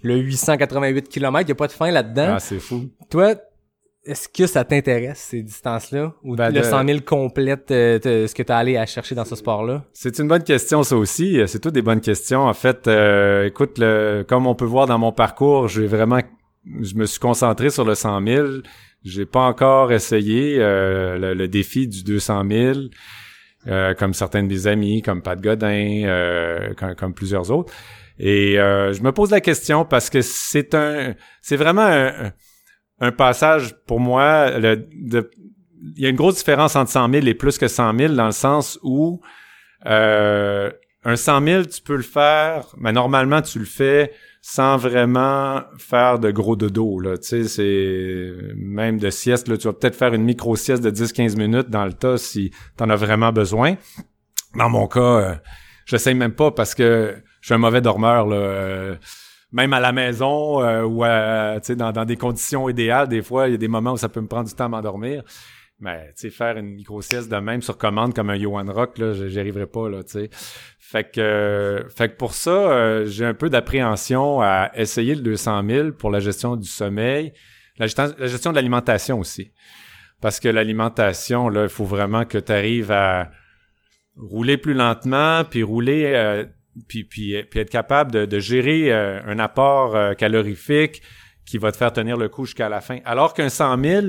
le 0.03 0.17
888 0.19 1.09
km. 1.09 1.41
Il 1.41 1.47
n'y 1.47 1.53
a 1.53 1.55
pas 1.55 1.69
de 1.69 1.73
fin 1.73 1.91
là-dedans. 1.91 2.35
Ah, 2.35 2.39
c'est 2.39 2.61
fou. 2.61 2.91
Toi, 3.09 3.37
est-ce 4.09 4.29
que 4.29 4.47
ça 4.47 4.65
t'intéresse, 4.65 5.19
ces 5.31 5.43
distances-là? 5.43 6.15
Ou 6.25 6.35
Ben, 6.37 6.51
le 6.51 6.61
de- 6.61 6.65
100 6.65 6.87
000 6.87 7.01
complète 7.01 7.71
euh, 7.71 7.99
te- 7.99 8.27
ce 8.27 8.35
que 8.35 8.43
tu 8.43 8.51
as 8.53 8.57
allé 8.57 8.77
à 8.77 8.87
chercher 8.87 9.15
dans 9.15 9.25
ce 9.25 9.37
sport-là? 9.37 9.85
C'est 9.93 10.19
une 10.19 10.29
bonne 10.29 10.43
question, 10.45 10.83
ça 10.83 10.97
aussi. 10.97 11.39
C'est 11.47 11.59
toutes 11.61 11.75
des 11.75 11.83
bonnes 11.83 12.01
questions. 12.01 12.41
En 12.47 12.55
fait, 12.55 12.89
euh, 12.89 13.47
écoute, 13.47 13.79
le, 13.79 14.25
comme 14.29 14.47
on 14.47 14.55
peut 14.55 14.65
voir 14.65 14.87
dans 14.87 14.99
mon 14.99 15.13
parcours, 15.13 15.69
j'ai 15.69 15.87
vraiment, 15.87 16.21
je 16.81 16.95
me 16.95 17.07
suis 17.07 17.21
concentré 17.21 17.71
sur 17.71 17.85
le 17.85 17.95
100 17.95 18.27
000. 18.27 18.47
J'ai 19.05 19.27
pas 19.27 19.43
encore 19.43 19.93
essayé 19.93 20.57
euh, 20.59 21.17
le, 21.19 21.35
le 21.35 21.47
défi 21.49 21.87
du 21.87 22.03
200 22.03 22.43
000, 22.51 22.79
euh, 23.69 23.95
comme 23.95 24.13
certains 24.15 24.43
de 24.43 24.49
mes 24.49 24.67
amis, 24.67 25.03
comme 25.03 25.23
Pat 25.23 25.41
Godin, 25.41 26.03
euh, 26.05 26.75
comme, 26.75 26.95
comme 26.95 27.15
plusieurs 27.15 27.51
autres. 27.51 27.73
Et 28.19 28.59
euh, 28.59 28.93
je 28.93 29.01
me 29.03 29.13
pose 29.13 29.31
la 29.31 29.41
question 29.41 29.85
parce 29.85 30.11
que 30.11 30.21
c'est 30.23 30.75
un, 30.75 31.15
c'est 31.41 31.55
vraiment 31.57 31.83
un, 31.87 32.33
un 33.01 33.13
passage 33.13 33.75
pour 33.87 34.01
moi. 34.01 34.51
Il 34.57 35.23
y 35.97 36.07
a 36.07 36.09
une 36.09 36.17
grosse 36.17 36.37
différence 36.37 36.77
entre 36.77 36.91
100 36.91 37.11
000 37.13 37.27
et 37.27 37.35
plus 37.35 37.59
que 37.59 37.69
100 37.69 37.97
000 37.97 38.15
dans 38.15 38.27
le 38.27 38.33
sens 38.33 38.79
où 38.83 39.21
euh, 39.87 40.71
un 41.05 41.17
100 41.17 41.45
000, 41.45 41.65
tu 41.65 41.81
peux 41.81 41.97
le 41.97 42.03
faire, 42.03 42.67
mais 42.77 42.93
normalement, 42.93 43.41
tu 43.41 43.59
le 43.59 43.65
fais 43.65 44.13
sans 44.43 44.77
vraiment 44.77 45.63
faire 45.79 46.19
de 46.19 46.31
gros 46.31 46.57
dodo, 46.57 47.01
là. 47.01 47.17
Tu 47.19 47.29
sais, 47.29 47.45
c'est 47.45 48.33
même 48.57 48.99
de 48.99 49.11
sieste, 49.11 49.49
là. 49.49 49.57
Tu 49.57 49.69
vas 49.69 49.73
peut-être 49.73 49.97
faire 49.97 50.15
une 50.15 50.25
micro-sieste 50.25 50.83
de 50.83 50.91
10-15 50.91 51.37
minutes 51.37 51.71
dans 51.71 51.85
le 51.85 51.93
tas 51.93 52.19
si 52.19 52.51
t'en 52.77 52.91
as 52.91 52.97
vraiment 52.97 53.33
besoin. 53.33 53.77
Dans 54.57 54.69
mon 54.69 54.87
cas, 54.89 55.01
euh, 55.01 55.35
j'essaye 55.87 56.15
même 56.15 56.35
pas 56.35 56.51
parce 56.51 56.75
que 56.75 57.17
je 57.41 57.47
suis 57.47 57.55
un 57.55 57.59
mauvais 57.59 57.81
dormeur. 57.81 58.29
Euh, 58.31 58.97
même 59.53 59.73
à 59.73 59.81
la 59.81 59.93
maison 59.93 60.63
euh, 60.63 60.85
ou 60.85 61.05
à, 61.05 61.59
dans, 61.61 61.93
dans 61.93 62.05
des 62.05 62.17
conditions 62.17 62.69
idéales, 62.69 63.09
des 63.09 63.23
fois, 63.23 63.49
il 63.49 63.53
y 63.53 63.55
a 63.55 63.59
des 63.59 63.69
moments 63.69 63.93
où 63.93 63.97
ça 63.97 64.09
peut 64.09 64.21
me 64.21 64.29
prendre 64.29 64.49
du 64.49 64.55
temps 64.55 64.67
à 64.67 64.69
m'endormir. 64.69 65.23
Mais, 65.81 66.07
tu 66.09 66.23
sais, 66.23 66.31
faire 66.31 66.57
une 66.57 66.75
micro-sieste 66.75 67.31
de 67.31 67.37
même 67.37 67.63
sur 67.63 67.79
commande 67.79 68.13
comme 68.13 68.31
un 68.31 68.39
Johan 68.39 68.67
Rock, 68.67 68.99
là, 68.99 69.13
j'y 69.13 69.39
arriverai 69.39 69.67
pas, 69.67 69.89
là, 69.89 70.03
tu 70.03 70.13
sais. 70.13 70.31
Fait 70.81 71.05
que, 71.05 71.21
euh, 71.21 71.89
fait 71.89 72.09
que 72.09 72.17
pour 72.17 72.35
ça, 72.35 72.51
euh, 72.51 73.07
j'ai 73.07 73.25
un 73.25 73.35
peu 73.35 73.49
d'appréhension 73.49 74.41
à 74.41 74.73
essayer 74.75 75.15
le 75.15 75.23
200 75.23 75.63
000 75.69 75.93
pour 75.93 76.11
la 76.11 76.19
gestion 76.19 76.57
du 76.57 76.67
sommeil, 76.67 77.33
la 77.79 77.87
gestion, 77.87 78.13
la 78.19 78.27
gestion 78.27 78.51
de 78.51 78.57
l'alimentation 78.57 79.21
aussi. 79.21 79.53
Parce 80.21 80.41
que 80.41 80.49
l'alimentation, 80.49 81.49
là, 81.49 81.63
il 81.65 81.69
faut 81.69 81.85
vraiment 81.85 82.25
que 82.25 82.39
tu 82.39 82.51
arrives 82.51 82.91
à 82.91 83.31
rouler 84.17 84.57
plus 84.57 84.75
lentement, 84.75 85.45
puis 85.45 85.63
rouler, 85.63 86.07
euh, 86.07 86.45
puis, 86.87 87.05
puis, 87.05 87.43
puis 87.51 87.61
être 87.61 87.71
capable 87.71 88.13
de, 88.13 88.27
de 88.27 88.39
gérer 88.39 88.93
euh, 88.93 89.21
un 89.27 89.39
apport 89.39 89.97
euh, 89.97 90.15
calorifique 90.15 91.03
qui 91.47 91.59
va 91.59 91.73
te 91.73 91.77
faire 91.77 91.93
tenir 91.93 92.17
le 92.17 92.29
coup 92.29 92.45
jusqu'à 92.45 92.69
la 92.69 92.81
fin. 92.81 92.99
Alors 93.05 93.35
qu'un 93.35 93.49
100 93.49 93.83
000, 93.83 94.07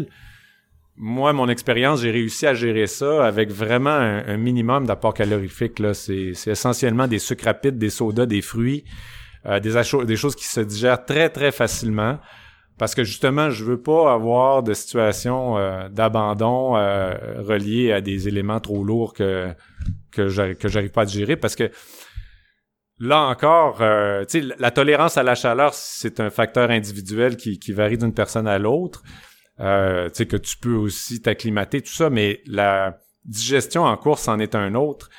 moi, 0.97 1.31
mon 1.31 1.47
expérience, 1.47 2.01
j'ai 2.01 2.11
réussi 2.11 2.45
à 2.45 2.53
gérer 2.53 2.85
ça 2.85 3.25
avec 3.25 3.49
vraiment 3.49 3.89
un, 3.89 4.35
minimum 4.35 4.85
d'apport 4.85 5.13
calorifique. 5.13 5.79
Là, 5.79 5.93
c'est, 5.93 6.33
c'est 6.33 6.51
essentiellement 6.51 7.07
des 7.07 7.19
sucres 7.19 7.45
rapides, 7.45 7.77
des 7.77 7.89
sodas, 7.89 8.25
des 8.25 8.41
fruits, 8.41 8.83
euh, 9.45 9.61
des, 9.61 10.15
choses 10.17 10.35
qui 10.35 10.45
se 10.45 10.59
digèrent 10.59 11.05
très 11.05 11.29
très 11.29 11.53
facilement. 11.53 12.19
Parce 12.77 12.95
que 12.95 13.03
justement, 13.03 13.49
je 13.49 13.63
veux 13.63 13.81
pas 13.81 14.13
avoir 14.13 14.63
de 14.63 14.73
situation 14.73 15.57
euh, 15.57 15.89
d'abandon 15.89 16.75
euh, 16.75 17.13
reliée 17.39 17.91
à 17.91 18.01
des 18.01 18.27
éléments 18.27 18.59
trop 18.59 18.83
lourds 18.83 19.13
que 19.13 19.53
que 20.11 20.27
j'arrive 20.27 20.55
que 20.55 20.67
j'arrive 20.67 20.91
pas 20.91 21.01
à 21.01 21.05
digérer. 21.05 21.37
Parce 21.37 21.55
que 21.55 21.71
là 22.99 23.21
encore, 23.23 23.81
euh, 23.81 24.25
la 24.57 24.71
tolérance 24.71 25.17
à 25.17 25.23
la 25.23 25.35
chaleur, 25.35 25.73
c'est 25.73 26.19
un 26.19 26.29
facteur 26.29 26.69
individuel 26.69 27.37
qui, 27.37 27.59
qui 27.59 27.71
varie 27.71 27.97
d'une 27.97 28.13
personne 28.13 28.47
à 28.47 28.59
l'autre. 28.59 29.03
Euh, 29.59 30.09
que 30.09 30.37
tu 30.37 30.57
peux 30.57 30.75
aussi 30.75 31.21
t'acclimater, 31.21 31.81
tout 31.81 31.91
ça, 31.91 32.09
mais 32.09 32.41
la 32.45 32.97
digestion 33.25 33.83
en 33.83 33.97
course 33.97 34.27
en 34.27 34.39
est 34.39 34.55
un 34.55 34.73
autre. 34.73 35.09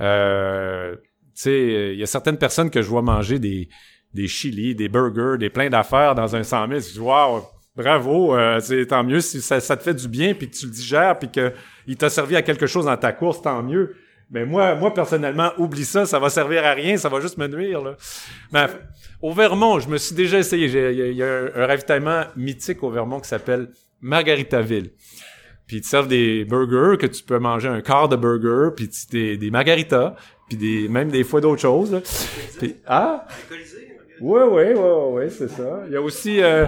Euh, 0.00 0.94
tu 1.34 1.42
sais, 1.42 1.92
il 1.94 1.98
y 1.98 2.02
a 2.02 2.06
certaines 2.06 2.38
personnes 2.38 2.70
que 2.70 2.80
je 2.80 2.88
vois 2.88 3.02
manger 3.02 3.38
des 3.38 3.68
des 4.14 4.28
chili, 4.28 4.74
des 4.74 4.88
burgers, 4.88 5.36
des 5.38 5.50
plein 5.50 5.68
d'affaires 5.68 6.14
dans 6.14 6.34
un 6.34 6.42
100 6.42 6.68
000. 6.68 6.80
Je 6.80 6.92
dis, 6.92 7.00
wow, 7.00 7.42
bravo, 7.76 8.36
euh, 8.36 8.60
tant 8.88 9.04
mieux 9.04 9.20
si 9.20 9.40
ça, 9.40 9.60
ça 9.60 9.76
te 9.76 9.82
fait 9.82 9.94
du 9.94 10.08
bien 10.08 10.34
puis 10.34 10.50
que 10.50 10.56
tu 10.56 10.66
le 10.66 10.72
digères 10.72 11.18
puis 11.18 11.30
que 11.30 11.52
il 11.86 11.96
t'a 11.96 12.10
servi 12.10 12.36
à 12.36 12.42
quelque 12.42 12.66
chose 12.66 12.86
dans 12.86 12.96
ta 12.96 13.12
course, 13.12 13.42
tant 13.42 13.62
mieux. 13.62 13.94
Mais 14.30 14.44
moi, 14.44 14.74
moi 14.74 14.92
personnellement, 14.92 15.50
oublie 15.58 15.84
ça, 15.86 16.04
ça 16.04 16.18
va 16.18 16.28
servir 16.28 16.64
à 16.66 16.72
rien, 16.72 16.96
ça 16.98 17.08
va 17.08 17.20
juste 17.20 17.38
me 17.38 17.46
nuire. 17.48 17.82
Là. 17.82 17.96
Mais 18.52 18.66
au 19.22 19.32
Vermont, 19.32 19.78
je 19.80 19.88
me 19.88 19.96
suis 19.96 20.14
déjà 20.14 20.38
essayé. 20.38 20.66
Il 20.66 20.74
y 20.74 20.78
a, 20.78 20.90
il 21.08 21.16
y 21.16 21.22
a 21.22 21.26
un, 21.26 21.46
un 21.62 21.66
ravitaillement 21.66 22.24
mythique 22.36 22.82
au 22.82 22.90
Vermont 22.90 23.20
qui 23.20 23.28
s'appelle 23.28 23.70
Margaritaville. 24.02 24.90
Puis 25.66 25.78
ils 25.78 25.80
te 25.82 25.86
servent 25.86 26.08
des 26.08 26.44
burgers 26.44 26.96
que 26.98 27.06
tu 27.06 27.22
peux 27.22 27.38
manger 27.38 27.68
un 27.68 27.80
quart 27.80 28.08
de 28.08 28.16
burger, 28.16 28.70
puis 28.74 28.88
tu- 28.88 29.06
des, 29.10 29.36
des 29.36 29.50
margaritas, 29.50 30.14
puis 30.48 30.56
des 30.56 30.88
même 30.88 31.10
des 31.10 31.24
fois 31.24 31.40
d'autres 31.42 31.60
choses. 31.60 31.92
là. 31.92 32.00
Puis, 32.58 32.76
ah, 32.86 33.26
ouais, 34.20 34.42
ouais, 34.42 34.46
ouais, 34.46 34.74
ouais, 34.74 35.12
ouais, 35.12 35.30
c'est 35.30 35.48
ça. 35.48 35.82
Il 35.86 35.92
y 35.92 35.96
a 35.96 36.00
aussi 36.02 36.42
euh, 36.42 36.66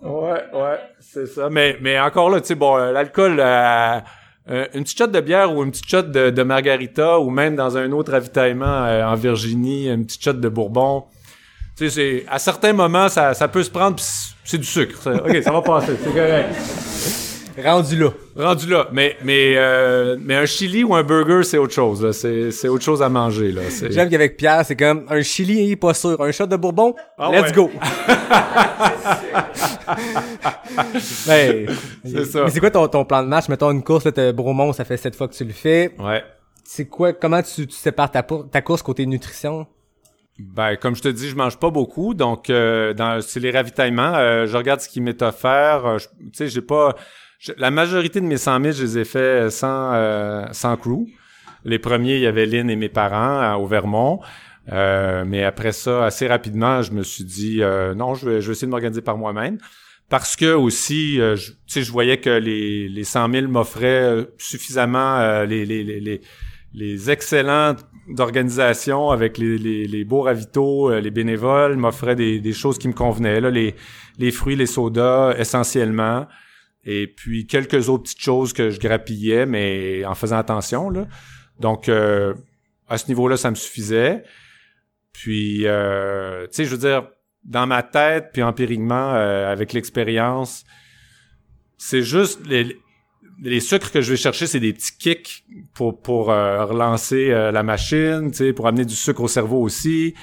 Ouais, 0.00 0.42
ouais, 0.52 0.78
c'est 0.98 1.26
ça. 1.26 1.48
Mais, 1.50 1.76
mais 1.80 1.98
encore 2.00 2.30
là, 2.30 2.40
tu 2.40 2.48
sais, 2.48 2.54
bon, 2.56 2.76
euh, 2.76 2.90
l'alcool, 2.90 3.36
euh, 3.38 4.00
euh, 4.50 4.66
une 4.74 4.82
petite 4.82 4.98
shot 4.98 5.06
de 5.06 5.20
bière 5.20 5.54
ou 5.54 5.62
une 5.62 5.70
petite 5.70 5.88
shot 5.88 6.02
de, 6.02 6.30
de 6.30 6.42
margarita 6.42 7.20
ou 7.20 7.30
même 7.30 7.54
dans 7.54 7.76
un 7.76 7.92
autre 7.92 8.12
ravitaillement 8.12 8.84
euh, 8.84 9.04
en 9.04 9.14
Virginie, 9.14 9.88
une 9.88 10.04
petite 10.04 10.22
shot 10.22 10.32
de 10.32 10.48
bourbon. 10.48 11.04
Tu 11.76 11.88
sais, 11.88 12.24
à 12.28 12.38
certains 12.38 12.72
moments, 12.72 13.08
ça, 13.08 13.34
ça 13.34 13.48
peut 13.48 13.62
se 13.62 13.70
prendre 13.70 13.96
c'est 14.44 14.58
du 14.58 14.64
sucre. 14.66 15.00
ça. 15.00 15.14
OK, 15.14 15.42
ça 15.42 15.52
va 15.52 15.62
passer, 15.62 15.92
c'est 16.02 16.12
correct. 16.12 17.21
Rendu 17.62 17.96
là. 17.96 18.10
Rendu 18.36 18.66
là, 18.68 18.88
mais 18.92 19.16
mais 19.24 19.54
euh, 19.56 20.16
mais 20.20 20.36
un 20.36 20.46
chili 20.46 20.84
ou 20.84 20.94
un 20.94 21.02
burger, 21.02 21.42
c'est 21.44 21.58
autre 21.58 21.72
chose. 21.74 22.10
C'est 22.12 22.50
c'est 22.50 22.68
autre 22.68 22.84
chose 22.84 23.02
à 23.02 23.08
manger 23.08 23.52
là. 23.52 23.62
J'aime 23.90 24.08
qu'avec 24.08 24.36
Pierre, 24.36 24.64
c'est 24.64 24.76
comme 24.76 25.04
un 25.08 25.22
chili 25.22 25.74
pas 25.76 25.94
sûr, 25.94 26.20
un 26.20 26.30
shot 26.32 26.46
de 26.46 26.56
bourbon, 26.56 26.94
Ah 27.18 27.30
let's 27.32 27.46
ouais. 27.48 27.52
go. 27.52 27.70
C'est 30.98 32.24
ça. 32.24 32.44
Mais 32.44 32.50
c'est 32.50 32.60
quoi 32.60 32.70
ton, 32.70 32.88
ton 32.88 33.04
plan 33.04 33.22
de 33.22 33.28
match? 33.28 33.48
Mettons 33.48 33.70
une 33.70 33.82
course, 33.82 34.04
là, 34.06 34.32
Bromont, 34.32 34.72
ça 34.72 34.84
fait 34.84 34.96
sept 34.96 35.14
fois 35.14 35.28
que 35.28 35.34
tu 35.34 35.44
le 35.44 35.52
fais. 35.52 35.94
Ouais. 35.98 36.22
C'est 36.64 36.86
quoi, 36.86 37.12
comment 37.12 37.42
tu, 37.42 37.66
tu 37.66 37.74
sépares 37.76 38.10
ta, 38.10 38.22
ta 38.22 38.62
course 38.62 38.82
côté 38.82 39.04
nutrition? 39.06 39.66
Ben, 40.38 40.76
comme 40.76 40.96
je 40.96 41.02
te 41.02 41.08
dis, 41.08 41.28
je 41.28 41.36
mange 41.36 41.58
pas 41.58 41.70
beaucoup, 41.70 42.14
donc 42.14 42.48
euh, 42.48 42.94
dans 42.94 43.20
c'est 43.20 43.38
les 43.40 43.50
ravitaillements. 43.50 44.14
euh, 44.14 44.46
je 44.46 44.56
regarde 44.56 44.80
ce 44.80 44.88
qui 44.88 45.00
m'est 45.00 45.20
offert. 45.22 45.84
euh, 45.84 45.98
Tu 45.98 46.30
sais, 46.32 46.48
j'ai 46.48 46.62
pas. 46.62 46.94
La 47.56 47.70
majorité 47.70 48.20
de 48.20 48.26
mes 48.26 48.36
100 48.36 48.60
000, 48.62 48.72
je 48.72 48.82
les 48.82 48.98
ai 48.98 49.04
fait 49.04 49.50
sans 49.50 49.92
euh, 49.94 50.46
sans 50.52 50.76
crew. 50.76 51.06
Les 51.64 51.78
premiers, 51.78 52.16
il 52.16 52.22
y 52.22 52.26
avait 52.26 52.46
Lynn 52.46 52.70
et 52.70 52.76
mes 52.76 52.88
parents 52.88 53.54
au 53.56 53.66
Vermont. 53.66 54.20
Euh, 54.70 55.24
mais 55.26 55.42
après 55.42 55.72
ça, 55.72 56.04
assez 56.04 56.26
rapidement, 56.26 56.82
je 56.82 56.92
me 56.92 57.02
suis 57.02 57.24
dit 57.24 57.62
euh, 57.62 57.94
non, 57.94 58.14
je 58.14 58.28
vais, 58.28 58.40
je 58.40 58.46
vais 58.48 58.52
essayer 58.52 58.66
de 58.66 58.70
m'organiser 58.70 59.02
par 59.02 59.16
moi-même. 59.16 59.58
Parce 60.08 60.36
que 60.36 60.52
aussi, 60.52 61.20
euh, 61.20 61.36
je, 61.36 61.52
je 61.66 61.90
voyais 61.90 62.18
que 62.18 62.30
les, 62.30 62.88
les 62.88 63.04
100 63.04 63.32
000 63.32 63.48
m'offraient 63.48 64.02
euh, 64.02 64.24
suffisamment 64.36 65.18
euh, 65.18 65.46
les, 65.46 65.64
les, 65.64 65.82
les, 65.82 66.20
les, 66.74 67.10
excellents 67.10 67.74
d'organisation 68.08 69.10
avec 69.10 69.38
les, 69.38 69.56
les, 69.56 69.86
les 69.86 70.04
beaux 70.04 70.22
ravitaux, 70.22 70.90
euh, 70.90 71.00
les 71.00 71.10
bénévoles 71.10 71.76
m'offraient 71.76 72.14
des, 72.14 72.40
des 72.40 72.52
choses 72.52 72.76
qui 72.76 72.88
me 72.88 72.92
convenaient. 72.92 73.40
Là, 73.40 73.50
les, 73.50 73.74
les 74.18 74.30
fruits, 74.30 74.54
les 74.54 74.66
sodas, 74.66 75.34
essentiellement. 75.38 76.26
Et 76.84 77.06
puis 77.06 77.46
quelques 77.46 77.88
autres 77.88 78.04
petites 78.04 78.20
choses 78.22 78.52
que 78.52 78.70
je 78.70 78.80
grappillais, 78.80 79.46
mais 79.46 80.04
en 80.04 80.14
faisant 80.14 80.38
attention. 80.38 80.90
Là. 80.90 81.06
Donc, 81.60 81.88
euh, 81.88 82.34
à 82.88 82.98
ce 82.98 83.08
niveau-là, 83.08 83.36
ça 83.36 83.50
me 83.50 83.54
suffisait. 83.54 84.24
Puis, 85.12 85.66
euh, 85.66 86.46
tu 86.46 86.54
sais, 86.56 86.64
je 86.64 86.70
veux 86.70 86.78
dire, 86.78 87.08
dans 87.44 87.66
ma 87.66 87.82
tête, 87.82 88.30
puis 88.32 88.42
empiriquement, 88.42 89.14
euh, 89.14 89.50
avec 89.50 89.72
l'expérience, 89.72 90.64
c'est 91.76 92.02
juste 92.02 92.46
les, 92.46 92.76
les 93.42 93.60
sucres 93.60 93.90
que 93.90 94.00
je 94.00 94.10
vais 94.10 94.16
chercher, 94.16 94.46
c'est 94.46 94.60
des 94.60 94.72
petits 94.72 94.96
kicks 94.96 95.44
pour 95.74 96.00
pour 96.00 96.30
euh, 96.30 96.64
relancer 96.64 97.30
euh, 97.30 97.50
la 97.50 97.62
machine, 97.62 98.30
tu 98.30 98.38
sais, 98.38 98.52
pour 98.52 98.66
amener 98.66 98.84
du 98.84 98.94
sucre 98.94 99.22
au 99.22 99.28
cerveau 99.28 99.60
aussi. 99.60 100.14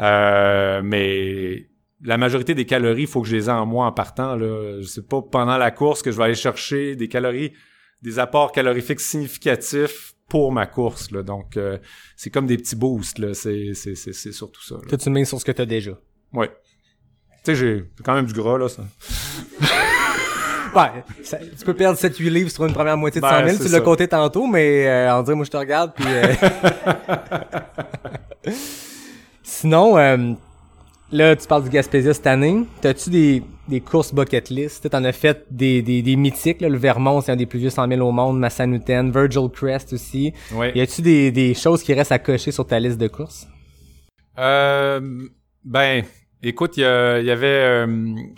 Euh, 0.00 0.80
mais 0.84 1.66
la 2.02 2.16
majorité 2.16 2.54
des 2.54 2.64
calories, 2.66 3.02
il 3.02 3.08
faut 3.08 3.22
que 3.22 3.28
je 3.28 3.36
les 3.36 3.48
ai 3.48 3.52
en 3.52 3.66
moi 3.66 3.86
en 3.86 3.92
partant. 3.92 4.36
Là, 4.36 4.80
c'est 4.86 5.06
pas 5.06 5.20
pendant 5.22 5.58
la 5.58 5.70
course 5.70 6.02
que 6.02 6.10
je 6.10 6.16
vais 6.16 6.24
aller 6.24 6.34
chercher 6.34 6.96
des 6.96 7.08
calories, 7.08 7.52
des 8.02 8.18
apports 8.18 8.52
calorifiques 8.52 9.00
significatifs 9.00 10.14
pour 10.28 10.52
ma 10.52 10.66
course. 10.66 11.10
Là. 11.10 11.22
Donc, 11.22 11.56
euh, 11.56 11.78
c'est 12.16 12.30
comme 12.30 12.46
des 12.46 12.56
petits 12.56 12.76
boosts. 12.76 13.18
Là. 13.18 13.34
C'est, 13.34 13.72
c'est, 13.74 13.94
c'est, 13.94 14.12
c'est 14.14 14.32
surtout 14.32 14.62
ça. 14.62 14.76
là. 14.90 14.96
Tu 14.96 15.10
mets 15.10 15.24
sur 15.24 15.38
ce 15.40 15.44
que 15.44 15.52
t'as 15.52 15.66
déjà? 15.66 15.92
Ouais. 16.32 16.50
Tu 17.44 17.44
sais, 17.44 17.54
j'ai 17.56 17.84
quand 18.04 18.14
même 18.14 18.26
du 18.26 18.32
gras, 18.34 18.58
là, 18.58 18.68
ça. 18.68 18.82
Ouais, 20.72 21.02
ça- 21.24 21.38
tu 21.38 21.64
peux 21.64 21.74
perdre 21.74 21.98
7-8 21.98 22.30
livres 22.30 22.48
sur 22.50 22.64
une 22.64 22.72
première 22.72 22.96
moitié 22.96 23.20
de 23.20 23.26
Ben, 23.26 23.40
100 23.40 23.44
000, 23.46 23.56
c'est 23.58 23.64
tu 23.66 23.72
l'as 23.72 23.80
compté 23.80 24.06
tantôt, 24.06 24.46
mais 24.46 24.86
euh, 24.86 25.18
on 25.18 25.22
dirait, 25.24 25.34
moi, 25.34 25.44
je 25.44 25.50
te 25.50 25.56
regarde, 25.56 25.92
puis... 25.96 26.04
euh, 26.06 26.32
Sinon, 29.42 29.98
euh, 29.98 30.32
là, 31.12 31.36
tu 31.36 31.46
parles 31.46 31.64
du 31.64 31.70
Gaspésia 31.70 32.14
cette 32.14 32.26
année. 32.26 32.64
T'as-tu 32.80 33.10
des, 33.10 33.42
des 33.68 33.80
courses 33.80 34.14
bucket 34.14 34.50
list? 34.50 34.88
T'en 34.90 35.04
as 35.04 35.12
fait 35.12 35.44
des, 35.50 35.82
des, 35.82 36.02
des 36.02 36.16
mythiques, 36.16 36.60
là. 36.60 36.68
Le 36.68 36.78
Vermont, 36.78 37.20
c'est 37.20 37.32
un 37.32 37.36
des 37.36 37.46
plus 37.46 37.58
vieux 37.58 37.70
100 37.70 37.88
000 37.88 38.00
au 38.00 38.12
monde. 38.12 38.38
Massanutten, 38.38 39.10
Virgil 39.10 39.48
Crest 39.52 39.92
aussi. 39.92 40.32
Ouais. 40.52 40.72
Y 40.74 40.80
a-tu 40.80 41.02
des, 41.02 41.30
des 41.32 41.54
choses 41.54 41.82
qui 41.82 41.94
restent 41.94 42.12
à 42.12 42.18
cocher 42.18 42.52
sur 42.52 42.66
ta 42.66 42.78
liste 42.78 42.98
de 42.98 43.08
courses? 43.08 43.46
Euh, 44.38 45.00
ben, 45.64 46.04
écoute, 46.42 46.76
il 46.76 46.80
y, 46.80 46.82
y 46.82 46.86
avait 47.30 47.46
euh, 47.46 47.86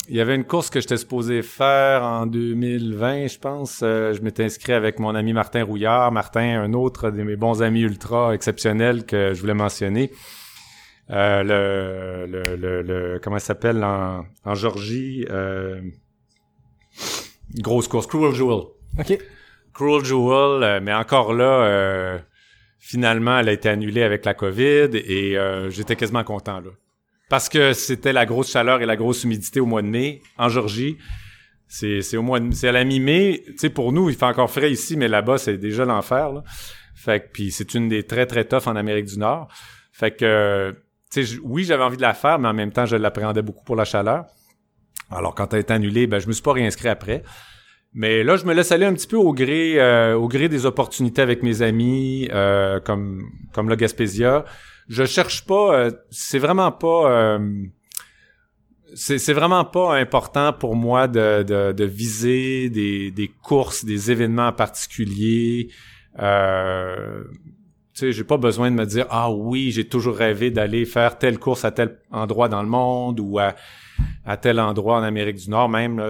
il 0.09 0.17
y 0.17 0.21
avait 0.21 0.35
une 0.35 0.45
course 0.45 0.71
que 0.71 0.81
j'étais 0.81 0.97
supposé 0.97 1.43
faire 1.43 2.03
en 2.03 2.27
2020, 2.27 3.29
je 3.29 3.39
pense. 3.39 3.81
Euh, 3.83 4.13
je 4.15 4.23
m'étais 4.23 4.45
inscrit 4.45 4.73
avec 4.73 4.99
mon 4.99 5.15
ami 5.15 5.33
Martin 5.33 5.63
Rouillard. 5.65 6.11
Martin, 6.11 6.63
un 6.63 6.73
autre 6.73 7.11
de 7.11 7.23
mes 7.23 7.37
bons 7.37 7.63
amis 7.63 7.83
ultra 7.83 8.35
exceptionnels 8.35 9.05
que 9.05 9.35
je 9.35 9.41
voulais 9.41 9.55
mentionner. 9.55 10.11
Euh, 11.13 11.43
le, 11.43 12.27
le, 12.27 12.57
le, 12.57 12.83
le- 12.83 13.21
comment 13.23 13.39
ça 13.39 13.47
s'appelle 13.49 13.85
en, 13.85 14.25
en 14.45 14.55
Georgie 14.55 15.27
euh, 15.31 15.81
grosse 17.57 17.89
course 17.89 18.07
Cruel 18.07 18.33
Jewel 18.35 18.63
OK. 18.99 19.19
Cruel 19.75 20.05
Jewel, 20.05 20.63
euh, 20.63 20.81
mais 20.83 20.93
encore 20.93 21.33
là, 21.35 21.65
euh, 21.65 22.19
finalement, 22.79 23.39
elle 23.39 23.49
a 23.49 23.53
été 23.53 23.69
annulée 23.69 24.03
avec 24.03 24.25
la 24.25 24.35
COVID 24.35 24.91
et 24.95 25.37
euh, 25.39 25.71
j'étais 25.71 25.97
quasiment 25.97 26.25
content 26.25 26.61
là. 26.61 26.71
Parce 27.29 27.49
que 27.49 27.73
c'était 27.73 28.13
la 28.13 28.27
grosse 28.27 28.51
chaleur 28.51 28.83
et 28.83 28.87
la 28.87 28.97
grosse 28.97 29.25
humidité 29.25 29.61
au 29.61 29.67
mois 29.67 29.81
de 29.81 29.87
mai 29.89 30.21
en 30.37 30.51
Georgie. 30.51 30.99
C'est 31.67 32.03
c'est 32.03 32.19
au 32.19 32.23
mois 32.23 32.41
de, 32.41 32.53
c'est 32.55 32.69
à 32.69 32.73
la 32.73 32.85
mi-mai. 32.85 33.43
Tu 33.47 33.55
sais, 33.57 33.71
pour 33.71 33.93
nous, 33.93 34.11
il 34.11 34.17
fait 34.17 34.27
encore 34.27 34.51
frais 34.51 34.71
ici, 34.71 34.99
mais 34.99 35.09
là-bas, 35.09 35.39
c'est 35.39 35.57
déjà 35.57 35.87
l'enfer. 35.87 36.31
Là. 36.31 36.45
Fait 36.95 37.21
que 37.21 37.33
puis 37.33 37.51
c'est 37.51 37.73
une 37.73 37.89
des 37.89 38.03
très 38.03 38.27
très 38.27 38.45
tough 38.45 38.67
en 38.67 38.77
Amérique 38.77 39.07
du 39.07 39.19
Nord. 39.19 39.49
Fait 39.93 40.11
que 40.15 40.77
oui, 41.43 41.65
j'avais 41.65 41.83
envie 41.83 41.97
de 41.97 42.03
la 42.03 42.15
faire, 42.15 42.39
mais 42.39 42.49
en 42.49 42.55
même 42.55 42.73
temps, 42.73 42.87
je 42.87 42.97
l'appréhendais 42.97 43.43
beaucoup 43.43 43.65
pour 43.65 43.77
la 43.77 43.85
chaleur. 43.85 44.25
Alors 45.11 45.35
quand 45.35 45.53
elle 45.53 45.61
été 45.61 45.73
annulée, 45.73 46.07
ben 46.07 46.19
je 46.19 46.27
me 46.27 46.33
suis 46.33 46.43
pas 46.43 46.53
réinscrit 46.53 46.89
après. 46.89 47.23
Mais 47.95 48.25
là, 48.25 48.37
je 48.37 48.47
me 48.47 48.55
laisse 48.55 48.73
aller 48.73 48.87
un 48.87 48.95
petit 48.95 49.07
peu 49.07 49.17
au 49.17 49.35
gré, 49.35 49.79
euh, 49.79 50.15
au 50.15 50.27
gré 50.27 50.49
des 50.49 50.65
opportunités 50.65 51.21
avec 51.21 51.43
mes 51.43 51.61
amis, 51.61 52.29
euh, 52.33 52.81
comme 52.81 53.23
comme 53.53 53.69
le 53.69 53.77
Gaspésia. 53.77 54.47
Je 54.89 55.05
cherche 55.05 55.45
pas, 55.45 55.75
euh, 55.75 55.91
c'est 56.11 56.39
vraiment 56.39 56.73
pas, 56.73 57.11
euh, 57.11 57.65
c'est 58.95 59.33
vraiment 59.35 59.65
pas 59.67 59.95
important 59.97 60.55
pour 60.55 60.75
moi 60.75 61.07
de 61.07 61.43
de, 61.43 61.73
de 61.73 61.85
viser 61.85 62.71
des 62.71 63.11
des 63.11 63.29
courses, 63.29 63.85
des 63.85 64.11
événements 64.11 64.49
en 64.49 64.53
particulier. 64.55 65.69
Euh, 66.19 67.25
sais, 68.07 68.13
j'ai 68.13 68.25
pas 68.25 68.37
besoin 68.37 68.71
de 68.71 68.77
me 68.77 68.87
dire 68.87 69.07
ah 69.11 69.31
oui, 69.31 69.71
j'ai 69.71 69.87
toujours 69.87 70.17
rêvé 70.17 70.51
d'aller 70.51 70.85
faire 70.85 71.19
telle 71.19 71.39
course 71.39 71.65
à 71.65 71.71
tel 71.71 71.99
endroit 72.11 72.49
dans 72.49 72.63
le 72.63 72.69
monde 72.69 73.21
ou 73.21 73.39
à 73.39 74.37
tel 74.37 74.61
endroit 74.61 74.99
en 74.99 75.03
Amérique 75.03 75.37
du 75.37 75.51
Nord 75.51 75.69
même 75.69 76.03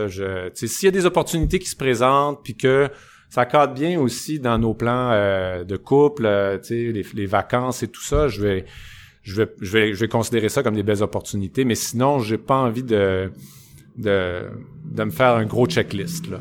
s'il 0.54 0.86
y 0.86 0.88
a 0.88 0.90
des 0.90 1.06
opportunités 1.06 1.58
qui 1.58 1.68
se 1.68 1.76
présentent 1.76 2.42
puis 2.42 2.54
que 2.54 2.88
ça 3.32 3.46
cadre 3.46 3.72
bien 3.72 3.98
aussi 3.98 4.38
dans 4.38 4.58
nos 4.58 4.74
plans 4.74 5.10
euh, 5.12 5.64
de 5.64 5.78
couple, 5.78 6.26
euh, 6.26 6.58
les, 6.68 7.02
les 7.14 7.26
vacances 7.26 7.82
et 7.82 7.88
tout 7.88 8.02
ça, 8.02 8.28
je 8.28 8.42
vais 8.42 8.64
je 9.22 9.36
vais 9.36 9.54
je 9.60 9.72
vais 9.72 9.94
je 9.94 10.00
vais 10.00 10.08
considérer 10.08 10.50
ça 10.50 10.62
comme 10.62 10.74
des 10.74 10.82
belles 10.82 11.02
opportunités 11.02 11.64
mais 11.64 11.76
sinon 11.76 12.18
j'ai 12.18 12.36
pas 12.36 12.56
envie 12.56 12.82
de 12.82 13.32
de 13.96 14.42
de 14.84 15.04
me 15.04 15.10
faire 15.10 15.36
un 15.36 15.46
gros 15.46 15.66
checklist 15.66 16.28
là. 16.28 16.40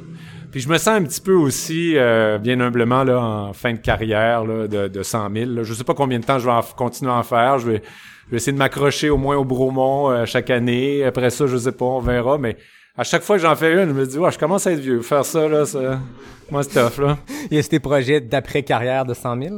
Puis 0.52 0.60
je 0.60 0.68
me 0.68 0.78
sens 0.78 0.90
un 0.90 1.04
petit 1.04 1.22
peu 1.22 1.34
aussi, 1.34 1.94
euh, 1.96 2.38
bien 2.38 2.60
humblement, 2.60 3.04
là, 3.04 3.20
en 3.22 3.54
fin 3.54 3.72
de 3.72 3.78
carrière 3.78 4.44
là, 4.44 4.68
de, 4.68 4.90
de 4.90 5.04
100 5.04 5.32
000. 5.34 5.52
Là. 5.52 5.64
Je 5.64 5.74
sais 5.74 5.86
pas 5.86 5.94
combien 5.94 6.20
de 6.20 6.26
temps 6.26 6.40
je 6.40 6.46
vais 6.46 6.52
en 6.52 6.62
continuer 6.62 7.12
à 7.12 7.16
en 7.16 7.24
faire. 7.24 7.58
Je 7.58 7.72
vais, 7.72 7.82
je 8.26 8.32
vais 8.32 8.38
essayer 8.38 8.52
de 8.52 8.58
m'accrocher 8.58 9.10
au 9.10 9.18
moins 9.18 9.38
au 9.38 9.46
Bromont 9.46 10.12
euh, 10.12 10.26
chaque 10.26 10.50
année. 10.50 11.06
Après 11.06 11.30
ça, 11.30 11.48
je 11.48 11.56
sais 11.56 11.72
pas, 11.72 11.86
on 11.86 12.00
verra. 12.00 12.38
Mais 12.38 12.58
à 12.98 13.04
chaque 13.06 13.22
fois 13.22 13.38
que 13.38 13.42
j'en 13.42 13.56
fais 13.56 13.82
une, 13.82 13.90
je 13.90 13.94
me 13.94 14.06
dis, 14.06 14.18
ouais, 14.18 14.32
je 14.32 14.38
commence 14.38 14.68
à 14.68 14.74
être 14.74 14.80
vieux. 14.80 15.02
Faire 15.02 15.24
ça, 15.24 15.48
là, 15.48 15.66
ça, 15.66 16.00
moi, 16.52 16.64
c'est 16.64 16.82
tough, 16.82 17.02
là. 17.02 17.18
Y 17.52 17.58
a 17.58 17.64
tes 17.64 17.80
projets 17.80 18.20
d'après-carrière 18.20 19.06
de 19.06 19.14
100 19.14 19.42
000? 19.42 19.56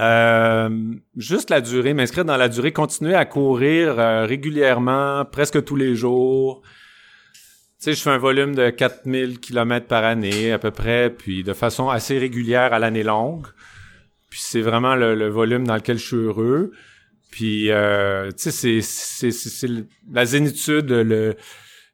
Euh, 0.00 0.68
juste 1.16 1.48
la 1.48 1.62
durée, 1.62 1.94
m'inscrire 1.94 2.24
dans 2.26 2.36
la 2.36 2.48
durée, 2.48 2.72
continuer 2.72 3.14
à 3.14 3.24
courir 3.24 3.98
euh, 3.98 4.26
régulièrement, 4.26 5.24
presque 5.24 5.64
tous 5.64 5.76
les 5.76 5.94
jours. 5.94 6.62
Sais, 7.82 7.94
je 7.94 8.00
fais 8.00 8.10
un 8.10 8.18
volume 8.18 8.54
de 8.54 8.70
4000 8.70 9.40
km 9.40 9.88
par 9.88 10.04
année 10.04 10.52
à 10.52 10.60
peu 10.60 10.70
près, 10.70 11.10
puis 11.10 11.42
de 11.42 11.52
façon 11.52 11.88
assez 11.88 12.16
régulière 12.16 12.72
à 12.72 12.78
l'année 12.78 13.02
longue. 13.02 13.48
Puis 14.30 14.38
c'est 14.40 14.60
vraiment 14.60 14.94
le, 14.94 15.26
volume 15.26 15.66
dans 15.66 15.74
lequel 15.74 15.98
je 15.98 16.06
suis 16.06 16.16
heureux. 16.16 16.70
Puis, 17.32 17.72
euh, 17.72 18.30
tu 18.30 18.52
sais, 18.52 18.80
c'est, 18.82 19.68
la 20.12 20.24
zénitude, 20.24 20.92
le, 20.92 21.34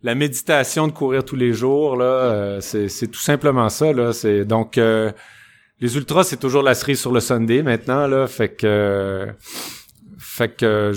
la 0.03 0.15
méditation 0.15 0.89
de 0.89 0.93
courir 0.93 1.25
tous 1.25 1.37
les 1.37 1.55
jours, 1.55 1.97
là, 1.97 2.05
euh, 2.05 2.61
c'est, 2.61 2.91
c'est 2.91 3.09
tout 3.09 3.19
simplement 3.19 3.71
ça, 3.71 3.91
là. 3.91 4.13
C'est, 4.13 4.45
donc, 4.45 4.77
euh, 4.77 5.11
les 5.81 5.97
ultras, 5.97 6.25
c'est 6.25 6.37
toujours 6.37 6.63
la 6.63 6.75
cerise 6.75 7.01
sur 7.01 7.13
le 7.13 7.21
Sunday 7.21 7.63
maintenant, 7.63 8.07
là. 8.07 8.27
Fait 8.27 8.51
que, 8.51 9.27
fait 10.19 10.55
que, 10.55 10.93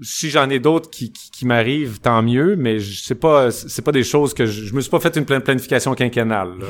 si 0.00 0.30
j'en 0.30 0.48
ai 0.50 0.58
d'autres 0.58 0.88
qui, 0.90 1.12
qui, 1.12 1.30
qui 1.30 1.46
m'arrivent, 1.46 1.98
tant 2.00 2.22
mieux, 2.22 2.54
mais 2.56 2.78
je 2.78 3.00
sais 3.02 3.14
pas, 3.14 3.50
c'est 3.50 3.82
pas 3.82 3.92
des 3.92 4.04
choses 4.04 4.32
que 4.34 4.46
je, 4.46 4.64
je 4.66 4.74
me 4.74 4.80
suis 4.80 4.90
pas 4.90 5.00
fait 5.00 5.16
une 5.16 5.24
plan- 5.24 5.40
planification 5.40 5.94
quinquennale. 5.94 6.54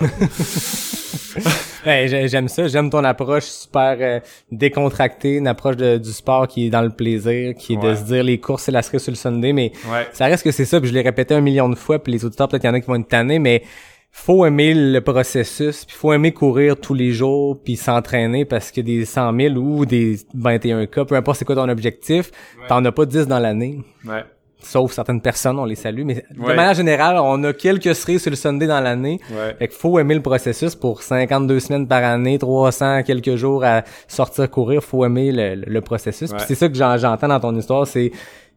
Ouais, 1.87 2.09
j'aime 2.29 2.49
ça, 2.49 2.67
j'aime 2.69 2.91
ton 2.91 3.05
approche 3.05 3.45
super 3.45 3.97
euh, 4.01 4.21
décontractée, 4.51 5.37
une 5.37 5.47
approche 5.47 5.77
de- 5.77 5.97
du 5.97 6.11
sport 6.11 6.49
qui 6.49 6.67
est 6.67 6.71
dans 6.71 6.83
le 6.83 6.91
plaisir, 6.91 7.55
qui 7.55 7.75
est 7.75 7.77
de 7.77 7.95
se 7.95 8.03
dire 8.03 8.25
les 8.25 8.39
courses 8.41 8.65
c'est 8.65 8.73
la 8.73 8.83
cerise 8.83 9.03
sur 9.03 9.13
le 9.13 9.17
Sunday, 9.17 9.53
mais 9.53 9.73
Ouais. 9.91 10.07
ça 10.13 10.27
reste 10.27 10.43
que 10.43 10.51
c'est 10.51 10.65
ça, 10.65 10.81
puis 10.81 10.89
je 10.89 10.95
l'ai 10.95 11.03
répété 11.03 11.35
un 11.35 11.41
million 11.41 11.69
de 11.69 11.77
fois, 11.77 12.03
puis 12.03 12.13
les 12.13 12.25
auditeurs 12.25 12.49
peut-être 12.49 12.65
y 12.65 12.69
en 12.69 12.75
a 12.75 12.81
qui 12.81 12.87
vont 12.89 12.97
être 12.97 13.09
tannés, 13.09 13.39
mais 13.39 13.63
faut 14.11 14.45
aimer 14.45 14.75
le 14.75 15.01
processus, 15.01 15.85
puis 15.85 15.97
faut 15.97 16.13
aimer 16.13 16.33
courir 16.33 16.77
tous 16.79 16.95
les 16.95 17.13
jours, 17.13 17.59
puis 17.63 17.77
s'entraîner 17.77 18.45
parce 18.45 18.71
que 18.73 18.81
des 18.81 19.05
100 19.05 19.33
000 19.39 19.55
ou 19.57 19.87
des 19.87 20.19
21 20.35 20.87
cas, 20.87 21.05
peu 21.05 21.15
importe 21.15 21.39
c'est 21.39 21.45
quoi 21.45 21.55
ton 21.55 21.69
objectif, 21.69 22.31
t'en 22.69 22.85
as 22.85 22.93
pas 22.93 23.07
10 23.07 23.27
dans 23.27 23.39
l'année. 23.39 23.81
Ouais. 24.05 24.25
Sauf 24.61 24.91
certaines 24.93 25.21
personnes, 25.21 25.57
on 25.61 25.65
les 25.65 25.77
salue, 25.77 26.03
mais 26.05 26.25
de 26.35 26.41
Ouais. 26.41 26.57
manière 26.57 26.75
générale, 26.75 27.17
on 27.23 27.45
a 27.45 27.53
quelques 27.53 27.95
cerises 27.95 28.23
sur 28.23 28.31
le 28.31 28.37
Sunday 28.37 28.67
dans 28.67 28.81
l'année. 28.81 29.21
Ouais. 29.31 29.55
Fait 29.57 29.69
qu'il 29.69 29.77
faut 29.79 30.01
aimer 30.01 30.15
le 30.17 30.21
processus 30.23 30.75
pour 30.75 31.03
52 31.05 31.61
semaines 31.61 31.87
par 31.87 32.03
année, 32.03 32.39
300 32.39 33.05
quelques 33.05 33.37
jours 33.37 33.63
à 33.65 33.85
sortir 34.09 34.51
courir, 34.51 34.83
faut 34.83 35.05
aimer 35.05 35.31
le, 35.31 35.55
le- 35.65 35.81
processus. 35.81 36.33
Puis 36.33 36.43
c'est 36.49 36.57
ça 36.57 36.69
que 36.69 36.75
j'en- 36.75 36.97
j'entends 36.99 37.29
dans 37.29 37.39
ton 37.39 37.55
histoire, 37.57 37.87
c'est 37.87 38.11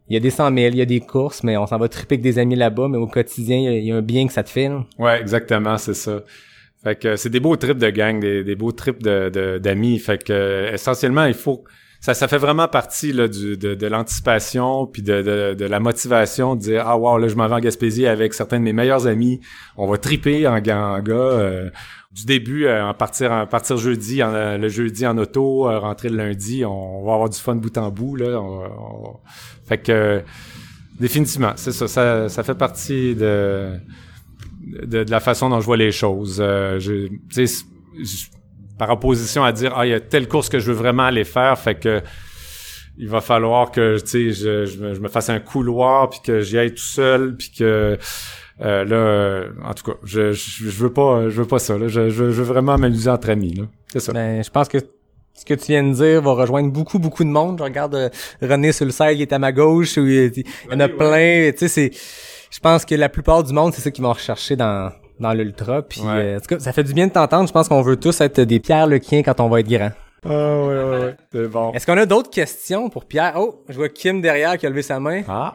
il 0.08 0.14
y 0.14 0.16
a 0.16 0.20
des 0.20 0.30
100 0.30 0.46
000, 0.54 0.56
il 0.72 0.76
y 0.76 0.82
a 0.82 0.84
des 0.84 1.00
courses, 1.00 1.42
mais 1.42 1.56
on 1.56 1.66
s'en 1.66 1.78
va 1.78 1.88
triper 1.88 2.14
avec 2.16 2.22
des 2.22 2.38
amis 2.38 2.56
là-bas, 2.56 2.88
mais 2.88 2.98
au 2.98 3.06
quotidien, 3.06 3.56
il 3.58 3.84
y 3.84 3.92
a- 3.92 3.96
un 3.96 4.02
bien 4.02 4.26
que 4.26 4.32
ça 4.32 4.42
te 4.42 4.50
fait. 4.50 4.68
là. 4.68 4.84
Ouais, 4.98 5.20
exactement, 5.20 5.78
c'est 5.78 5.94
ça. 5.94 6.22
Fait 6.82 6.96
que 6.96 7.14
c'est 7.16 7.30
des 7.30 7.38
beaux 7.40 7.54
trips 7.56 7.78
de 7.78 7.90
gang, 7.90 8.18
des, 8.20 8.56
beaux 8.56 8.72
trips 8.72 9.02
de 9.02 9.58
d'amis. 9.62 9.98
fait 10.00 10.22
que 10.22 10.72
essentiellement, 10.74 11.24
il 11.26 11.34
faut 11.34 11.62
ça 12.00 12.12
ça 12.14 12.26
fait 12.26 12.38
vraiment 12.38 12.66
partie 12.66 13.12
là 13.12 13.28
du 13.28 13.56
de, 13.56 13.74
de 13.76 13.86
l'anticipation 13.86 14.86
puis 14.88 15.02
de, 15.02 15.22
de 15.22 15.54
de 15.54 15.64
la 15.66 15.78
motivation 15.78 16.56
de 16.56 16.60
dire 16.60 16.82
ah 16.88 16.98
wow 16.98 17.16
là 17.18 17.28
je 17.28 17.36
m'en 17.36 17.46
vais 17.46 17.54
en 17.54 17.60
Gaspésie 17.60 18.08
avec 18.08 18.34
certains 18.34 18.58
de 18.58 18.64
mes 18.64 18.72
meilleurs 18.72 19.06
amis. 19.06 19.38
On 19.76 19.86
va 19.86 19.98
triper 19.98 20.48
en, 20.48 20.56
en 20.56 20.58
gars. 21.00 21.14
euh, 21.14 21.70
du 22.14 22.26
début, 22.26 22.66
euh, 22.66 22.84
en 22.84 22.94
partir 22.94 23.32
en 23.32 23.46
partir 23.46 23.76
jeudi, 23.78 24.22
en, 24.22 24.34
euh, 24.34 24.58
le 24.58 24.68
jeudi 24.68 25.06
en 25.06 25.16
auto, 25.16 25.68
euh, 25.68 25.78
rentrer 25.78 26.08
le 26.10 26.16
lundi, 26.18 26.64
on, 26.64 27.04
va 27.04 27.14
avoir 27.14 27.30
du 27.30 27.38
fun 27.38 27.54
bout 27.56 27.76
en 27.78 27.90
bout 27.90 28.16
là. 28.16 28.38
On- 28.40 28.64
on- 28.64 29.16
Fait 29.66 29.78
que 29.78 29.92
euh, 29.92 30.20
définitivement, 31.00 31.52
c'est 31.56 31.72
ça, 31.72 31.88
ça, 31.88 32.28
ça 32.28 32.42
fait 32.42 32.54
partie 32.54 33.14
de 33.14 33.70
de, 34.66 35.04
de 35.04 35.10
la 35.10 35.20
façon 35.20 35.48
dont 35.50 35.60
je 35.60 35.66
vois 35.66 35.76
les 35.76 35.90
choses. 35.92 36.38
Euh, 36.40 36.78
je, 36.78 37.06
tu 37.08 37.18
sais, 37.30 37.46
c- 37.46 37.64
j- 38.00 38.26
par 38.78 38.90
opposition 38.90 39.42
à 39.44 39.52
dire 39.52 39.72
ah 39.76 39.86
il 39.86 39.90
y 39.90 39.94
a 39.94 40.00
telle 40.00 40.28
course 40.28 40.48
que 40.48 40.58
je 40.58 40.66
veux 40.66 40.76
vraiment 40.76 41.04
aller 41.04 41.24
faire, 41.24 41.58
fait 41.58 41.74
que 41.76 42.02
il 42.98 43.08
va 43.08 43.20
falloir 43.22 43.70
que 43.70 43.96
je, 43.96 44.30
je, 44.30 44.66
je 44.66 45.00
me 45.00 45.08
fasse 45.08 45.30
un 45.30 45.40
couloir 45.40 46.10
puis 46.10 46.20
que 46.22 46.40
j'y 46.42 46.58
aille 46.58 46.74
tout 46.74 46.82
seul 46.82 47.36
puis 47.36 47.50
que 47.56 47.96
euh, 48.62 48.84
là 48.84 48.96
euh, 48.96 49.48
en 49.64 49.74
tout 49.74 49.84
cas 49.90 49.96
je, 50.04 50.32
je, 50.32 50.64
je 50.68 50.82
veux 50.82 50.92
pas 50.92 51.28
je 51.28 51.40
veux 51.40 51.46
pas 51.46 51.58
ça 51.58 51.76
là. 51.78 51.88
Je, 51.88 52.10
je, 52.10 52.30
je 52.30 52.42
veux 52.42 52.44
vraiment 52.44 52.78
m'amuser 52.78 53.10
entre 53.10 53.30
amis 53.30 53.54
là. 53.54 53.64
C'est 53.92 54.00
ça. 54.00 54.12
Ben, 54.12 54.42
je 54.42 54.50
pense 54.50 54.68
que 54.68 54.78
ce 55.34 55.44
que 55.46 55.54
tu 55.54 55.66
viens 55.72 55.82
de 55.82 55.92
dire 55.94 56.20
va 56.22 56.32
rejoindre 56.32 56.70
beaucoup, 56.70 56.98
beaucoup 56.98 57.24
de 57.24 57.28
monde. 57.30 57.58
Je 57.58 57.64
regarde 57.64 57.94
euh, 57.94 58.08
René 58.42 58.70
sur 58.72 58.84
le 58.86 58.92
qui 59.14 59.22
est 59.22 59.32
à 59.32 59.38
ma 59.38 59.50
gauche, 59.50 59.96
où 59.96 60.06
il 60.06 60.30
il 60.36 60.44
y 60.70 60.74
en 60.74 60.80
a 60.80 60.88
plein. 60.88 61.50
Tu 61.52 61.58
sais, 61.58 61.68
c'est, 61.68 61.90
je 62.50 62.60
pense 62.60 62.84
que 62.84 62.94
la 62.94 63.08
plupart 63.08 63.42
du 63.42 63.52
monde, 63.52 63.72
c'est 63.74 63.80
ça 63.80 63.90
qu'ils 63.90 64.04
vont 64.04 64.12
rechercher 64.12 64.56
dans, 64.56 64.92
dans 65.18 65.32
l'ultra. 65.32 65.80
Puis, 65.82 66.02
Ouais. 66.02 66.08
euh, 66.08 66.36
en 66.36 66.40
tout 66.40 66.46
cas, 66.54 66.58
ça 66.60 66.72
fait 66.72 66.84
du 66.84 66.92
bien 66.92 67.06
de 67.06 67.12
t'entendre. 67.12 67.48
Je 67.48 67.52
pense 67.52 67.66
qu'on 67.68 67.80
veut 67.80 67.96
tous 67.96 68.20
être 68.20 68.42
des 68.42 68.60
Pierre 68.60 68.86
Lequien 68.86 69.22
quand 69.22 69.40
on 69.40 69.48
va 69.48 69.60
être 69.60 69.68
grand. 69.68 69.90
Ah 70.24 70.28
ouais 70.28 70.66
ouais 70.66 71.00
ouais. 71.00 71.16
C'est 71.32 71.48
bon. 71.48 71.72
Est-ce 71.72 71.86
qu'on 71.86 71.96
a 71.98 72.06
d'autres 72.06 72.30
questions 72.30 72.90
pour 72.90 73.06
Pierre? 73.06 73.32
Oh, 73.38 73.64
je 73.68 73.74
vois 73.74 73.88
Kim 73.88 74.20
derrière 74.20 74.56
qui 74.58 74.66
a 74.66 74.70
levé 74.70 74.82
sa 74.82 75.00
main. 75.00 75.22
Ah. 75.26 75.54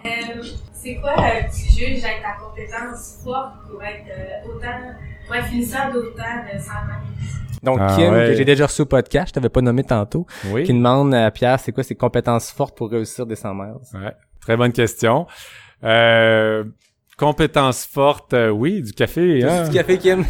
C'est 0.87 0.95
quoi 1.01 1.11
euh, 1.19 1.41
tu 1.53 1.69
juges 1.77 2.01
être 2.05 2.21
ta 2.21 2.37
compétence 2.41 3.19
forte 3.21 3.55
pour 3.69 3.83
être 3.83 4.05
euh, 4.09 4.49
autant, 4.49 4.95
pour 5.25 5.35
être 5.35 5.47
finisseur 5.47 5.91
d'autant 5.91 6.23
de 6.53 6.57
100 6.57 6.71
mètres? 6.85 7.61
Donc, 7.61 7.77
Ah, 7.81 7.93
Kim, 7.93 8.13
ouais. 8.13 8.27
que 8.27 8.33
j'ai 8.35 8.45
déjà 8.45 8.67
reçu 8.67 8.83
au 8.83 8.85
podcast, 8.85 9.27
je 9.29 9.33
t'avais 9.33 9.49
pas 9.49 9.59
nommé 9.59 9.83
tantôt, 9.83 10.25
Oui. 10.51 10.63
qui 10.63 10.71
demande 10.73 11.13
à 11.13 11.29
Pierre, 11.31 11.59
c'est 11.59 11.73
quoi 11.73 11.83
ses 11.83 11.95
compétences 11.95 12.51
fortes 12.51 12.77
pour 12.77 12.89
réussir 12.89 13.25
des 13.25 13.35
100 13.35 13.53
miles? 13.53 13.73
Ouais, 13.95 14.13
très 14.39 14.55
bonne 14.55 14.71
question. 14.71 15.27
Euh, 15.83 16.63
compétences 17.17 17.85
fortes, 17.85 18.33
euh, 18.33 18.47
oui, 18.49 18.81
du 18.81 18.93
café. 18.93 19.43
hein? 19.43 19.67
Du 19.67 19.71
café, 19.75 19.97
Kim? 19.97 20.23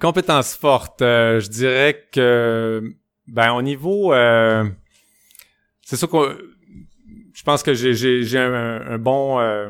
Compétences 0.00 0.56
fortes, 0.56 1.02
euh, 1.02 1.38
je 1.38 1.48
dirais 1.50 2.02
que, 2.10 2.82
ben, 3.28 3.52
au 3.52 3.62
niveau, 3.62 4.12
euh, 4.12 4.64
c'est 5.82 5.96
sûr 5.96 6.08
que 6.10 6.53
pense 7.44 7.62
que 7.62 7.74
j'ai 7.74 8.38
un, 8.38 8.98
bon 8.98 9.38
euh, 9.40 9.68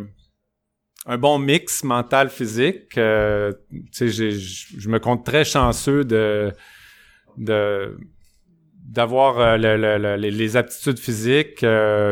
un 1.06 1.18
bon 1.18 1.38
mix 1.38 1.84
mental 1.84 2.28
physique. 2.30 2.96
Euh, 2.98 3.52
je 3.92 4.30
je 4.30 4.88
me 4.88 4.98
compte 4.98 5.24
très 5.26 5.44
chanceux 5.44 6.04
de 6.04 6.52
de 7.36 7.96
d'avoir 8.86 9.40
euh, 9.40 9.56
le- 9.56 9.76
le- 9.76 9.98
le- 9.98 10.16
les, 10.16 10.56
aptitudes 10.56 10.98
physiques, 10.98 11.64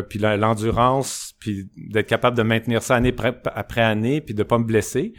puis 0.08 0.18
l'endurance, 0.18 1.34
puis 1.38 1.70
d'être 1.76 2.08
capable 2.08 2.36
de 2.36 2.42
maintenir 2.42 2.82
ça 2.82 2.96
année 2.96 3.14
après 3.54 3.82
année, 3.82 4.20
puis 4.20 4.34
de 4.34 4.42
pas 4.42 4.58
me 4.58 4.64
blesser. 4.64 5.12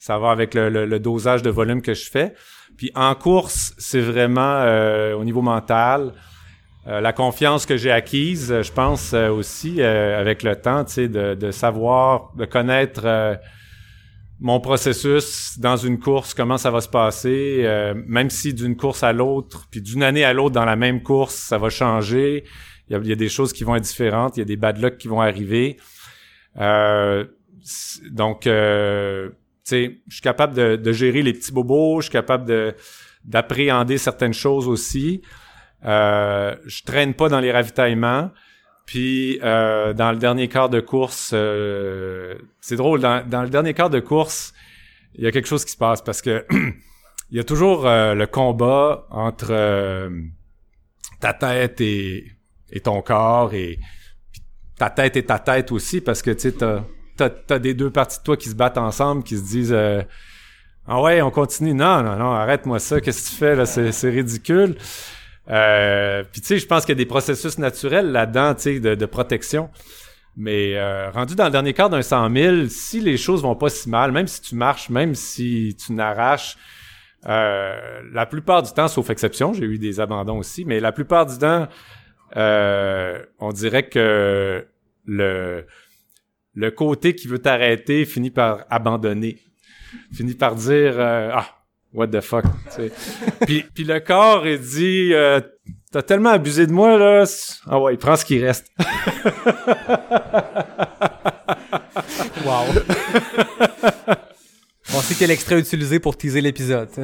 Ça 0.00 0.18
va 0.18 0.30
avec 0.30 0.54
le, 0.54 0.98
dosage 0.98 1.42
de 1.42 1.50
volume 1.50 1.82
que 1.82 1.94
je 1.94 2.10
fais. 2.10 2.34
Puis 2.76 2.90
en 2.94 3.14
course, 3.14 3.74
c'est 3.78 4.00
vraiment 4.00 4.64
au 5.16 5.24
niveau 5.24 5.42
mental, 5.42 6.12
euh, 6.88 7.00
la 7.00 7.12
confiance 7.12 7.66
que 7.66 7.76
j'ai 7.76 7.90
acquise, 7.90 8.50
euh, 8.50 8.62
je 8.62 8.72
pense 8.72 9.12
euh, 9.12 9.28
aussi 9.28 9.82
avec 9.82 10.42
le 10.42 10.56
temps, 10.56 10.84
de, 10.84 11.34
de 11.34 11.50
savoir, 11.50 12.32
de 12.36 12.46
connaître 12.46 13.38
mon 14.40 14.60
processus 14.60 15.58
dans 15.58 15.76
une 15.76 15.98
course, 15.98 16.32
comment 16.32 16.56
ça 16.56 16.70
va 16.70 16.80
se 16.80 16.88
passer, 16.88 17.92
même 18.06 18.30
si 18.30 18.54
d'une 18.54 18.76
course 18.76 19.02
à 19.02 19.12
l'autre, 19.12 19.66
puis 19.68 19.82
d'une 19.82 20.04
année 20.04 20.22
à 20.24 20.32
l'autre 20.32 20.54
dans 20.54 20.64
la 20.64 20.76
même 20.76 21.02
course, 21.02 21.34
ça 21.34 21.58
va 21.58 21.70
changer. 21.70 22.44
Il 22.88 23.04
y 23.04 23.12
a, 23.12 23.16
des 23.16 23.28
choses 23.28 23.52
qui 23.52 23.64
vont 23.64 23.74
être 23.74 23.82
différentes, 23.82 24.36
il 24.36 24.40
y 24.40 24.42
a 24.42 24.46
des 24.46 24.56
bad 24.56 24.80
luck 24.80 24.96
qui 24.96 25.08
vont 25.08 25.20
arriver. 25.20 25.76
Donc, 26.54 28.42
tu 28.42 28.50
je 29.64 29.90
suis 30.08 30.22
capable 30.22 30.54
de, 30.54 30.76
de 30.76 30.92
gérer 30.92 31.22
les 31.22 31.32
petits 31.32 31.52
bobos, 31.52 32.00
je 32.00 32.04
suis 32.04 32.12
capable 32.12 32.46
de 32.46 32.76
d'appréhender 33.24 33.98
certaines 33.98 34.32
choses 34.32 34.68
aussi. 34.68 35.20
Euh, 35.84 36.56
je 36.66 36.82
traîne 36.82 37.14
pas 37.14 37.28
dans 37.28 37.40
les 37.40 37.52
ravitaillements. 37.52 38.30
Puis 38.88 39.38
euh, 39.42 39.92
dans 39.92 40.12
le 40.12 40.16
dernier 40.16 40.48
quart 40.48 40.70
de 40.70 40.80
course, 40.80 41.32
euh, 41.34 42.36
c'est 42.62 42.76
drôle, 42.76 43.00
dans, 43.00 43.42
le 43.42 43.50
dernier 43.50 43.74
quart 43.74 43.90
de 43.90 44.00
course, 44.00 44.54
il 45.14 45.24
y 45.24 45.26
a 45.26 45.30
quelque 45.30 45.46
chose 45.46 45.66
qui 45.66 45.72
se 45.72 45.76
passe 45.76 46.00
parce 46.00 46.22
que 46.22 46.46
il 47.30 47.36
y 47.36 47.38
a 47.38 47.44
toujours 47.44 47.86
euh, 47.86 48.14
le 48.14 48.26
combat 48.26 49.06
entre 49.10 49.48
euh, 49.50 50.08
ta 51.20 51.34
tête 51.34 51.82
et, 51.82 52.32
ton 52.82 53.02
corps 53.02 53.52
et 53.52 53.78
ta 54.78 54.88
tête 54.88 55.18
et 55.18 55.24
ta 55.26 55.38
tête 55.38 55.70
aussi 55.70 56.00
parce 56.00 56.22
que 56.22 56.30
tu 56.30 56.50
sais 56.50 56.54
t'as 57.16 57.58
des 57.58 57.74
deux 57.74 57.90
parties 57.90 58.20
de 58.20 58.22
toi 58.22 58.38
qui 58.38 58.48
se 58.48 58.54
battent 58.54 58.78
ensemble 58.78 59.22
qui 59.22 59.36
se 59.36 59.42
disent 59.42 59.76
ah 60.86 61.02
ouais 61.02 61.20
on 61.20 61.30
continue 61.30 61.74
non 61.74 62.02
non 62.02 62.16
non 62.16 62.32
arrête-moi 62.32 62.78
ça. 62.78 63.02
Qu'est-ce 63.02 63.24
que 63.24 63.30
tu 63.30 63.36
fais 63.36 63.54
là? 63.54 63.66
C'est 63.66 64.10
ridicule 64.10 64.76
euh, 65.50 66.22
puis 66.30 66.40
tu 66.40 66.46
sais, 66.46 66.58
je 66.58 66.66
pense 66.66 66.84
qu'il 66.84 66.92
y 66.92 66.98
a 66.98 67.02
des 67.02 67.06
processus 67.06 67.58
naturels 67.58 68.12
là-dedans, 68.12 68.54
tu 68.54 68.62
sais, 68.62 68.80
de, 68.80 68.94
de 68.94 69.06
protection. 69.06 69.70
Mais 70.36 70.76
euh, 70.76 71.10
rendu 71.10 71.34
dans 71.34 71.46
le 71.46 71.50
dernier 71.50 71.72
quart 71.72 71.90
d'un 71.90 72.02
100 72.02 72.32
000, 72.34 72.56
si 72.68 73.00
les 73.00 73.16
choses 73.16 73.42
vont 73.42 73.56
pas 73.56 73.68
si 73.68 73.88
mal, 73.88 74.12
même 74.12 74.28
si 74.28 74.40
tu 74.40 74.54
marches, 74.54 74.88
même 74.88 75.14
si 75.14 75.76
tu 75.84 75.92
n'arraches, 75.92 76.56
euh, 77.26 78.00
la 78.12 78.26
plupart 78.26 78.62
du 78.62 78.72
temps, 78.72 78.86
sauf 78.86 79.10
exception, 79.10 79.52
j'ai 79.52 79.64
eu 79.64 79.78
des 79.78 79.98
abandons 79.98 80.38
aussi, 80.38 80.64
mais 80.64 80.78
la 80.78 80.92
plupart 80.92 81.26
du 81.26 81.36
temps, 81.38 81.66
euh, 82.36 83.20
on 83.40 83.52
dirait 83.52 83.88
que 83.88 84.64
le 85.04 85.66
le 86.54 86.70
côté 86.72 87.14
qui 87.14 87.28
veut 87.28 87.38
t'arrêter 87.38 88.04
finit 88.04 88.30
par 88.30 88.64
abandonner, 88.68 89.38
finit 90.12 90.34
par 90.34 90.54
dire 90.54 90.98
euh, 90.98 91.30
ah 91.32 91.57
what 91.98 92.08
the 92.08 92.20
fuck. 92.20 92.44
tu 92.44 92.88
sais. 92.88 92.92
puis, 93.46 93.64
puis 93.74 93.84
le 93.84 94.00
corps 94.00 94.46
il 94.46 94.60
dit 94.60 95.10
euh, 95.12 95.40
t'as 95.92 96.02
tellement 96.02 96.30
abusé 96.30 96.66
de 96.66 96.72
moi 96.72 96.96
là, 96.96 97.24
ah 97.66 97.80
ouais, 97.80 97.94
il 97.94 97.98
prend 97.98 98.16
ce 98.16 98.24
qui 98.24 98.42
reste. 98.42 98.70
Wow. 102.44 102.64
On 104.94 105.00
sait 105.00 105.14
quel 105.18 105.30
extrait 105.30 105.58
utiliser 105.58 105.98
pour 106.00 106.16
teaser 106.16 106.40
l'épisode. 106.40 106.88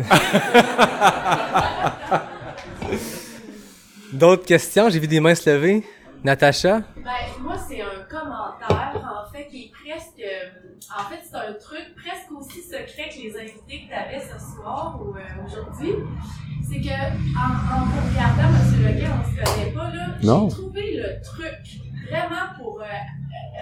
D'autres 4.12 4.46
questions? 4.46 4.88
J'ai 4.88 5.00
vu 5.00 5.06
des 5.06 5.20
mains 5.20 5.34
se 5.34 5.50
lever. 5.50 5.84
Natacha? 6.22 6.80
Ben, 6.96 7.12
moi, 7.42 7.56
c'est 7.68 7.82
un 7.82 8.04
commentaire, 8.08 8.94
en 9.04 9.30
fait, 9.30 9.48
qui 9.48 9.64
est 9.64 9.72
presque. 9.72 10.22
En 10.98 11.04
fait, 11.10 11.20
c'est 11.28 11.36
un 11.36 11.52
truc 11.54 11.83
les 13.24 13.40
invités 13.40 13.82
que 13.82 13.88
tu 13.88 13.94
avais 13.94 14.20
ce 14.20 14.38
soir 14.38 15.00
ou 15.00 15.14
euh, 15.16 15.20
aujourd'hui. 15.46 15.94
C'est 16.62 16.80
que, 16.80 16.88
en, 17.36 17.76
en 17.76 17.84
vous 17.84 18.08
regardant, 18.08 18.48
M. 18.48 18.82
Leguet, 18.84 19.08
on 19.08 19.24
se 19.24 19.34
connaît 19.54 19.72
pas, 19.72 19.90
là. 19.94 20.06
Non. 20.22 20.48
J'ai 20.48 20.56
trouvé 20.56 20.96
le 20.96 21.22
truc 21.22 21.80
vraiment 22.08 22.54
pour 22.58 22.80
euh, 22.80 22.86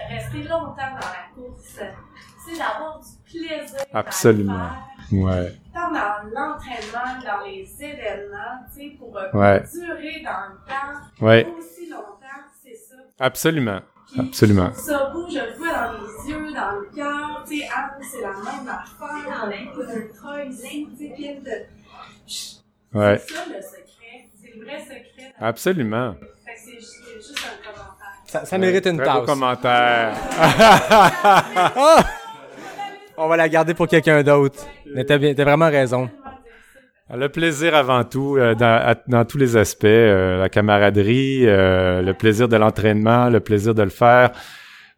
rester 0.09 0.43
longtemps 0.43 0.75
dans 0.75 1.07
la 1.09 1.33
course. 1.35 1.79
C'est 2.45 2.57
d'avoir 2.57 2.99
du 2.99 3.07
plaisir. 3.25 3.77
le 3.91 3.97
Absolument. 3.97 4.53
faire, 4.53 4.83
Ouais. 5.11 5.53
Tant 5.73 5.91
dans 5.91 6.23
l'entraînement, 6.33 7.21
dans 7.23 7.45
les 7.45 7.67
événements, 7.79 8.63
tu 8.73 8.81
sais, 8.81 8.95
pour 8.97 9.15
euh, 9.17 9.29
Ouais. 9.33 9.63
durer 9.71 10.21
dans 10.23 10.49
le 10.49 10.57
temps 10.67 11.25
Ouais. 11.25 11.47
aussi 11.57 11.89
longtemps, 11.89 12.43
c'est 12.63 12.75
ça. 12.75 12.95
Absolument. 13.19 13.79
Absolument. 14.19 14.71
Ça 14.75 15.09
beau, 15.13 15.27
je 15.29 15.39
le 15.39 15.57
vois 15.57 15.73
dans 15.73 15.93
les 15.93 16.31
yeux, 16.31 16.53
dans 16.53 16.71
le 16.79 16.95
cœur, 16.95 17.43
tu 17.47 17.57
sais, 17.59 17.65
Anne, 17.75 18.01
c'est 18.01 18.21
la 18.21 18.29
même 18.29 18.67
affaire, 18.67 19.43
on 19.43 19.47
a 19.47 19.65
beaucoup 19.65 19.91
d'ultra 19.91 20.43
ici, 20.45 20.87
tu 20.97 21.07
sais, 21.07 21.13
puis 21.15 21.25
de... 21.43 22.99
Ouais. 22.99 23.17
C'est 23.27 23.33
ça 23.33 23.39
le 23.47 23.55
secret, 23.61 24.29
c'est 24.39 24.55
le 24.55 24.63
vrai 24.65 24.79
secret. 24.81 25.33
Absolument. 25.39 26.15
Fait 26.45 26.53
que 26.53 26.59
c'est 26.63 26.73
juste, 26.75 27.39
un 27.39 27.71
commentaire. 27.71 28.21
Ça, 28.27 28.45
ça 28.45 28.57
mérite 28.59 28.85
une 28.85 28.97
Très 28.97 29.07
beau 29.09 29.17
tasse. 29.19 29.25
commentaire. 29.25 30.13
Ah! 30.39 32.03
On 33.17 33.27
va 33.27 33.37
la 33.37 33.47
garder 33.49 33.73
pour 33.73 33.87
quelqu'un 33.87 34.21
d'autre. 34.23 34.65
Mais 34.93 35.03
t'as 35.05 35.17
bien- 35.17 35.33
t'as 35.35 35.43
vraiment 35.43 35.69
raison. 35.69 36.09
Le 37.15 37.27
plaisir 37.27 37.75
avant 37.75 38.03
tout, 38.03 38.37
euh, 38.37 38.55
dans, 38.55 38.95
dans 39.07 39.25
tous 39.25 39.37
les 39.37 39.55
aspects, 39.55 39.83
euh, 39.85 40.39
la 40.39 40.49
camaraderie, 40.49 41.45
euh, 41.45 42.01
le 42.01 42.13
plaisir 42.13 42.47
de 42.47 42.55
l'entraînement, 42.55 43.29
le 43.29 43.39
plaisir 43.39 43.75
de 43.75 43.83
le 43.83 43.89
faire. 43.89 44.31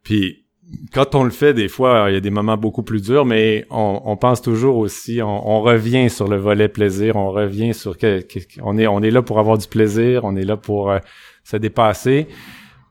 Puis 0.03 0.45
quand 0.93 1.13
on 1.15 1.23
le 1.23 1.29
fait, 1.31 1.53
des 1.53 1.67
fois, 1.67 2.05
il 2.09 2.13
y 2.13 2.17
a 2.17 2.21
des 2.21 2.29
moments 2.29 2.57
beaucoup 2.57 2.83
plus 2.83 3.01
durs, 3.01 3.25
mais 3.25 3.65
on, 3.69 4.01
on 4.05 4.15
pense 4.17 4.41
toujours 4.41 4.77
aussi, 4.77 5.21
on, 5.21 5.49
on 5.49 5.61
revient 5.61 6.09
sur 6.09 6.27
le 6.27 6.37
volet 6.37 6.69
plaisir, 6.69 7.17
on 7.17 7.31
revient 7.31 7.73
sur 7.73 7.97
que, 7.97 8.21
que- 8.21 8.39
on 8.61 8.77
est 8.77 8.87
on 8.87 9.01
est 9.01 9.11
là 9.11 9.21
pour 9.21 9.37
avoir 9.39 9.57
du 9.57 9.67
plaisir, 9.67 10.23
on 10.23 10.35
est 10.35 10.45
là 10.45 10.55
pour 10.57 10.91
euh, 10.91 10.99
se 11.43 11.57
dépasser, 11.57 12.27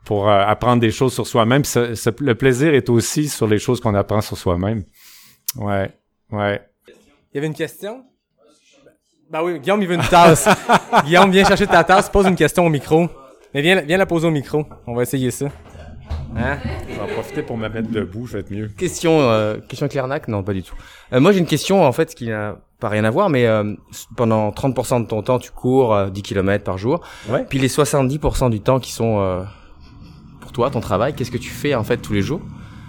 pour 0.04 0.28
euh, 0.28 0.40
apprendre 0.44 0.80
des 0.80 0.90
choses 0.90 1.14
sur 1.14 1.26
soi-même. 1.26 1.62
Le 2.20 2.34
plaisir 2.34 2.74
est 2.74 2.90
aussi 2.90 3.28
sur 3.28 3.46
les 3.46 3.58
choses 3.58 3.80
qu'on 3.80 3.94
apprend 3.94 4.20
sur 4.20 4.36
soi-même. 4.36 4.84
Ouais, 5.56 5.90
ouais. 6.30 6.60
Il 6.88 7.36
y 7.36 7.38
avait 7.38 7.46
une 7.46 7.54
question? 7.54 8.04
Ben 9.30 9.42
oui, 9.42 9.58
Guillaume, 9.58 9.82
il 9.82 9.88
veut 9.88 9.94
une 9.94 10.02
tasse. 10.02 10.48
Guillaume, 11.04 11.30
viens 11.30 11.44
chercher 11.44 11.66
ta 11.66 11.82
tasse, 11.82 12.08
pose 12.08 12.26
une 12.26 12.36
question 12.36 12.66
au 12.66 12.68
micro. 12.68 13.08
Mais 13.52 13.62
viens, 13.62 13.80
viens 13.80 13.96
la 13.96 14.06
poser 14.06 14.28
au 14.28 14.30
micro. 14.30 14.64
On 14.86 14.94
va 14.94 15.02
essayer 15.02 15.30
ça. 15.30 15.46
Hein? 16.36 16.58
Je 16.88 16.94
vais 16.94 17.00
en 17.00 17.06
profiter 17.06 17.42
pour 17.42 17.56
me 17.56 17.68
mettre 17.68 17.90
debout, 17.90 18.26
je 18.26 18.34
vais 18.34 18.40
être 18.40 18.50
mieux. 18.50 18.68
Question, 18.68 19.20
euh, 19.20 19.58
question 19.68 19.88
Clairnac 19.88 20.28
Non, 20.28 20.42
pas 20.42 20.52
du 20.52 20.62
tout. 20.62 20.74
Euh, 21.12 21.20
moi, 21.20 21.32
j'ai 21.32 21.38
une 21.38 21.46
question, 21.46 21.84
en 21.84 21.92
fait, 21.92 22.14
qui 22.14 22.28
n'a 22.28 22.56
pas 22.80 22.88
rien 22.88 23.04
à 23.04 23.10
voir, 23.10 23.30
mais 23.30 23.46
euh, 23.46 23.74
pendant 24.16 24.50
30% 24.50 25.02
de 25.02 25.08
ton 25.08 25.22
temps, 25.22 25.38
tu 25.38 25.50
cours 25.50 25.94
euh, 25.94 26.10
10 26.10 26.22
km 26.22 26.64
par 26.64 26.76
jour. 26.76 27.00
Ouais. 27.28 27.46
Puis 27.48 27.58
les 27.58 27.68
70% 27.68 28.50
du 28.50 28.60
temps 28.60 28.80
qui 28.80 28.92
sont 28.92 29.20
euh, 29.20 29.42
pour 30.40 30.52
toi, 30.52 30.70
ton 30.70 30.80
travail, 30.80 31.14
qu'est-ce 31.14 31.30
que 31.30 31.38
tu 31.38 31.50
fais, 31.50 31.74
en 31.74 31.84
fait, 31.84 31.98
tous 31.98 32.12
les 32.12 32.22
jours? 32.22 32.40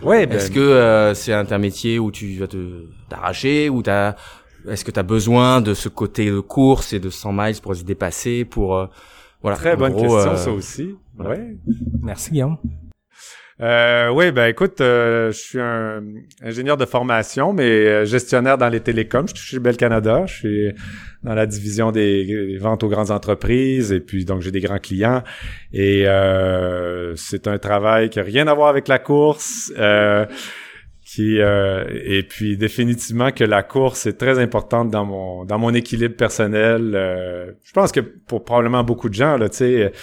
Ouais, 0.01 0.25
ben, 0.27 0.37
Est-ce 0.37 0.51
que 0.51 0.59
euh, 0.59 1.13
c'est 1.13 1.33
un 1.33 1.45
un 1.49 1.57
métier 1.57 1.99
où 1.99 2.11
tu 2.11 2.37
vas 2.37 2.47
te 2.47 2.85
t'arracher 3.09 3.69
ou 3.69 3.81
t'as 3.81 4.15
est-ce 4.69 4.83
que 4.85 4.91
tu 4.91 4.99
as 4.99 5.03
besoin 5.03 5.61
de 5.61 5.73
ce 5.73 5.89
côté 5.89 6.29
de 6.29 6.39
course 6.39 6.93
et 6.93 6.99
de 6.99 7.09
100 7.09 7.33
miles 7.33 7.61
pour 7.61 7.75
se 7.75 7.83
dépasser 7.83 8.45
pour 8.45 8.77
euh, 8.77 8.85
voilà 9.41 9.57
Très 9.57 9.73
en 9.73 9.77
bonne 9.77 9.91
gros, 9.93 10.01
question, 10.15 10.31
euh, 10.31 10.35
ça 10.35 10.51
aussi. 10.51 10.95
Ouais. 11.19 11.55
Merci, 12.01 12.31
Guillaume. 12.31 12.57
Euh, 13.61 14.09
oui, 14.09 14.33
ben 14.33 14.47
écoute, 14.47 14.81
euh, 14.81 15.31
je 15.31 15.37
suis 15.37 15.61
un 15.61 16.03
ingénieur 16.43 16.75
de 16.75 16.83
formation, 16.85 17.53
mais 17.53 17.63
euh, 17.63 18.05
gestionnaire 18.05 18.57
dans 18.57 18.67
les 18.67 18.81
télécoms. 18.81 19.27
Je 19.33 19.39
suis 19.39 19.47
chez 19.51 19.59
Bell 19.59 19.77
Canada. 19.77 20.25
Je 20.25 20.33
suis 20.33 20.71
dans 21.23 21.33
la 21.33 21.45
division 21.45 21.91
des, 21.93 22.25
des 22.25 22.57
ventes 22.57 22.83
aux 22.83 22.89
grandes 22.89 23.11
entreprises 23.11 23.93
et 23.93 24.01
puis 24.01 24.25
donc 24.25 24.41
j'ai 24.41 24.51
des 24.51 24.59
grands 24.59 24.77
clients. 24.79 25.23
Et 25.71 26.05
euh, 26.05 27.15
c'est 27.15 27.47
un 27.47 27.57
travail 27.57 28.09
qui 28.09 28.19
a 28.19 28.23
rien 28.23 28.45
à 28.47 28.53
voir 28.53 28.67
avec 28.67 28.89
la 28.89 28.99
course. 28.99 29.71
euh, 29.77 30.25
qui 31.15 31.39
euh, 31.39 31.85
et 31.93 32.23
puis 32.23 32.57
définitivement 32.57 33.31
que 33.31 33.45
la 33.45 33.63
course 33.63 34.05
est 34.05 34.17
très 34.17 34.37
importante 34.37 34.91
dans 34.91 35.05
mon 35.05 35.45
dans 35.45 35.57
mon 35.57 35.73
équilibre 35.73 36.17
personnel. 36.17 36.91
Euh, 36.93 37.53
je 37.63 37.71
pense 37.71 37.93
que 37.93 38.01
pour 38.01 38.43
probablement 38.43 38.83
beaucoup 38.83 39.07
de 39.07 39.13
gens 39.13 39.37
là, 39.37 39.47
tu 39.47 39.57
sais, 39.57 39.93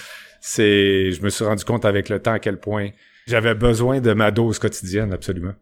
c'est 0.40 1.12
je 1.12 1.22
me 1.22 1.28
suis 1.28 1.44
rendu 1.44 1.64
compte 1.64 1.84
avec 1.84 2.08
le 2.08 2.18
temps 2.18 2.32
à 2.32 2.38
quel 2.38 2.58
point 2.58 2.88
j'avais 3.26 3.54
besoin 3.54 4.00
de 4.00 4.14
ma 4.14 4.30
dose 4.30 4.58
quotidienne 4.58 5.12
absolument. 5.12 5.52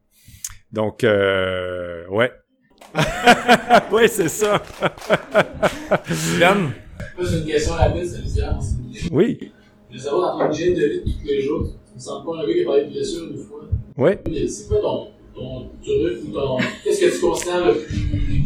Donc 0.71 1.03
euh, 1.03 2.07
ouais. 2.11 2.31
ouais, 3.93 4.07
c'est 4.07 4.29
ça. 4.29 4.63
Moi, 7.19 7.29
j'ai 7.29 7.39
une 7.39 7.47
question 7.47 7.75
rapide, 7.75 8.07
c'est 8.07 8.23
bizarre. 8.23 8.61
Oui. 9.11 9.53
Je 9.91 9.97
veux 9.97 10.03
savoir, 10.03 10.39
dans 10.39 10.47
ton 10.47 10.53
hygiène 10.53 10.75
de 10.75 10.87
vie 10.87 10.99
de 11.05 11.21
tous 11.21 11.27
les 11.27 11.43
jours, 11.43 11.69
tu 11.89 11.95
me 11.95 12.01
sembles 12.01 12.27
pas 12.27 12.43
un 12.43 12.47
gars 12.47 12.53
qui 12.53 12.63
a 12.63 12.65
parlé 12.65 12.85
de 12.85 12.91
blessure 12.91 13.31
une 13.31 13.37
fois? 13.37 13.61
Mais 14.29 14.49
C'est 14.49 14.69
quoi 14.69 14.81
ton, 14.81 15.09
ton 15.35 15.70
truc 15.83 16.18
ou 16.26 16.33
ton. 16.33 16.59
Qu'est-ce 16.85 17.01
que 17.01 17.14
tu 17.14 17.20
considères 17.20 17.66
le 17.66 17.74
plus. 17.74 18.43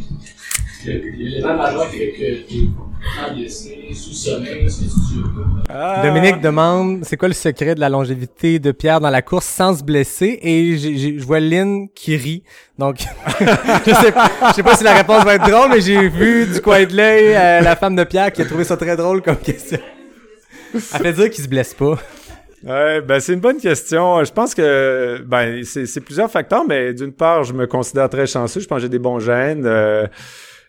le- 0.87 1.01
l'élément 1.16 1.57
majeur 1.57 1.91
qui 1.91 1.97
fait 1.99 2.11
que 2.12 2.49
tu 2.49 2.55
es 2.57 3.35
blessé, 3.35 3.89
sous-sommeil, 3.95 4.70
ce 4.70 4.80
que 4.80 4.89
tu? 4.89 6.03
Dominique 6.07 6.41
demande 6.41 7.01
c'est 7.05 7.16
quoi 7.16 7.28
le 7.28 7.35
secret 7.35 7.74
de 7.74 7.80
la 7.80 7.89
longévité 7.89 8.59
de 8.59 8.70
Pierre 8.72 9.01
dans 9.01 9.11
la 9.11 9.22
course 9.22 9.47
sans 9.47 9.76
se 9.78 9.82
blesser? 9.82 10.39
Et 10.43 10.76
je 10.76 11.22
vois 11.24 11.41
Lynn 11.41 11.89
qui 11.95 12.16
rit 12.16 12.43
donc 12.78 12.97
je 13.41 13.93
sais 13.95 14.12
je 14.49 14.53
sais 14.55 14.62
pas 14.62 14.76
si 14.76 14.85
la 14.85 14.95
réponse 14.95 15.24
va 15.24 15.35
être 15.37 15.49
drôle 15.49 15.70
mais 15.70 15.80
j'ai 15.80 16.09
vu 16.09 16.47
du 16.47 16.61
coin 16.61 16.85
de 16.85 16.95
l'œil 16.97 17.35
euh, 17.37 17.61
la 17.61 17.76
femme 17.76 17.95
de 17.97 18.03
Pierre 18.05 18.32
qui 18.32 18.43
a 18.43 18.45
trouvé 18.45 18.64
ça 18.64 18.76
très 18.76 18.97
drôle 18.97 19.22
comme 19.22 19.37
question 19.37 19.78
elle 20.74 21.03
fait 21.03 21.12
dire 21.12 21.30
qu'il 21.30 21.45
se 21.45 21.49
blesse 21.49 21.72
pas 21.74 21.97
Ouais, 22.65 23.03
ben 23.03 23.21
c'est 23.21 23.35
une 23.35 23.41
bonne 23.41 23.59
question. 23.59 24.25
Je 24.25 24.33
pense 24.33 24.55
que 24.55 25.21
ben 25.27 25.62
c'est 25.65 26.01
plusieurs 26.01 26.31
facteurs, 26.31 26.67
mais 26.67 26.95
d'une 26.95 27.12
part, 27.12 27.45
je 27.45 27.53
me 27.53 27.67
considère 27.67 28.09
très 28.09 28.27
chanceux. 28.27 28.61
Je 28.61 28.67
pense 28.67 28.79
que 28.79 28.83
j'ai 28.83 28.89
des 28.89 28.99
bons 28.99 29.19
gènes, 29.19 29.67
euh, 29.67 30.07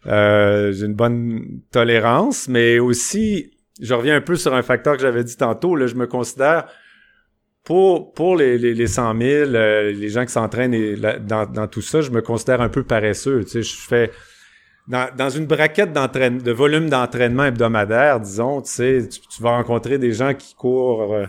euh, 0.07 0.73
j'ai 0.73 0.85
une 0.87 0.93
bonne 0.93 1.61
tolérance, 1.71 2.49
mais 2.49 2.79
aussi, 2.79 3.51
je 3.81 3.93
reviens 3.93 4.17
un 4.17 4.21
peu 4.21 4.35
sur 4.35 4.53
un 4.53 4.61
facteur 4.61 4.95
que 4.97 5.01
j'avais 5.01 5.23
dit 5.23 5.37
tantôt. 5.37 5.75
Là, 5.77 5.87
je 5.87 5.95
me 5.95 6.05
considère 6.05 6.65
pour 7.63 8.11
pour 8.13 8.35
les 8.35 8.57
les, 8.57 8.73
les 8.73 8.87
100 8.87 9.17
000, 9.17 9.51
euh, 9.51 9.91
les 9.93 10.09
gens 10.09 10.25
qui 10.25 10.33
s'entraînent 10.33 10.95
dans 11.25 11.45
dans 11.45 11.67
tout 11.67 11.81
ça, 11.81 12.01
je 12.01 12.11
me 12.11 12.21
considère 12.21 12.59
un 12.59 12.69
peu 12.69 12.83
paresseux. 12.83 13.45
Tu 13.45 13.51
sais, 13.51 13.61
je 13.61 13.75
fais 13.77 14.11
dans, 14.87 15.07
dans 15.15 15.29
une 15.29 15.45
braquette 15.45 15.93
d'entraîne, 15.93 16.39
de 16.39 16.51
volume 16.51 16.89
d'entraînement 16.89 17.45
hebdomadaire, 17.45 18.19
disons, 18.19 18.61
tu 18.61 18.71
sais, 18.71 19.07
tu, 19.07 19.19
tu 19.21 19.41
vas 19.41 19.51
rencontrer 19.51 19.97
des 19.97 20.11
gens 20.11 20.33
qui 20.33 20.53
courent 20.55 21.13
euh, 21.13 21.25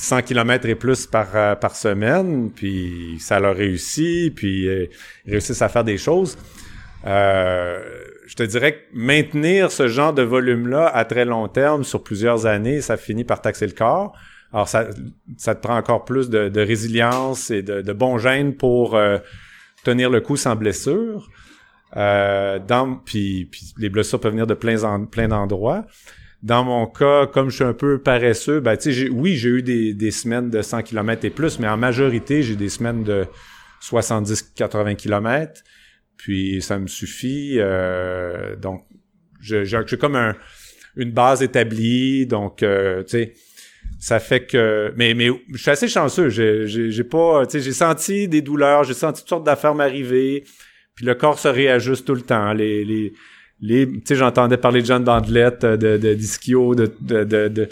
100 0.00 0.22
km 0.22 0.66
et 0.66 0.74
plus 0.74 1.06
par, 1.06 1.28
euh, 1.34 1.54
par 1.54 1.76
semaine, 1.76 2.50
puis 2.50 3.16
ça 3.20 3.38
leur 3.38 3.54
réussit, 3.54 4.34
puis 4.34 4.66
euh, 4.66 4.86
ils 5.26 5.32
réussissent 5.32 5.62
à 5.62 5.68
faire 5.68 5.84
des 5.84 5.98
choses. 5.98 6.38
Euh, 7.06 7.80
je 8.26 8.34
te 8.34 8.42
dirais 8.42 8.72
que 8.72 8.78
maintenir 8.92 9.72
ce 9.72 9.88
genre 9.88 10.12
de 10.12 10.22
volume-là 10.22 10.86
à 10.86 11.04
très 11.04 11.24
long 11.24 11.48
terme 11.48 11.84
sur 11.84 12.02
plusieurs 12.02 12.46
années, 12.46 12.80
ça 12.80 12.96
finit 12.96 13.24
par 13.24 13.42
taxer 13.42 13.66
le 13.66 13.72
corps. 13.72 14.16
Alors, 14.52 14.68
ça, 14.68 14.86
ça 15.36 15.54
te 15.54 15.62
prend 15.62 15.76
encore 15.76 16.04
plus 16.04 16.28
de, 16.28 16.60
résilience 16.60 17.50
et 17.50 17.62
de, 17.62 17.82
de 17.82 17.92
bon 17.92 18.18
gène 18.18 18.54
pour 18.54 18.94
euh, 18.94 19.18
tenir 19.84 20.10
le 20.10 20.20
coup 20.20 20.36
sans 20.36 20.56
blessure. 20.56 21.28
Euh, 21.96 22.58
puis, 23.04 23.50
les 23.78 23.88
blessures 23.88 24.20
peuvent 24.20 24.32
venir 24.32 24.46
de 24.46 24.54
plein, 24.54 25.04
plein 25.04 25.28
d'endroits. 25.28 25.84
Dans 26.42 26.64
mon 26.64 26.86
cas, 26.86 27.26
comme 27.26 27.50
je 27.50 27.56
suis 27.56 27.64
un 27.64 27.74
peu 27.74 27.98
paresseux, 27.98 28.60
ben, 28.60 28.76
oui, 29.12 29.36
j'ai 29.36 29.48
eu 29.50 29.62
des, 29.62 29.92
des 29.92 30.10
semaines 30.10 30.48
de 30.48 30.62
100 30.62 30.82
km 30.84 31.24
et 31.26 31.30
plus, 31.30 31.58
mais 31.58 31.68
en 31.68 31.76
majorité, 31.76 32.42
j'ai 32.42 32.56
des 32.56 32.70
semaines 32.70 33.04
de 33.04 33.26
70-80 33.82 34.96
km. 34.96 35.62
Puis 36.16 36.62
ça 36.62 36.78
me 36.78 36.86
suffit. 36.86 37.56
euh, 37.58 38.56
donc, 38.56 38.86
j'ai 39.40 39.66
comme 39.98 40.16
un, 40.16 40.34
une 40.96 41.10
base 41.10 41.42
établie. 41.42 42.26
Donc, 42.26 42.62
euh, 42.62 43.02
tu 43.02 43.10
sais, 43.10 43.34
ça 43.98 44.18
fait 44.18 44.46
que... 44.46 44.94
Mais, 44.96 45.12
mais 45.12 45.28
je 45.52 45.58
suis 45.58 45.70
assez 45.70 45.88
chanceux. 45.88 46.30
J'ai 46.30 47.04
pas... 47.04 47.44
Tu 47.46 47.52
sais, 47.52 47.64
j'ai 47.64 47.72
senti 47.72 48.28
des 48.28 48.40
douleurs, 48.40 48.84
j'ai 48.84 48.94
senti 48.94 49.20
toutes 49.20 49.28
sortes 49.28 49.46
d'affaires 49.46 49.74
m'arriver. 49.74 50.44
Puis 50.94 51.04
le 51.04 51.14
corps 51.14 51.38
se 51.38 51.48
réajuste 51.48 52.06
tout 52.06 52.14
le 52.14 52.22
temps. 52.22 52.54
Les... 52.54 52.84
les 52.84 53.12
les, 53.62 53.86
tu 53.86 54.00
sais, 54.04 54.16
j'entendais 54.16 54.56
parler 54.56 54.80
de 54.80 54.86
gens 54.86 55.00
de 55.00 55.04
bandelettes, 55.04 55.64
de, 55.64 55.76
de, 55.76 56.14
de, 56.14 56.86
de, 57.00 57.24
de, 57.24 57.48
de, 57.48 57.68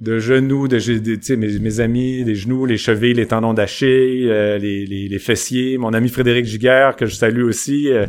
de 0.00 0.18
genoux, 0.18 0.68
de, 0.68 0.78
sais, 0.78 1.36
mes, 1.36 1.58
mes 1.58 1.80
amis, 1.80 2.24
les 2.24 2.34
genoux, 2.34 2.66
les 2.66 2.76
chevilles, 2.76 3.14
les 3.14 3.26
tendons 3.26 3.54
d'Achille, 3.54 4.28
euh, 4.28 4.58
les, 4.58 4.86
les, 4.86 5.08
les 5.08 5.18
fessiers. 5.18 5.78
Mon 5.78 5.92
ami 5.92 6.08
Frédéric 6.08 6.46
Giguère, 6.46 6.96
que 6.96 7.06
je 7.06 7.14
salue 7.14 7.42
aussi, 7.42 7.88
euh, 7.88 8.06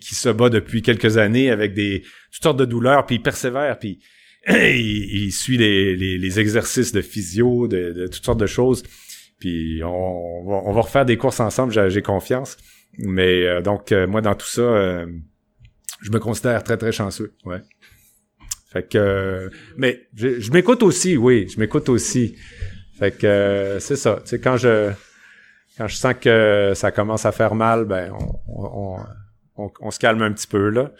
qui 0.00 0.14
se 0.14 0.28
bat 0.28 0.48
depuis 0.48 0.82
quelques 0.82 1.18
années 1.18 1.50
avec 1.50 1.74
des 1.74 2.02
toutes 2.32 2.42
sortes 2.42 2.58
de 2.58 2.64
douleurs, 2.64 3.06
puis 3.06 3.16
il 3.16 3.22
persévère, 3.22 3.78
puis 3.78 4.00
il, 4.48 5.24
il 5.24 5.32
suit 5.32 5.58
les, 5.58 5.96
les, 5.96 6.18
les 6.18 6.40
exercices 6.40 6.92
de 6.92 7.00
physio, 7.00 7.68
de, 7.68 7.92
de 7.92 8.06
toutes 8.06 8.24
sortes 8.24 8.40
de 8.40 8.46
choses. 8.46 8.82
Puis 9.40 9.82
on, 9.82 10.44
va, 10.46 10.62
on 10.66 10.72
va 10.72 10.80
refaire 10.82 11.04
des 11.04 11.16
courses 11.16 11.40
ensemble, 11.40 11.72
j'ai, 11.72 11.90
j'ai 11.90 12.02
confiance. 12.02 12.56
Mais 12.98 13.46
euh, 13.46 13.62
donc, 13.62 13.92
euh, 13.92 14.06
moi, 14.06 14.20
dans 14.20 14.34
tout 14.34 14.46
ça, 14.46 14.60
euh, 14.60 15.06
je 16.00 16.10
me 16.10 16.18
considère 16.18 16.62
très, 16.62 16.76
très 16.76 16.92
chanceux. 16.92 17.34
Ouais. 17.44 17.60
Fait 18.72 18.88
que... 18.88 19.50
mais 19.76 20.08
je, 20.14 20.40
je 20.40 20.52
m'écoute 20.52 20.82
aussi, 20.82 21.16
oui, 21.16 21.48
je 21.52 21.58
m'écoute 21.58 21.88
aussi. 21.88 22.36
Fait 22.98 23.10
que 23.10 23.78
c'est 23.80 23.96
ça. 23.96 24.18
Tu 24.22 24.28
sais, 24.30 24.40
quand 24.40 24.56
je 24.56 24.92
quand 25.76 25.88
je 25.88 25.96
sens 25.96 26.14
que 26.20 26.72
ça 26.74 26.90
commence 26.92 27.24
à 27.24 27.32
faire 27.32 27.54
mal, 27.54 27.84
ben 27.86 28.12
on, 28.46 28.96
on, 28.96 28.96
on, 29.56 29.70
on 29.80 29.90
se 29.90 29.98
calme 29.98 30.20
un 30.22 30.32
petit 30.32 30.46
peu 30.46 30.68
là. 30.68 30.92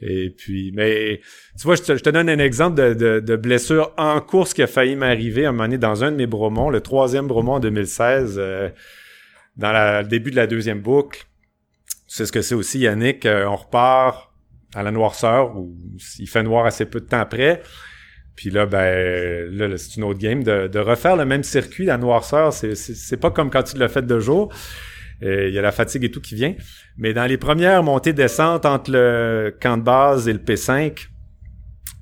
Et 0.00 0.30
puis, 0.30 0.72
mais 0.74 1.20
tu 1.58 1.62
vois, 1.64 1.76
je 1.76 1.82
te, 1.82 1.96
je 1.96 2.02
te 2.02 2.10
donne 2.10 2.28
un 2.28 2.38
exemple 2.38 2.76
de, 2.76 2.94
de, 2.94 3.20
de 3.20 3.36
blessure 3.36 3.92
en 3.96 4.20
course 4.20 4.52
qui 4.52 4.62
a 4.62 4.66
failli 4.66 4.96
m'arriver 4.96 5.44
à 5.46 5.50
un 5.50 5.52
moment 5.52 5.64
donné 5.64 5.78
dans 5.78 6.02
un 6.04 6.10
de 6.10 6.16
mes 6.16 6.26
bromons, 6.26 6.68
le 6.68 6.80
troisième 6.80 7.26
bromon 7.26 7.52
en 7.52 7.60
2016, 7.60 8.34
euh, 8.38 8.70
dans 9.56 9.72
la, 9.72 10.02
le 10.02 10.08
début 10.08 10.30
de 10.30 10.36
la 10.36 10.46
deuxième 10.46 10.80
boucle. 10.80 11.24
Tu 12.08 12.16
sais 12.16 12.26
ce 12.26 12.32
que 12.32 12.42
c'est 12.42 12.54
aussi, 12.54 12.80
Yannick. 12.80 13.24
euh, 13.24 13.46
on 13.46 13.56
repart 13.56 14.33
à 14.74 14.82
la 14.82 14.90
noirceur, 14.90 15.56
ou 15.56 15.76
il 16.18 16.28
fait 16.28 16.42
noir 16.42 16.66
assez 16.66 16.86
peu 16.86 17.00
de 17.00 17.06
temps 17.06 17.20
après. 17.20 17.62
Puis 18.36 18.50
là, 18.50 18.66
ben, 18.66 19.48
là, 19.52 19.76
c'est 19.76 19.96
une 19.96 20.04
autre 20.04 20.18
game. 20.18 20.42
De, 20.42 20.66
de 20.66 20.78
refaire 20.78 21.16
le 21.16 21.24
même 21.24 21.44
circuit, 21.44 21.84
la 21.84 21.98
noirceur, 21.98 22.52
c'est, 22.52 22.74
c'est, 22.74 22.94
c'est 22.94 23.16
pas 23.16 23.30
comme 23.30 23.50
quand 23.50 23.62
tu 23.62 23.78
l'as 23.78 23.88
fait 23.88 24.04
de 24.04 24.18
jour. 24.18 24.52
Euh, 25.22 25.48
Il 25.48 25.54
y 25.54 25.58
a 25.58 25.62
la 25.62 25.72
fatigue 25.72 26.04
et 26.04 26.10
tout 26.10 26.20
qui 26.20 26.34
vient. 26.34 26.54
Mais 26.96 27.12
dans 27.12 27.26
les 27.26 27.36
premières 27.38 27.82
montées-descentes 27.82 28.66
entre 28.66 28.90
le 28.90 29.56
camp 29.60 29.76
de 29.76 29.82
base 29.82 30.28
et 30.28 30.32
le 30.32 30.40
P5, 30.40 31.06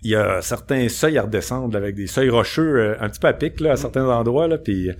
il 0.04 0.10
y 0.10 0.16
a 0.16 0.40
certains 0.40 0.88
seuils 0.88 1.18
à 1.18 1.22
redescendre 1.22 1.76
avec 1.76 1.94
des 1.94 2.06
seuils 2.06 2.30
rocheux 2.30 2.76
euh, 2.76 2.94
un 2.98 3.08
petit 3.08 3.20
peu 3.20 3.28
à 3.28 3.34
pic 3.34 3.60
là, 3.60 3.72
à 3.72 3.76
certains 3.76 4.08
endroits. 4.08 4.48
Là, 4.48 4.58
puis 4.58 4.90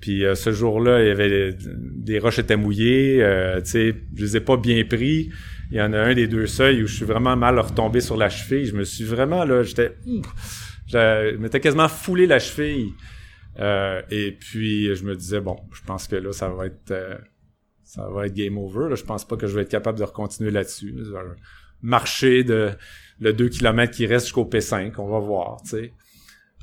puis 0.00 0.24
euh, 0.24 0.34
ce 0.34 0.52
jour-là, 0.52 1.02
il 1.02 1.08
y 1.08 1.10
avait 1.10 1.56
des 1.58 2.18
roches 2.18 2.38
étaient 2.38 2.56
mouillées. 2.56 3.22
Euh, 3.22 3.60
tu 3.60 3.70
sais, 3.70 3.94
je 4.14 4.22
les 4.22 4.36
ai 4.36 4.40
pas 4.40 4.56
bien 4.56 4.84
pris. 4.84 5.30
Il 5.70 5.76
y 5.78 5.80
en 5.80 5.92
a 5.92 5.98
un 5.98 6.14
des 6.14 6.28
deux 6.28 6.46
seuils 6.46 6.82
où 6.82 6.86
je 6.86 6.94
suis 6.94 7.04
vraiment 7.04 7.36
mal 7.36 7.58
retombé 7.58 8.00
sur 8.00 8.16
la 8.16 8.28
cheville. 8.28 8.66
Je 8.66 8.74
me 8.74 8.84
suis 8.84 9.04
vraiment 9.04 9.44
là, 9.44 9.62
j'étais, 9.62 9.96
je 10.86 11.36
m'étais 11.36 11.60
quasiment 11.60 11.88
foulé 11.88 12.26
la 12.26 12.38
cheville. 12.38 12.92
Euh, 13.58 14.02
et 14.10 14.32
puis 14.32 14.94
je 14.94 15.04
me 15.04 15.16
disais 15.16 15.40
bon, 15.40 15.56
je 15.72 15.80
pense 15.82 16.06
que 16.08 16.16
là 16.16 16.30
ça 16.32 16.50
va 16.50 16.66
être 16.66 16.90
euh, 16.90 17.16
ça 17.84 18.06
va 18.08 18.26
être 18.26 18.34
game 18.34 18.58
over. 18.58 18.94
Je 18.94 19.04
pense 19.04 19.26
pas 19.26 19.36
que 19.36 19.46
je 19.46 19.54
vais 19.54 19.62
être 19.62 19.70
capable 19.70 19.98
de 19.98 20.04
recontinuer 20.04 20.50
là-dessus. 20.50 20.92
là. 20.92 21.22
Marcher 21.82 22.44
de 22.44 22.72
le 23.20 23.32
2 23.32 23.48
km 23.48 23.92
qui 23.92 24.06
reste 24.06 24.26
jusqu'au 24.26 24.44
P5, 24.44 24.92
on 24.98 25.08
va 25.08 25.18
voir, 25.18 25.62
tu 25.62 25.70
sais. 25.70 25.92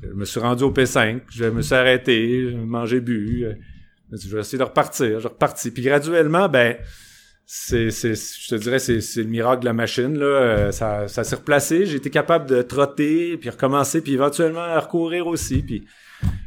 Je 0.02 0.12
me 0.12 0.24
suis 0.24 0.40
rendu 0.40 0.64
au 0.64 0.72
P5, 0.72 1.22
je 1.30 1.44
me 1.44 1.62
suis 1.62 1.74
arrêté, 1.74 2.52
mangé, 2.54 3.00
bu. 3.00 3.46
Je 4.12 4.28
vais 4.28 4.40
essayer 4.40 4.58
de 4.58 4.64
repartir, 4.64 5.20
je 5.20 5.28
repartis. 5.28 5.70
Puis 5.70 5.82
graduellement, 5.82 6.48
ben, 6.48 6.76
c'est, 7.46 7.90
c'est, 7.90 8.14
je 8.14 8.48
te 8.48 8.54
dirais, 8.54 8.78
c'est, 8.78 9.00
le 9.16 9.24
miracle 9.24 9.60
de 9.60 9.66
la 9.66 9.72
machine, 9.72 10.18
là. 10.18 10.24
Euh, 10.24 10.72
ça, 10.72 11.08
ça 11.08 11.24
s'est 11.24 11.36
replacé, 11.36 11.86
j'ai 11.86 11.96
été 11.96 12.10
capable 12.10 12.48
de 12.48 12.62
trotter, 12.62 13.36
puis 13.36 13.50
recommencer, 13.50 14.00
puis 14.00 14.14
éventuellement 14.14 14.60
à 14.60 14.80
recourir 14.80 15.26
aussi. 15.26 15.62
Puis 15.62 15.86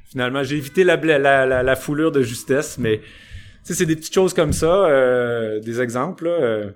finalement, 0.09 0.43
j'ai 0.43 0.57
évité 0.57 0.83
la, 0.83 0.95
la, 0.97 1.75
foulure 1.75 2.11
de 2.11 2.21
justesse, 2.21 2.77
mais 2.77 3.01
c'est 3.63 3.85
des 3.85 3.95
petites 3.95 4.13
choses 4.13 4.33
comme 4.33 4.53
ça, 4.53 4.87
euh, 4.87 5.59
des 5.59 5.81
exemples, 5.81 6.27
euh, 6.27 6.71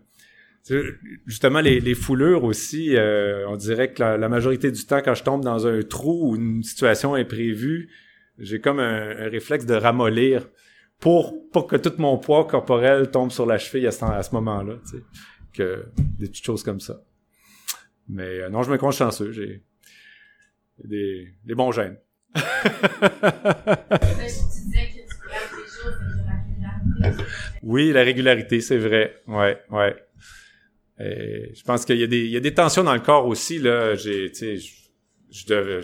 justement, 1.26 1.62
les, 1.62 1.80
les 1.80 1.96
foulures 1.96 2.44
aussi, 2.44 2.96
euh, 2.96 3.48
on 3.48 3.56
dirait 3.56 3.94
que 3.94 4.02
la, 4.02 4.30
majorité 4.30 4.72
du 4.72 4.86
temps, 4.86 5.02
quand 5.04 5.16
je 5.16 5.24
tombe 5.24 5.44
dans 5.44 5.68
un 5.68 5.82
trou 5.82 6.32
ou 6.32 6.36
une 6.36 6.64
situation 6.64 7.16
imprévue, 7.16 7.90
j'ai 8.38 8.60
comme 8.60 8.80
un 8.80 9.30
réflexe 9.30 9.66
de 9.66 9.74
ramollir 9.74 10.48
pour, 11.02 11.50
pour 11.52 11.68
que 11.68 11.76
tout 11.76 11.94
mon 11.98 12.18
poids 12.18 12.46
corporel 12.48 13.12
tombe 13.12 13.32
sur 13.32 13.46
la 13.46 13.58
cheville 13.58 13.86
à 13.88 13.92
ce, 13.92 14.00
temps- 14.00 14.12
à 14.12 14.24
ce 14.24 14.34
moment-là. 14.36 14.76
Tu 14.90 14.98
sais, 14.98 15.04
que 15.54 15.86
des 15.98 16.28
petites 16.30 16.46
choses 16.46 16.64
comme 16.64 16.80
ça. 16.80 17.04
Mais 18.08 18.40
euh, 18.40 18.50
non, 18.50 18.64
je 18.64 18.72
me 18.72 18.78
compte 18.78 18.94
chanceux. 18.94 19.32
J'ai 19.34 19.64
des, 20.84 21.28
des 21.44 21.56
bons 21.56 21.72
gènes. 21.74 21.98
Là, 22.36 22.40
tu 23.12 24.08
disais 24.22 24.88
que 24.88 25.10
tu 25.10 25.16
regardes 25.24 25.52
des 25.52 25.68
choses 25.68 26.00
de 26.00 26.26
la 26.26 26.38
régularité. 26.44 27.24
Oui, 27.64 27.92
la 27.92 28.04
régularité, 28.04 28.62
c'est 28.62 28.78
vrai. 28.78 29.22
Ouais, 29.28 29.60
ouais. 29.70 29.96
Et 31.00 31.52
je 31.56 31.64
pense 31.64 31.84
qu'il 31.86 31.98
y 31.98 32.04
a 32.04 32.08
des 32.08 32.20
il 32.26 32.30
y 32.32 32.38
a 32.38 32.40
des 32.40 32.54
tensions 32.54 32.84
dans 32.84 32.94
le 32.94 33.00
corps 33.00 33.26
aussi 33.26 33.58
là, 33.58 33.96
j'ai 33.96 34.30
tu 34.32 34.36
sais 34.38 34.58
je 34.58 34.72
je, 35.32 35.46
devais- 35.48 35.82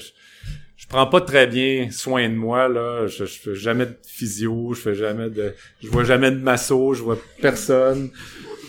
je 0.88 0.96
prends 0.96 1.08
pas 1.08 1.20
très 1.22 1.48
bien 1.48 1.90
soin 1.92 2.30
de 2.30 2.36
moi 2.36 2.70
là, 2.70 3.08
je, 3.08 3.26
je 3.26 3.40
fais 3.40 3.56
jamais 3.56 3.86
de 3.88 3.98
physio, 4.06 4.74
je 4.74 4.80
fais 4.80 4.96
jamais 4.96 5.30
de 5.30 5.54
je 5.84 5.90
vois 5.90 6.06
jamais 6.06 6.32
de 6.32 6.38
masso, 6.38 6.94
je 6.94 7.04
vois 7.04 7.18
personne. 7.42 8.10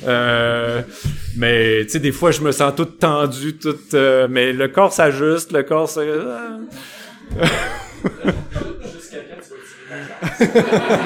Euh, 0.06 0.82
mais 1.36 1.84
tu 1.84 1.90
sais 1.90 2.00
des 2.00 2.12
fois 2.12 2.30
je 2.30 2.40
me 2.40 2.52
sens 2.52 2.74
toute 2.76 2.98
tendue 2.98 3.56
toute 3.56 3.94
euh, 3.94 4.28
mais 4.30 4.52
le 4.52 4.68
corps 4.68 4.92
s'ajuste, 4.92 5.52
le 5.52 5.62
corps 5.62 5.88
c'est 5.88 6.06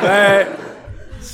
ben, 0.03 0.47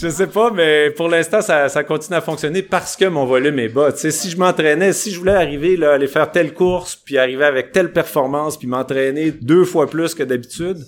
je 0.00 0.08
sais 0.08 0.26
pas, 0.26 0.50
mais 0.50 0.90
pour 0.90 1.08
l'instant, 1.08 1.40
ça, 1.40 1.68
ça 1.68 1.84
continue 1.84 2.16
à 2.16 2.20
fonctionner 2.20 2.62
parce 2.62 2.96
que 2.96 3.04
mon 3.06 3.24
volume 3.26 3.58
est 3.58 3.68
bas. 3.68 3.92
Tu 3.92 3.98
sais, 3.98 4.10
si 4.10 4.30
je 4.30 4.36
m'entraînais, 4.36 4.92
si 4.92 5.10
je 5.10 5.18
voulais 5.18 5.34
arriver 5.34 5.76
là, 5.76 5.94
aller 5.94 6.06
faire 6.06 6.30
telle 6.30 6.54
course, 6.54 6.96
puis 6.96 7.18
arriver 7.18 7.44
avec 7.44 7.72
telle 7.72 7.92
performance, 7.92 8.56
puis 8.56 8.68
m'entraîner 8.68 9.32
deux 9.32 9.64
fois 9.64 9.88
plus 9.88 10.14
que 10.14 10.22
d'habitude, 10.22 10.78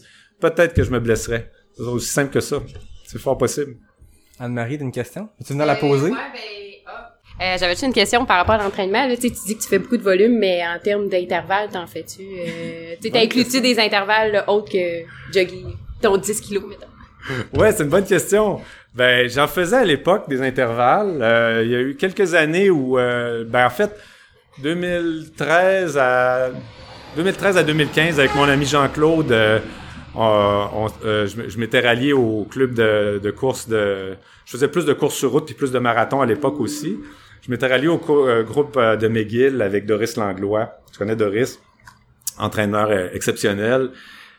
peut-être 0.40 0.74
que 0.74 0.82
je 0.82 0.90
me 0.90 1.00
blesserais. 1.00 1.50
C'est 1.76 1.82
aussi 1.82 2.08
simple 2.08 2.32
que 2.32 2.40
ça. 2.40 2.58
C'est 3.04 3.20
fort 3.20 3.36
possible. 3.38 3.76
Anne-Marie, 4.38 4.78
t'as 4.78 4.84
une 4.84 4.92
question? 4.92 5.28
Tu 5.44 5.52
venir 5.52 5.66
la 5.66 5.76
poser? 5.76 6.10
Ouais, 6.10 6.16
ben, 6.16 6.40
ah. 6.86 7.16
Euh, 7.42 7.56
J'avais 7.58 7.72
juste 7.72 7.84
une 7.84 7.92
question 7.92 8.24
par 8.24 8.38
rapport 8.38 8.54
à 8.54 8.62
l'entraînement? 8.62 9.08
Tu 9.08 9.16
sais, 9.16 9.30
tu 9.30 9.46
dis 9.46 9.56
que 9.56 9.62
tu 9.62 9.68
fais 9.68 9.78
beaucoup 9.78 9.96
de 9.96 10.02
volume, 10.02 10.38
mais 10.38 10.62
en 10.66 10.78
termes 10.78 11.08
d'intervalle, 11.08 11.68
t'en 11.70 11.86
fais-tu? 11.86 12.22
Euh, 12.22 12.94
tu 13.02 13.10
sais, 13.10 13.18
inclus-tu 13.18 13.60
des 13.60 13.78
intervalles 13.78 14.32
là, 14.32 14.48
autres 14.48 14.70
que 14.72 15.02
jogger 15.32 15.64
ton 16.00 16.16
10 16.16 16.40
kilos, 16.40 16.64
mettons? 16.68 16.89
Ouais, 17.54 17.72
c'est 17.72 17.82
une 17.84 17.88
bonne 17.90 18.04
question. 18.04 18.60
Ben, 18.94 19.28
j'en 19.28 19.46
faisais 19.46 19.76
à 19.76 19.84
l'époque 19.84 20.28
des 20.28 20.42
intervalles. 20.42 21.18
Euh, 21.22 21.62
il 21.64 21.70
y 21.70 21.74
a 21.76 21.80
eu 21.80 21.94
quelques 21.94 22.34
années 22.34 22.70
où, 22.70 22.98
euh, 22.98 23.44
ben, 23.46 23.66
en 23.66 23.70
fait, 23.70 23.94
2013 24.62 25.96
à 25.98 26.50
2013 27.16 27.56
à 27.56 27.62
2015, 27.62 28.18
avec 28.20 28.34
mon 28.34 28.44
ami 28.44 28.66
Jean-Claude, 28.66 29.32
euh, 29.32 29.58
on- 30.14 30.88
euh, 31.04 31.26
je, 31.26 31.58
m'étais 31.58 31.80
rallié 31.80 32.12
au 32.12 32.46
club 32.50 32.74
de, 32.74 33.20
de 33.22 33.30
course 33.30 33.68
de. 33.68 34.14
Je 34.44 34.50
faisais 34.52 34.68
plus 34.68 34.84
de 34.84 34.92
courses 34.92 35.14
sur 35.14 35.30
route 35.30 35.46
puis 35.46 35.54
plus 35.54 35.70
de 35.72 35.78
marathon 35.78 36.20
à 36.20 36.26
l'époque 36.26 36.58
aussi. 36.60 36.98
Je 37.42 37.50
m'étais 37.50 37.66
rallié 37.68 37.88
au 37.88 38.00
euh, 38.28 38.42
groupe 38.42 38.78
de 38.78 39.08
McGill 39.08 39.62
avec 39.62 39.86
Doris 39.86 40.16
Langlois. 40.16 40.72
Tu 40.92 40.98
connais 40.98 41.16
Doris? 41.16 41.60
entraîneur 42.38 42.90
exceptionnel. 43.14 43.90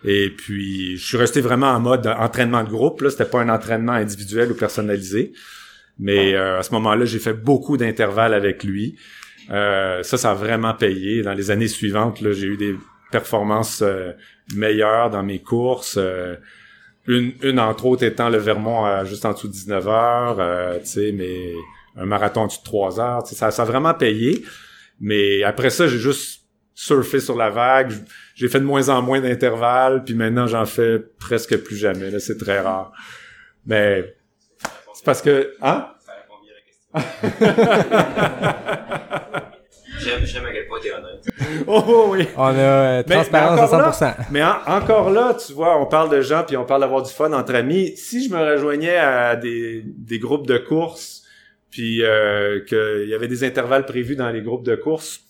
Et 0.04 0.30
puis, 0.36 0.98
je 0.98 1.06
suis 1.06 1.18
resté 1.18 1.42
vraiment 1.42 1.68
en 1.72 1.80
mode 1.80 2.08
entraînement 2.08 2.64
de 2.64 2.70
groupe. 2.70 3.02
Là, 3.02 3.10
c'était 3.10 3.26
pas 3.26 3.42
un 3.42 3.50
entraînement 3.50 3.92
individuel 3.94 4.52
ou 4.52 4.56
personnalisé. 4.56 5.34
Mais 6.00 6.34
euh, 6.34 6.60
à 6.60 6.64
ce 6.64 6.74
moment-là, 6.74 7.06
j'ai 7.06 7.20
fait 7.20 7.34
beaucoup 7.34 7.78
d'intervalles 7.78 8.34
avec 8.34 8.64
lui. 8.64 8.98
Euh, 9.52 10.02
ça, 10.04 10.18
ça 10.18 10.32
a 10.32 10.34
vraiment 10.34 10.74
payé. 10.74 11.22
Dans 11.22 11.34
les 11.34 11.52
années 11.52 11.68
suivantes, 11.68 12.22
là, 12.22 12.32
j'ai 12.32 12.48
eu 12.48 12.58
des 12.58 12.76
performances 13.12 13.82
euh, 13.84 14.12
meilleures 14.56 15.10
dans 15.12 15.24
mes 15.24 15.40
courses. 15.40 15.98
euh, 15.98 16.36
une, 17.08 17.34
une, 17.44 17.60
entre 17.60 17.86
autres, 17.86 18.04
étant 18.04 18.30
le 18.30 18.38
Vermont 18.38 18.86
à 18.86 19.04
juste 19.06 19.26
en 19.26 19.34
dessous 19.34 19.48
de 19.48 19.54
19 19.54 19.88
heures, 19.88 20.38
euh, 20.40 20.80
tu 20.80 20.86
sais, 20.86 21.12
mais 21.12 21.52
un 21.98 22.06
marathon 22.06 22.42
en 22.42 22.48
dessous 22.48 22.60
de 22.60 22.64
3 22.64 23.00
heures. 23.00 23.28
Ça, 23.28 23.52
ça 23.52 23.62
a 23.62 23.66
vraiment 23.66 23.94
payé. 23.94 24.44
Mais 25.00 25.44
après 25.44 25.72
ça, 25.72 25.88
j'ai 25.88 25.98
juste 25.98 26.41
surfé 26.74 27.20
sur 27.20 27.36
la 27.38 27.50
vague. 27.50 27.92
J'ai 28.36 28.48
fait 28.48 28.60
de 28.60 28.66
moins 28.66 28.90
en 28.90 29.02
moins 29.02 29.20
d'intervalles, 29.22 30.04
puis 30.04 30.14
maintenant, 30.16 30.48
j'en 30.48 30.66
fais 30.66 31.00
presque 31.20 31.58
plus 31.58 31.76
jamais. 31.76 32.10
Là, 32.12 32.20
c'est 32.20 32.38
très 32.38 32.60
rare. 32.60 32.92
Mais 33.66 34.16
c'est 34.94 35.06
parce 35.06 35.22
que... 35.22 35.54
Hein? 35.62 35.88
J'aime, 40.00 40.26
j'aime 40.26 40.46
à 40.46 40.52
quel 40.52 40.66
point 40.68 40.80
t'es 40.82 40.92
honnête. 40.92 41.26
Oh, 41.68 41.84
oh, 41.88 42.06
oui. 42.10 42.28
On 42.38 42.44
a 42.46 42.54
euh, 42.56 43.04
Mais- 43.08 43.14
transparence 43.16 43.60
mais 43.60 43.64
encore 43.66 43.88
à 43.88 43.92
100%. 43.92 44.02
Là, 44.02 44.18
mais 44.32 44.44
en- 44.44 44.62
encore 44.68 45.10
là, 45.12 45.36
tu 45.46 45.54
vois, 45.54 45.80
on 45.80 45.86
parle 45.86 46.10
de 46.10 46.22
gens 46.22 46.44
puis 46.46 46.58
on 46.58 46.66
parle 46.66 46.82
d'avoir 46.82 47.04
du 47.04 47.12
fun 47.12 47.32
entre 47.34 47.54
amis. 47.54 47.96
Si 47.98 48.28
je 48.28 48.34
me 48.34 48.40
rejoignais 48.54 48.98
à 48.98 49.36
des, 49.36 49.84
des 49.86 50.18
groupes 50.18 50.48
de 50.48 50.58
course, 50.58 51.24
puis 51.70 52.04
euh, 52.04 52.62
qu'il 52.66 53.08
y 53.10 53.14
avait 53.14 53.28
des 53.28 53.44
intervalles 53.44 53.86
prévus 53.86 54.16
dans 54.16 54.30
les 54.30 54.42
groupes 54.42 54.66
de 54.66 54.76
course, 54.76 55.22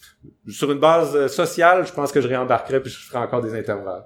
sur 0.47 0.71
une 0.71 0.79
base 0.79 1.15
euh, 1.15 1.27
sociale, 1.27 1.85
je 1.85 1.93
pense 1.93 2.11
que 2.11 2.21
je 2.21 2.27
réembarquerais 2.27 2.81
puis 2.81 2.91
je 2.91 2.97
ferais 2.97 3.19
encore 3.19 3.41
des 3.41 3.53
intervalles. 3.57 4.03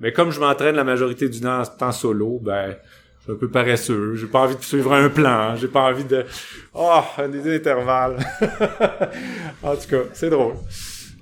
Mais 0.00 0.12
comme 0.12 0.30
je 0.30 0.40
m'entraîne 0.40 0.76
la 0.76 0.84
majorité 0.84 1.28
du 1.28 1.40
temps, 1.40 1.62
temps 1.64 1.92
solo, 1.92 2.40
ben 2.42 2.76
je 3.18 3.24
suis 3.24 3.32
un 3.32 3.36
peu 3.36 3.48
paresseux. 3.48 4.14
J'ai 4.16 4.26
pas 4.26 4.40
envie 4.40 4.56
de 4.56 4.62
suivre 4.62 4.92
un 4.92 5.08
plan. 5.08 5.56
J'ai 5.56 5.68
pas 5.68 5.82
envie 5.82 6.04
de 6.04 6.26
oh 6.74 7.00
des 7.30 7.56
intervalles. 7.56 8.16
en 9.62 9.76
tout 9.76 9.88
cas, 9.88 10.02
c'est 10.12 10.28
drôle. 10.30 10.54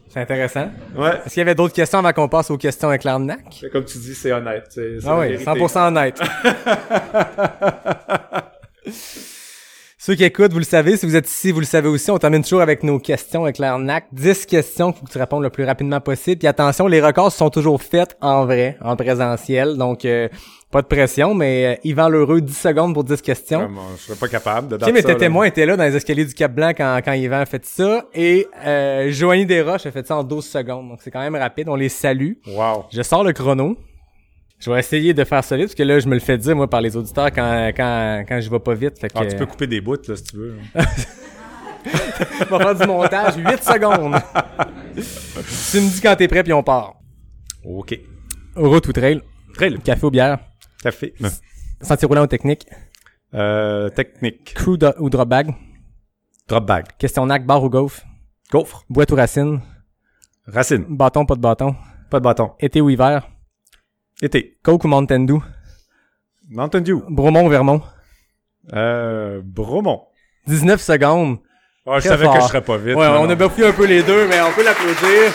C'est 0.09 0.21
intéressant. 0.21 0.71
Ouais. 0.95 1.21
Est-ce 1.25 1.35
qu'il 1.35 1.39
y 1.39 1.43
avait 1.43 1.55
d'autres 1.55 1.75
questions 1.75 2.01
avant 2.01 2.13
qu'on 2.13 2.29
passe 2.29 2.51
aux 2.51 2.59
questions 2.59 2.89
avec 2.89 3.05
l'arnaque? 3.05 3.65
Comme 3.73 3.85
tu 3.85 3.99
dis, 3.99 4.15
c'est 4.15 4.33
honnête. 4.33 4.67
C'est, 4.69 4.99
Ah 5.07 5.19
oui, 5.19 5.37
vérité. 5.37 5.51
100% 5.51 5.89
honnête. 5.89 6.21
Ceux 10.05 10.17
qui 10.17 10.25
écoutent, 10.25 10.53
vous 10.53 10.59
le 10.59 10.65
savez. 10.65 10.97
Si 10.97 11.07
vous 11.07 11.15
êtes 11.15 11.31
ici, 11.31 11.53
vous 11.53 11.61
le 11.61 11.65
savez 11.65 11.87
aussi. 11.87 12.11
On 12.11 12.19
termine 12.19 12.43
toujours 12.43 12.61
avec 12.61 12.83
nos 12.83 12.99
questions 12.99 13.45
avec 13.45 13.59
l'arnaque. 13.59 14.07
10 14.11 14.47
questions, 14.47 14.93
faut 14.93 15.07
que 15.07 15.13
tu 15.13 15.19
répondes 15.19 15.45
le 15.45 15.51
plus 15.51 15.63
rapidement 15.63 16.01
possible. 16.01 16.39
Puis 16.39 16.49
attention, 16.49 16.89
les 16.89 17.01
records 17.01 17.31
sont 17.31 17.51
toujours 17.51 17.81
faits 17.81 18.17
en 18.21 18.45
vrai, 18.45 18.77
en 18.81 18.97
présentiel. 18.97 19.77
Donc, 19.77 20.05
euh, 20.05 20.29
pas 20.73 20.83
de 20.83 20.89
pression, 20.89 21.35
mais 21.35 21.67
euh, 21.67 21.81
Yvan 21.85 22.09
Lheureux, 22.09 22.41
10 22.41 22.53
secondes 22.53 22.95
pour 22.95 23.05
10 23.05 23.23
questions. 23.23 23.61
Vraiment, 23.61 23.83
je 23.97 24.03
serais 24.03 24.19
pas 24.19 24.27
capable 24.27 24.67
de 24.67 24.77
Tu 24.77 24.87
sais, 24.87 24.91
mais 24.91 25.05
tes 25.05 25.17
témoins 25.17 25.45
étaient 25.45 25.67
là 25.67 25.77
dans 25.77 25.85
les 25.85 25.95
escaliers 25.95 26.25
du 26.25 26.35
Cap-Blanc 26.35 26.73
quand, 26.77 26.99
quand 27.05 27.13
Yvan 27.13 27.39
a 27.39 27.47
fait 27.47 27.65
ça. 27.65 28.05
Et 28.13 28.49
euh, 28.67 29.09
Joanie 29.13 29.47
Desroches 29.47 29.87
a 29.87 29.93
fait 29.93 30.05
ça 30.05 30.17
en 30.17 30.25
12 30.25 30.45
secondes. 30.45 30.89
Donc, 30.89 30.99
c'est 31.01 31.13
quand 31.13 31.21
même 31.21 31.37
rapide. 31.37 31.69
On 31.69 31.77
les 31.77 31.89
salue. 31.89 32.33
Wow. 32.49 32.87
Je 32.93 33.03
sors 33.03 33.23
le 33.23 33.33
chrono. 33.33 33.77
Je 34.63 34.71
vais 34.71 34.79
essayer 34.79 35.13
de 35.13 35.25
faire 35.25 35.43
ça 35.43 35.57
vite, 35.57 35.67
parce 35.67 35.75
que 35.75 35.83
là, 35.83 35.99
je 35.99 36.07
me 36.07 36.15
le 36.15 36.21
fais 36.21 36.39
dire, 36.39 36.55
moi, 36.55 36.71
par 36.71 36.81
les 36.81 36.97
auditeurs 36.97 37.33
quand, 37.33 37.73
quand, 37.77 38.25
quand 38.29 38.41
je 38.41 38.49
vais 38.49 38.61
pas 38.61 38.75
vite. 38.75 38.97
Fait 38.97 39.09
que, 39.09 39.19
Ah, 39.19 39.27
tu 39.27 39.35
peux 39.35 39.47
couper 39.47 39.67
des 39.67 39.81
bouts, 39.81 39.97
là, 40.07 40.15
si 40.15 40.23
tu 40.23 40.37
veux. 40.37 40.57
on 42.49 42.57
va 42.57 42.59
faire 42.61 42.75
du 42.77 42.87
montage. 42.87 43.35
8 43.37 43.61
secondes. 43.65 44.21
tu 44.95 45.81
me 45.81 45.91
dis 45.91 46.01
quand 46.01 46.15
t'es 46.15 46.29
prêt, 46.29 46.45
puis 46.45 46.53
on 46.53 46.63
part. 46.63 46.95
OK. 47.65 47.99
Route 48.55 48.87
ou 48.87 48.93
trail? 48.93 49.21
Trail. 49.53 49.79
Café 49.81 50.07
ou 50.07 50.11
bière? 50.13 50.39
Café. 50.81 51.13
Sentier 51.81 52.07
roulant 52.07 52.23
ou 52.23 52.29
technique? 52.29 52.65
Euh, 53.35 53.89
technique. 53.89 54.55
Crew 54.55 54.79
ou 55.01 55.11
drop 55.11 55.29
bag? 55.29 55.53
Drop 56.47 56.65
bag. 56.65 56.85
Question 56.99 57.27
NAC, 57.27 57.45
bar 57.45 57.65
ou 57.65 57.69
gaufre? 57.69 58.03
Gaufre. 58.53 58.85
Boîte 58.89 59.11
ou 59.11 59.17
racine? 59.17 59.61
Racine. 60.47 60.85
Bâton, 60.89 61.27
pas 61.27 61.35
de 61.35 61.41
bâton? 61.41 61.75
Pas 62.11 62.21
de 62.21 62.25
bâton. 62.25 62.53
Été 62.61 62.81
ou 62.81 62.89
hiver? 62.91 63.27
Été. 64.23 64.57
Coke 64.63 64.85
ou 64.85 64.89
Mountain 64.89 65.25
Dew? 65.25 65.41
Mountain 66.49 66.81
Dew. 66.81 67.03
Bromont 67.09 67.45
ou 67.45 67.49
Vermont? 67.49 67.83
Euh, 68.73 69.41
Bromont. 69.43 70.03
19 70.47 70.81
secondes. 70.81 71.39
Ah, 71.85 71.95
je 71.97 72.01
Très 72.03 72.11
savais 72.11 72.25
fort. 72.27 72.35
que 72.37 72.41
je 72.43 72.47
serais 72.47 72.61
pas 72.63 72.77
vite. 72.77 72.95
Ouais, 72.95 73.07
on 73.09 73.25
non. 73.25 73.31
a 73.31 73.35
bafouillé 73.35 73.67
un 73.67 73.73
peu 73.73 73.85
les 73.85 74.05
deux, 74.05 74.29
mais 74.29 74.41
on 74.41 74.53
peut 74.53 74.65
l'applaudir. 74.65 75.33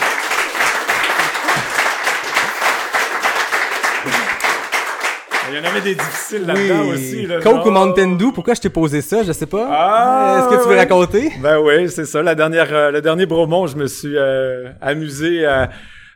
Il 5.50 5.56
y 5.56 5.60
en 5.60 5.64
avait 5.64 5.80
des 5.80 5.94
difficiles 5.94 6.46
là-dedans 6.46 6.88
aussi. 6.92 7.26
Là, 7.26 7.40
Coke 7.40 7.64
ou. 7.66 7.70
Mountain 7.70 8.16
Dew? 8.16 8.32
Pourquoi 8.34 8.52
je 8.54 8.60
t'ai 8.60 8.68
posé 8.68 9.00
ça? 9.00 9.22
Je 9.22 9.32
sais 9.32 9.46
pas. 9.46 9.66
Ah, 9.70 10.38
Est-ce 10.40 10.56
que 10.56 10.62
tu 10.62 10.68
veux 10.68 10.76
raconter? 10.76 11.32
Ben 11.42 11.58
oui, 11.58 11.88
c'est 11.90 12.04
ça. 12.04 12.22
La 12.22 12.34
dernière, 12.34 12.68
euh, 12.70 12.90
le 12.90 13.00
dernier 13.00 13.24
Bromont, 13.24 13.66
je 13.66 13.76
me 13.76 13.86
suis 13.86 14.14
euh, 14.16 14.70
amusé 14.82 15.46
à, 15.46 15.70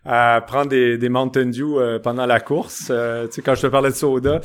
à 0.05 0.43
prendre 0.47 0.69
des, 0.69 0.99
des 0.99 1.09
Mountain 1.09 1.47
Dew 1.47 1.79
euh, 1.79 1.99
pendant 1.99 2.27
la 2.27 2.41
course. 2.41 2.89
Euh, 2.91 3.27
tu 3.29 3.35
sais, 3.35 3.43
quand 3.43 3.55
je 3.55 3.63
te 3.63 3.67
parlais 3.69 3.91
de 3.91 3.95
soda. 3.95 4.41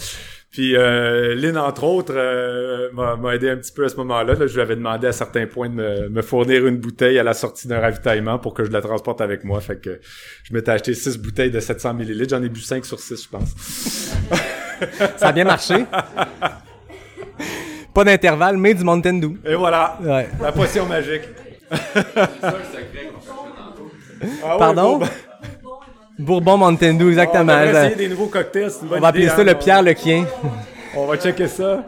Puis 0.51 0.75
euh, 0.77 1.35
Lynn, 1.35 1.57
entre 1.57 1.83
autres, 1.83 2.13
euh, 2.15 2.89
m'a 2.93 3.15
m'a 3.17 3.35
aidé 3.35 3.49
un 3.49 3.57
petit 3.57 3.71
peu 3.73 3.83
à 3.85 3.89
ce 3.89 3.95
moment-là. 3.97 4.33
Là, 4.35 4.47
je 4.47 4.53
lui 4.53 4.61
avais 4.61 4.75
demandé 4.75 5.07
à 5.07 5.11
certains 5.11 5.45
points 5.45 5.67
de 5.69 5.73
me, 5.75 6.09
me 6.09 6.21
fournir 6.21 6.65
une 6.67 6.77
bouteille 6.77 7.19
à 7.19 7.23
la 7.23 7.33
sortie 7.33 7.67
d'un 7.67 7.79
ravitaillement 7.79 8.39
pour 8.39 8.53
que 8.53 8.63
je 8.63 8.71
la 8.71 8.81
transporte 8.81 9.19
avec 9.19 9.43
moi. 9.43 9.59
Fait 9.59 9.75
que 9.81 9.99
je 10.43 10.53
m'étais 10.53 10.71
acheté 10.71 10.93
six 10.93 11.17
bouteilles 11.17 11.51
de 11.51 11.59
700 11.59 11.95
millilitres. 11.95 12.35
J'en 12.35 12.43
ai 12.43 12.49
bu 12.49 12.61
5 12.61 12.85
sur 12.85 12.99
6, 12.99 13.23
je 13.23 13.29
pense. 13.29 13.49
Ça 15.17 15.27
a 15.27 15.31
bien 15.33 15.43
marché. 15.43 15.85
Pas 17.93 18.03
d'intervalle, 18.03 18.57
mais 18.57 18.73
du 18.73 18.83
Mountain 18.83 19.15
Dew. 19.15 19.33
Et 19.45 19.55
voilà, 19.55 19.97
Ouais. 20.01 20.29
la 20.41 20.51
potion 20.51 20.85
magique. 20.85 21.23
Ah 24.43 24.53
ouais, 24.53 24.57
Pardon? 24.59 24.93
bon, 24.93 24.97
ben- 24.99 25.09
Bourbon 26.19 26.57
Mountain 26.57 26.93
Dew, 26.95 27.03
On 27.05 27.09
exactement. 27.09 27.45
devrait 27.45 27.73
Ça- 27.73 27.85
essayer 27.91 27.95
des 27.95 28.09
nouveaux 28.09 28.27
cocktails, 28.27 28.71
c'est 28.71 28.81
une 28.81 28.87
bonne 28.87 28.97
On 28.99 29.01
va 29.01 29.07
appeler 29.09 29.27
ça 29.27 29.41
hein. 29.41 29.43
le 29.43 29.53
Pierre 29.55 29.81
Lequien. 29.83 30.25
On 30.95 31.05
va 31.05 31.17
checker 31.17 31.47
ça. 31.47 31.85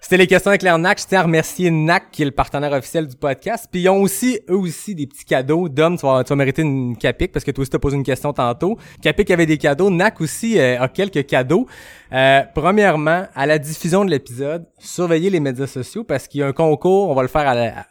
C'était 0.00 0.18
les 0.18 0.28
questions 0.28 0.50
avec 0.50 0.62
l'air 0.62 0.78
NAC. 0.78 1.00
Je 1.00 1.06
tiens 1.08 1.18
à 1.18 1.22
remercier 1.24 1.68
NAC, 1.68 2.12
qui 2.12 2.22
est 2.22 2.26
le 2.26 2.30
partenaire 2.30 2.70
officiel 2.72 3.08
du 3.08 3.16
podcast. 3.16 3.66
Puis 3.72 3.80
ils 3.82 3.88
ont 3.88 4.00
aussi, 4.02 4.38
eux 4.48 4.54
aussi, 4.56 4.94
des 4.94 5.08
petits 5.08 5.24
cadeaux. 5.24 5.68
Dom, 5.68 5.98
tu 5.98 6.06
vas, 6.06 6.22
tu 6.22 6.28
vas 6.28 6.36
mériter 6.36 6.62
une 6.62 6.96
Capic, 6.96 7.32
parce 7.32 7.44
que 7.44 7.50
toi 7.50 7.62
aussi 7.62 7.72
t'as 7.72 7.80
posé 7.80 7.96
une 7.96 8.04
question 8.04 8.32
tantôt. 8.32 8.78
Capic 9.02 9.28
avait 9.32 9.46
des 9.46 9.58
cadeaux. 9.58 9.90
NAC 9.90 10.20
aussi 10.20 10.60
euh, 10.60 10.80
a 10.80 10.86
quelques 10.86 11.26
cadeaux. 11.26 11.66
Euh, 12.12 12.42
premièrement, 12.54 13.24
à 13.34 13.46
la 13.46 13.58
diffusion 13.58 14.04
de 14.04 14.10
l'épisode, 14.10 14.64
surveillez 14.78 15.28
les 15.28 15.40
médias 15.40 15.66
sociaux, 15.66 16.04
parce 16.04 16.28
qu'il 16.28 16.38
y 16.40 16.44
a 16.44 16.46
un 16.46 16.52
concours. 16.52 17.10
On 17.10 17.14
va 17.14 17.22
le 17.22 17.28
faire 17.28 17.48
à 17.48 17.54
la- 17.56 17.78
à- 17.80 17.84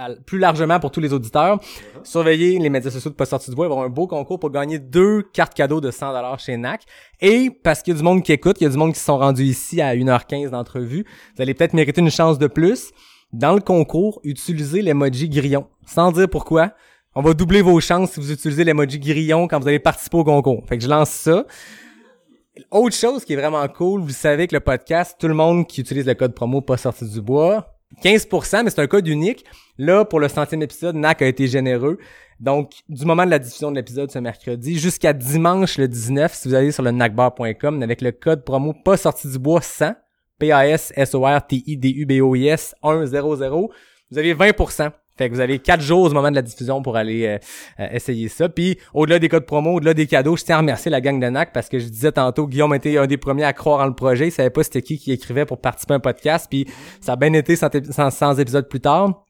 à- 0.00 0.10
plus 0.26 0.38
largement 0.38 0.80
pour 0.80 0.90
tous 0.90 1.00
les 1.00 1.12
auditeurs. 1.12 1.60
Surveillez 2.02 2.58
les 2.58 2.70
médias 2.70 2.90
sociaux 2.90 3.10
de 3.10 3.16
Pas 3.16 3.26
sorti 3.26 3.50
du 3.50 3.56
bois. 3.56 3.66
Il 3.66 3.68
va 3.68 3.74
y 3.74 3.76
avoir 3.76 3.86
un 3.86 3.90
beau 3.90 4.06
concours 4.06 4.38
pour 4.38 4.50
gagner 4.50 4.78
deux 4.78 5.22
cartes 5.32 5.54
cadeaux 5.54 5.80
de 5.80 5.90
100$ 5.90 6.38
chez 6.38 6.56
NAC. 6.56 6.82
Et 7.20 7.50
parce 7.50 7.82
qu'il 7.82 7.92
y 7.92 7.96
a 7.96 7.98
du 7.98 8.04
monde 8.04 8.22
qui 8.22 8.32
écoute, 8.32 8.56
il 8.60 8.64
y 8.64 8.66
a 8.66 8.70
du 8.70 8.76
monde 8.76 8.92
qui 8.92 8.98
se 8.98 9.04
sont 9.04 9.18
rendus 9.18 9.44
ici 9.44 9.80
à 9.80 9.94
1h15 9.94 10.50
d'entrevue, 10.50 11.04
vous 11.36 11.42
allez 11.42 11.54
peut-être 11.54 11.74
mériter 11.74 12.00
une 12.00 12.10
chance 12.10 12.38
de 12.38 12.46
plus. 12.46 12.90
Dans 13.32 13.54
le 13.54 13.60
concours, 13.60 14.20
utilisez 14.24 14.82
l'emoji 14.82 15.28
grillon. 15.28 15.66
Sans 15.86 16.10
dire 16.12 16.28
pourquoi. 16.28 16.72
On 17.14 17.22
va 17.22 17.34
doubler 17.34 17.60
vos 17.62 17.78
chances 17.80 18.12
si 18.12 18.20
vous 18.20 18.32
utilisez 18.32 18.64
l'emoji 18.64 18.98
grillon 18.98 19.48
quand 19.48 19.60
vous 19.60 19.68
allez 19.68 19.78
participer 19.80 20.16
au 20.18 20.24
concours. 20.24 20.64
Fait 20.68 20.78
que 20.78 20.84
je 20.84 20.88
lance 20.88 21.10
ça. 21.10 21.44
Autre 22.70 22.94
chose 22.96 23.24
qui 23.24 23.32
est 23.32 23.36
vraiment 23.36 23.66
cool, 23.68 24.00
vous 24.00 24.10
savez 24.10 24.46
que 24.46 24.54
le 24.54 24.60
podcast, 24.60 25.16
tout 25.18 25.28
le 25.28 25.34
monde 25.34 25.66
qui 25.66 25.80
utilise 25.80 26.06
le 26.06 26.14
code 26.14 26.34
promo 26.34 26.60
pas 26.60 26.76
sorti 26.76 27.08
du 27.08 27.20
bois, 27.20 27.79
15%, 28.02 28.64
mais 28.64 28.70
c'est 28.70 28.80
un 28.80 28.86
code 28.86 29.06
unique. 29.08 29.44
Là, 29.78 30.04
pour 30.04 30.20
le 30.20 30.28
centième 30.28 30.62
épisode, 30.62 30.96
NAC 30.96 31.22
a 31.22 31.26
été 31.26 31.46
généreux. 31.46 31.98
Donc, 32.38 32.72
du 32.88 33.04
moment 33.04 33.26
de 33.26 33.30
la 33.30 33.38
diffusion 33.38 33.70
de 33.70 33.76
l'épisode 33.76 34.10
ce 34.10 34.18
mercredi 34.18 34.78
jusqu'à 34.78 35.12
dimanche 35.12 35.76
le 35.76 35.88
19, 35.88 36.32
si 36.32 36.48
vous 36.48 36.54
allez 36.54 36.72
sur 36.72 36.82
le 36.82 36.90
nacbar.com 36.90 37.82
avec 37.82 38.00
le 38.00 38.12
code 38.12 38.44
promo 38.44 38.72
pas 38.72 38.96
sorti 38.96 39.28
du 39.28 39.38
bois 39.38 39.60
100, 39.60 39.92
P-A-S-S-O-R-T-I-D-U-B-O-I-S 40.38 42.74
100, 42.82 43.68
vous 44.10 44.18
avez 44.18 44.34
20%. 44.34 44.90
Fait 45.18 45.28
que 45.28 45.34
vous 45.34 45.40
avez 45.40 45.58
quatre 45.58 45.82
jours 45.82 46.04
au 46.04 46.10
moment 46.10 46.30
de 46.30 46.34
la 46.36 46.42
diffusion 46.42 46.80
pour 46.82 46.96
aller 46.96 47.26
euh, 47.26 47.38
euh, 47.80 47.88
essayer 47.92 48.28
ça. 48.28 48.48
Puis 48.48 48.78
au-delà 48.94 49.18
des 49.18 49.28
codes 49.28 49.44
promo, 49.44 49.74
au-delà 49.74 49.92
des 49.92 50.06
cadeaux, 50.06 50.36
je 50.36 50.44
tiens 50.44 50.56
à 50.56 50.58
remercier 50.60 50.90
la 50.90 51.00
gang 51.02 51.20
de 51.20 51.28
NAC 51.28 51.52
parce 51.52 51.68
que 51.68 51.78
je 51.78 51.86
disais 51.88 52.12
tantôt, 52.12 52.46
Guillaume 52.46 52.74
était 52.74 52.96
un 52.96 53.06
des 53.06 53.18
premiers 53.18 53.44
à 53.44 53.52
croire 53.52 53.80
en 53.80 53.86
le 53.86 53.94
projet. 53.94 54.28
Il 54.28 54.32
savait 54.32 54.48
pas 54.50 54.62
c'était 54.62 54.82
qui 54.82 54.98
qui 54.98 55.12
écrivait 55.12 55.44
pour 55.44 55.60
participer 55.60 55.92
à 55.94 55.96
un 55.98 56.00
podcast. 56.00 56.46
Puis 56.48 56.66
ça 57.00 57.12
a 57.12 57.16
bien 57.16 57.32
été 57.34 57.54
100, 57.56 57.68
ép- 57.74 57.92
100 57.92 58.10
100 58.10 58.38
épisodes 58.38 58.68
plus 58.68 58.80
tard. 58.80 59.24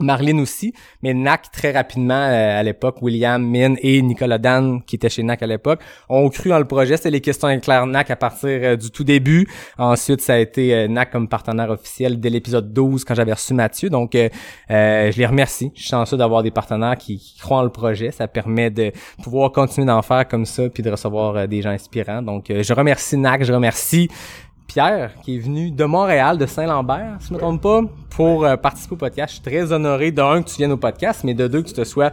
Marlene 0.00 0.40
aussi, 0.40 0.74
mais 1.02 1.14
NAC 1.14 1.52
très 1.52 1.70
rapidement 1.70 2.14
euh, 2.14 2.58
à 2.58 2.62
l'époque, 2.64 3.00
William, 3.00 3.40
Min 3.40 3.74
et 3.80 4.02
Nicolas 4.02 4.38
Dan 4.38 4.82
qui 4.82 4.96
étaient 4.96 5.08
chez 5.08 5.22
NAC 5.22 5.42
à 5.42 5.46
l'époque, 5.46 5.80
ont 6.08 6.28
cru 6.30 6.52
en 6.52 6.58
le 6.58 6.64
projet. 6.64 6.96
C'était 6.96 7.10
les 7.10 7.20
questions 7.20 7.46
avec 7.46 7.62
Claire 7.62 7.86
NAC 7.86 8.10
à 8.10 8.16
partir 8.16 8.48
euh, 8.50 8.76
du 8.76 8.90
tout 8.90 9.04
début. 9.04 9.48
Ensuite, 9.78 10.20
ça 10.20 10.34
a 10.34 10.38
été 10.38 10.74
euh, 10.74 10.88
NAC 10.88 11.12
comme 11.12 11.28
partenaire 11.28 11.70
officiel 11.70 12.18
dès 12.18 12.30
l'épisode 12.30 12.72
12 12.72 13.04
quand 13.04 13.14
j'avais 13.14 13.32
reçu 13.32 13.54
Mathieu. 13.54 13.88
Donc, 13.88 14.12
je 14.14 15.16
les 15.16 15.26
remercie. 15.26 15.70
Je 15.74 15.80
suis 15.80 15.90
chanceux 15.90 16.16
d'avoir 16.16 16.42
des 16.42 16.50
partenaires 16.50 16.96
qui, 16.96 17.18
qui 17.18 17.38
croient 17.38 17.58
en 17.58 17.62
le 17.62 17.70
projet. 17.70 18.10
Ça 18.10 18.26
permet 18.26 18.70
de 18.70 18.90
pouvoir 19.22 19.52
continuer 19.52 19.86
d'en 19.86 20.02
faire 20.02 20.26
comme 20.26 20.44
ça 20.44 20.68
puis 20.68 20.82
de 20.82 20.90
recevoir 20.90 21.46
des 21.46 21.62
gens 21.62 21.70
inspirants. 21.70 22.22
Donc, 22.22 22.46
je 22.48 22.72
remercie 22.72 23.16
NAC, 23.16 23.44
je 23.44 23.52
remercie 23.52 24.08
Pierre, 24.74 25.12
qui 25.22 25.36
est 25.36 25.38
venu 25.38 25.70
de 25.70 25.84
Montréal, 25.84 26.36
de 26.36 26.46
Saint-Lambert, 26.46 27.18
si 27.20 27.28
je 27.28 27.34
me 27.34 27.38
trompe 27.38 27.62
pas, 27.62 27.82
pour 28.10 28.44
euh, 28.44 28.56
participer 28.56 28.94
au 28.94 28.98
podcast. 28.98 29.28
Je 29.36 29.40
suis 29.40 29.48
très 29.48 29.72
honoré, 29.72 30.10
d'un, 30.10 30.42
que 30.42 30.48
tu 30.48 30.56
viennes 30.56 30.72
au 30.72 30.76
podcast, 30.76 31.20
mais 31.22 31.32
de 31.32 31.46
deux, 31.46 31.62
que 31.62 31.68
tu 31.68 31.74
te 31.74 31.84
sois 31.84 32.10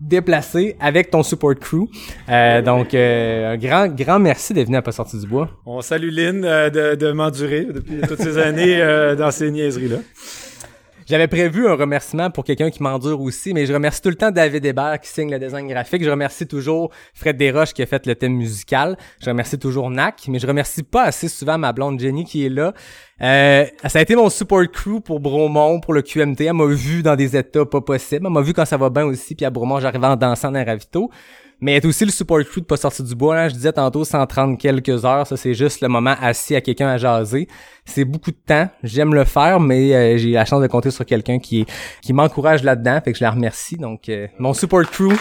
déplacé 0.00 0.74
avec 0.80 1.12
ton 1.12 1.22
support 1.22 1.54
crew. 1.54 1.88
Euh, 2.28 2.60
donc, 2.60 2.92
euh, 2.94 3.52
un 3.52 3.56
grand, 3.56 3.86
grand 3.86 4.18
merci 4.18 4.52
d'être 4.52 4.66
venu 4.66 4.78
à 4.78 4.82
Pas 4.82 4.90
sorti 4.90 5.16
du 5.16 5.28
bois. 5.28 5.48
On 5.64 5.80
salue 5.80 6.10
Lynn 6.10 6.44
euh, 6.44 6.70
de, 6.70 6.96
de 6.96 7.12
m'endurer 7.12 7.66
depuis 7.72 8.00
toutes 8.08 8.20
ces 8.20 8.36
années 8.36 8.82
euh, 8.82 9.14
dans 9.14 9.30
ces 9.30 9.52
niaiseries-là. 9.52 9.98
J'avais 11.12 11.28
prévu 11.28 11.68
un 11.68 11.74
remerciement 11.74 12.30
pour 12.30 12.42
quelqu'un 12.42 12.70
qui 12.70 12.82
m'endure 12.82 13.20
aussi, 13.20 13.52
mais 13.52 13.66
je 13.66 13.74
remercie 13.74 14.00
tout 14.00 14.08
le 14.08 14.14
temps 14.14 14.30
David 14.30 14.64
Hébert 14.64 14.98
qui 14.98 15.10
signe 15.10 15.30
le 15.30 15.38
design 15.38 15.68
graphique. 15.68 16.02
Je 16.02 16.08
remercie 16.08 16.46
toujours 16.46 16.90
Fred 17.12 17.36
Desroches 17.36 17.74
qui 17.74 17.82
a 17.82 17.86
fait 17.86 18.06
le 18.06 18.14
thème 18.14 18.32
musical. 18.32 18.96
Je 19.20 19.28
remercie 19.28 19.58
toujours 19.58 19.90
Nac, 19.90 20.24
mais 20.28 20.38
je 20.38 20.46
remercie 20.46 20.82
pas 20.82 21.02
assez 21.02 21.28
souvent 21.28 21.58
ma 21.58 21.74
blonde 21.74 22.00
Jenny 22.00 22.24
qui 22.24 22.46
est 22.46 22.48
là. 22.48 22.72
Euh, 23.20 23.66
ça 23.84 23.98
a 23.98 24.00
été 24.00 24.16
mon 24.16 24.30
support 24.30 24.64
crew 24.72 25.02
pour 25.04 25.20
Bromont, 25.20 25.80
pour 25.80 25.92
le 25.92 26.00
QMT. 26.00 26.40
Elle 26.46 26.54
m'a 26.54 26.64
vu 26.64 27.02
dans 27.02 27.14
des 27.14 27.36
états 27.36 27.66
pas 27.66 27.82
possibles. 27.82 28.24
Elle 28.24 28.32
m'a 28.32 28.40
vu 28.40 28.54
quand 28.54 28.64
ça 28.64 28.78
va 28.78 28.88
bien 28.88 29.04
aussi, 29.04 29.34
puis 29.34 29.44
à 29.44 29.50
Bromont, 29.50 29.80
j'arrivais 29.80 30.06
en 30.06 30.16
dansant 30.16 30.50
dans 30.50 30.60
un 30.60 30.64
ravito. 30.64 31.10
Mais 31.62 31.76
est 31.76 31.84
aussi 31.84 32.04
le 32.04 32.10
support 32.10 32.40
crew 32.40 32.58
de 32.58 32.64
pas 32.64 32.76
sortir 32.76 33.04
du 33.04 33.14
bois. 33.14 33.36
Là. 33.36 33.48
Je 33.48 33.54
disais 33.54 33.72
tantôt 33.72 34.04
130 34.04 34.58
quelques 34.58 35.04
heures. 35.04 35.24
Ça, 35.28 35.36
c'est 35.36 35.54
juste 35.54 35.80
le 35.80 35.86
moment 35.86 36.16
assis 36.20 36.56
à 36.56 36.60
quelqu'un 36.60 36.88
à 36.88 36.98
jaser. 36.98 37.46
C'est 37.84 38.04
beaucoup 38.04 38.32
de 38.32 38.36
temps. 38.44 38.68
J'aime 38.82 39.14
le 39.14 39.24
faire, 39.24 39.60
mais 39.60 39.94
euh, 39.94 40.16
j'ai 40.18 40.32
la 40.32 40.44
chance 40.44 40.60
de 40.60 40.66
compter 40.66 40.90
sur 40.90 41.06
quelqu'un 41.06 41.38
qui, 41.38 41.64
qui 42.02 42.12
m'encourage 42.12 42.64
là-dedans. 42.64 43.00
Fait 43.04 43.12
que 43.12 43.18
je 43.18 43.22
la 43.22 43.30
remercie. 43.30 43.76
Donc, 43.76 44.08
euh, 44.08 44.26
mon 44.40 44.54
support 44.54 44.82
crew. 44.90 45.12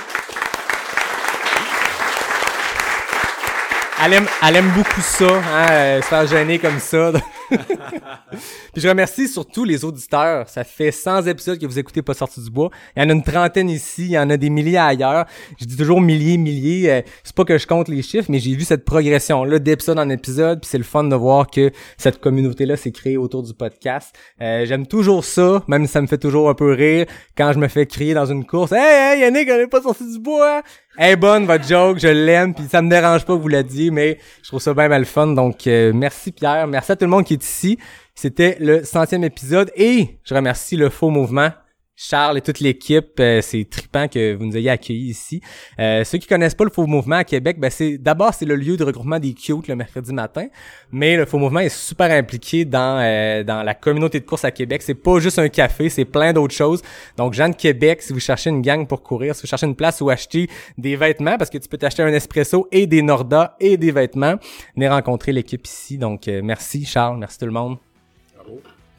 Elle 4.04 4.14
aime, 4.14 4.26
elle 4.42 4.56
aime 4.56 4.72
beaucoup 4.76 5.02
ça, 5.02 5.28
hein, 5.28 5.68
euh, 5.70 6.02
se 6.02 6.08
faire 6.08 6.26
gêner 6.26 6.58
comme 6.58 6.80
ça. 6.80 7.12
Puis 7.52 8.82
je 8.82 8.88
remercie 8.88 9.28
surtout 9.28 9.64
les 9.64 9.84
auditeurs. 9.84 10.48
Ça 10.50 10.64
fait 10.64 10.92
100 10.92 11.28
épisodes 11.28 11.60
que 11.60 11.66
vous 11.66 11.80
écoutez 11.80 12.02
pas 12.02 12.14
sorti 12.14 12.42
du 12.42 12.50
bois. 12.50 12.70
Il 12.96 13.04
y 13.04 13.06
en 13.06 13.10
a 13.10 13.14
une 13.14 13.24
trentaine 13.24 13.70
ici, 13.70 14.06
il 14.06 14.12
y 14.12 14.20
en 14.20 14.30
a 14.30 14.38
des 14.38 14.50
milliers 14.50 14.78
ailleurs. 14.78 15.26
Je 15.60 15.66
dis 15.66 15.78
toujours 15.78 16.02
milliers, 16.02 16.38
milliers. 16.38 16.92
Euh, 16.92 17.02
c'est 17.24 17.36
pas 17.36 17.46
que 17.46 17.58
je 17.58 17.68
compte 17.68 17.88
les 17.88 18.02
chiffres, 18.02 18.28
mais 18.30 18.40
j'ai 18.40 18.56
vu 18.56 18.64
cette 18.64 18.86
progression 18.86 19.44
là 19.44 19.60
d'épisode 19.60 20.00
en 20.00 20.10
épisode. 20.10 20.62
Puis 20.62 20.70
c'est 20.70 20.78
le 20.78 20.84
fun 20.84 21.04
de 21.04 21.16
voir 21.16 21.50
que 21.50 21.72
cette 21.98 22.20
communauté 22.20 22.66
là 22.66 22.78
s'est 22.78 22.92
créée 22.92 23.18
autour 23.18 23.44
du 23.44 23.54
podcast. 23.54 24.16
Euh, 24.42 24.66
J'aime 24.66 24.88
toujours 24.88 25.26
ça, 25.26 25.64
même 25.68 25.86
si 25.86 25.92
ça 25.92 26.02
me 26.02 26.08
fait 26.08 26.18
toujours 26.18 26.50
un 26.50 26.54
peu 26.54 26.72
rire 26.74 27.06
quand 27.38 27.52
je 27.54 27.60
me 27.60 27.68
fais 27.68 27.86
crier 27.86 28.14
dans 28.14 28.26
une 28.26 28.46
course. 28.46 28.72
Hey, 28.72 28.80
hey, 29.16 29.22
Yannick, 29.22 29.50
on 29.52 29.60
est 29.60 29.68
pas 29.68 29.82
sorti 29.82 30.10
du 30.12 30.20
bois. 30.20 30.62
Elle 30.98 31.12
est 31.12 31.16
bonne 31.16 31.46
votre 31.46 31.66
joke, 31.66 32.00
je 32.00 32.10
l'aime, 32.10 32.54
puis 32.54 32.66
ça 32.70 32.82
me 32.82 32.90
dérange 32.90 33.26
pas 33.26 33.34
que 33.34 33.40
vous 33.40 33.48
la 33.48 33.64
dit, 33.64 33.92
mais 33.92 34.20
je 34.44 34.50
trouve 34.50 34.62
ça 34.62 34.74
bien 34.74 34.90
mal 34.90 35.06
fun. 35.06 35.28
Donc 35.28 35.66
euh, 35.66 35.94
merci 35.96 36.34
Pierre, 36.34 36.68
merci 36.68 36.92
à 36.92 36.96
tout 36.98 37.06
le 37.06 37.12
monde 37.12 37.24
qui 37.24 37.38
ici. 37.44 37.78
C'était 38.16 38.58
le 38.60 38.84
centième 38.84 39.24
épisode 39.24 39.72
et 39.76 40.20
je 40.24 40.34
remercie 40.34 40.78
le 40.78 40.90
faux 40.90 41.10
mouvement. 41.10 41.52
Charles 41.96 42.38
et 42.38 42.42
toute 42.42 42.62
l'équipe, 42.62 43.20
euh, 43.20 43.42
c'est 43.42 43.70
trippant 43.70 44.08
que 44.08 44.34
vous 44.34 44.46
nous 44.46 44.58
ayez 44.58 44.70
accueillis 44.72 45.10
ici. 45.10 45.42
Euh, 45.80 46.04
ceux 46.04 46.18
qui 46.18 46.28
connaissent 46.28 46.56
pas 46.56 46.64
le 46.64 46.72
Faux 46.72 46.88
Mouvement 46.88 47.18
à 47.18 47.24
Québec, 47.24 47.60
ben 47.60 47.70
c'est 47.70 47.98
d'abord 47.98 48.34
c'est 48.34 48.46
le 48.46 48.56
lieu 48.56 48.76
de 48.76 48.84
regroupement 48.84 49.20
des 49.20 49.34
cute 49.34 49.68
le 49.68 49.76
mercredi 49.76 50.12
matin, 50.12 50.48
mais 50.92 51.16
le 51.16 51.26
Faux 51.26 51.38
Mouvement 51.38 51.60
est 51.60 51.70
super 51.70 52.10
impliqué 52.10 52.66
dans 52.66 53.00
euh, 53.02 53.44
dans 53.44 53.62
la 53.62 53.76
communauté 53.76 54.20
de 54.20 54.26
course 54.26 54.46
à 54.46 54.52
Québec. 54.52 54.82
C'est 54.82 54.96
pas 54.96 55.20
juste 55.20 55.38
un 55.38 55.50
café, 55.50 55.90
c'est 55.90 56.06
plein 56.06 56.34
d'autres 56.34 56.56
choses. 56.56 56.82
Donc 57.18 57.34
Jean 57.34 57.50
de 57.50 57.56
Québec, 57.56 58.02
si 58.02 58.14
vous 58.14 58.20
cherchez 58.20 58.50
une 58.50 58.62
gang 58.62 58.88
pour 58.88 59.04
courir, 59.04 59.36
si 59.36 59.44
vous 59.44 59.48
cherchez 59.48 59.68
une 59.68 59.76
place 59.76 60.02
où 60.02 60.10
acheter 60.10 60.50
des 60.78 60.96
vêtements, 60.96 61.38
parce 61.38 61.50
que 61.52 61.60
tu 61.60 61.68
peux 61.68 61.78
t'acheter 61.78 62.02
un 62.04 62.14
espresso 62.14 62.68
et 62.72 62.88
des 62.88 63.04
Norda 63.04 63.56
et 63.60 63.78
des 63.78 63.92
vêtements, 63.92 64.36
venez 64.76 64.90
rencontrer 64.90 65.34
l'équipe 65.34 65.68
ici. 65.68 65.98
Donc 65.98 66.28
merci 66.28 66.86
Charles, 66.86 67.20
merci 67.20 67.38
tout 67.38 67.46
le 67.46 67.52
monde. 67.52 67.78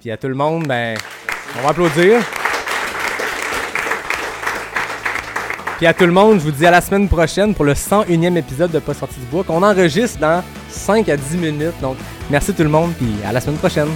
Puis 0.01 0.11
à 0.11 0.17
tout 0.17 0.29
le 0.29 0.35
monde, 0.35 0.67
ben 0.69 0.97
on 1.59 1.63
va 1.63 1.71
applaudir. 1.71 2.21
Puis 5.83 5.89
à 5.89 5.95
tout 5.95 6.07
le 6.07 6.13
monde, 6.13 6.39
je 6.39 6.45
vous 6.45 6.53
dis 6.53 6.65
à 6.65 6.71
la 6.71 6.81
semaine 6.81 7.09
prochaine 7.09 7.57
pour 7.57 7.65
le 7.65 7.75
101e 7.75 8.37
épisode 8.37 8.71
de 8.71 8.79
Pas 8.79 8.95
sorti 8.95 9.19
du 9.19 9.27
bois 9.27 9.43
qu'on 9.43 9.65
enregistre 9.65 10.21
dans 10.21 10.41
5 10.69 11.09
à 11.09 11.17
10 11.17 11.37
minutes. 11.39 11.81
Donc 11.81 11.97
merci 12.31 12.55
tout 12.55 12.63
le 12.63 12.69
monde, 12.69 12.93
puis 12.95 13.13
à 13.27 13.33
la 13.33 13.41
semaine 13.41 13.59
prochaine. 13.59 13.89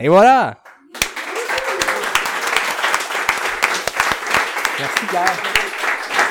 Et 0.00 0.08
voilà! 0.08 0.56
Merci 4.78 5.06
Pierre. 5.10 5.42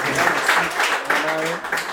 Merci. 0.07 1.92